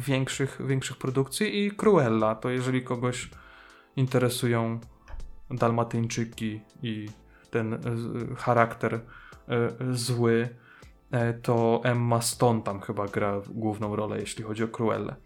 większych, 0.06 0.58
większych 0.66 0.96
produkcji 0.96 1.66
i 1.66 1.70
Cruella, 1.70 2.34
to 2.34 2.50
jeżeli 2.50 2.82
kogoś 2.82 3.30
interesują 3.96 4.80
Dalmatyńczyki 5.50 6.60
i 6.82 7.08
ten 7.50 7.74
e, 7.74 7.78
charakter 8.36 8.94
e, 8.94 9.00
zły, 9.92 10.48
e, 11.10 11.34
to 11.34 11.80
Emma 11.84 12.20
Stone 12.20 12.62
tam 12.62 12.80
chyba 12.80 13.08
gra 13.08 13.40
główną 13.48 13.96
rolę, 13.96 14.20
jeśli 14.20 14.44
chodzi 14.44 14.64
o 14.64 14.68
Cruellę. 14.68 15.16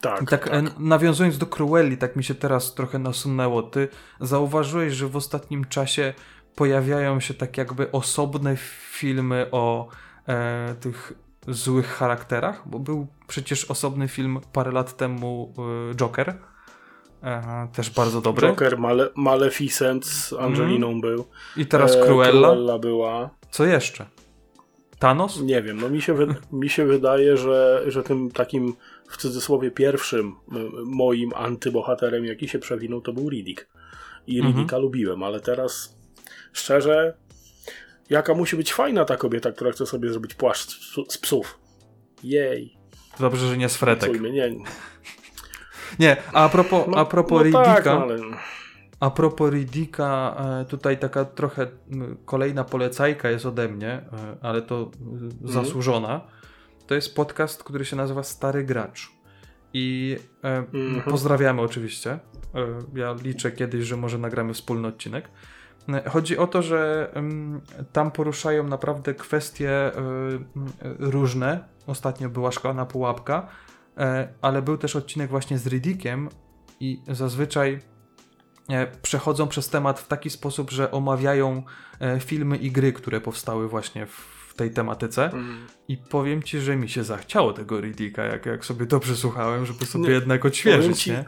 Tak, 0.00 0.30
tak, 0.30 0.44
tak. 0.44 0.54
e, 0.54 0.62
nawiązując 0.78 1.38
do 1.38 1.46
Cruelli, 1.46 1.96
tak 1.96 2.16
mi 2.16 2.24
się 2.24 2.34
teraz 2.34 2.74
trochę 2.74 2.98
nasunęło. 2.98 3.62
Ty 3.62 3.88
zauważyłeś, 4.20 4.92
że 4.92 5.08
w 5.08 5.16
ostatnim 5.16 5.64
czasie 5.64 6.14
pojawiają 6.54 7.20
się 7.20 7.34
tak 7.34 7.58
jakby 7.58 7.92
osobne 7.92 8.56
filmy 8.90 9.46
o 9.50 9.88
e, 10.28 10.74
tych 10.80 11.12
złych 11.48 11.86
charakterach, 11.86 12.68
bo 12.68 12.78
był 12.78 13.06
przecież 13.26 13.64
osobny 13.64 14.08
film 14.08 14.40
parę 14.52 14.72
lat 14.72 14.96
temu 14.96 15.54
e, 15.90 15.94
Joker. 15.94 16.34
E, 17.22 17.68
też 17.72 17.90
bardzo 17.90 18.20
dobry. 18.20 18.48
Joker, 18.48 18.78
Male 18.78 19.08
Maleficent 19.14 20.06
z 20.06 20.32
Angeliną 20.32 21.00
był. 21.00 21.24
I 21.56 21.66
teraz 21.66 21.96
E, 21.96 22.04
Cruella. 22.04 22.48
Cruella 22.48 22.78
była. 22.78 23.30
Co 23.50 23.64
jeszcze? 23.64 24.06
Thanos? 24.98 25.40
Nie 25.42 25.62
wiem, 25.62 25.80
no 25.80 25.88
mi 25.88 26.02
się, 26.02 26.16
mi 26.52 26.68
się 26.68 26.86
wydaje, 26.86 27.36
że, 27.36 27.82
że 27.86 28.02
tym 28.02 28.30
takim 28.30 28.74
w 29.10 29.16
cudzysłowie 29.16 29.70
pierwszym 29.70 30.36
moim 30.84 31.34
antybohaterem, 31.34 32.24
jaki 32.24 32.48
się 32.48 32.58
przewinął, 32.58 33.00
to 33.00 33.12
był 33.12 33.28
Riddick. 33.30 33.68
I 34.26 34.36
Mhm. 34.36 34.54
Riddicka 34.54 34.78
lubiłem, 34.78 35.22
ale 35.22 35.40
teraz 35.40 35.96
szczerze, 36.52 37.14
jaka 38.10 38.34
musi 38.34 38.56
być 38.56 38.72
fajna 38.74 39.04
ta 39.04 39.16
kobieta, 39.16 39.52
która 39.52 39.72
chce 39.72 39.86
sobie 39.86 40.10
zrobić 40.10 40.34
płaszcz 40.34 40.94
z 41.08 41.18
psów. 41.18 41.58
Jej. 42.22 42.76
Dobrze, 43.20 43.48
że 43.48 43.56
nie 43.56 43.68
z 43.68 43.76
Fretek. 43.76 44.20
Nie. 44.20 44.50
Nie, 45.98 46.16
a 46.32 46.48
propos, 46.48 46.86
a 46.96 47.04
propos 47.04 47.42
no 47.44 47.52
tak, 47.52 47.66
Riddicka, 47.66 47.94
no 47.94 48.02
ale... 48.02 48.18
A 49.00 49.10
propos 49.10 49.52
Riddicka, 49.52 50.36
e, 50.60 50.64
tutaj 50.64 50.98
taka 50.98 51.24
trochę 51.24 51.66
kolejna 52.24 52.64
polecajka 52.64 53.30
jest 53.30 53.46
ode 53.46 53.68
mnie, 53.68 53.88
e, 53.88 54.36
ale 54.42 54.62
to 54.62 54.90
e, 55.44 55.52
zasłużona. 55.52 56.20
To 56.90 56.94
jest 56.94 57.14
podcast, 57.14 57.64
który 57.64 57.84
się 57.84 57.96
nazywa 57.96 58.22
Stary 58.22 58.64
Gracz. 58.64 59.12
I 59.72 60.16
e, 60.44 60.56
Mhm. 60.56 61.02
pozdrawiamy 61.02 61.60
oczywiście. 61.62 62.10
E, 62.12 62.18
ja 62.94 63.14
liczę 63.22 63.52
kiedyś, 63.52 63.84
że 63.84 63.96
może 63.96 64.18
nagramy 64.18 64.54
wspólny 64.54 64.88
odcinek. 64.88 65.28
E, 65.88 66.10
Chodzi 66.10 66.38
o 66.38 66.46
to, 66.46 66.62
że 66.62 67.10
em, 67.14 67.60
tam 67.92 68.10
poruszają 68.10 68.64
naprawdę 68.68 69.14
kwestie 69.14 69.92
m, 69.96 70.46
e, 70.82 70.94
różne. 70.98 71.64
Ostatnio 71.86 72.28
była 72.28 72.52
szkolna 72.52 72.86
pułapka, 72.86 73.48
e, 73.96 74.28
ale 74.42 74.62
był 74.62 74.78
też 74.78 74.96
odcinek 74.96 75.30
właśnie 75.30 75.58
z 75.58 75.66
Riddickiem 75.66 76.28
i 76.80 77.02
zazwyczaj 77.08 77.80
przechodzą 79.02 79.48
przez 79.48 79.68
temat 79.68 80.00
w 80.00 80.08
taki 80.08 80.30
sposób, 80.30 80.70
że 80.70 80.90
omawiają 80.90 81.62
filmy 82.20 82.56
i 82.56 82.70
gry, 82.70 82.92
które 82.92 83.20
powstały 83.20 83.68
właśnie 83.68 84.06
w 84.06 84.39
tej 84.60 84.70
tematyce. 84.70 85.30
Mm. 85.32 85.66
I 85.88 85.96
powiem 85.96 86.42
ci, 86.42 86.60
że 86.60 86.76
mi 86.76 86.88
się 86.88 87.04
zachciało 87.04 87.52
tego 87.52 87.80
Riddicka, 87.80 88.24
jak, 88.24 88.46
jak 88.46 88.64
sobie 88.64 88.86
to 88.86 89.00
przesłuchałem, 89.00 89.66
żeby 89.66 89.86
sobie 89.86 90.04
Nie, 90.04 90.10
jednak 90.10 90.44
odświeżyć, 90.44 91.02
ci, 91.02 91.10
nie? 91.10 91.24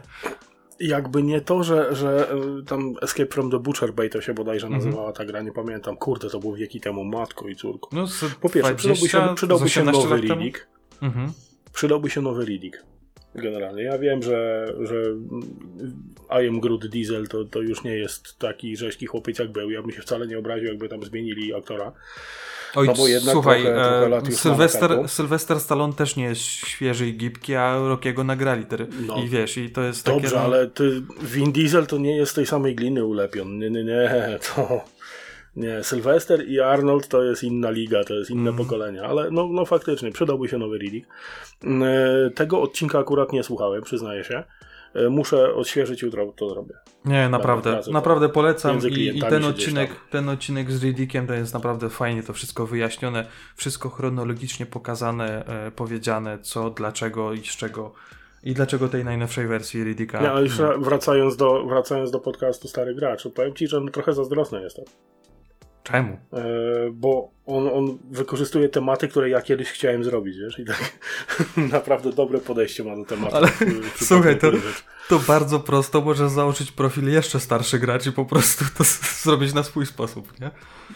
Jakby 0.79 1.23
nie 1.23 1.41
to, 1.41 1.63
że, 1.63 1.95
że 1.95 2.31
y, 2.59 2.63
tam 2.65 2.93
Escape 3.01 3.29
from 3.33 3.51
the 3.51 3.59
Butcher 3.59 3.93
Bay 3.93 4.09
to 4.09 4.21
się 4.21 4.33
bodajże 4.33 4.67
Mhm. 4.67 4.85
nazywała 4.85 5.11
ta 5.13 5.25
gra, 5.25 5.41
nie 5.41 5.51
pamiętam. 5.51 5.97
Kurde, 5.97 6.29
to 6.29 6.39
było 6.39 6.55
wieki 6.55 6.79
temu, 6.81 7.03
matko 7.03 7.47
i 7.47 7.55
córko. 7.55 7.89
No, 7.91 8.05
Po 8.41 8.49
pierwsze, 8.49 8.75
przydałby 8.75 8.99
20, 8.99 9.27
się, 9.29 9.35
przydałby 9.35 9.69
się 9.69 9.81
18 9.81 10.09
nowy. 10.09 10.21
Riddick. 10.21 10.67
Mhm. 11.01 11.33
Przydałby 11.73 12.09
się 12.09 12.21
nowy 12.21 12.45
Riddick. 12.45 12.77
Generalnie. 13.35 13.83
Ja 13.83 13.97
wiem, 13.97 14.23
że, 14.23 14.67
że 14.81 14.95
I 16.43 16.47
am 16.47 16.59
Groot 16.59 16.87
Diesel 16.87 17.27
to, 17.27 17.45
to 17.45 17.61
już 17.61 17.83
nie 17.83 17.97
jest 17.97 18.39
taki 18.39 18.77
rzeźki 18.77 19.05
chłopiec 19.05 19.39
jak 19.39 19.51
był. 19.51 19.71
Ja 19.71 19.81
bym 19.81 19.91
się 19.91 20.01
wcale 20.01 20.27
nie 20.27 20.39
obraził, 20.39 20.67
jakby 20.67 20.89
tam 20.89 21.03
zmienili 21.03 21.53
aktora. 21.53 21.91
Oj, 22.75 22.87
No 22.87 22.93
bo 22.93 23.07
jednak 23.07 23.33
słuchaj, 23.33 23.61
trochę- 23.61 23.75
trochę 23.75 24.05
e, 24.05 24.09
lat 24.09 24.27
już 24.29 24.45
ma 24.45 24.51
na 24.51 24.55
Sylwester. 24.57 25.09
Sylwester 25.09 25.59
Stallone 25.59 25.93
też 25.93 26.15
nie 26.15 26.23
jest 26.23 26.41
świeży 26.41 27.07
i 27.07 27.13
gibki, 27.17 27.55
a 27.55 27.75
Rockiego 27.77 28.23
nagrali. 28.23 28.65
Ter- 28.65 28.87
No. 29.07 29.23
I 29.23 29.27
wiesz, 29.29 29.57
i 29.57 29.69
to 29.69 29.81
jest 29.83 30.05
Dobrze, 30.05 30.21
takie... 30.29 30.35
no, 30.35 30.41
ale 30.43 30.67
ty, 30.67 31.01
Vin 31.21 31.51
Diesel 31.51 31.87
to 31.87 31.97
nie 31.97 32.17
jest 32.17 32.35
tej 32.35 32.45
samej 32.45 32.75
gliny 32.75 33.05
ulepion. 33.05 33.59
Nie, 33.59 33.69
nie, 33.69 33.83
nie. 33.83 34.39
To... 34.55 34.85
Nie, 35.55 35.83
Sylwester 35.83 36.47
i 36.47 36.59
Arnold 36.59 37.07
to 37.07 37.23
jest 37.23 37.43
inna 37.43 37.69
liga, 37.71 38.03
to 38.03 38.13
jest 38.13 38.31
inne 38.31 38.49
Mm. 38.49 38.55
pokolenie, 38.65 39.03
ale 39.03 39.31
no, 39.31 39.47
no 39.51 39.65
faktycznie, 39.65 40.11
przydałby 40.11 40.47
się 40.47 40.57
nowy 40.57 40.77
Riddick. 40.77 41.07
E, 41.63 42.29
Tego 42.35 42.61
odcinka 42.61 42.99
akurat 42.99 43.31
nie 43.33 43.43
słuchałem, 43.43 43.81
przyznaję 43.81 44.23
się. 44.23 44.43
E, 44.93 45.09
Muszę 45.09 45.53
odświeżyć 45.55 46.01
jutro, 46.01 46.33
to 46.35 46.49
zrobię. 46.49 46.73
Nie, 47.05 47.29
naprawdę, 47.29 47.81
naprawdę 47.91 48.29
polecam 48.29 48.79
i, 48.89 49.17
i 49.17 49.21
ten 49.21 49.45
odcinek, 49.45 49.89
ten 50.09 50.29
odcinek 50.29 50.71
z 50.71 50.83
Riddickiem 50.83 51.27
to 51.27 51.33
jest 51.33 51.53
naprawdę 51.53 51.89
fajnie 51.89 52.23
to 52.23 52.33
wszystko 52.33 52.67
wyjaśnione, 52.67 53.25
wszystko 53.55 53.89
chronologicznie 53.89 54.65
pokazane, 54.65 55.45
e, 55.45 55.71
powiedziane, 55.71 56.39
co, 56.41 56.69
dlaczego 56.69 57.33
i 57.33 57.39
z 57.39 57.55
czego 57.57 57.93
I 58.43 58.53
dlaczego 58.53 58.89
tej 58.89 59.05
najnowszej 59.05 59.47
wersji 59.47 59.83
Ridicka? 59.83 60.21
Nie, 60.21 60.31
ale 60.31 60.41
już 60.41 60.57
wracając 60.79 61.35
do, 61.37 61.65
wracając 61.65 62.11
do 62.11 62.19
podcastu 62.19 62.67
Stary 62.67 62.95
Gracz, 62.95 63.27
powiem 63.35 63.53
Ci, 63.53 63.67
że 63.67 63.79
no 63.79 63.91
trochę 63.91 64.13
zazdrosny 64.13 64.61
jestem. 64.61 64.85
Czemu? 65.83 66.17
E, 66.33 66.43
bo 66.91 67.33
on, 67.45 67.67
on 67.67 67.97
wykorzystuje 68.11 68.69
tematy, 68.69 69.07
które 69.07 69.29
ja 69.29 69.41
kiedyś 69.41 69.69
chciałem 69.69 70.03
zrobić, 70.03 70.37
wiesz? 70.37 70.59
I 70.59 70.65
tak 70.65 70.99
naprawdę 71.71 72.13
dobre 72.13 72.39
podejście 72.39 72.83
ma 72.83 72.95
do 72.95 73.05
tematu. 73.05 73.35
Ale 73.35 73.49
słuchaj, 74.09 74.39
to, 74.39 74.51
to 75.09 75.19
bardzo 75.19 75.59
prosto 75.59 76.01
możesz 76.01 76.31
założyć 76.31 76.71
profil 76.71 77.11
jeszcze 77.11 77.39
starszy 77.39 77.79
gracz 77.79 78.07
i 78.07 78.11
po 78.11 78.25
prostu 78.25 78.65
to 78.77 78.83
zrobić 79.23 79.53
na 79.53 79.63
swój 79.63 79.85
sposób, 79.85 80.39
nie? 80.39 80.51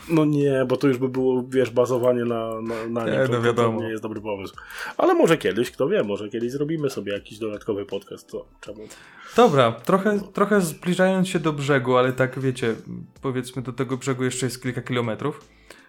No 0.09 0.25
nie, 0.25 0.65
bo 0.67 0.77
to 0.77 0.87
już 0.87 0.97
by 0.97 1.09
było, 1.09 1.43
wiesz, 1.49 1.69
bazowanie 1.69 2.25
na, 2.25 2.61
na, 2.61 2.87
na 2.87 3.05
Nie. 3.05 3.27
To, 3.27 3.31
no 3.31 3.41
wiadomo. 3.41 3.79
to 3.79 3.83
nie 3.85 3.91
jest 3.91 4.03
dobry 4.03 4.21
pomysł. 4.21 4.55
Ale 4.97 5.13
może 5.13 5.37
kiedyś, 5.37 5.71
kto 5.71 5.87
wie, 5.87 6.03
może 6.03 6.29
kiedyś 6.29 6.51
zrobimy 6.51 6.89
sobie 6.89 7.13
jakiś 7.13 7.39
dodatkowy 7.39 7.85
podcast, 7.85 8.31
to 8.31 8.45
czemu? 8.61 8.87
Dobra, 9.35 9.71
trochę, 9.71 10.19
trochę 10.33 10.61
zbliżając 10.61 11.27
się 11.27 11.39
do 11.39 11.53
brzegu, 11.53 11.97
ale 11.97 12.13
tak 12.13 12.39
wiecie, 12.39 12.75
powiedzmy 13.21 13.61
do 13.61 13.73
tego 13.73 13.97
brzegu 13.97 14.23
jeszcze 14.23 14.45
jest 14.45 14.63
kilka 14.63 14.81
kilometrów, 14.81 15.47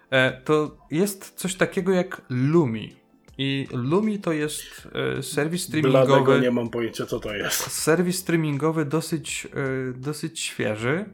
e, 0.09 0.41
to 0.41 0.77
jest 0.91 1.33
coś 1.35 1.55
takiego 1.55 1.91
jak 1.91 2.21
Lumi. 2.29 2.95
I 3.37 3.67
Lumi 3.71 4.19
to 4.19 4.31
jest 4.31 4.63
e, 5.19 5.23
serwis 5.23 5.69
Bladego 5.69 6.05
streamingowy. 6.05 6.41
nie 6.41 6.51
mam 6.51 6.69
pojęcia, 6.69 7.05
co 7.05 7.19
to 7.19 7.35
jest. 7.35 7.71
Serwis 7.71 8.19
streamingowy 8.19 8.85
dosyć, 8.85 9.47
e, 9.89 9.93
dosyć 9.93 10.39
świeży, 10.39 11.05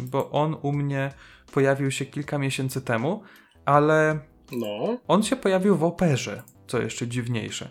bo 0.00 0.30
on 0.30 0.56
u 0.62 0.72
mnie 0.72 1.12
pojawił 1.52 1.90
się 1.90 2.04
kilka 2.04 2.38
miesięcy 2.38 2.80
temu, 2.82 3.22
ale 3.64 4.18
No, 4.52 4.98
on 5.08 5.22
się 5.22 5.36
pojawił 5.36 5.76
w 5.76 5.84
operze, 5.84 6.42
co 6.66 6.82
jeszcze 6.82 7.08
dziwniejsze. 7.08 7.70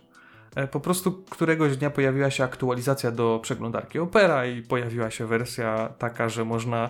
E, 0.56 0.68
Po 0.68 0.80
prostu 0.80 1.12
któregoś 1.30 1.78
dnia 1.78 1.90
pojawiła 1.90 2.32
się 2.32 2.44
aktualizacja 2.44 3.12
do 3.12 3.40
przeglądarki 3.44 4.00
Opera 4.00 4.46
i 4.46 4.62
pojawiła 4.62 5.12
się 5.12 5.28
wersja 5.28 5.90
taka, 5.98 6.30
że 6.30 6.46
można 6.46 6.90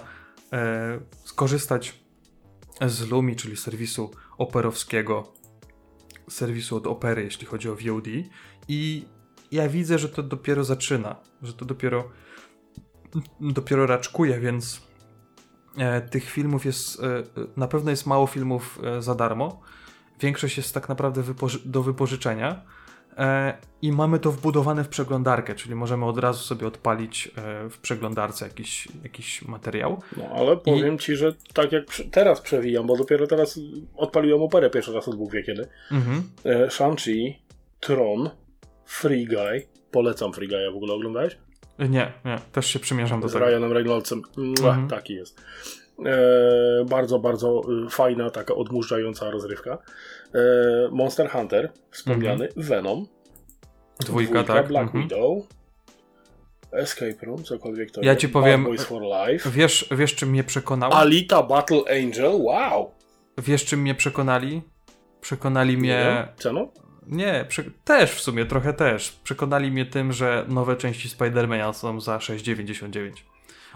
e, 0.54 1.00
skorzystać 1.24 2.04
z 2.88 3.10
Lumi, 3.10 3.36
czyli 3.36 3.58
serwisu 3.58 4.12
operowskiego, 4.38 5.34
serwisu 6.30 6.76
od 6.76 6.88
Opery, 6.88 7.24
jeśli 7.24 7.48
chodzi 7.48 7.70
o 7.70 7.76
VOD. 7.76 8.08
I 8.68 9.06
ja 9.52 9.70
widzę, 9.70 10.00
że 10.00 10.10
to 10.10 10.24
dopiero 10.24 10.64
zaczyna, 10.64 11.16
że 11.42 11.54
to 11.54 11.66
dopiero 11.66 12.10
dopiero 13.40 13.86
raczkuje, 13.88 14.40
więc 14.40 14.82
e, 15.78 16.02
tych 16.02 16.30
filmów 16.30 16.66
jest, 16.66 17.00
e, 17.04 17.24
na 17.58 17.68
pewno 17.68 17.92
jest 17.92 18.06
mało 18.06 18.28
filmów 18.28 18.80
e, 18.84 19.02
za 19.02 19.16
darmo. 19.16 19.62
Większość 20.20 20.58
jest 20.58 20.74
tak 20.74 20.90
naprawdę 20.90 21.22
wypoży- 21.24 21.62
do 21.66 21.84
wypożyczenia. 21.84 22.62
E, 23.18 23.58
I 23.82 23.92
mamy 23.92 24.20
to 24.20 24.32
wbudowane 24.32 24.84
w 24.84 24.88
przeglądarkę, 24.88 25.56
czyli 25.56 25.76
możemy 25.76 26.06
od 26.06 26.18
razu 26.18 26.44
sobie 26.44 26.68
odpalić 26.68 27.32
e, 27.38 27.70
w 27.70 27.78
przeglądarce 27.78 28.46
jakiś, 28.48 28.88
jakiś 29.04 29.42
materiał. 29.42 30.02
no 30.18 30.24
ale 30.36 30.58
powiem 30.58 30.98
Ci, 30.98 31.16
że 31.16 31.34
tak 31.54 31.72
jak 31.72 31.84
teraz 32.12 32.42
przewijam, 32.42 32.88
bo 32.88 32.98
dopiero 32.98 33.28
teraz 33.28 33.60
odpaliłem 33.96 34.42
operę 34.42 34.70
pierwszy 34.70 34.94
raz 34.94 35.08
od 35.08 35.16
Bóg 35.16 35.32
wie 35.32 35.44
kiedy. 35.44 35.68
Mhm. 35.92 36.24
E, 36.46 36.68
Shang-Chi, 36.68 37.34
Tron, 37.80 38.30
Free 38.86 39.26
Guy. 39.26 39.68
Polecam 39.92 40.34
Free 40.34 40.50
Guy'a, 40.50 40.74
w 40.74 40.76
ogóle 40.76 40.94
oglądałeś? 40.94 41.38
Nie, 41.80 42.12
nie, 42.26 42.40
też 42.52 42.66
się 42.66 42.80
przymierzam 42.80 43.22
do 43.22 43.30
Z 43.30 43.34
tego. 43.34 43.46
Ryanem 43.46 43.72
Reynoldsem. 43.72 44.22
Mhm. 44.38 44.88
Taki 44.88 45.14
jest. 45.14 45.42
E, 46.06 46.86
bardzo, 46.86 47.20
bardzo 47.20 47.62
y, 47.86 47.90
fajna, 47.90 48.30
taka 48.30 48.56
odmurzająca 48.56 49.32
rozrywka. 49.32 49.78
E, 50.36 50.38
Monster 50.92 51.30
Hunter, 51.30 51.72
wspomniany, 51.92 52.50
Venom, 52.58 52.98
Mhm. 53.00 53.08
Dwójka, 54.00 54.44
tak. 54.44 54.68
Black 54.68 54.86
Mhm. 54.88 55.04
Widow, 55.04 55.48
Escape 56.72 57.26
Room, 57.26 57.44
cokolwiek 57.44 57.92
to 57.92 58.02
Ja 58.04 58.16
ci 58.16 58.30
powiem- 58.30 58.64
Bad 58.64 58.70
Boys 58.72 58.84
for 58.84 59.02
Life. 59.02 59.50
Wiesz, 59.50 59.88
wiesz, 59.92 60.16
czym 60.16 60.30
mnie 60.30 60.44
przekonał? 60.44 60.94
Alita 60.94 61.44
Battle 61.44 61.82
Angel, 62.04 62.32
wow! 62.42 62.92
Wiesz, 63.38 63.66
czym 63.66 63.82
mnie 63.82 63.96
przekonali? 63.96 64.62
Przekonali 65.22 65.74
Nie 65.74 65.80
mnie... 65.80 66.28
Ceną? 66.38 66.72
Nie, 67.08 67.46
prze... 67.50 67.64
też 67.84 68.12
w 68.12 68.22
sumie, 68.22 68.46
trochę 68.46 68.74
też. 68.74 69.12
Przekonali 69.24 69.72
mnie 69.72 69.86
tym, 69.86 70.14
że 70.14 70.46
nowe 70.48 70.76
części 70.76 71.10
Spidermana 71.10 71.74
są 71.74 72.02
za 72.02 72.18
6,99. 72.18 73.12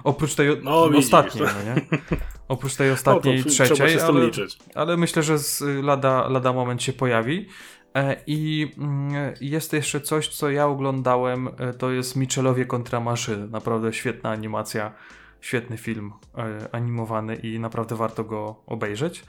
Oprócz 0.03 0.35
tej 0.35 0.47
No, 0.63 0.89
widzisz. 0.89 1.05
ostatniej, 1.05 1.43
no 1.43 1.73
nie? 1.75 1.81
Oprócz 2.47 2.75
tej 2.75 2.91
ostatniej, 2.97 3.37
no 3.45 3.51
trzeciej, 3.51 3.99
ale, 4.01 4.25
liczyć. 4.25 4.57
ale 4.75 4.97
myślę, 4.97 5.23
że 5.23 5.39
z 5.39 5.61
y, 5.61 5.81
lada, 5.81 6.27
lada 6.27 6.53
moment 6.53 6.83
się 6.83 6.93
pojawi. 6.93 7.47
E, 7.95 8.15
I 8.27 8.71
mm, 8.77 9.33
jest 9.41 9.73
jeszcze 9.73 10.01
coś, 10.01 10.27
co 10.27 10.49
ja 10.49 10.67
oglądałem, 10.67 11.49
e, 11.57 11.73
to 11.73 11.91
jest 11.91 12.15
Michelowie 12.15 12.65
kontra 12.65 12.99
maszyny. 12.99 13.47
Naprawdę 13.47 13.93
świetna 13.93 14.29
animacja, 14.29 14.93
świetny 15.41 15.77
film 15.77 16.13
e, 16.37 16.67
animowany 16.71 17.35
i 17.35 17.59
naprawdę 17.59 17.95
warto 17.95 18.23
go 18.23 18.63
obejrzeć. 18.65 19.23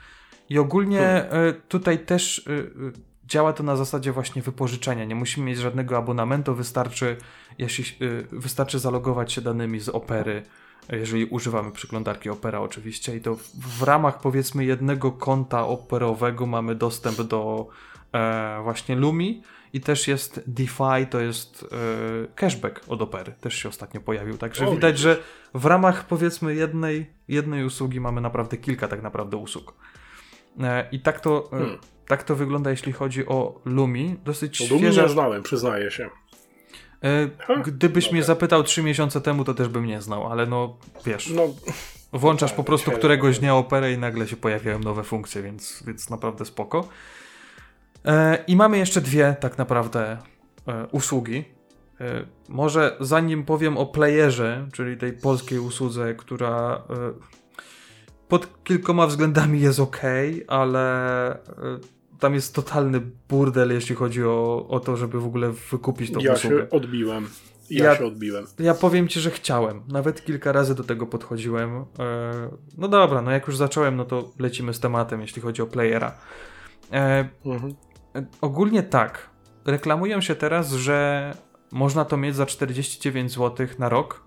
I 0.49 0.59
ogólnie 0.59 1.29
tutaj 1.67 1.99
też 1.99 2.49
działa 3.29 3.53
to 3.53 3.63
na 3.63 3.75
zasadzie 3.75 4.11
właśnie 4.11 4.41
wypożyczenia. 4.41 5.05
Nie 5.05 5.15
musimy 5.15 5.45
mieć 5.45 5.57
żadnego 5.57 5.97
abonamentu, 5.97 6.55
wystarczy, 6.55 7.17
jeśli, 7.57 8.07
e, 8.07 8.23
wystarczy 8.31 8.79
zalogować 8.79 9.33
się 9.33 9.41
danymi 9.41 9.79
z 9.79 9.89
opery, 9.89 10.43
jeżeli 10.91 11.25
używamy 11.25 11.71
przeglądarki 11.71 12.29
Opera 12.29 12.59
oczywiście 12.59 13.15
i 13.15 13.21
to 13.21 13.35
w, 13.55 13.83
ramach 13.83 14.21
powiedzmy 14.21 14.65
jednego 14.65 15.11
konta 15.11 15.67
operowego 15.67 16.45
mamy 16.45 16.75
dostęp 16.75 17.21
do 17.21 17.67
e, 18.13 18.59
właśnie 18.63 18.95
Lumi 18.95 19.43
i 19.73 19.81
też 19.81 20.07
jest 20.07 20.43
DeFi, 20.47 21.07
to 21.09 21.19
jest 21.19 21.65
e, 21.71 22.27
cashback 22.35 22.81
od 22.87 23.01
Opery, 23.01 23.31
też 23.41 23.55
się 23.55 23.69
ostatnio 23.69 24.01
pojawił, 24.01 24.37
także 24.37 24.67
O, 24.67 24.71
widać, 24.71 24.97
że 24.97 25.17
w 25.53 25.65
ramach 25.65 26.07
powiedzmy 26.07 26.55
jednej, 26.55 27.09
jednej 27.27 27.65
usługi 27.65 27.99
mamy 27.99 28.21
naprawdę 28.21 28.57
kilka 28.57 28.87
tak 28.87 29.01
naprawdę 29.01 29.37
usług. 29.37 29.73
E, 30.59 30.89
I 30.91 30.99
tak 30.99 31.19
to, 31.19 31.45
e, 31.45 31.49
Hmm. 31.49 31.77
Tak 32.09 32.23
to 32.23 32.35
wygląda, 32.35 32.69
jeśli 32.71 32.93
chodzi 32.93 33.25
o 33.27 33.61
Lumi. 33.65 34.15
Dosyć 34.25 34.59
No, 34.61 34.67
Dumnie 34.67 34.83
świeża. 34.83 35.03
nie 35.03 35.09
znałem, 35.09 35.43
przyznaję 35.43 35.91
się. 35.91 36.09
E, 37.03 37.61
Gdybyś 37.63 38.11
mnie 38.11 38.23
zapytał 38.23 38.63
trzy 38.63 38.83
miesiące 38.83 39.21
temu, 39.21 39.43
to 39.43 39.53
też 39.53 39.67
bym 39.67 39.85
nie 39.85 40.01
znał, 40.01 40.31
ale 40.31 40.45
no 40.45 40.77
wiesz, 41.05 41.29
No, 41.35 41.43
włączasz 42.13 42.53
po 42.53 42.63
prostu 42.63 42.91
któregoś 42.91 43.39
dnia 43.39 43.55
operę 43.55 43.93
i 43.93 43.97
nagle 43.97 44.27
się 44.27 44.35
pojawiają 44.35 44.79
nowe 44.79 45.03
funkcje, 45.03 45.41
więc, 45.41 45.83
więc 45.87 46.09
naprawdę 46.09 46.45
spoko. 46.45 46.87
E, 48.05 48.43
I 48.47 48.55
mamy 48.55 48.77
jeszcze 48.77 49.01
dwie 49.01 49.35
tak 49.39 49.57
naprawdę 49.57 50.17
e, 50.67 50.87
usługi. 50.91 51.43
Może 52.49 52.97
zanim 52.99 53.45
powiem 53.45 53.77
o 53.77 53.85
playerze, 53.85 54.67
czyli 54.73 54.97
tej 54.97 55.13
polskiej 55.13 55.59
usłudze, 55.59 56.15
która 56.15 56.81
pod 58.27 58.63
kilkoma 58.63 59.07
względami 59.07 59.61
jest 59.61 59.79
ok, 59.79 60.01
ale 60.47 61.37
tam 62.19 62.33
jest 62.33 62.55
totalny 62.55 63.01
burdel, 63.29 63.71
jeśli 63.73 63.95
chodzi 63.95 64.23
o, 64.23 64.65
o 64.69 64.79
to, 64.79 64.97
żeby 64.97 65.19
w 65.19 65.25
ogóle 65.25 65.51
wykupić 65.71 66.11
tą 66.11 66.19
ja 66.19 66.33
usługę. 66.33 66.57
się 66.57 66.69
odbiłem. 66.69 67.29
Ja, 67.69 67.85
Ja- 67.85 67.95
się 67.97 68.05
odbiłem. 68.05 68.45
Ja 68.59 68.73
powiem 68.73 69.07
ci, 69.07 69.19
że 69.19 69.31
chciałem. 69.31 69.81
Nawet 69.87 70.25
kilka 70.25 70.51
razy 70.51 70.75
do 70.75 70.83
tego 70.83 71.07
podchodziłem. 71.07 71.75
E, 71.77 71.85
No 72.77 72.87
dobra, 72.87 73.21
no 73.21 73.31
jak 73.31 73.47
już 73.47 73.57
zacząłem, 73.57 73.95
no 73.95 74.05
to 74.05 74.31
lecimy 74.39 74.73
z 74.73 74.79
tematem, 74.79 75.21
jeśli 75.21 75.41
chodzi 75.41 75.61
o 75.61 75.67
playera. 75.67 76.15
E, 76.93 77.29
Mhm. 77.45 77.75
Ogólnie 78.41 78.83
tak. 78.83 79.29
Reklamują 79.65 80.21
się 80.21 80.35
teraz, 80.35 80.71
że 80.71 81.31
można 81.71 82.05
to 82.05 82.17
mieć 82.17 82.35
za 82.35 82.45
49 82.45 83.31
zł 83.31 83.67
na 83.79 83.89
rok, 83.89 84.23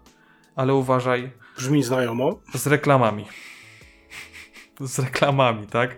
ale 0.57 0.75
uważaj, 0.75 1.33
Brzmi 1.57 1.83
znajomo. 1.83 2.39
z 2.55 2.67
reklamami. 2.67 3.25
Z 4.81 4.99
reklamami, 4.99 5.67
tak? 5.67 5.97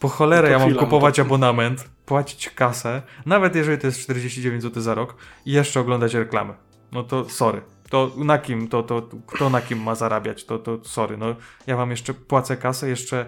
Po 0.00 0.08
cholerę 0.08 0.48
To 0.48 0.52
ja 0.52 0.58
mam 0.58 0.68
chwila, 0.68 0.82
kupować 0.84 1.16
to- 1.16 1.22
abonament, 1.22 1.88
płacić 2.06 2.50
kasę, 2.50 3.02
nawet 3.26 3.54
jeżeli 3.54 3.78
to 3.78 3.86
jest 3.86 4.00
49 4.00 4.62
zł 4.62 4.82
za 4.82 4.94
rok 4.94 5.16
i 5.46 5.52
jeszcze 5.52 5.80
oglądać 5.80 6.14
reklamy. 6.14 6.54
No 6.92 7.02
to 7.02 7.28
sorry. 7.28 7.62
To 7.90 8.10
na 8.16 8.38
kim, 8.38 8.68
to, 8.68 8.82
to 8.82 9.02
kto 9.26 9.50
na 9.50 9.60
kim 9.60 9.82
ma 9.82 9.94
zarabiać, 9.94 10.44
to, 10.44 10.58
to 10.58 10.78
sorry. 10.84 11.16
No 11.16 11.36
ja 11.66 11.76
wam 11.76 11.90
jeszcze 11.90 12.14
płacę 12.14 12.56
kasę, 12.56 12.88
jeszcze 12.88 13.26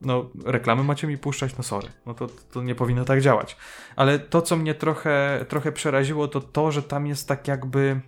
no 0.00 0.30
reklamy 0.44 0.84
macie 0.84 1.06
mi 1.06 1.18
puszczać, 1.18 1.56
no 1.56 1.64
sorry. 1.64 1.88
No 2.06 2.14
to, 2.14 2.26
to 2.52 2.62
nie 2.62 2.74
powinno 2.74 3.04
tak 3.04 3.20
działać. 3.20 3.56
Ale 3.96 4.18
to, 4.18 4.42
co 4.42 4.56
mnie 4.56 4.74
trochę, 4.74 5.44
trochę 5.48 5.72
przeraziło, 5.72 6.28
to 6.28 6.40
to, 6.40 6.72
że 6.72 6.82
tam 6.82 7.06
jest 7.06 7.28
tak 7.28 7.48
jakby 7.48 8.00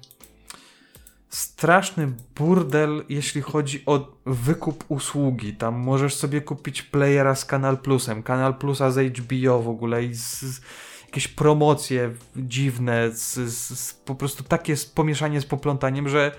straszny 1.37 2.13
burdel, 2.37 3.05
jeśli 3.09 3.41
chodzi 3.43 3.83
o 3.87 4.13
wykup 4.27 4.85
usługi. 4.89 5.53
Tam 5.55 5.75
możesz 5.75 6.15
sobie 6.15 6.41
kupić 6.41 6.83
playera 6.83 7.35
z 7.35 7.45
Kanal 7.45 7.79
Plusem, 7.79 8.23
Kanal 8.23 8.55
Plusa 8.55 8.91
z 8.91 9.19
HBO 9.19 9.63
w 9.63 9.69
ogóle 9.69 10.05
i 10.05 10.15
z, 10.15 10.41
z 10.41 10.61
jakieś 11.07 11.29
promocje 11.29 12.11
dziwne, 12.37 13.11
z, 13.13 13.35
z, 13.55 13.95
po 13.95 14.15
prostu 14.15 14.45
takie 14.45 14.75
pomieszanie 14.95 15.41
z 15.41 15.47
poplątaniem, 15.47 16.09
że, 16.09 16.33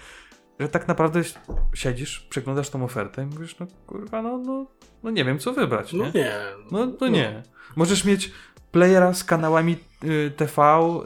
że 0.60 0.68
tak 0.70 0.88
naprawdę 0.88 1.22
siedzisz, 1.74 2.28
przeglądasz 2.30 2.70
tą 2.70 2.84
ofertę 2.84 3.24
i 3.24 3.26
mówisz, 3.26 3.60
no 3.60 3.68
kurwa, 3.88 4.22
no, 4.22 4.38
no, 4.38 4.66
no 5.04 5.10
nie 5.12 5.26
wiem 5.26 5.40
co 5.40 5.54
wybrać, 5.54 5.94
No 5.94 6.06
nie? 6.06 6.12
nie. 6.12 6.34
No, 6.72 6.88
no 7.02 7.08
nie. 7.08 7.44
Możesz 7.76 8.06
mieć 8.06 8.32
playera 8.72 9.14
z 9.14 9.24
kanałami 9.24 9.78
TV 10.38 10.62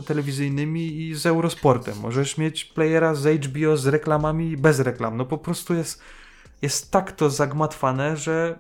telewizyjnymi 0.06 1.02
i 1.02 1.16
z 1.16 1.26
Eurosportem. 1.26 1.96
Możesz 2.02 2.38
mieć 2.38 2.66
playera 2.66 3.16
z 3.16 3.46
HBO 3.46 3.78
z 3.78 3.88
reklamami 3.88 4.52
i 4.52 4.58
bez 4.58 4.80
reklam. 4.80 5.18
No 5.18 5.26
po 5.26 5.38
prostu 5.38 5.74
jest, 5.74 6.02
jest 6.62 6.92
tak 6.92 7.12
to 7.12 7.30
zagmatwane, 7.30 8.18
że 8.18 8.60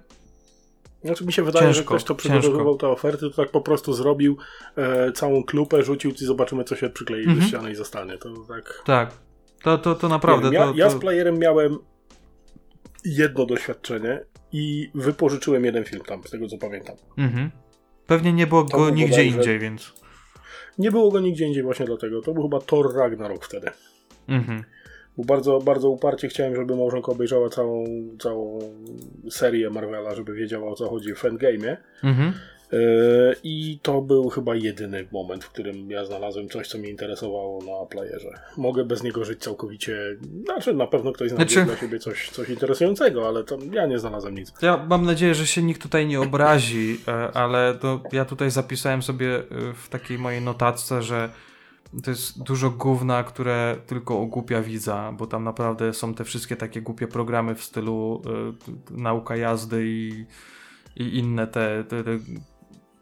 Znaczy 1.03 1.25
mi 1.25 1.33
się 1.33 1.43
wydaje, 1.43 1.67
że 1.67 1.73
Ciężko, 1.73 1.93
ktoś, 1.95 2.03
kto 2.03 2.15
przygotowywał 2.15 2.77
te 2.77 2.87
oferty, 2.87 3.19
to 3.29 3.35
tak 3.43 3.51
po 3.51 3.61
prostu 3.61 3.93
zrobił 3.93 4.37
e, 4.75 5.11
całą 5.11 5.43
klupę, 5.43 5.83
rzucił 5.83 6.11
i 6.11 6.17
zobaczymy, 6.17 6.63
co 6.63 6.75
się 6.75 6.89
przyklei 6.89 7.19
Mhm. 7.21 7.39
do 7.39 7.45
ściany 7.45 7.71
i 7.71 7.75
zostanie. 7.75 8.17
To 8.17 8.29
tak. 8.47 8.81
tak. 8.85 9.11
To, 9.63 9.77
to, 9.77 9.95
to 9.95 10.09
naprawdę. 10.09 10.49
Wiem, 10.49 10.61
ja, 10.61 10.67
to, 10.67 10.73
ja 10.77 10.89
to... 10.89 10.97
z 10.97 10.99
playerem 10.99 11.39
miałem 11.39 11.77
jedno 13.05 13.45
doświadczenie 13.45 14.19
i 14.51 14.91
wypożyczyłem 14.95 15.65
jeden 15.65 15.83
film 15.83 16.01
tam, 16.05 16.23
z 16.23 16.29
tego 16.31 16.47
co 16.47 16.57
pamiętam. 16.57 16.95
Mhm. 17.17 17.51
Pewnie 18.07 18.33
nie 18.33 18.47
było 18.47 18.63
go 18.63 18.89
nigdzie 18.89 19.07
bodajże- 19.17 19.37
indziej, 19.37 19.59
więc. 19.59 20.00
Nie 20.77 20.91
było 20.91 21.11
go 21.11 21.19
nigdzie 21.19 21.45
indziej 21.45 21.63
właśnie 21.63 21.85
dlatego. 21.85 22.21
To 22.21 22.33
był 22.33 22.43
chyba 22.43 22.59
Thor 22.59 22.95
Ragnarok 22.95 23.45
wtedy. 23.45 23.67
Mhm. 24.27 24.63
Bo 25.17 25.23
bardzo, 25.23 25.59
bardzo 25.59 25.89
uparcie 25.89 26.27
chciałem, 26.27 26.55
żeby 26.55 26.75
małżonka 26.75 27.11
obejrzała 27.11 27.49
całą, 27.49 27.85
całą 28.19 28.59
serię 29.29 29.69
Marvela, 29.69 30.15
żeby 30.15 30.33
wiedziała 30.33 30.71
o 30.71 30.75
co 30.75 30.89
chodzi 30.89 31.15
w 31.15 31.23
Endgame'ie. 31.23 31.77
Mhm. 32.03 32.33
Yy, 32.71 33.35
I 33.43 33.79
to 33.81 34.01
był 34.01 34.29
chyba 34.29 34.55
jedyny 34.55 35.07
moment, 35.11 35.43
w 35.43 35.49
którym 35.49 35.91
ja 35.91 36.05
znalazłem 36.05 36.49
coś, 36.49 36.67
co 36.67 36.77
mnie 36.77 36.89
interesowało 36.89 37.63
na 37.63 37.85
playerze. 37.85 38.29
Mogę 38.57 38.85
bez 38.85 39.03
niego 39.03 39.25
żyć 39.25 39.39
całkowicie. 39.39 40.17
Znaczy, 40.45 40.73
na 40.73 40.87
pewno 40.87 41.11
ktoś 41.11 41.29
znajdzie 41.29 41.53
Znaczy- 41.53 41.65
dla 41.69 41.77
siebie 41.77 41.99
coś, 41.99 42.29
coś 42.29 42.49
interesującego, 42.49 43.27
ale 43.27 43.43
to 43.43 43.57
ja 43.71 43.85
nie 43.85 43.99
znalazłem 43.99 44.35
nic. 44.35 44.53
Ja 44.61 44.85
mam 44.89 45.05
nadzieję, 45.05 45.35
że 45.35 45.47
się 45.47 45.63
nikt 45.63 45.81
tutaj 45.81 46.07
nie 46.07 46.21
obrazi, 46.21 46.99
e, 47.07 47.11
ale 47.31 47.75
to 47.75 48.01
ja 48.11 48.25
tutaj 48.25 48.51
zapisałem 48.51 49.01
sobie 49.03 49.35
e, 49.35 49.43
w 49.75 49.89
takiej 49.89 50.17
mojej 50.19 50.41
notatce, 50.41 51.01
że 51.03 51.29
to 52.03 52.09
jest 52.11 52.43
dużo 52.43 52.69
gówna, 52.69 53.23
które 53.23 53.75
tylko 53.87 54.19
ogłupia 54.19 54.61
widza, 54.61 55.13
bo 55.17 55.27
tam 55.27 55.43
naprawdę 55.43 55.93
są 55.93 56.13
te 56.13 56.23
wszystkie 56.23 56.55
takie 56.55 56.81
głupie 56.81 57.07
programy 57.07 57.55
w 57.55 57.63
stylu 57.63 58.21
e, 58.25 58.29
t- 58.65 58.71
nauka 59.01 59.35
jazdy 59.35 59.83
i, 59.87 60.25
i 60.95 61.17
inne 61.17 61.47
te, 61.47 61.83
te, 61.89 62.03
te 62.03 62.11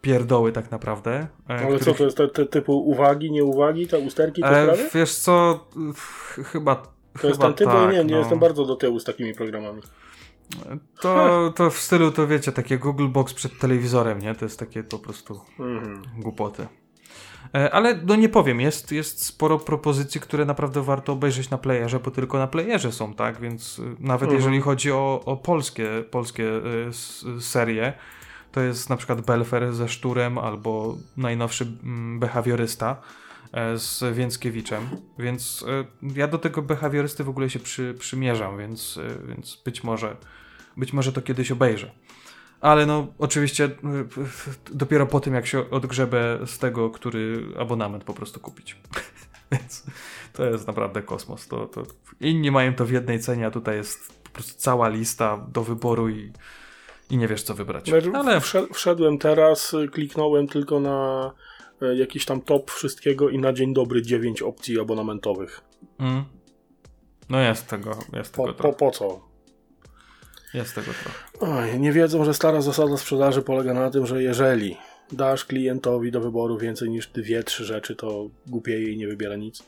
pierdoły 0.01 0.51
tak 0.51 0.71
naprawdę. 0.71 1.27
e, 1.49 1.53
Ale 1.53 1.59
co 1.71 1.75
których- 1.79 1.97
to 1.97 2.03
jest 2.03 2.17
te, 2.17 2.27
te 2.27 2.45
typu 2.45 2.77
uwagi, 2.89 3.31
nieuwagi, 3.31 3.87
te 3.87 3.99
usterki, 3.99 4.41
te 4.41 4.47
E, 4.49 4.63
sprawy? 4.63 4.89
wiesz 4.93 5.15
co, 5.15 5.65
ch- 5.97 6.39
chyba 6.51 6.75
To 6.75 7.27
jest 7.27 7.39
chyba 7.39 7.45
ten 7.47 7.53
typ, 7.53 7.67
bo 7.67 7.73
tak, 7.73 7.91
nie, 7.93 8.03
nie 8.03 8.11
no. 8.13 8.17
jestem 8.19 8.39
bardzo 8.39 8.65
do 8.65 8.75
tyłu 8.75 8.99
z 8.99 9.03
takimi 9.03 9.33
programami. 9.33 9.81
To, 11.01 11.53
to 11.55 11.69
w 11.69 11.77
stylu, 11.77 12.11
to 12.11 12.27
wiecie, 12.27 12.51
takie 12.51 12.77
Google 12.77 13.07
Box 13.07 13.33
przed 13.33 13.59
telewizorem, 13.59 14.19
nie? 14.19 14.35
To 14.35 14.45
jest 14.45 14.59
takie 14.59 14.83
po 14.83 14.99
prostu 14.99 15.41
Mhm. 15.59 16.01
głupoty. 16.17 16.67
E, 17.55 17.71
Ale 17.73 17.99
no 18.05 18.15
nie 18.15 18.29
powiem, 18.29 18.61
jest, 18.61 18.91
jest 18.91 19.25
sporo 19.25 19.59
propozycji, 19.59 20.21
które 20.21 20.45
naprawdę 20.45 20.81
warto 20.83 21.13
obejrzeć 21.13 21.49
na 21.49 21.57
playerze, 21.57 21.99
bo 21.99 22.11
tylko 22.11 22.37
na 22.37 22.47
playerze 22.47 22.91
są, 22.91 23.13
tak? 23.13 23.39
Więc 23.41 23.79
y, 23.79 23.81
nawet 23.99 24.21
Mhm. 24.23 24.35
jeżeli 24.37 24.61
chodzi 24.61 24.91
o, 24.91 25.21
o 25.25 25.37
polskie, 25.37 25.87
polskie 26.11 26.43
y, 26.43 26.87
s- 26.89 27.25
serie, 27.39 27.93
to 28.51 28.61
jest 28.61 28.89
na 28.89 28.97
przykład 28.97 29.21
Belfer 29.21 29.73
ze 29.73 29.89
Szturem 29.89 30.37
albo 30.37 30.97
najnowszy 31.17 31.67
mm, 31.83 32.19
behawiorysta 32.19 33.01
e, 33.51 33.77
z 33.77 34.15
Więckiewiczem, 34.15 34.89
więc 35.19 35.65
e, 35.67 35.85
ja 36.19 36.27
do 36.27 36.37
tego 36.37 36.61
behawiorysty 36.61 37.23
w 37.23 37.29
ogóle 37.29 37.49
się 37.49 37.59
przy, 37.59 37.95
przymierzam, 37.99 38.57
więc, 38.57 38.97
e, 38.97 39.27
więc 39.27 39.61
być 39.65 39.83
może 39.83 40.15
być 40.79 40.93
może 40.93 41.13
to 41.13 41.21
kiedyś 41.21 41.51
obejrzę. 41.51 41.91
Ale 42.61 42.85
no, 42.85 43.07
oczywiście 43.17 43.69
dopiero 44.71 45.05
po 45.05 45.19
tym, 45.19 45.33
jak 45.33 45.47
się 45.47 45.69
odgrzebę 45.69 46.39
z 46.45 46.57
tego, 46.57 46.89
który 46.89 47.45
abonament 47.59 48.03
po 48.03 48.13
prostu 48.13 48.39
kupić. 48.39 48.77
Więc 49.51 49.83
to 50.33 50.45
jest 50.45 50.67
naprawdę 50.67 51.01
kosmos. 51.01 51.47
To, 51.47 51.67
to 51.67 51.83
inni 52.19 52.51
mają 52.51 52.73
to 52.73 52.85
w 52.85 52.91
jednej 52.91 53.19
cenie, 53.19 53.47
a 53.47 53.51
tutaj 53.51 53.75
jest 53.75 54.23
po 54.23 54.29
prostu 54.29 54.61
cała 54.61 54.89
lista 54.89 55.37
do 55.37 55.63
wyboru 55.63 56.09
i, 56.09 56.33
i 57.09 57.17
nie 57.17 57.27
wiesz, 57.27 57.43
co 57.43 57.53
wybrać. 57.53 57.89
Ale 58.13 58.39
wszed- 58.39 58.73
Wszedłem 58.73 59.17
teraz, 59.17 59.75
kliknąłem 59.91 60.47
tylko 60.47 60.79
na 60.79 61.31
y, 61.83 61.95
jakiś 61.95 62.25
tam 62.25 62.41
top 62.41 62.71
wszystkiego 62.71 63.29
i 63.29 63.39
na 63.39 63.53
dzień 63.53 63.73
dobry 63.73 64.01
9 64.01 64.41
opcji 64.41 64.79
abonamentowych. 64.79 65.61
mm, 65.99 66.23
no 67.29 67.39
jest 67.39 67.67
tego, 67.67 67.91
jest 68.13 68.35
Po, 68.35 68.41
tego 68.43 68.53
po, 68.53 68.61
trochę. 68.63 68.77
po 68.77 68.91
co? 68.91 69.29
Jest 70.53 70.75
tego 70.75 70.87
trochę. 71.03 71.19
Oj, 71.61 71.79
nie 71.79 71.91
wiedzą, 71.91 72.25
że 72.25 72.33
stara 72.33 72.61
zasada 72.61 72.97
sprzedaży 72.97 73.41
polega 73.41 73.73
na 73.73 73.89
tym, 73.91 74.05
że 74.05 74.23
jeżeli 74.23 74.77
dasz 75.11 75.45
klientowi 75.45 76.11
do 76.11 76.21
wyboru 76.21 76.57
więcej 76.57 76.89
niż 76.89 77.07
dwie, 77.07 77.43
trzy 77.43 77.65
rzeczy, 77.65 77.95
to 77.95 78.25
głupieje 78.47 78.91
i 78.93 78.97
nie 78.97 79.07
wybiera 79.07 79.35
nic. 79.35 79.63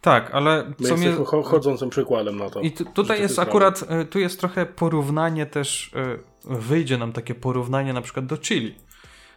Tak, 0.00 0.30
ale 0.34 0.72
co 0.88 0.96
mnie... 0.96 1.12
cho- 1.12 1.42
chodzącym 1.44 1.90
przykładem 1.90 2.36
na 2.36 2.50
to. 2.50 2.60
I 2.60 2.70
tutaj 2.72 3.20
jest 3.20 3.38
akurat, 3.38 3.84
e, 3.88 4.04
tu 4.04 4.18
jest 4.18 4.40
trochę 4.40 4.66
porównanie 4.66 5.46
też, 5.46 5.90
e, 5.96 6.18
wyjdzie 6.48 6.98
nam 6.98 7.12
takie 7.12 7.34
porównanie 7.34 7.92
na 7.92 8.02
przykład 8.02 8.26
do 8.26 8.38
Chili. 8.38 8.74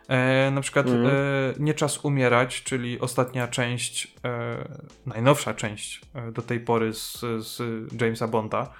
E, 0.07 0.51
na 0.51 0.61
przykład 0.61 0.87
Mhm. 0.87 1.05
e, 1.07 1.11
Nie 1.59 1.73
czas 1.73 2.05
umierać, 2.05 2.63
czyli 2.63 2.99
ostatnia 2.99 3.47
część, 3.47 4.13
e, 4.25 4.67
najnowsza 5.05 5.53
część 5.53 6.01
e, 6.13 6.31
do 6.31 6.41
tej 6.41 6.59
pory 6.59 6.93
z, 6.93 7.19
z 7.39 7.61
Jamesa 8.01 8.27
Bonda. 8.27 8.73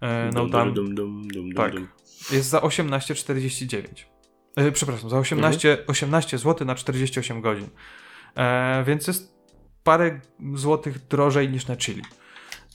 E, 0.00 0.30
no 0.34 0.40
Dum, 0.40 0.50
tam 0.50 0.74
dum, 0.74 0.94
dum, 0.94 1.28
dum, 1.28 1.52
tak, 1.52 1.72
jest 2.32 2.48
za 2.48 2.58
18,49. 2.58 4.04
E, 4.56 4.72
przepraszam, 4.72 5.10
za 5.10 5.18
18, 5.18 5.70
Mhm. 5.70 5.88
18 5.90 6.38
zł 6.38 6.66
na 6.66 6.74
48 6.74 7.40
godzin. 7.40 7.68
Więc 8.86 9.06
jest 9.06 9.34
parę 9.84 10.20
złotych 10.54 11.06
drożej 11.06 11.50
niż 11.50 11.66
na 11.66 11.76
Chili. 11.76 12.02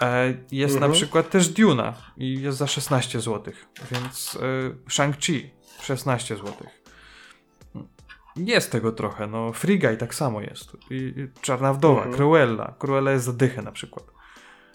E, 0.01 0.33
jest 0.51 0.73
Mhm. 0.75 0.91
na 0.91 0.97
przykład 0.97 1.29
też 1.29 1.49
Duna 1.49 1.93
i 2.17 2.41
jest 2.41 2.57
za 2.57 2.67
16 2.67 3.19
zł, 3.21 3.53
więc 3.91 4.37
e, 4.41 4.89
Shang-Chi 4.89 5.41
16 5.81 6.35
zł. 6.37 6.53
Jest 8.35 8.71
tego 8.71 8.91
trochę, 8.91 9.27
no 9.27 9.53
Free 9.53 9.79
Guy 9.79 9.97
tak 9.97 10.15
samo 10.15 10.41
jest. 10.41 10.77
I, 10.89 11.13
Czarna 11.41 11.73
Wdowa, 11.73 11.97
Mhm. 11.97 12.15
Cruella. 12.15 12.73
Cruella 12.79 13.11
jest 13.11 13.25
za 13.25 13.33
dychę 13.33 13.61
na 13.61 13.71
przykład. 13.71 14.05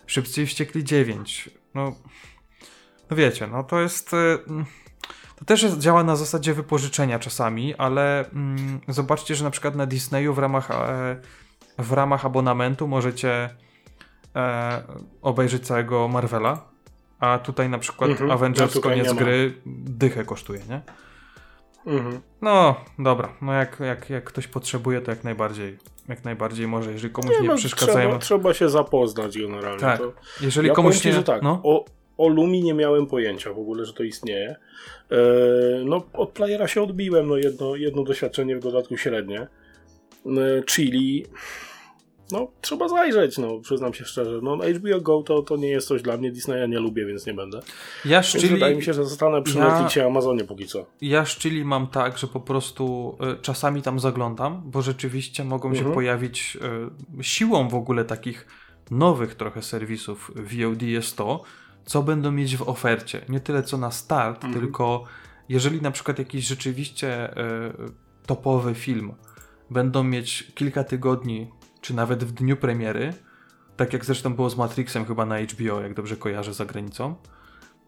Szybcy 0.07 0.43
i 0.43 0.47
Wściekli 0.47 0.85
9. 0.85 1.51
No, 1.74 1.94
no 3.11 3.16
wiecie, 3.16 3.47
no 3.47 3.65
to 3.65 3.81
jest... 3.81 4.15
e, 4.15 4.39
To 5.36 5.44
też 5.44 5.62
jest, 5.62 5.78
działa 5.78 6.05
na 6.05 6.16
zasadzie 6.16 6.55
wypożyczenia 6.55 7.19
czasami, 7.19 7.74
ale 7.74 8.28
mm, 8.31 8.81
zobaczcie, 8.89 9.35
że 9.35 9.44
na 9.44 9.51
przykład 9.51 9.74
na 9.77 9.86
Disneyu 9.86 10.35
w 10.35 10.39
ramach, 10.39 10.69
w 11.78 11.93
ramach 11.93 12.24
abonamentu 12.27 12.89
możecie 12.89 13.51
e, 14.37 14.83
obejrzeć 15.23 15.67
całego 15.67 16.09
Marvela, 16.09 16.65
a 17.21 17.39
tutaj 17.39 17.69
na 17.69 17.79
przykład 17.79 18.11
Mhm, 18.11 18.31
Avengers 18.31 18.73
tutaj 18.73 18.93
koniec 18.93 19.13
nie 19.13 19.19
gry 19.19 19.55
dychę 19.87 20.25
kosztuje, 20.25 20.61
nie? 20.69 20.81
Mhm. 21.87 22.21
No, 22.43 22.77
dobra, 22.99 23.33
no 23.43 23.53
jak, 23.53 23.81
jak, 23.81 24.11
jak 24.11 24.25
ktoś 24.25 24.47
potrzebuje, 24.47 25.01
to 25.01 25.11
jak 25.11 25.25
najbardziej, 25.25 25.79
jak 26.09 26.25
najbardziej 26.25 26.69
może, 26.69 26.93
jeżeli 26.93 27.13
komuś 27.13 27.41
nie, 27.41 27.49
no, 27.49 27.57
przeszkadzają. 27.57 28.09
trzeba, 28.09 28.19
trzeba 28.19 28.55
się 28.55 28.69
zapoznać 28.69 29.39
generalnie. 29.39 29.81
Tak. 29.81 29.99
To... 29.99 30.13
Jeżeli 30.41 30.69
Ja 30.69 30.75
komuś 30.75 30.99
ci, 30.99 31.09
nie... 31.09 31.15
że 31.15 31.23
tak, 31.23 31.43
no, 31.43 31.61
o, 31.65 31.85
o 32.19 32.29
Lumi 32.29 32.63
nie 32.63 32.75
miałem 32.75 33.07
pojęcia 33.07 33.53
w 33.53 33.59
ogóle, 33.59 33.85
że 33.85 33.93
to 33.93 34.03
istnieje. 34.03 34.57
E, 35.11 35.17
no, 35.85 36.03
od 36.13 36.31
playera 36.31 36.69
się 36.69 36.83
odbiłem, 36.83 37.29
no 37.29 37.37
jedno, 37.37 37.77
jedno 37.77 38.03
doświadczenie 38.03 38.57
w 38.57 38.61
dodatku 38.61 38.97
średnie. 38.97 39.41
E, 40.27 40.63
Chili, 40.67 41.27
no 42.31 42.49
trzeba 42.61 42.89
zajrzeć, 42.89 43.39
no 43.39 43.59
przyznam 43.61 43.94
się 43.94 44.05
szczerze. 44.05 44.40
No 44.43 44.57
HBO 44.57 45.01
Go 45.01 45.23
to, 45.23 45.43
to 45.43 45.57
nie 45.57 45.69
jest 45.69 45.89
coś 45.89 46.03
dla 46.03 46.16
mnie, 46.16 46.32
Disneya 46.32 46.69
nie 46.69 46.78
lubię, 46.78 47.07
więc 47.07 47.27
nie 47.27 47.35
będę. 47.35 47.61
ja 48.05 48.11
Więc 48.20 48.27
szczili... 48.27 48.49
wydaje 48.49 48.77
mi 48.77 48.82
się, 48.82 48.93
że 48.94 49.05
zostanę 49.05 49.43
przy 49.43 49.59
Ja- 49.59 49.65
Netflixie 49.69 50.07
Amazonie 50.07 50.44
póki 50.44 50.66
co. 50.66 50.86
Ja 51.01 51.24
z 51.27 51.39
Chili 51.39 51.65
mam 51.65 51.86
tak, 51.86 52.19
że 52.19 52.27
po 52.27 52.40
prostu 52.40 53.16
y, 53.39 53.43
czasami 53.43 53.82
tam 53.82 54.01
zaglądam, 54.01 54.62
bo 54.65 54.82
rzeczywiście 54.82 55.44
mogą 55.44 55.69
się 55.74 55.78
Mhm. 55.78 55.94
pojawić 55.94 56.59
y, 57.20 57.24
siłą 57.24 57.69
w 57.69 57.74
ogóle 57.74 58.05
takich 58.05 58.47
nowych 58.90 59.35
trochę 59.35 59.62
serwisów 59.62 60.31
VOD 60.36 60.82
jest 60.82 61.16
to, 61.16 61.43
co 61.85 62.03
będą 62.03 62.32
mieć 62.32 62.57
w 62.57 62.62
ofercie. 62.69 63.24
Nie 63.28 63.40
tyle 63.40 63.62
co 63.62 63.78
na 63.78 63.90
start, 63.90 64.44
Mhm. 64.44 64.55
tylko 64.61 65.05
jeżeli 65.49 65.82
na 65.82 65.90
przykład 65.90 66.19
jakiś 66.19 66.47
rzeczywiście 66.47 67.31
y, 67.31 67.35
topowy 68.27 68.74
film 68.74 69.15
będą 69.70 70.05
mieć 70.05 70.53
kilka 70.55 70.85
tygodni, 70.85 71.51
czy 71.83 71.95
nawet 71.95 72.25
w 72.25 72.33
dniu 72.33 72.57
premiery, 72.57 73.13
tak 73.77 73.93
jak 73.93 74.05
zresztą 74.05 74.35
było 74.35 74.51
z 74.51 74.57
Matrixem 74.57 75.05
chyba 75.05 75.27
na 75.27 75.39
HBO, 75.41 75.81
jak 75.81 75.95
dobrze 75.95 76.17
kojarzę 76.17 76.55
za 76.55 76.65
granicą. 76.65 77.15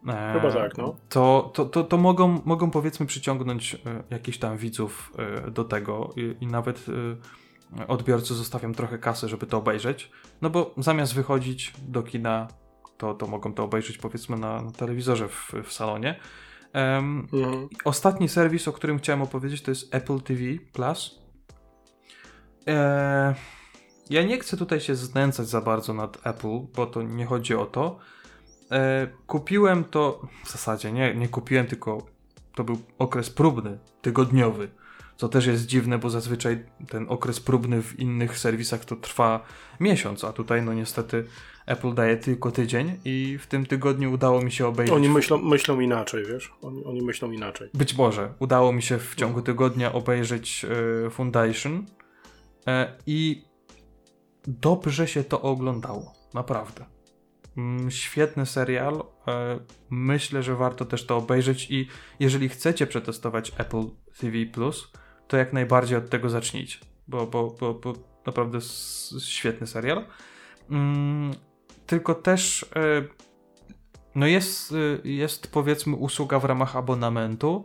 E, 0.09 0.33
Chyba 0.33 0.53
tak, 0.55 0.79
no. 0.79 0.97
To, 1.09 1.51
to, 1.55 1.65
to, 1.65 1.85
to 1.85 1.97
mogą, 1.97 2.43
mogą 2.45 2.71
powiedzmy 2.71 3.07
przyciągnąć 3.07 3.75
e, 3.75 3.79
jakichś 4.11 4.39
tam 4.39 4.57
widzów 4.57 5.13
e, 5.47 5.51
do 5.51 5.65
tego 5.65 6.11
i, 6.17 6.37
i 6.41 6.47
nawet 6.47 6.87
odbiorcy 7.89 8.35
zostawią 8.35 8.73
trochę 8.73 8.99
kasy, 8.99 9.29
żeby 9.29 9.47
to 9.47 9.59
obejrzeć. 9.59 10.11
No 10.43 10.51
bo 10.51 10.75
zamiast 10.79 11.15
wychodzić 11.15 11.73
do 11.89 12.03
kina, 12.03 12.49
to, 12.99 13.15
to 13.15 13.27
mogą 13.27 13.55
to 13.55 13.65
obejrzeć 13.65 13.99
powiedzmy 13.99 14.37
na, 14.37 14.63
na 14.63 14.71
telewizorze 14.73 15.29
w, 15.29 15.53
w 15.65 15.73
salonie. 15.73 16.21
Em, 16.73 17.29
Mhm. 17.33 17.69
Ostatni 17.85 18.29
serwis, 18.29 18.69
o 18.69 18.73
którym 18.73 18.99
chciałem 18.99 19.23
opowiedzieć, 19.23 19.63
to 19.63 19.71
jest 19.71 19.95
Apple 19.95 20.21
TV 20.21 20.41
Plus. 20.73 21.21
e, 22.69 23.35
ja 24.11 24.23
nie 24.23 24.39
chcę 24.39 24.57
tutaj 24.57 24.81
się 24.81 24.95
znęcać 24.95 25.49
za 25.49 25.61
bardzo 25.61 25.95
nad 25.95 26.27
Apple, 26.27 26.61
bo 26.77 26.87
to 26.87 27.03
nie 27.03 27.27
chodzi 27.27 27.55
o 27.55 27.67
to. 27.67 27.99
E, 28.71 29.09
kupiłem 29.27 29.85
to, 29.85 30.29
w 30.45 30.51
zasadzie 30.51 30.93
nie, 30.93 31.15
nie 31.15 31.29
kupiłem, 31.29 31.67
tylko 31.67 32.07
to 32.55 32.65
był 32.65 32.79
okres 32.99 33.31
próbny, 33.31 33.79
tygodniowy. 34.03 34.69
Co 35.17 35.29
też 35.29 35.47
jest 35.47 35.67
dziwne, 35.67 35.99
bo 35.99 36.11
zazwyczaj 36.11 36.65
ten 36.89 37.07
okres 37.09 37.41
próbny 37.41 37.83
w 37.83 38.01
innych 38.01 38.39
serwisach 38.39 38.85
to 38.85 38.97
trwa 38.97 39.45
miesiąc, 39.81 40.25
a 40.25 40.33
tutaj 40.33 40.63
no 40.63 40.75
niestety 40.75 41.25
Apple 41.67 41.95
daje 41.95 42.17
tylko 42.17 42.51
tydzień 42.51 43.01
i 43.05 43.39
w 43.41 43.47
tym 43.47 43.67
tygodniu 43.67 44.13
udało 44.13 44.43
mi 44.43 44.53
się 44.53 44.67
obejrzeć. 44.67 44.97
Oni 44.97 45.09
myślą, 45.09 45.39
myślą 45.39 45.81
inaczej, 45.81 46.25
wiesz? 46.27 46.53
Oni, 46.63 46.85
oni 46.85 47.03
myślą 47.03 47.31
inaczej. 47.31 47.71
Być 47.75 47.97
może 47.97 48.35
udało 48.39 48.73
mi 48.73 48.83
się 48.83 48.99
w 48.99 49.15
ciągu 49.15 49.43
tygodnia 49.43 49.93
obejrzeć 49.93 50.67
e, 51.07 51.11
Foundation 51.11 51.87
e, 52.67 52.97
i 53.07 53.45
dobrze 54.47 55.09
się 55.09 55.25
to 55.25 55.43
oglądało, 55.43 56.13
naprawdę. 56.35 56.85
Mm, 57.57 57.91
świetny 57.91 58.47
serial. 58.47 59.05
E, 59.29 59.59
myślę, 59.91 60.43
że 60.43 60.57
warto 60.57 60.85
też 60.85 61.07
to 61.07 61.17
obejrzeć 61.17 61.71
i 61.71 61.89
jeżeli 62.21 62.49
chcecie 62.49 62.87
przetestować 62.87 63.53
Apple 63.59 63.85
TV 64.19 64.37
to 65.29 65.37
jak 65.37 65.53
najbardziej 65.53 65.99
od 65.99 66.11
tego 66.11 66.31
zacznijcie, 66.31 66.79
bo, 67.09 67.27
bo, 67.27 67.57
bo, 67.61 67.75
bo 67.75 67.95
naprawdę 68.27 68.59
świetny 69.25 69.67
serial. 69.67 70.05
Mm, 70.71 71.31
tylko 71.87 72.15
też 72.15 72.67
e, 72.77 73.05
no 74.15 74.27
jest, 74.27 74.73
e, 74.73 75.09
jest 75.09 75.53
powiedzmy 75.53 75.97
usługa 75.97 76.39
w 76.39 76.45
ramach 76.45 76.77
abonamentu 76.77 77.65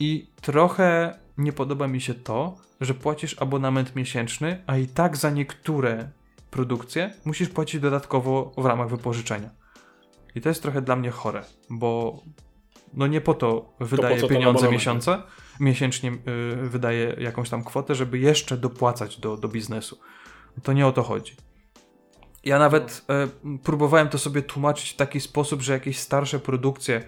i 0.00 0.30
trochę 0.40 1.18
nie 1.38 1.52
podoba 1.52 1.88
mi 1.88 2.00
się 2.00 2.14
to, 2.14 2.56
że 2.80 2.94
płacisz 2.94 3.42
abonament 3.42 3.96
miesięczny, 3.96 4.62
a 4.66 4.76
i 4.76 4.86
tak 4.86 5.16
za 5.16 5.30
niektóre 5.30 6.10
produkcje 6.50 7.14
musisz 7.24 7.48
płacić 7.48 7.80
dodatkowo 7.80 8.52
w 8.58 8.64
ramach 8.64 8.88
wypożyczenia. 8.88 9.50
I 10.34 10.40
to 10.40 10.48
jest 10.48 10.62
trochę 10.62 10.82
dla 10.82 10.96
mnie 10.96 11.10
chore, 11.10 11.44
bo 11.70 12.20
no 12.94 13.06
nie 13.06 13.20
po 13.20 13.34
to 13.34 13.72
po 13.78 13.86
co 13.86 13.96
ten 13.96 14.28
pieniądze 14.28 14.70
miesiące, 14.70 15.22
miesięcznie 15.60 16.10
y, 16.10 16.68
wydaje 16.68 17.16
jakąś 17.18 17.50
tam 17.50 17.64
kwotę, 17.64 17.94
żeby 17.94 18.18
jeszcze 18.18 18.56
dopłacać 18.56 19.16
do, 19.16 19.36
do 19.36 19.48
biznesu. 19.48 19.98
To 20.62 20.72
nie 20.72 20.86
o 20.86 20.92
to 20.92 21.02
chodzi. 21.02 21.36
Ja 22.44 22.58
nawet 22.58 23.04
e, 23.08 23.28
próbowałem 23.58 24.08
to 24.08 24.18
sobie 24.18 24.42
tłumaczyć 24.42 24.90
w 24.90 24.96
taki 24.96 25.20
sposób, 25.20 25.62
że 25.62 25.72
jakieś 25.72 25.98
starsze 25.98 26.38
produkcje 26.38 27.04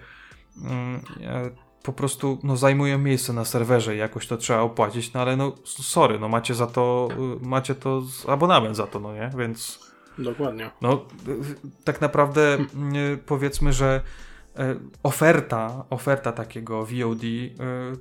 mm, 0.63 1.01
e, 1.21 1.49
po 1.83 1.93
prostu 1.93 2.39
no, 2.43 2.57
zajmują 2.57 2.97
miejsce 2.99 3.33
na 3.33 3.45
serwerze 3.45 3.95
i 3.95 3.97
jakoś 3.99 4.27
to 4.27 4.37
trzeba 4.37 4.59
opłacić, 4.59 5.13
no 5.13 5.21
ale 5.21 5.37
no 5.37 5.51
sorry, 5.65 6.19
no 6.19 6.29
macie 6.29 6.53
za 6.53 6.67
to, 6.67 7.09
y, 7.41 7.45
macie 7.45 7.75
to 7.75 8.01
z 8.01 8.29
abonament 8.29 8.75
za 8.75 8.87
to, 8.87 8.99
no 8.99 9.13
nie? 9.13 9.31
Więc 9.37 9.79
Dokładnie. 10.17 10.71
no 10.81 11.05
y, 11.27 11.55
tak 11.83 12.01
naprawdę 12.01 12.57
y, 13.13 13.17
powiedzmy, 13.17 13.73
że 13.73 14.01
oferta, 15.03 15.85
oferta 15.89 16.31
takiego 16.31 16.85
VOD 16.85 17.23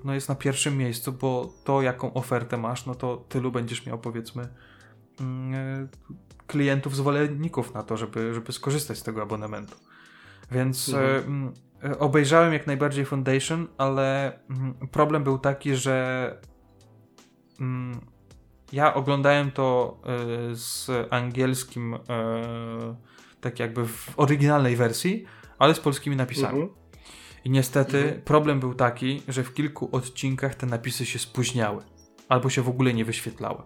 no 0.04 0.14
jest 0.14 0.28
na 0.28 0.34
pierwszym 0.34 0.76
miejscu, 0.78 1.12
bo 1.12 1.52
to 1.64 1.82
jaką 1.82 2.14
ofertę 2.14 2.56
masz, 2.56 2.86
no 2.86 2.94
to 2.94 3.24
tylu 3.28 3.52
będziesz 3.52 3.86
miał 3.86 3.98
powiedzmy 3.98 4.42
y, 4.42 4.46
klientów, 6.46 6.96
zwolenników 6.96 7.74
na 7.74 7.82
to, 7.82 7.96
żeby, 7.96 8.34
żeby 8.34 8.52
skorzystać 8.52 8.98
z 8.98 9.02
tego 9.02 9.22
abonamentu. 9.22 9.76
Więc 10.50 10.88
Mhm. 10.88 11.52
Y, 11.84 11.98
obejrzałem 11.98 12.52
jak 12.52 12.66
najbardziej 12.66 13.04
Foundation, 13.04 13.68
ale 13.78 14.32
mm, 14.50 14.74
problem 14.74 15.24
był 15.24 15.38
taki, 15.38 15.76
że 15.76 16.36
mm, 17.60 18.00
ja 18.72 18.94
oglądałem 18.94 19.50
to 19.50 19.98
y, 20.52 20.56
z 20.56 20.90
angielskim, 21.10 21.94
y, 21.94 21.98
tak 23.40 23.58
jakby 23.60 23.86
w 23.86 24.12
oryginalnej 24.16 24.76
wersji, 24.76 25.24
ale 25.58 25.74
z 25.74 25.80
polskimi 25.80 26.16
napisami. 26.16 26.60
Mhm. 26.62 26.82
I 27.44 27.50
niestety 27.50 27.98
Mhm. 27.98 28.22
problem 28.22 28.60
był 28.60 28.74
taki, 28.74 29.22
że 29.28 29.44
w 29.44 29.54
kilku 29.54 29.88
odcinkach 29.92 30.54
te 30.54 30.66
napisy 30.66 31.06
się 31.06 31.18
spóźniały, 31.18 31.82
albo 32.28 32.50
się 32.50 32.62
w 32.62 32.68
ogóle 32.68 32.94
nie 32.94 33.04
wyświetlały. 33.04 33.62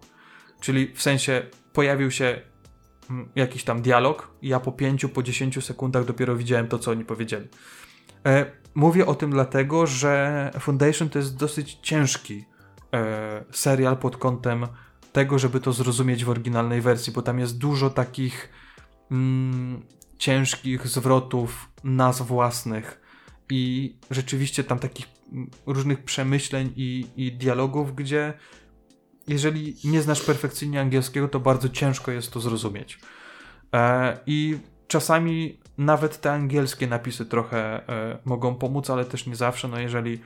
Czyli 0.61 0.95
w 0.95 1.03
sensie 1.03 1.43
pojawił 1.73 2.11
się 2.11 2.41
mm, 3.11 3.29
jakiś 3.37 3.65
tam 3.65 3.83
dialog, 3.83 4.31
i 4.43 4.49
ja 4.49 4.61
po 4.61 4.73
5, 4.73 5.07
po 5.15 5.23
10 5.23 5.65
sekundach 5.65 6.05
dopiero 6.05 6.37
widziałem 6.37 6.69
to, 6.69 6.79
co 6.79 6.91
oni 6.91 7.05
powiedzieli. 7.05 7.49
E, 8.27 8.47
mówię 8.75 9.07
o 9.07 9.15
tym 9.15 9.31
dlatego, 9.31 9.87
że 9.87 10.51
Foundation 10.61 11.09
to 11.09 11.19
jest 11.19 11.37
dosyć 11.37 11.79
ciężki 11.83 12.45
e, 12.95 13.45
serial 13.53 13.97
pod 13.97 14.17
kątem 14.17 14.67
tego, 15.13 15.39
żeby 15.39 15.61
to 15.61 15.73
zrozumieć 15.73 16.25
w 16.25 16.31
oryginalnej 16.31 16.81
wersji, 16.81 17.13
bo 17.13 17.23
tam 17.23 17.39
jest 17.39 17.59
dużo 17.59 17.91
takich 17.91 18.49
mm, 19.11 19.83
ciężkich 20.19 20.89
zwrotów, 20.89 21.73
nazw 21.85 22.23
własnych 22.23 23.01
i 23.51 23.95
rzeczywiście 24.11 24.65
tam 24.65 24.79
takich 24.79 25.07
mm, 25.33 25.51
różnych 25.67 26.05
przemyśleń 26.05 26.73
i, 26.77 27.07
i 27.17 27.33
dialogów, 27.33 27.95
gdzie 27.95 28.35
jeżeli 29.29 29.77
nie 29.85 30.03
znasz 30.03 30.23
perfekcyjnie 30.23 30.81
angielskiego, 30.81 31.29
to 31.29 31.41
bardzo 31.41 31.69
ciężko 31.69 32.11
jest 32.11 32.33
to 32.33 32.41
zrozumieć. 32.41 32.99
E, 33.75 34.19
I 34.27 34.59
czasami 34.89 35.61
nawet 35.79 36.21
te 36.21 36.33
angielskie 36.33 36.87
napisy 36.87 37.27
trochę 37.27 37.89
e, 37.89 38.19
mogą 38.25 38.55
pomóc, 38.55 38.91
ale 38.91 39.05
też 39.05 39.27
nie 39.27 39.37
zawsze. 39.37 39.69
No 39.69 39.79
jeżeli, 39.79 40.21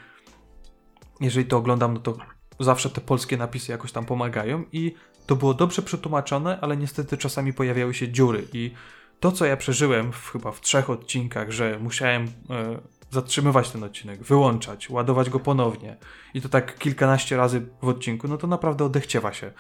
jeżeli 1.20 1.46
to 1.46 1.56
oglądam, 1.56 1.94
no 1.94 2.00
to 2.00 2.16
zawsze 2.60 2.90
te 2.90 3.00
polskie 3.00 3.36
napisy 3.36 3.72
jakoś 3.72 3.92
tam 3.92 4.06
pomagają 4.06 4.64
i 4.72 4.94
to 5.26 5.36
było 5.36 5.54
dobrze 5.54 5.82
przetłumaczone, 5.82 6.58
ale 6.60 6.76
niestety 6.76 7.16
czasami 7.16 7.52
pojawiały 7.52 7.94
się 7.94 8.08
dziury 8.08 8.48
i 8.52 8.70
to, 9.20 9.32
co 9.32 9.46
ja 9.46 9.56
przeżyłem 9.56 10.12
w, 10.12 10.30
chyba 10.30 10.52
w 10.52 10.60
trzech 10.60 10.90
odcinkach, 10.90 11.50
że 11.50 11.78
musiałem 11.78 12.24
e, 12.24 12.80
zatrzymywać 13.10 13.70
ten 13.70 13.84
odcinek, 13.84 14.22
wyłączać, 14.22 14.90
ładować 14.90 15.30
go 15.30 15.40
ponownie 15.40 15.96
i 16.34 16.40
to 16.40 16.48
tak 16.48 16.78
kilkanaście 16.78 17.36
razy 17.36 17.62
w 17.82 17.88
odcinku, 17.88 18.28
no 18.28 18.36
to 18.36 18.46
naprawdę 18.46 18.84
odechciewa 18.84 19.32
się 19.32 19.52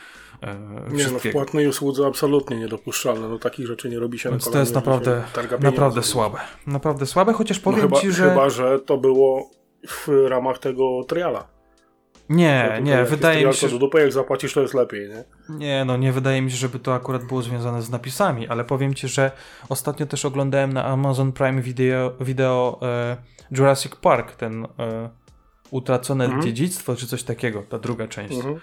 e, 0.42 0.56
Nie 0.90 1.08
no, 1.08 1.18
w 1.18 1.32
płatnej 1.32 1.68
usłudze 1.68 2.06
absolutnie 2.06 2.56
niedopuszczalne. 2.56 3.28
No 3.28 3.38
takich 3.38 3.66
rzeczy 3.66 3.90
nie 3.90 3.98
robi 3.98 4.18
się 4.18 4.30
Więc 4.30 4.46
na 4.46 4.52
to 4.52 4.58
jest 4.58 4.74
naprawdę, 4.74 5.24
naprawdę 5.60 6.02
słabe. 6.02 6.38
Naprawdę 6.66 7.06
słabe, 7.06 7.32
chociaż 7.32 7.56
No 7.56 7.64
powiem 7.64 7.80
chyba, 7.80 8.00
ci, 8.00 8.12
że... 8.12 8.30
chyba, 8.30 8.50
że 8.50 8.78
to 8.78 8.98
było 8.98 9.50
w 9.88 10.08
ramach 10.28 10.58
tego 10.58 11.04
triala. 11.04 11.60
No 12.30 12.36
Nie, 12.36 12.80
nie, 12.82 13.04
wydaje 13.04 13.46
mi 13.46 13.54
się, 13.54 13.68
że... 13.68 13.72
do 13.72 13.78
dupy 13.78 14.00
jak 14.00 14.12
zapłacisz, 14.12 14.52
to 14.52 14.60
jest 14.60 14.74
lepiej, 14.74 15.08
nie? 15.08 15.24
Nie, 15.48 15.84
no 15.84 15.96
nie 15.96 16.12
wydaje 16.12 16.42
mi 16.42 16.50
się, 16.50 16.56
żeby 16.56 16.78
to 16.78 16.94
akurat 16.94 17.24
było 17.24 17.42
związane 17.42 17.82
z 17.82 17.90
napisami, 17.90 18.48
ale 18.48 18.64
powiem 18.64 18.94
ci, 18.94 19.08
że 19.08 19.30
ostatnio 19.68 20.06
też 20.06 20.24
oglądałem 20.24 20.72
na 20.72 20.84
Amazon 20.84 21.32
Prime 21.32 21.62
Video, 21.62 22.12
video 22.20 22.78
e, 22.82 23.16
Jurassic 23.50 23.96
Park, 23.96 24.36
ten 24.36 24.64
e, 24.78 25.10
utracone 25.70 26.24
Mhm. 26.24 26.42
dziedzictwo, 26.42 26.96
czy 26.96 27.06
coś 27.06 27.22
takiego, 27.22 27.62
ta 27.62 27.78
druga 27.78 28.08
część. 28.08 28.36
Mhm. 28.36 28.56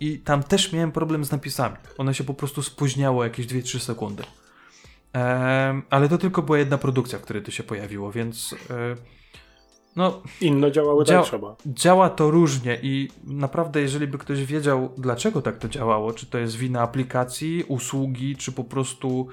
I 0.00 0.18
tam 0.18 0.42
też 0.42 0.72
miałem 0.72 0.92
problem 0.92 1.24
z 1.24 1.30
napisami. 1.32 1.76
One 1.98 2.14
się 2.14 2.24
po 2.24 2.34
prostu 2.34 2.62
spóźniało 2.62 3.24
jakieś 3.24 3.46
2-3 3.46 3.78
sekundy. 3.80 4.22
Em, 5.12 5.82
ale 5.90 6.08
to 6.08 6.18
tylko 6.18 6.42
była 6.42 6.58
jedna 6.58 6.78
produkcja, 6.78 7.18
w 7.18 7.22
której 7.22 7.42
to 7.42 7.50
się 7.50 7.62
pojawiło, 7.62 8.12
więc 8.12 8.54
e, 8.70 8.94
no, 9.96 10.22
Inne 10.40 10.72
działały 10.72 11.04
Działa- 11.04 11.20
tak 11.22 11.28
trzeba. 11.30 11.56
działa 11.66 12.10
to 12.10 12.30
różnie 12.30 12.78
i 12.82 13.08
naprawdę, 13.24 13.80
jeżeli 13.80 14.06
by 14.06 14.18
ktoś 14.18 14.44
wiedział, 14.44 14.92
dlaczego 14.98 15.42
tak 15.42 15.58
to 15.58 15.68
działało, 15.68 16.12
czy 16.12 16.26
to 16.26 16.38
jest 16.38 16.56
wina 16.56 16.80
aplikacji, 16.80 17.64
usługi, 17.68 18.36
czy 18.36 18.52
po 18.52 18.64
prostu, 18.64 19.28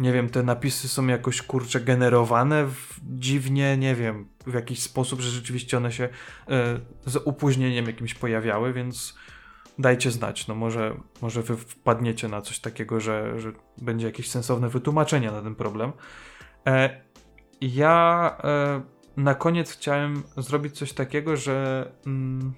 nie 0.00 0.12
wiem, 0.12 0.28
te 0.28 0.42
napisy 0.42 0.88
są 0.88 1.06
jakoś 1.06 1.42
kurcze 1.42 1.80
generowane 1.80 2.66
w, 2.66 3.00
dziwnie, 3.02 3.76
nie 3.76 3.94
wiem, 3.94 4.28
w 4.46 4.54
jakiś 4.54 4.82
sposób, 4.82 5.20
że 5.20 5.30
rzeczywiście 5.30 5.76
one 5.76 5.92
się 5.92 6.04
e, 6.04 6.08
z 7.06 7.16
opóźnieniem 7.16 7.86
jakimś 7.86 8.14
pojawiały, 8.14 8.72
więc 8.72 9.18
dajcie 9.78 10.10
znać. 10.10 10.48
No 10.48 10.54
może, 10.54 10.96
może 11.22 11.42
wy 11.42 11.56
wpadniecie 11.56 12.28
na 12.28 12.42
coś 12.42 12.60
takiego, 12.60 13.00
że, 13.00 13.40
że 13.40 13.52
będzie 13.78 14.06
jakieś 14.06 14.30
sensowne 14.30 14.68
wytłumaczenie 14.68 15.30
na 15.30 15.42
ten 15.42 15.54
problem. 15.54 15.92
E, 16.66 17.00
ja 17.60 18.36
e, 18.44 18.82
na 19.16 19.34
koniec 19.34 19.72
chciałem 19.72 20.22
zrobić 20.36 20.78
coś 20.78 20.92
takiego, 20.92 21.36
że 21.36 21.86
mm, 22.06 22.52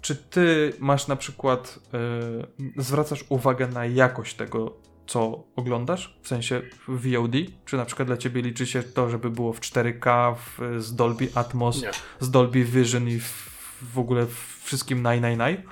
czy 0.00 0.16
ty 0.16 0.72
masz 0.78 1.08
na 1.08 1.16
przykład, 1.16 1.78
e, 1.94 2.82
zwracasz 2.82 3.24
uwagę 3.28 3.68
na 3.68 3.86
jakość 3.86 4.34
tego, 4.34 4.76
co 5.06 5.44
oglądasz, 5.56 6.18
w 6.22 6.28
sensie 6.28 6.62
w 6.88 7.12
VOD? 7.12 7.32
Czy 7.64 7.76
na 7.76 7.84
przykład 7.84 8.08
dla 8.08 8.16
ciebie 8.16 8.42
liczy 8.42 8.66
się 8.66 8.82
to, 8.82 9.10
żeby 9.10 9.30
było 9.30 9.52
w 9.52 9.60
4K, 9.60 10.34
w, 10.36 10.82
z 10.82 10.94
Dolby 10.94 11.28
Atmos, 11.34 11.82
Nie. 11.82 11.90
z 12.20 12.30
Dolby 12.30 12.64
Vision 12.64 13.08
i 13.08 13.18
w, 13.20 13.50
w 13.94 13.98
ogóle 13.98 14.26
w 14.26 14.60
wszystkim 14.64 15.02
naj, 15.02 15.20
naj, 15.20 15.36
naj? 15.36 15.62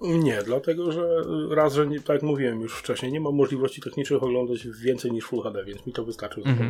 Nie, 0.00 0.42
dlatego 0.42 0.92
że 0.92 1.22
raz, 1.50 1.74
że 1.74 1.86
nie, 1.86 2.00
tak 2.00 2.14
jak 2.14 2.22
mówiłem 2.22 2.60
już 2.60 2.74
wcześniej, 2.74 3.12
nie 3.12 3.20
mam 3.20 3.34
możliwości 3.34 3.80
technicznych 3.80 4.22
oglądać 4.22 4.66
więcej 4.66 5.12
niż 5.12 5.24
Full 5.24 5.42
HD, 5.42 5.64
więc 5.64 5.86
mi 5.86 5.92
to 5.92 6.04
wystarczy 6.04 6.42
w 6.42 6.46
Mhm. 6.46 6.68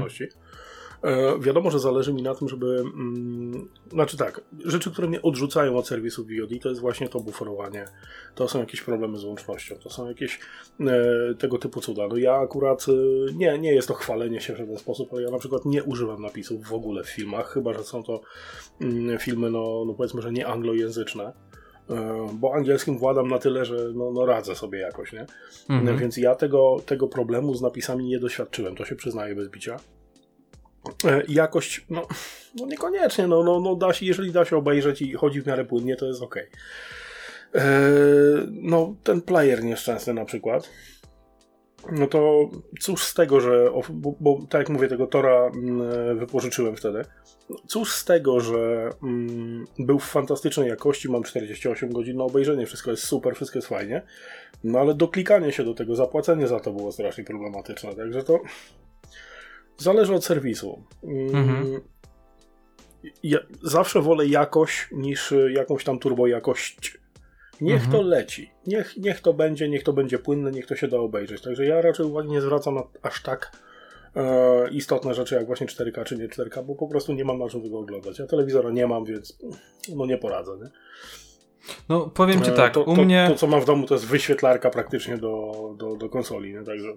E, 1.02 1.38
wiadomo, 1.40 1.70
że 1.70 1.78
zależy 1.78 2.12
mi 2.12 2.22
na 2.22 2.34
tym, 2.34 2.48
żeby. 2.48 2.66
Mm, 2.80 3.68
znaczy 3.92 4.16
tak, 4.16 4.40
rzeczy, 4.64 4.90
które 4.90 5.08
mnie 5.08 5.22
odrzucają 5.22 5.76
od 5.76 5.86
serwisów 5.86 6.26
VOD, 6.26 6.62
to 6.62 6.68
jest 6.68 6.80
właśnie 6.80 7.08
to 7.08 7.20
buforowanie. 7.20 7.84
To 8.34 8.48
są 8.48 8.60
jakieś 8.60 8.82
problemy 8.82 9.18
z 9.18 9.24
łącznością, 9.24 9.74
to 9.82 9.90
są 9.90 10.08
jakieś 10.08 10.40
e, 10.80 11.34
tego 11.34 11.58
typu 11.58 11.80
cuda. 11.80 12.08
No 12.08 12.16
ja 12.16 12.34
akurat. 12.34 12.86
E, 12.88 12.92
nie, 13.34 13.58
nie 13.58 13.74
jest 13.74 13.88
to 13.88 13.94
chwalenie 13.94 14.40
się 14.40 14.54
w 14.54 14.56
żaden 14.56 14.78
sposób, 14.78 15.12
ale 15.12 15.22
ja 15.22 15.30
na 15.30 15.38
przykład 15.38 15.64
nie 15.64 15.82
używam 15.84 16.22
napisów 16.22 16.68
w 16.68 16.72
ogóle 16.72 17.04
w 17.04 17.08
filmach, 17.08 17.52
chyba 17.52 17.72
że 17.72 17.84
są 17.84 18.02
to 18.02 18.20
mm, 18.80 19.18
filmy, 19.18 19.50
no, 19.50 19.84
no 19.86 19.94
powiedzmy, 19.94 20.22
że 20.22 20.32
nie 20.32 20.46
anglojęzyczne. 20.46 21.32
E, 21.90 22.28
Bo 22.32 22.54
angielskim 22.54 22.98
władam 22.98 23.28
na 23.28 23.38
tyle, 23.38 23.64
że 23.64 23.76
no, 23.94 24.12
no 24.12 24.26
radzę 24.26 24.54
sobie 24.54 24.78
jakoś, 24.78 25.12
nie? 25.12 25.26
Mhm. 25.68 25.98
Więc 25.98 26.16
ja 26.16 26.34
tego, 26.34 26.76
tego 26.86 27.08
problemu 27.08 27.54
z 27.54 27.62
napisami 27.62 28.04
nie 28.04 28.18
doświadczyłem, 28.18 28.76
to 28.76 28.84
się 28.84 28.96
przyznaję 28.96 29.34
bez 29.34 29.48
bicia. 29.48 29.76
E, 31.04 31.22
Jakość, 31.28 31.86
no, 31.90 32.06
no 32.54 32.66
niekoniecznie, 32.66 33.26
no, 33.26 33.42
no, 33.42 33.60
no 33.60 33.76
da 33.76 33.92
się, 33.92 34.06
jeżeli 34.06 34.32
da 34.32 34.44
się 34.44 34.56
obejrzeć 34.56 35.02
i 35.02 35.12
chodzi 35.12 35.42
w 35.42 35.46
miarę 35.46 35.64
płynnie, 35.64 35.96
to 35.96 36.06
jest 36.06 36.22
ok. 36.22 36.36
No, 38.50 38.94
ten 39.02 39.22
player 39.22 39.64
nieszczęsny 39.64 40.14
na 40.14 40.24
przykład, 40.24 40.70
no 41.90 42.06
to 42.06 42.50
cóż 42.80 43.04
z 43.04 43.14
tego, 43.14 43.40
że, 43.40 43.70
bo, 43.90 44.14
bo 44.20 44.38
tak 44.50 44.58
jak 44.58 44.68
mówię, 44.68 44.88
tego 44.88 45.06
Tora 45.06 45.46
mm, 45.46 46.18
wypożyczyłem 46.18 46.76
wtedy, 46.76 47.04
cóż 47.66 47.92
z 47.92 48.04
tego, 48.04 48.40
że 48.40 48.90
mm, 49.02 49.66
był 49.78 49.98
w 49.98 50.04
fantastycznej 50.04 50.68
jakości, 50.68 51.10
mam 51.10 51.22
48 51.22 51.92
godzin 51.92 52.16
na 52.16 52.24
obejrzenie, 52.24 52.66
wszystko 52.66 52.90
jest 52.90 53.04
super, 53.04 53.34
wszystko 53.34 53.58
jest 53.58 53.68
fajnie, 53.68 54.02
no 54.64 54.78
ale 54.78 54.94
doklikanie 54.94 55.52
się 55.52 55.64
do 55.64 55.74
tego, 55.74 55.96
zapłacenie 55.96 56.48
za 56.48 56.60
to 56.60 56.72
było 56.72 56.92
strasznie 56.92 57.24
problematyczne, 57.24 57.94
także 57.94 58.22
to 58.22 58.40
zależy 59.82 60.14
od 60.14 60.24
serwisu. 60.24 60.82
Mm, 61.04 61.36
Mhm. 61.36 61.80
Ja 63.22 63.38
zawsze 63.62 64.00
wolę 64.02 64.26
jakość 64.26 64.88
niż 64.92 65.32
y, 65.32 65.52
jakąś 65.52 65.84
tam 65.84 65.98
turbo 65.98 66.26
jakość. 66.26 66.98
Niech 67.60 67.74
Mhm. 67.84 67.92
to 67.92 68.02
leci. 68.02 68.50
Niech, 68.66 68.96
niech 68.96 69.20
to 69.20 69.32
będzie, 69.34 69.68
niech 69.68 69.82
to 69.82 69.92
będzie 69.92 70.18
płynne, 70.18 70.50
niech 70.50 70.66
to 70.66 70.76
się 70.76 70.88
da 70.88 70.98
obejrzeć. 70.98 71.42
Także 71.42 71.64
ja 71.66 71.82
raczej 71.82 72.06
uwagi 72.06 72.28
nie 72.28 72.40
zwracam 72.40 72.74
na 72.74 72.82
aż 73.02 73.22
tak 73.22 73.52
e, 74.16 74.68
istotne 74.70 75.14
rzeczy 75.14 75.34
jak 75.34 75.46
właśnie 75.46 75.66
4K 75.66 76.04
czy 76.04 76.16
nie 76.16 76.28
4K, 76.28 76.64
bo 76.64 76.74
po 76.74 76.88
prostu 76.88 77.12
nie 77.12 77.24
mam 77.24 77.38
na 77.38 77.48
czym 77.48 77.62
tego 77.62 77.78
oglądać. 77.78 78.18
Ja 78.18 78.26
telewizora 78.26 78.70
nie 78.70 78.86
mam, 78.86 79.04
więc 79.04 79.38
no 79.96 80.06
nie 80.06 80.18
poradzę. 80.18 80.52
Nie? 80.62 80.70
No 81.88 82.00
powiem 82.00 82.42
ci 82.42 82.50
E, 82.50 82.52
tak, 82.52 82.72
to, 82.72 82.82
u 82.82 82.96
to, 82.96 83.04
mnie... 83.04 83.26
to, 83.28 83.34
co 83.34 83.46
mam 83.46 83.60
w 83.60 83.64
domu, 83.64 83.86
to 83.86 83.94
jest 83.94 84.06
wyświetlarka 84.06 84.70
praktycznie 84.70 85.18
do, 85.18 85.52
do, 85.76 85.96
do 85.96 86.08
konsoli. 86.08 86.52
Nie? 86.52 86.62
Także 86.62 86.88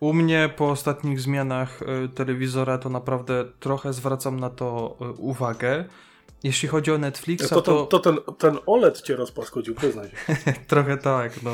U 0.00 0.12
mnie 0.12 0.50
po 0.56 0.70
ostatnich 0.70 1.20
zmianach 1.20 1.82
y, 1.82 2.08
telewizora 2.08 2.78
to 2.78 2.88
naprawdę 2.88 3.44
trochę 3.60 3.92
zwracam 3.92 4.40
na 4.40 4.50
to 4.50 4.96
y, 5.00 5.12
uwagę. 5.12 5.84
Jeśli 6.44 6.68
chodzi 6.68 6.92
o 6.92 6.98
Netflixa, 6.98 7.48
to, 7.48 7.62
to, 7.62 7.86
to, 7.86 7.86
to 7.86 7.98
ten, 7.98 8.18
ten 8.38 8.58
OLED 8.66 9.00
cię 9.00 9.16
rozpaskodził, 9.16 9.74
przyznaj 9.74 10.08
się. 10.08 10.16
trochę 10.68 10.96
tak, 10.96 11.42
no. 11.42 11.50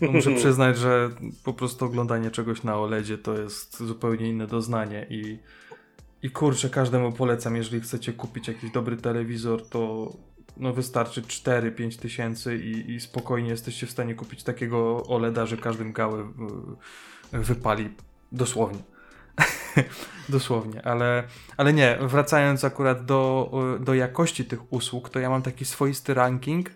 no. 0.00 0.12
Muszę 0.12 0.34
przyznać, 0.42 0.78
że 0.78 1.10
po 1.44 1.52
prostu 1.52 1.84
oglądanie 1.84 2.30
czegoś 2.30 2.62
na 2.62 2.78
OLEDzie 2.78 3.18
to 3.18 3.38
jest 3.38 3.82
zupełnie 3.82 4.28
inne 4.28 4.46
doznanie 4.46 5.06
i, 5.10 5.38
i 6.22 6.30
kurczę, 6.30 6.70
każdemu 6.70 7.12
polecam, 7.12 7.56
jeżeli 7.56 7.80
chcecie 7.80 8.12
kupić 8.12 8.48
jakiś 8.48 8.70
dobry 8.70 8.96
telewizor, 8.96 9.68
to 9.68 10.12
no 10.56 10.72
wystarczy 10.72 11.22
4-5 11.22 11.98
tysięcy 11.98 12.56
i, 12.56 12.90
i 12.90 13.00
spokojnie 13.00 13.50
jesteście 13.50 13.86
w 13.86 13.90
stanie 13.90 14.14
kupić 14.14 14.42
takiego 14.42 15.02
OLEDa, 15.06 15.46
że 15.46 15.56
każdym 15.56 15.92
gałę 15.92 16.32
wypali 17.32 17.88
dosłownie. 18.32 18.82
Dosłownie, 20.28 20.86
ale, 20.86 21.24
ale 21.56 21.72
nie, 21.72 21.98
wracając 22.00 22.64
akurat 22.64 23.04
do, 23.04 23.50
do 23.80 23.94
jakości 23.94 24.44
tych 24.44 24.72
usług, 24.72 25.08
to 25.08 25.18
ja 25.18 25.30
mam 25.30 25.42
taki 25.42 25.64
swoisty 25.64 26.14
ranking. 26.14 26.70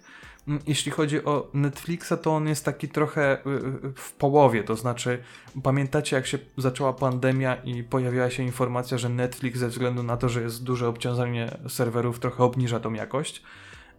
Mm, 0.48 0.62
Jeśli 0.66 0.92
chodzi 0.92 1.24
o 1.24 1.50
Netflixa, 1.54 2.12
to 2.22 2.36
on 2.36 2.48
jest 2.48 2.64
taki 2.64 2.88
trochę 2.88 3.38
y, 3.46 3.50
y, 3.88 3.92
w 3.96 4.12
połowie, 4.12 4.64
to 4.64 4.76
znaczy 4.76 5.22
pamiętacie 5.62 6.16
jak 6.16 6.26
się 6.26 6.38
zaczęła 6.56 6.92
pandemia 6.92 7.54
i 7.54 7.84
pojawiła 7.84 8.30
się 8.30 8.42
informacja, 8.42 8.98
że 8.98 9.08
Netflix 9.08 9.58
ze 9.58 9.68
względu 9.68 10.02
na 10.02 10.16
to, 10.16 10.28
że 10.28 10.42
jest 10.42 10.64
duże 10.64 10.88
obciążenie 10.88 11.58
serwerów, 11.68 12.18
trochę 12.18 12.44
obniża 12.44 12.80
tą 12.80 12.92
jakość. 12.92 13.42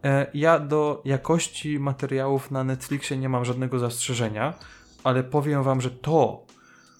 E, 0.08 0.28
Ja 0.34 0.60
do 0.60 1.02
jakości 1.06 1.80
materiałów 1.80 2.52
na 2.52 2.64
Netflixie 2.64 3.18
nie 3.18 3.30
mam 3.30 3.46
żadnego 3.46 3.80
zastrzeżenia, 3.80 4.54
ale 5.04 5.24
powiem 5.24 5.64
wam, 5.64 5.82
że 5.82 5.92
to, 5.92 6.46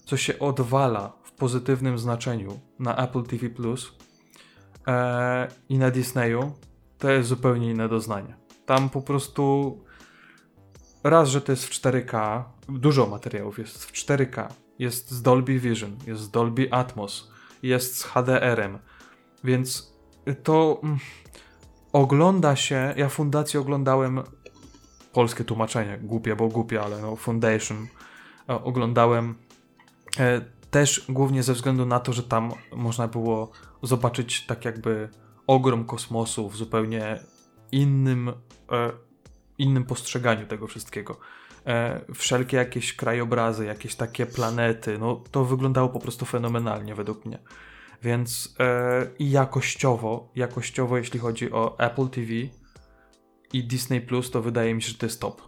co 0.04 0.16
się 0.16 0.38
odwala 0.38 1.12
w 1.22 1.32
pozytywnym 1.32 1.98
znaczeniu 1.98 2.60
na 2.78 2.96
Apple 2.96 3.22
TV 3.22 3.50
Plus 3.50 3.92
e, 4.86 5.48
i 5.68 5.78
na 5.78 5.90
Disneyu, 5.90 6.52
to 6.98 7.10
jest 7.10 7.28
zupełnie 7.28 7.70
inne 7.70 7.88
doznanie. 7.88 8.36
Tam 8.66 8.90
po 8.90 9.02
prostu 9.02 9.76
raz, 11.04 11.28
że 11.28 11.40
to 11.40 11.52
jest 11.52 11.64
w 11.66 11.70
4K, 11.70 12.42
dużo 12.68 13.06
materiałów 13.06 13.58
jest 13.58 13.84
w 13.84 13.92
4K, 13.92 14.48
jest 14.78 15.10
z 15.10 15.22
Dolby 15.22 15.58
Vision, 15.58 15.96
jest 16.06 16.22
z 16.22 16.30
Dolby 16.30 16.72
Atmos, 16.72 17.30
jest 17.62 17.98
z 17.98 18.04
HDR-em, 18.04 18.78
więc 19.44 19.92
to 20.42 20.80
mm, 20.82 20.98
ogląda 21.92 22.56
się, 22.56 22.94
ja 22.96 23.08
fundację 23.08 23.60
oglądałem, 23.60 24.22
polskie 25.12 25.44
tłumaczenie, 25.44 25.98
głupie, 26.02 26.36
bo 26.36 26.48
głupie, 26.48 26.82
ale 26.82 27.02
no 27.02 27.16
Foundation 27.16 27.86
e, 28.48 28.64
oglądałem 28.64 29.34
e, 30.18 30.40
też 30.70 31.04
głównie 31.08 31.42
ze 31.42 31.52
względu 31.52 31.86
na 31.86 32.00
to, 32.00 32.12
że 32.12 32.22
tam 32.22 32.52
można 32.72 33.08
było 33.08 33.50
zobaczyć 33.82 34.46
tak 34.46 34.64
jakby 34.64 35.08
ogrom 35.46 35.84
kosmosu 35.84 36.48
w 36.48 36.56
zupełnie 36.56 37.18
innym, 37.72 38.28
e, 38.72 38.92
innym 39.58 39.84
postrzeganiu 39.84 40.46
tego 40.46 40.66
wszystkiego. 40.66 41.18
E, 41.66 42.00
wszelkie 42.14 42.56
jakieś 42.56 42.96
krajobrazy, 42.96 43.64
jakieś 43.64 43.94
takie 43.94 44.26
planety, 44.26 44.98
no 44.98 45.22
to 45.30 45.44
wyglądało 45.44 45.88
po 45.88 46.00
prostu 46.00 46.26
fenomenalnie 46.26 46.94
według 46.94 47.24
mnie. 47.26 47.38
Więc 48.02 48.54
i 49.18 49.30
jakościowo, 49.30 50.32
jakościowo 50.34 50.98
jeśli 50.98 51.20
chodzi 51.20 51.52
o 51.52 51.78
Apple 51.78 52.08
TV 52.08 52.32
i 53.52 53.64
Disney 53.64 54.00
Plus, 54.00 54.30
to 54.30 54.42
wydaje 54.42 54.74
mi 54.74 54.82
się, 54.82 54.88
że 54.88 54.98
to 54.98 55.06
jest 55.06 55.20
top. 55.20 55.42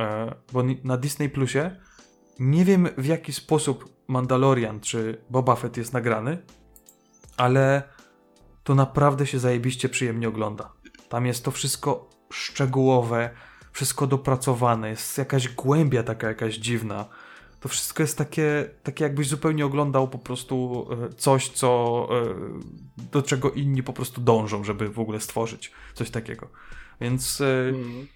E, 0.00 0.34
bo 0.52 0.62
na 0.84 0.96
Disney 0.96 1.28
Plusie 1.28 1.76
nie 2.38 2.64
wiem 2.64 2.88
w 2.98 3.06
jaki 3.06 3.32
sposób 3.32 3.96
Mandalorian 4.08 4.80
czy 4.80 5.24
Boba 5.30 5.56
Fett 5.56 5.76
jest 5.76 5.92
nagrany, 5.92 6.42
ale 7.36 7.82
to 8.64 8.74
naprawdę 8.74 9.26
się 9.26 9.38
zajebiście 9.38 9.88
przyjemnie 9.88 10.28
ogląda. 10.28 10.72
Tam 11.08 11.26
jest 11.26 11.44
to 11.44 11.50
wszystko 11.50 12.10
szczegółowe, 12.30 13.30
wszystko 13.72 14.06
dopracowane, 14.06 14.90
jest 14.90 15.18
jakaś 15.18 15.48
głębia 15.48 16.02
taka 16.02 16.28
jakaś 16.28 16.54
dziwna. 16.54 17.06
To 17.66 17.70
wszystko 17.70 18.02
jest 18.02 18.18
takie, 18.18 18.70
takie 18.82 19.04
jakbyś 19.04 19.28
zupełnie 19.28 19.66
oglądał 19.66 20.08
po 20.08 20.18
prostu 20.18 20.86
e, 20.90 21.12
coś, 21.12 21.48
co, 21.48 22.08
e, 22.10 23.10
do 23.12 23.22
czego 23.22 23.50
inni 23.50 23.82
po 23.82 23.92
prostu 23.92 24.20
dążą, 24.20 24.64
żeby 24.64 24.88
w 24.88 24.98
ogóle 24.98 25.20
stworzyć 25.20 25.72
coś 25.94 26.10
takiego. 26.10 26.48
Więc 27.00 27.40
e, 27.40 27.68
Mhm. 27.68 28.06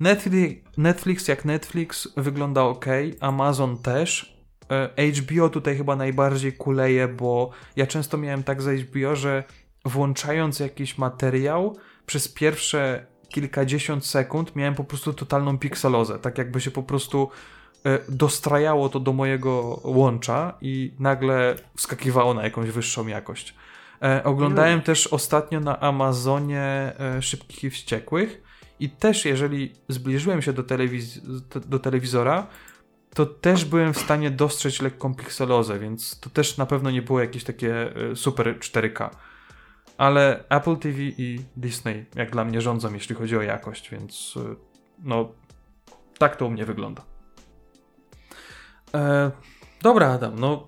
Netflix, 0.00 0.62
Netflix 0.76 1.28
jak 1.28 1.44
Netflix 1.44 2.08
wygląda 2.16 2.62
ok, 2.62 2.86
Amazon 3.20 3.78
też. 3.78 4.36
E, 4.70 5.12
HBO 5.12 5.48
tutaj 5.48 5.76
chyba 5.76 5.96
najbardziej 5.96 6.52
kuleje, 6.52 7.08
bo 7.08 7.50
ja 7.76 7.86
często 7.86 8.18
miałem 8.18 8.42
tak 8.42 8.62
za 8.62 8.72
HBO, 8.72 9.16
że 9.16 9.44
włączając 9.84 10.60
jakiś 10.60 10.98
materiał 10.98 11.76
przez 12.06 12.28
pierwsze 12.28 13.06
kilkadziesiąt 13.28 14.06
sekund 14.06 14.56
miałem 14.56 14.74
po 14.74 14.84
prostu 14.84 15.12
totalną 15.12 15.58
pikselozę. 15.58 16.18
Tak 16.18 16.38
jakby 16.38 16.60
się 16.60 16.70
po 16.70 16.82
prostu 16.82 17.28
e, 17.28 17.65
dostrajało 18.08 18.88
to 18.88 19.00
do 19.00 19.12
mojego 19.12 19.80
łącza 19.84 20.52
i 20.60 20.92
nagle 20.98 21.56
wskakiwało 21.76 22.34
na 22.34 22.44
jakąś 22.44 22.70
wyższą 22.70 23.06
jakość. 23.06 23.54
E, 24.02 24.24
oglądałem 24.24 24.82
też 24.82 25.06
ostatnio 25.06 25.60
na 25.60 25.80
Amazonie 25.80 26.92
e, 26.98 27.22
Szybkich 27.22 27.64
i 27.64 27.70
Wściekłych 27.70 28.42
i 28.80 28.90
też 28.90 29.24
jeżeli 29.24 29.72
zbliżyłem 29.88 30.42
się 30.42 30.52
do, 30.52 30.62
telewiz- 30.62 31.20
do 31.66 31.78
telewizora, 31.78 32.46
to 33.14 33.26
też 33.26 33.64
byłem 33.64 33.94
w 33.94 33.98
stanie 33.98 34.30
dostrzec 34.30 34.82
lekką 34.82 35.14
pikselozę, 35.14 35.78
więc 35.78 36.20
to 36.20 36.30
też 36.30 36.56
na 36.56 36.66
pewno 36.66 36.90
nie 36.90 37.02
było 37.02 37.20
jakieś 37.20 37.44
takie 37.44 37.96
e, 38.10 38.16
super 38.16 38.58
4K. 38.58 39.10
Ale 39.98 40.44
Apple 40.48 40.76
TV 40.76 40.98
i 40.98 41.40
Disney 41.56 42.04
jak 42.14 42.30
dla 42.30 42.44
mnie 42.44 42.60
rządzą, 42.60 42.94
jeśli 42.94 43.14
chodzi 43.14 43.36
o 43.36 43.42
jakość, 43.42 43.90
więc 43.90 44.34
e, 44.36 44.54
no 45.02 45.28
tak 46.18 46.36
to 46.36 46.46
u 46.46 46.50
mnie 46.50 46.64
wygląda. 46.64 47.15
E, 48.96 49.30
dobra, 49.82 50.06
Adam, 50.12 50.32
no 50.38 50.66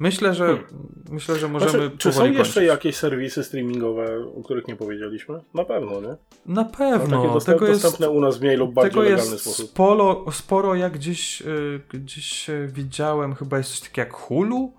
Myślę, 0.00 0.34
że 0.34 0.46
Hmm. 0.46 0.66
myślę, 1.10 1.38
że 1.38 1.48
możemy 1.48 1.70
Znaczy, 1.70 1.90
czy 1.98 2.12
są 2.12 2.24
jeszcze 2.24 2.42
kończyć. 2.42 2.62
jakieś 2.62 2.96
serwisy 2.96 3.44
streamingowe, 3.44 4.26
o 4.40 4.42
których 4.42 4.68
nie 4.68 4.76
powiedzieliśmy? 4.76 5.40
Na 5.54 5.64
pewno, 5.64 6.00
nie? 6.00 6.08
Na 6.08 6.16
No, 6.46 6.64
pewno. 6.64 7.22
takie 7.22 7.34
dostęp, 7.34 7.58
tego 7.58 7.68
jest, 7.70 7.82
dostępne 7.82 8.10
u 8.10 8.20
nas 8.20 8.38
w 8.38 8.40
mniej 8.40 8.56
lub 8.56 8.74
bardziej 8.74 8.90
tego 8.90 9.02
legalny 9.02 9.32
jest 9.32 9.44
sposób. 9.44 9.70
sporo, 9.70 10.24
sporo 10.32 10.74
jak 10.74 10.92
gdzieś, 10.92 11.42
y, 11.42 11.80
gdzieś 11.88 12.50
y, 12.50 12.68
widziałem, 12.72 13.34
chyba 13.34 13.58
jest 13.58 13.70
coś 13.70 13.80
takiego 13.80 14.00
jak 14.00 14.12
Hulu. 14.12 14.72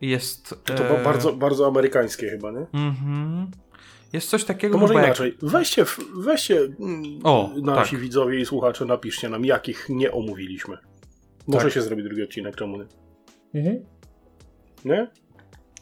Jest. 0.00 0.54
To, 0.64 0.74
to 0.74 1.00
e, 1.00 1.04
bardzo, 1.04 1.32
bardzo 1.32 1.66
amerykańskie 1.66 2.30
chyba, 2.30 2.50
nie? 2.50 2.66
Mhm. 2.74 3.50
Jest 4.12 4.30
coś 4.30 4.44
takiego 4.44 4.74
To 4.74 4.80
może 4.80 4.94
inaczej. 4.94 5.36
Weźcie, 5.42 5.84
weźcie 6.16 6.60
mm, 6.60 7.02
O, 7.24 7.50
nasi 7.62 7.90
tak. 7.90 8.00
widzowie 8.00 8.40
i 8.40 8.46
słuchacze, 8.46 8.84
napiszcie 8.84 9.28
nam, 9.28 9.44
jakich 9.44 9.86
nie 9.88 10.12
omówiliśmy. 10.12 10.78
Może 11.46 11.64
Tak. 11.64 11.72
się 11.72 11.82
zrobi 11.82 12.02
drugi 12.02 12.22
odcinek, 12.22 12.56
nie? 13.54 13.62
Jak, 13.62 14.84
Nie? 14.84 15.10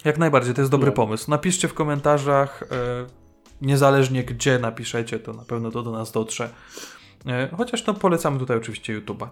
jak 0.05 0.19
najbardziej, 0.19 0.55
to 0.55 0.61
jest 0.61 0.71
dobry 0.73 0.91
No. 0.91 0.93
pomysł. 0.97 1.31
Napiszcie 1.31 1.69
w 1.69 1.75
komentarzach, 1.75 2.63
e, 2.63 2.67
niezależnie 3.61 4.25
gdzie 4.25 4.59
napiszecie, 4.59 5.19
to 5.19 5.33
na 5.33 5.45
pewno 5.45 5.71
to 5.71 5.83
do 5.83 5.91
nas 5.91 6.13
dotrze. 6.13 6.51
E, 7.27 7.49
chociaż 7.57 7.87
no 7.87 7.95
polecamy 7.95 8.39
tutaj 8.39 8.57
oczywiście 8.57 9.01
YouTube'a 9.01 9.29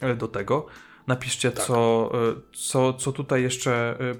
e, 0.00 0.16
do 0.16 0.28
tego. 0.28 0.66
Napiszcie, 1.06 1.50
Tak. 1.52 1.64
co, 1.64 2.10
e, 2.14 2.34
co, 2.54 2.92
co 2.92 3.12
tutaj 3.12 3.42
jeszcze 3.42 4.00
e, 4.00 4.14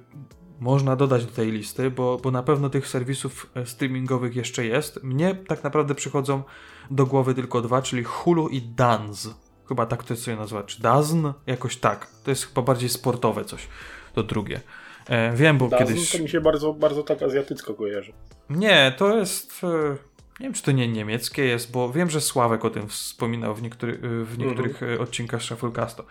można 0.60 0.96
dodać 0.96 1.26
do 1.26 1.32
tej 1.32 1.52
listy, 1.52 1.90
bo, 1.90 2.16
bo 2.22 2.30
na 2.30 2.42
pewno 2.42 2.70
tych 2.70 2.88
serwisów 2.88 3.51
e, 3.55 3.66
streamingowych 3.66 4.36
jeszcze 4.36 4.64
jest. 4.66 5.02
Mnie 5.02 5.34
tak 5.34 5.64
naprawdę 5.64 5.94
przychodzą 5.94 6.42
do 6.90 7.06
głowy 7.06 7.34
tylko 7.34 7.60
dwa, 7.62 7.82
czyli 7.82 8.05
Hulu 8.05 8.48
i 8.48 8.62
Danz. 8.62 9.43
Chyba 9.68 9.86
tak 9.86 10.04
to 10.04 10.16
się 10.16 10.36
nazywa. 10.36 10.62
Czy 10.62 10.82
Dazn? 10.82 11.26
Jakoś 11.46 11.76
tak. 11.76 12.06
To 12.24 12.30
jest 12.30 12.46
chyba 12.46 12.62
bardziej 12.62 12.88
sportowe 12.88 13.44
coś. 13.44 13.68
To 14.14 14.22
drugie. 14.22 14.60
E, 15.06 15.36
wiem, 15.36 15.58
bo 15.58 15.68
Dazn 15.68 15.84
kiedyś... 15.84 16.10
to 16.12 16.18
mi 16.18 16.28
się 16.28 16.40
bardzo, 16.40 16.72
bardzo 16.72 17.02
tak 17.02 17.22
azjatycko 17.22 17.74
kojarzy. 17.74 18.12
Nie, 18.50 18.94
to 18.98 19.16
jest... 19.18 19.64
e, 19.64 19.96
Nie 20.40 20.46
wiem, 20.46 20.52
czy 20.52 20.62
to 20.62 20.72
nie 20.72 20.88
niemieckie 20.88 21.44
jest, 21.44 21.72
bo 21.72 21.92
wiem, 21.92 22.10
że 22.10 22.20
Sławek 22.20 22.64
o 22.64 22.70
tym 22.70 22.88
wspominał 22.88 23.54
w, 23.54 23.62
niektóry, 23.62 23.92
e, 23.92 24.24
w 24.24 24.38
niektórych 24.38 24.82
e, 24.82 24.98
odcinkach 25.00 25.42
Shufflecastu. 25.42 26.02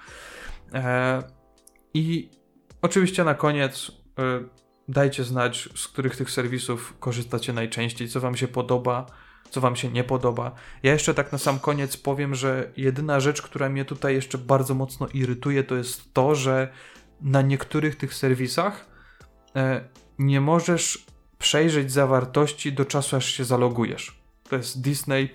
E, 0.73 1.23
I 1.93 2.29
oczywiście 2.81 3.23
na 3.23 3.33
koniec 3.33 3.91
e, 4.19 4.43
dajcie 4.87 5.23
znać, 5.23 5.69
z 5.75 5.87
których 5.87 6.15
tych 6.15 6.31
serwisów 6.31 6.93
korzystacie 6.99 7.53
najczęściej, 7.53 8.07
co 8.09 8.19
wam 8.19 8.35
się 8.35 8.47
podoba, 8.47 9.05
co 9.53 9.61
wam 9.61 9.75
się 9.75 9.89
nie 9.89 10.03
podoba. 10.03 10.51
Ja 10.83 10.93
jeszcze 10.93 11.13
tak 11.13 11.31
na 11.31 11.37
sam 11.37 11.59
koniec 11.59 11.97
powiem, 11.97 12.35
że 12.35 12.71
jedyna 12.77 13.19
rzecz, 13.19 13.41
która 13.41 13.69
mnie 13.69 13.85
tutaj 13.85 14.13
jeszcze 14.13 14.37
bardzo 14.37 14.73
mocno 14.73 15.07
irytuje, 15.07 15.63
to 15.63 15.75
jest 15.75 16.13
to, 16.13 16.35
że 16.35 16.73
na 17.21 17.41
niektórych 17.41 17.95
tych 17.95 18.13
serwisach 18.13 18.85
e, 19.55 19.83
nie 20.19 20.41
możesz 20.41 21.05
przejrzeć 21.39 21.91
zawartości 21.91 22.73
do 22.73 22.85
czasu, 22.85 23.15
aż 23.15 23.25
się 23.25 23.45
zalogujesz. 23.45 24.19
To 24.49 24.55
jest 24.55 24.81
Disney, 24.81 25.29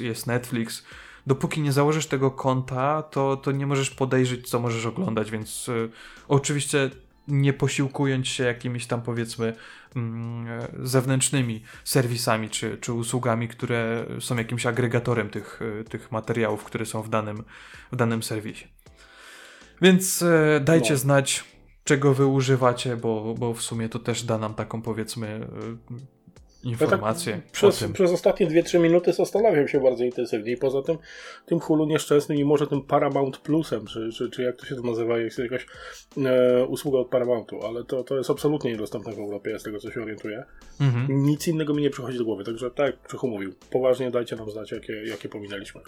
jest 0.00 0.26
Netflix. 0.26 0.84
Dopóki 1.26 1.60
nie 1.60 1.72
założysz 1.72 2.06
tego 2.06 2.30
konta, 2.30 3.02
to, 3.02 3.36
to 3.36 3.52
nie 3.52 3.66
możesz 3.66 3.90
podejrzeć, 3.90 4.48
co 4.48 4.60
możesz 4.60 4.86
oglądać, 4.86 5.30
więc 5.30 5.68
y, 5.68 5.90
oczywiście 6.28 6.90
nie 7.28 7.52
posiłkując 7.52 8.28
się 8.28 8.44
jakimiś 8.44 8.86
tam 8.86 9.02
powiedzmy 9.02 9.56
mm, 9.96 10.46
e, 10.48 10.68
zewnętrznymi 10.82 11.62
serwisami 11.84 12.50
czy, 12.50 12.78
czy 12.78 12.92
usługami, 12.92 13.48
które 13.48 14.06
są 14.20 14.36
jakimś 14.36 14.66
agregatorem 14.66 15.30
tych, 15.30 15.62
y, 15.62 15.84
tych 15.84 16.12
materiałów, 16.12 16.64
które 16.64 16.86
są 16.86 17.02
w 17.02 17.08
danym, 17.08 17.44
w 17.92 17.96
danym 17.96 18.22
serwisie. 18.22 18.64
Więc 19.82 20.22
e, 20.22 20.60
dajcie 20.60 20.92
No. 20.92 20.98
znać, 20.98 21.44
czego 21.84 22.14
wy 22.14 22.26
używacie, 22.26 22.96
bo, 22.96 23.34
bo 23.38 23.54
w 23.54 23.62
sumie 23.62 23.88
to 23.88 23.98
też 23.98 24.22
da 24.22 24.38
nam 24.38 24.54
taką 24.54 24.82
powiedzmy 24.82 25.48
e, 26.66 26.68
informację 26.68 27.32
Ja 27.32 27.38
tak 27.38 27.48
o 27.48 27.52
przez, 27.52 27.84
przez 27.92 28.12
ostatnie 28.12 28.46
2-3 28.46 28.80
minuty 28.80 29.12
zastanawiam 29.12 29.68
się 29.68 29.80
bardzo 29.80 30.04
intensywnie 30.04 30.52
i 30.52 30.56
poza 30.56 30.82
tym 30.82 30.98
tym 31.46 31.60
Hulu 31.60 31.86
nieszczęsnym 31.86 32.38
i 32.38 32.44
może 32.44 32.66
tym 32.66 32.82
Paramount 32.82 33.38
Plusem, 33.38 33.86
czy, 33.86 34.10
czy, 34.12 34.30
czy 34.30 34.42
jak 34.42 34.56
to 34.56 34.66
się 34.66 34.74
to 34.74 34.82
nazywa, 34.82 35.18
jest 35.18 35.38
jakaś 35.38 35.66
e, 36.16 36.64
usługa 36.64 36.98
od 36.98 37.08
Paramountu, 37.08 37.66
ale 37.66 37.84
to, 37.84 38.04
to 38.04 38.16
jest 38.16 38.30
absolutnie 38.30 38.70
niedostępne 38.70 39.12
w 39.12 39.18
Europie, 39.18 39.58
z 39.58 39.62
tego 39.62 39.78
co 39.78 39.90
się 39.90 40.02
orientuję. 40.02 40.44
Mhm. 40.80 41.06
Nic 41.26 41.48
innego 41.48 41.74
mi 41.74 41.82
nie 41.82 41.90
przychodzi 41.90 42.18
do 42.18 42.24
głowy, 42.24 42.44
także 42.44 42.70
tak 42.70 42.86
jak 42.86 43.02
Krzychu 43.02 43.28
mówił, 43.28 43.52
poważnie 43.70 44.10
dajcie 44.10 44.36
nam 44.36 44.50
znać, 44.50 44.72
jakie, 44.72 45.04
jakie 45.04 45.28
pominęliśmy. 45.28 45.80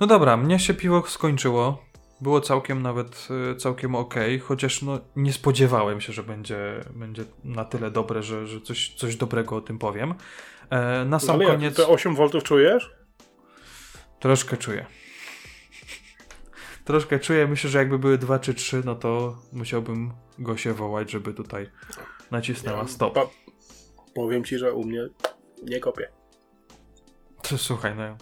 No 0.00 0.06
dobra, 0.06 0.36
mnie 0.36 0.58
się 0.58 0.74
piwo 0.74 1.02
skończyło. 1.06 1.91
Było 2.22 2.40
całkiem 2.40 2.82
nawet 2.82 3.28
e, 3.52 3.56
całkiem 3.56 3.94
ok, 3.94 4.14
chociaż 4.42 4.82
no, 4.82 5.00
nie 5.16 5.32
spodziewałem 5.32 6.00
się, 6.00 6.12
że 6.12 6.22
będzie, 6.22 6.80
będzie 6.94 7.24
na 7.44 7.64
tyle 7.64 7.90
dobre, 7.90 8.22
że, 8.22 8.46
że 8.46 8.60
coś, 8.60 8.94
coś 8.94 9.16
dobrego 9.16 9.56
o 9.56 9.60
tym 9.60 9.78
powiem. 9.78 10.14
E, 10.70 11.04
na 11.04 11.18
sam 11.18 11.36
ale 11.36 11.46
koniec 11.46 11.76
te 11.76 11.86
8 11.86 12.16
V 12.16 12.42
czujesz? 12.42 12.90
troszkę 14.22 14.56
czuję. 14.56 14.86
Troszkę 16.84 17.20
czuję, 17.20 17.46
myślę, 17.46 17.70
że 17.70 17.78
jakby 17.78 17.98
były 17.98 18.18
dwa 18.18 18.38
czy 18.38 18.54
trzy, 18.54 18.82
no 18.84 18.94
to 18.94 19.36
musiałbym 19.52 20.12
go 20.38 20.56
się 20.56 20.72
wołać, 20.72 21.10
żeby 21.10 21.34
tutaj 21.34 21.70
nacisnęła 22.30 22.88
stop. 22.88 23.18
Powiem 24.14 24.44
ci, 24.44 24.58
że 24.58 24.72
u 24.72 24.84
mnie 24.84 25.08
nie 25.62 25.80
kopię. 25.80 26.08
To, 27.42 27.58
słuchaj, 27.58 27.94
no. 27.96 28.16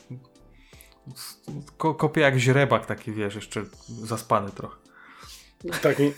Ko 1.79 1.95
kopię 1.95 2.21
jak 2.21 2.37
źrebak 2.37 2.87
taki, 2.87 3.13
wiesz, 3.13 3.35
jeszcze 3.35 3.65
zaspany 3.89 4.51
trochę. 4.51 4.77
Tak 5.83 5.99
mi... 5.99 6.13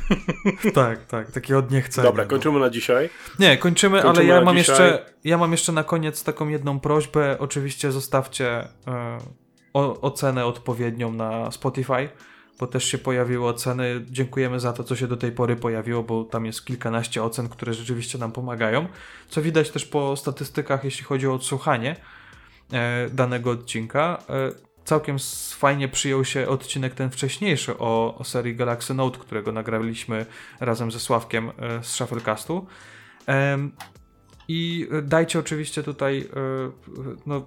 tak, 0.74 1.06
tak, 1.06 1.30
takie 1.30 1.58
od 1.58 1.70
niechcenia. 1.70 2.08
Dobra, 2.08 2.24
kończymy 2.24 2.60
na 2.60 2.70
dzisiaj. 2.70 3.10
Nie, 3.38 3.56
kończymy, 3.56 4.02
Kończymy 4.02 4.32
ale 4.32 4.38
ja 4.38 4.44
mam, 4.44 4.56
dzisiaj. 4.56 4.76
jeszcze, 4.76 5.06
ja 5.24 5.38
mam 5.38 5.52
jeszcze 5.52 5.72
na 5.72 5.84
koniec 5.84 6.24
taką 6.24 6.48
jedną 6.48 6.80
prośbę. 6.80 7.36
Oczywiście 7.38 7.92
zostawcie 7.92 8.68
e, 8.86 9.18
o, 9.74 10.00
ocenę 10.00 10.46
odpowiednią 10.46 11.12
na 11.12 11.50
Spotify, 11.50 12.08
bo 12.58 12.66
też 12.66 12.84
się 12.84 12.98
pojawiły 12.98 13.48
oceny. 13.48 14.04
Dziękujemy 14.10 14.60
za 14.60 14.72
to, 14.72 14.84
co 14.84 14.96
się 14.96 15.06
do 15.06 15.16
tej 15.16 15.32
pory 15.32 15.56
pojawiło, 15.56 16.02
bo 16.02 16.24
tam 16.24 16.46
jest 16.46 16.64
kilkanaście 16.64 17.22
ocen, 17.22 17.48
które 17.48 17.74
rzeczywiście 17.74 18.18
nam 18.18 18.32
pomagają. 18.32 18.86
Co 19.28 19.42
widać 19.42 19.70
też 19.70 19.86
po 19.86 20.16
statystykach, 20.16 20.84
jeśli 20.84 21.04
chodzi 21.04 21.28
o 21.28 21.34
odsłuchanie 21.34 21.96
danego 23.12 23.50
odcinka. 23.50 24.22
E, 24.30 24.52
całkiem 24.84 25.16
fajnie 25.56 25.88
przyjął 25.88 26.24
się 26.24 26.48
odcinek 26.48 26.94
ten 26.94 27.10
wcześniejszy 27.10 27.78
o, 27.78 28.14
o 28.18 28.24
serii 28.24 28.56
Galaxy 28.56 28.94
Note, 28.94 29.18
którego 29.18 29.52
nagraliśmy 29.52 30.26
razem 30.60 30.90
ze 30.90 31.00
Sławkiem 31.00 31.50
e, 31.58 31.84
z 31.84 31.86
Shufflecast. 31.86 32.48
Em, 33.26 33.72
I 34.48 34.88
dajcie 35.02 35.38
oczywiście 35.38 35.82
tutaj 35.82 36.20
e, 36.20 36.70
no, 37.26 37.46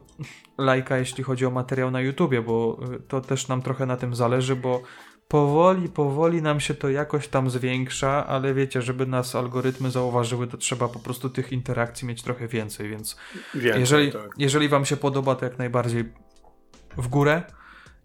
lajka, 0.57 0.97
jeśli 0.97 1.23
chodzi 1.23 1.45
o 1.45 1.51
materiał 1.51 1.91
na 1.91 2.01
YouTubie, 2.01 2.41
bo 2.41 2.79
e, 2.95 2.99
to 2.99 3.21
też 3.21 3.47
nam 3.47 3.61
trochę 3.61 3.85
na 3.85 3.97
tym 3.97 4.15
zależy, 4.15 4.55
bo 4.55 4.81
powoli, 5.27 5.89
powoli 5.89 6.41
nam 6.41 6.59
się 6.59 6.73
to 6.73 6.89
jakoś 6.89 7.27
tam 7.27 7.49
zwiększa, 7.49 8.27
ale 8.27 8.53
wiecie, 8.53 8.81
żeby 8.81 9.05
nas 9.05 9.35
algorytmy 9.35 9.91
zauważyły, 9.91 10.47
to 10.47 10.57
trzeba 10.57 10.87
po 10.87 10.99
prostu 10.99 11.29
tych 11.29 11.51
interakcji 11.51 12.07
mieć 12.07 12.23
trochę 12.23 12.47
więcej, 12.47 12.89
więc 12.89 13.17
Więcej, 13.55 13.79
jeżeli, 13.79 14.11
tak. 14.11 14.31
jeżeli 14.37 14.69
Wam 14.69 14.85
się 14.85 14.97
podoba, 14.97 15.35
to 15.35 15.45
jak 15.45 15.57
najbardziej 15.57 16.13
w 16.97 17.07
górę 17.07 17.43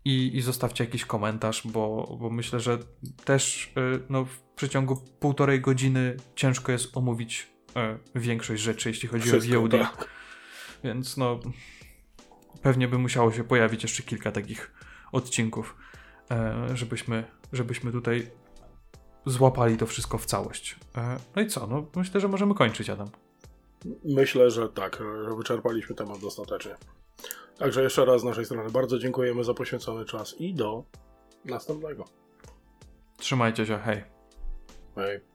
i, 0.04 0.36
i 0.36 0.42
zostawcie 0.42 0.84
jakiś 0.84 1.04
komentarz, 1.04 1.62
bo, 1.66 2.16
bo 2.20 2.30
myślę, 2.30 2.60
że 2.60 2.78
też 3.24 3.72
y, 3.94 4.02
no, 4.08 4.24
w 4.24 4.40
przeciągu 4.56 5.04
półtorej 5.20 5.60
godziny 5.60 6.16
ciężko 6.36 6.72
jest 6.72 6.96
omówić 6.96 7.48
y, 8.16 8.20
większość 8.20 8.62
rzeczy, 8.62 8.88
jeśli 8.88 9.08
chodzi 9.08 9.28
Wszystko, 9.28 9.58
o 9.58 9.60
VOD. 9.60 9.70
tak. 9.70 10.08
Więc 10.84 11.16
no, 11.16 11.40
pewnie 12.62 12.88
by 12.88 12.98
musiało 12.98 13.32
się 13.32 13.44
pojawić 13.44 13.82
jeszcze 13.82 14.02
kilka 14.02 14.32
takich 14.32 14.72
odcinków, 15.12 15.76
żebyśmy, 16.74 17.24
żebyśmy 17.52 17.92
tutaj 17.92 18.30
złapali 19.26 19.76
to 19.76 19.86
wszystko 19.86 20.18
w 20.18 20.26
całość. 20.26 20.76
E, 20.96 21.16
no 21.36 21.42
i 21.42 21.46
co? 21.46 21.66
No, 21.66 21.86
myślę, 21.96 22.20
że 22.20 22.28
możemy 22.28 22.54
kończyć, 22.54 22.90
Adam. 22.90 23.08
Myślę, 24.04 24.50
że 24.50 24.68
tak, 24.68 25.02
że 25.24 25.36
wyczerpaliśmy 25.36 25.94
temat 25.94 26.20
dostatecznie. 26.20 26.74
Także 27.58 27.82
jeszcze 27.82 28.04
raz 28.04 28.20
z 28.20 28.24
naszej 28.24 28.44
strony 28.44 28.70
bardzo 28.70 28.98
dziękujemy 28.98 29.44
za 29.44 29.54
poświęcony 29.54 30.04
czas 30.04 30.40
i 30.40 30.54
do 30.54 30.84
następnego. 31.44 32.04
Trzymajcie 33.16 33.66
się, 33.66 33.78
hej. 33.78 34.04
Hej. 34.94 35.29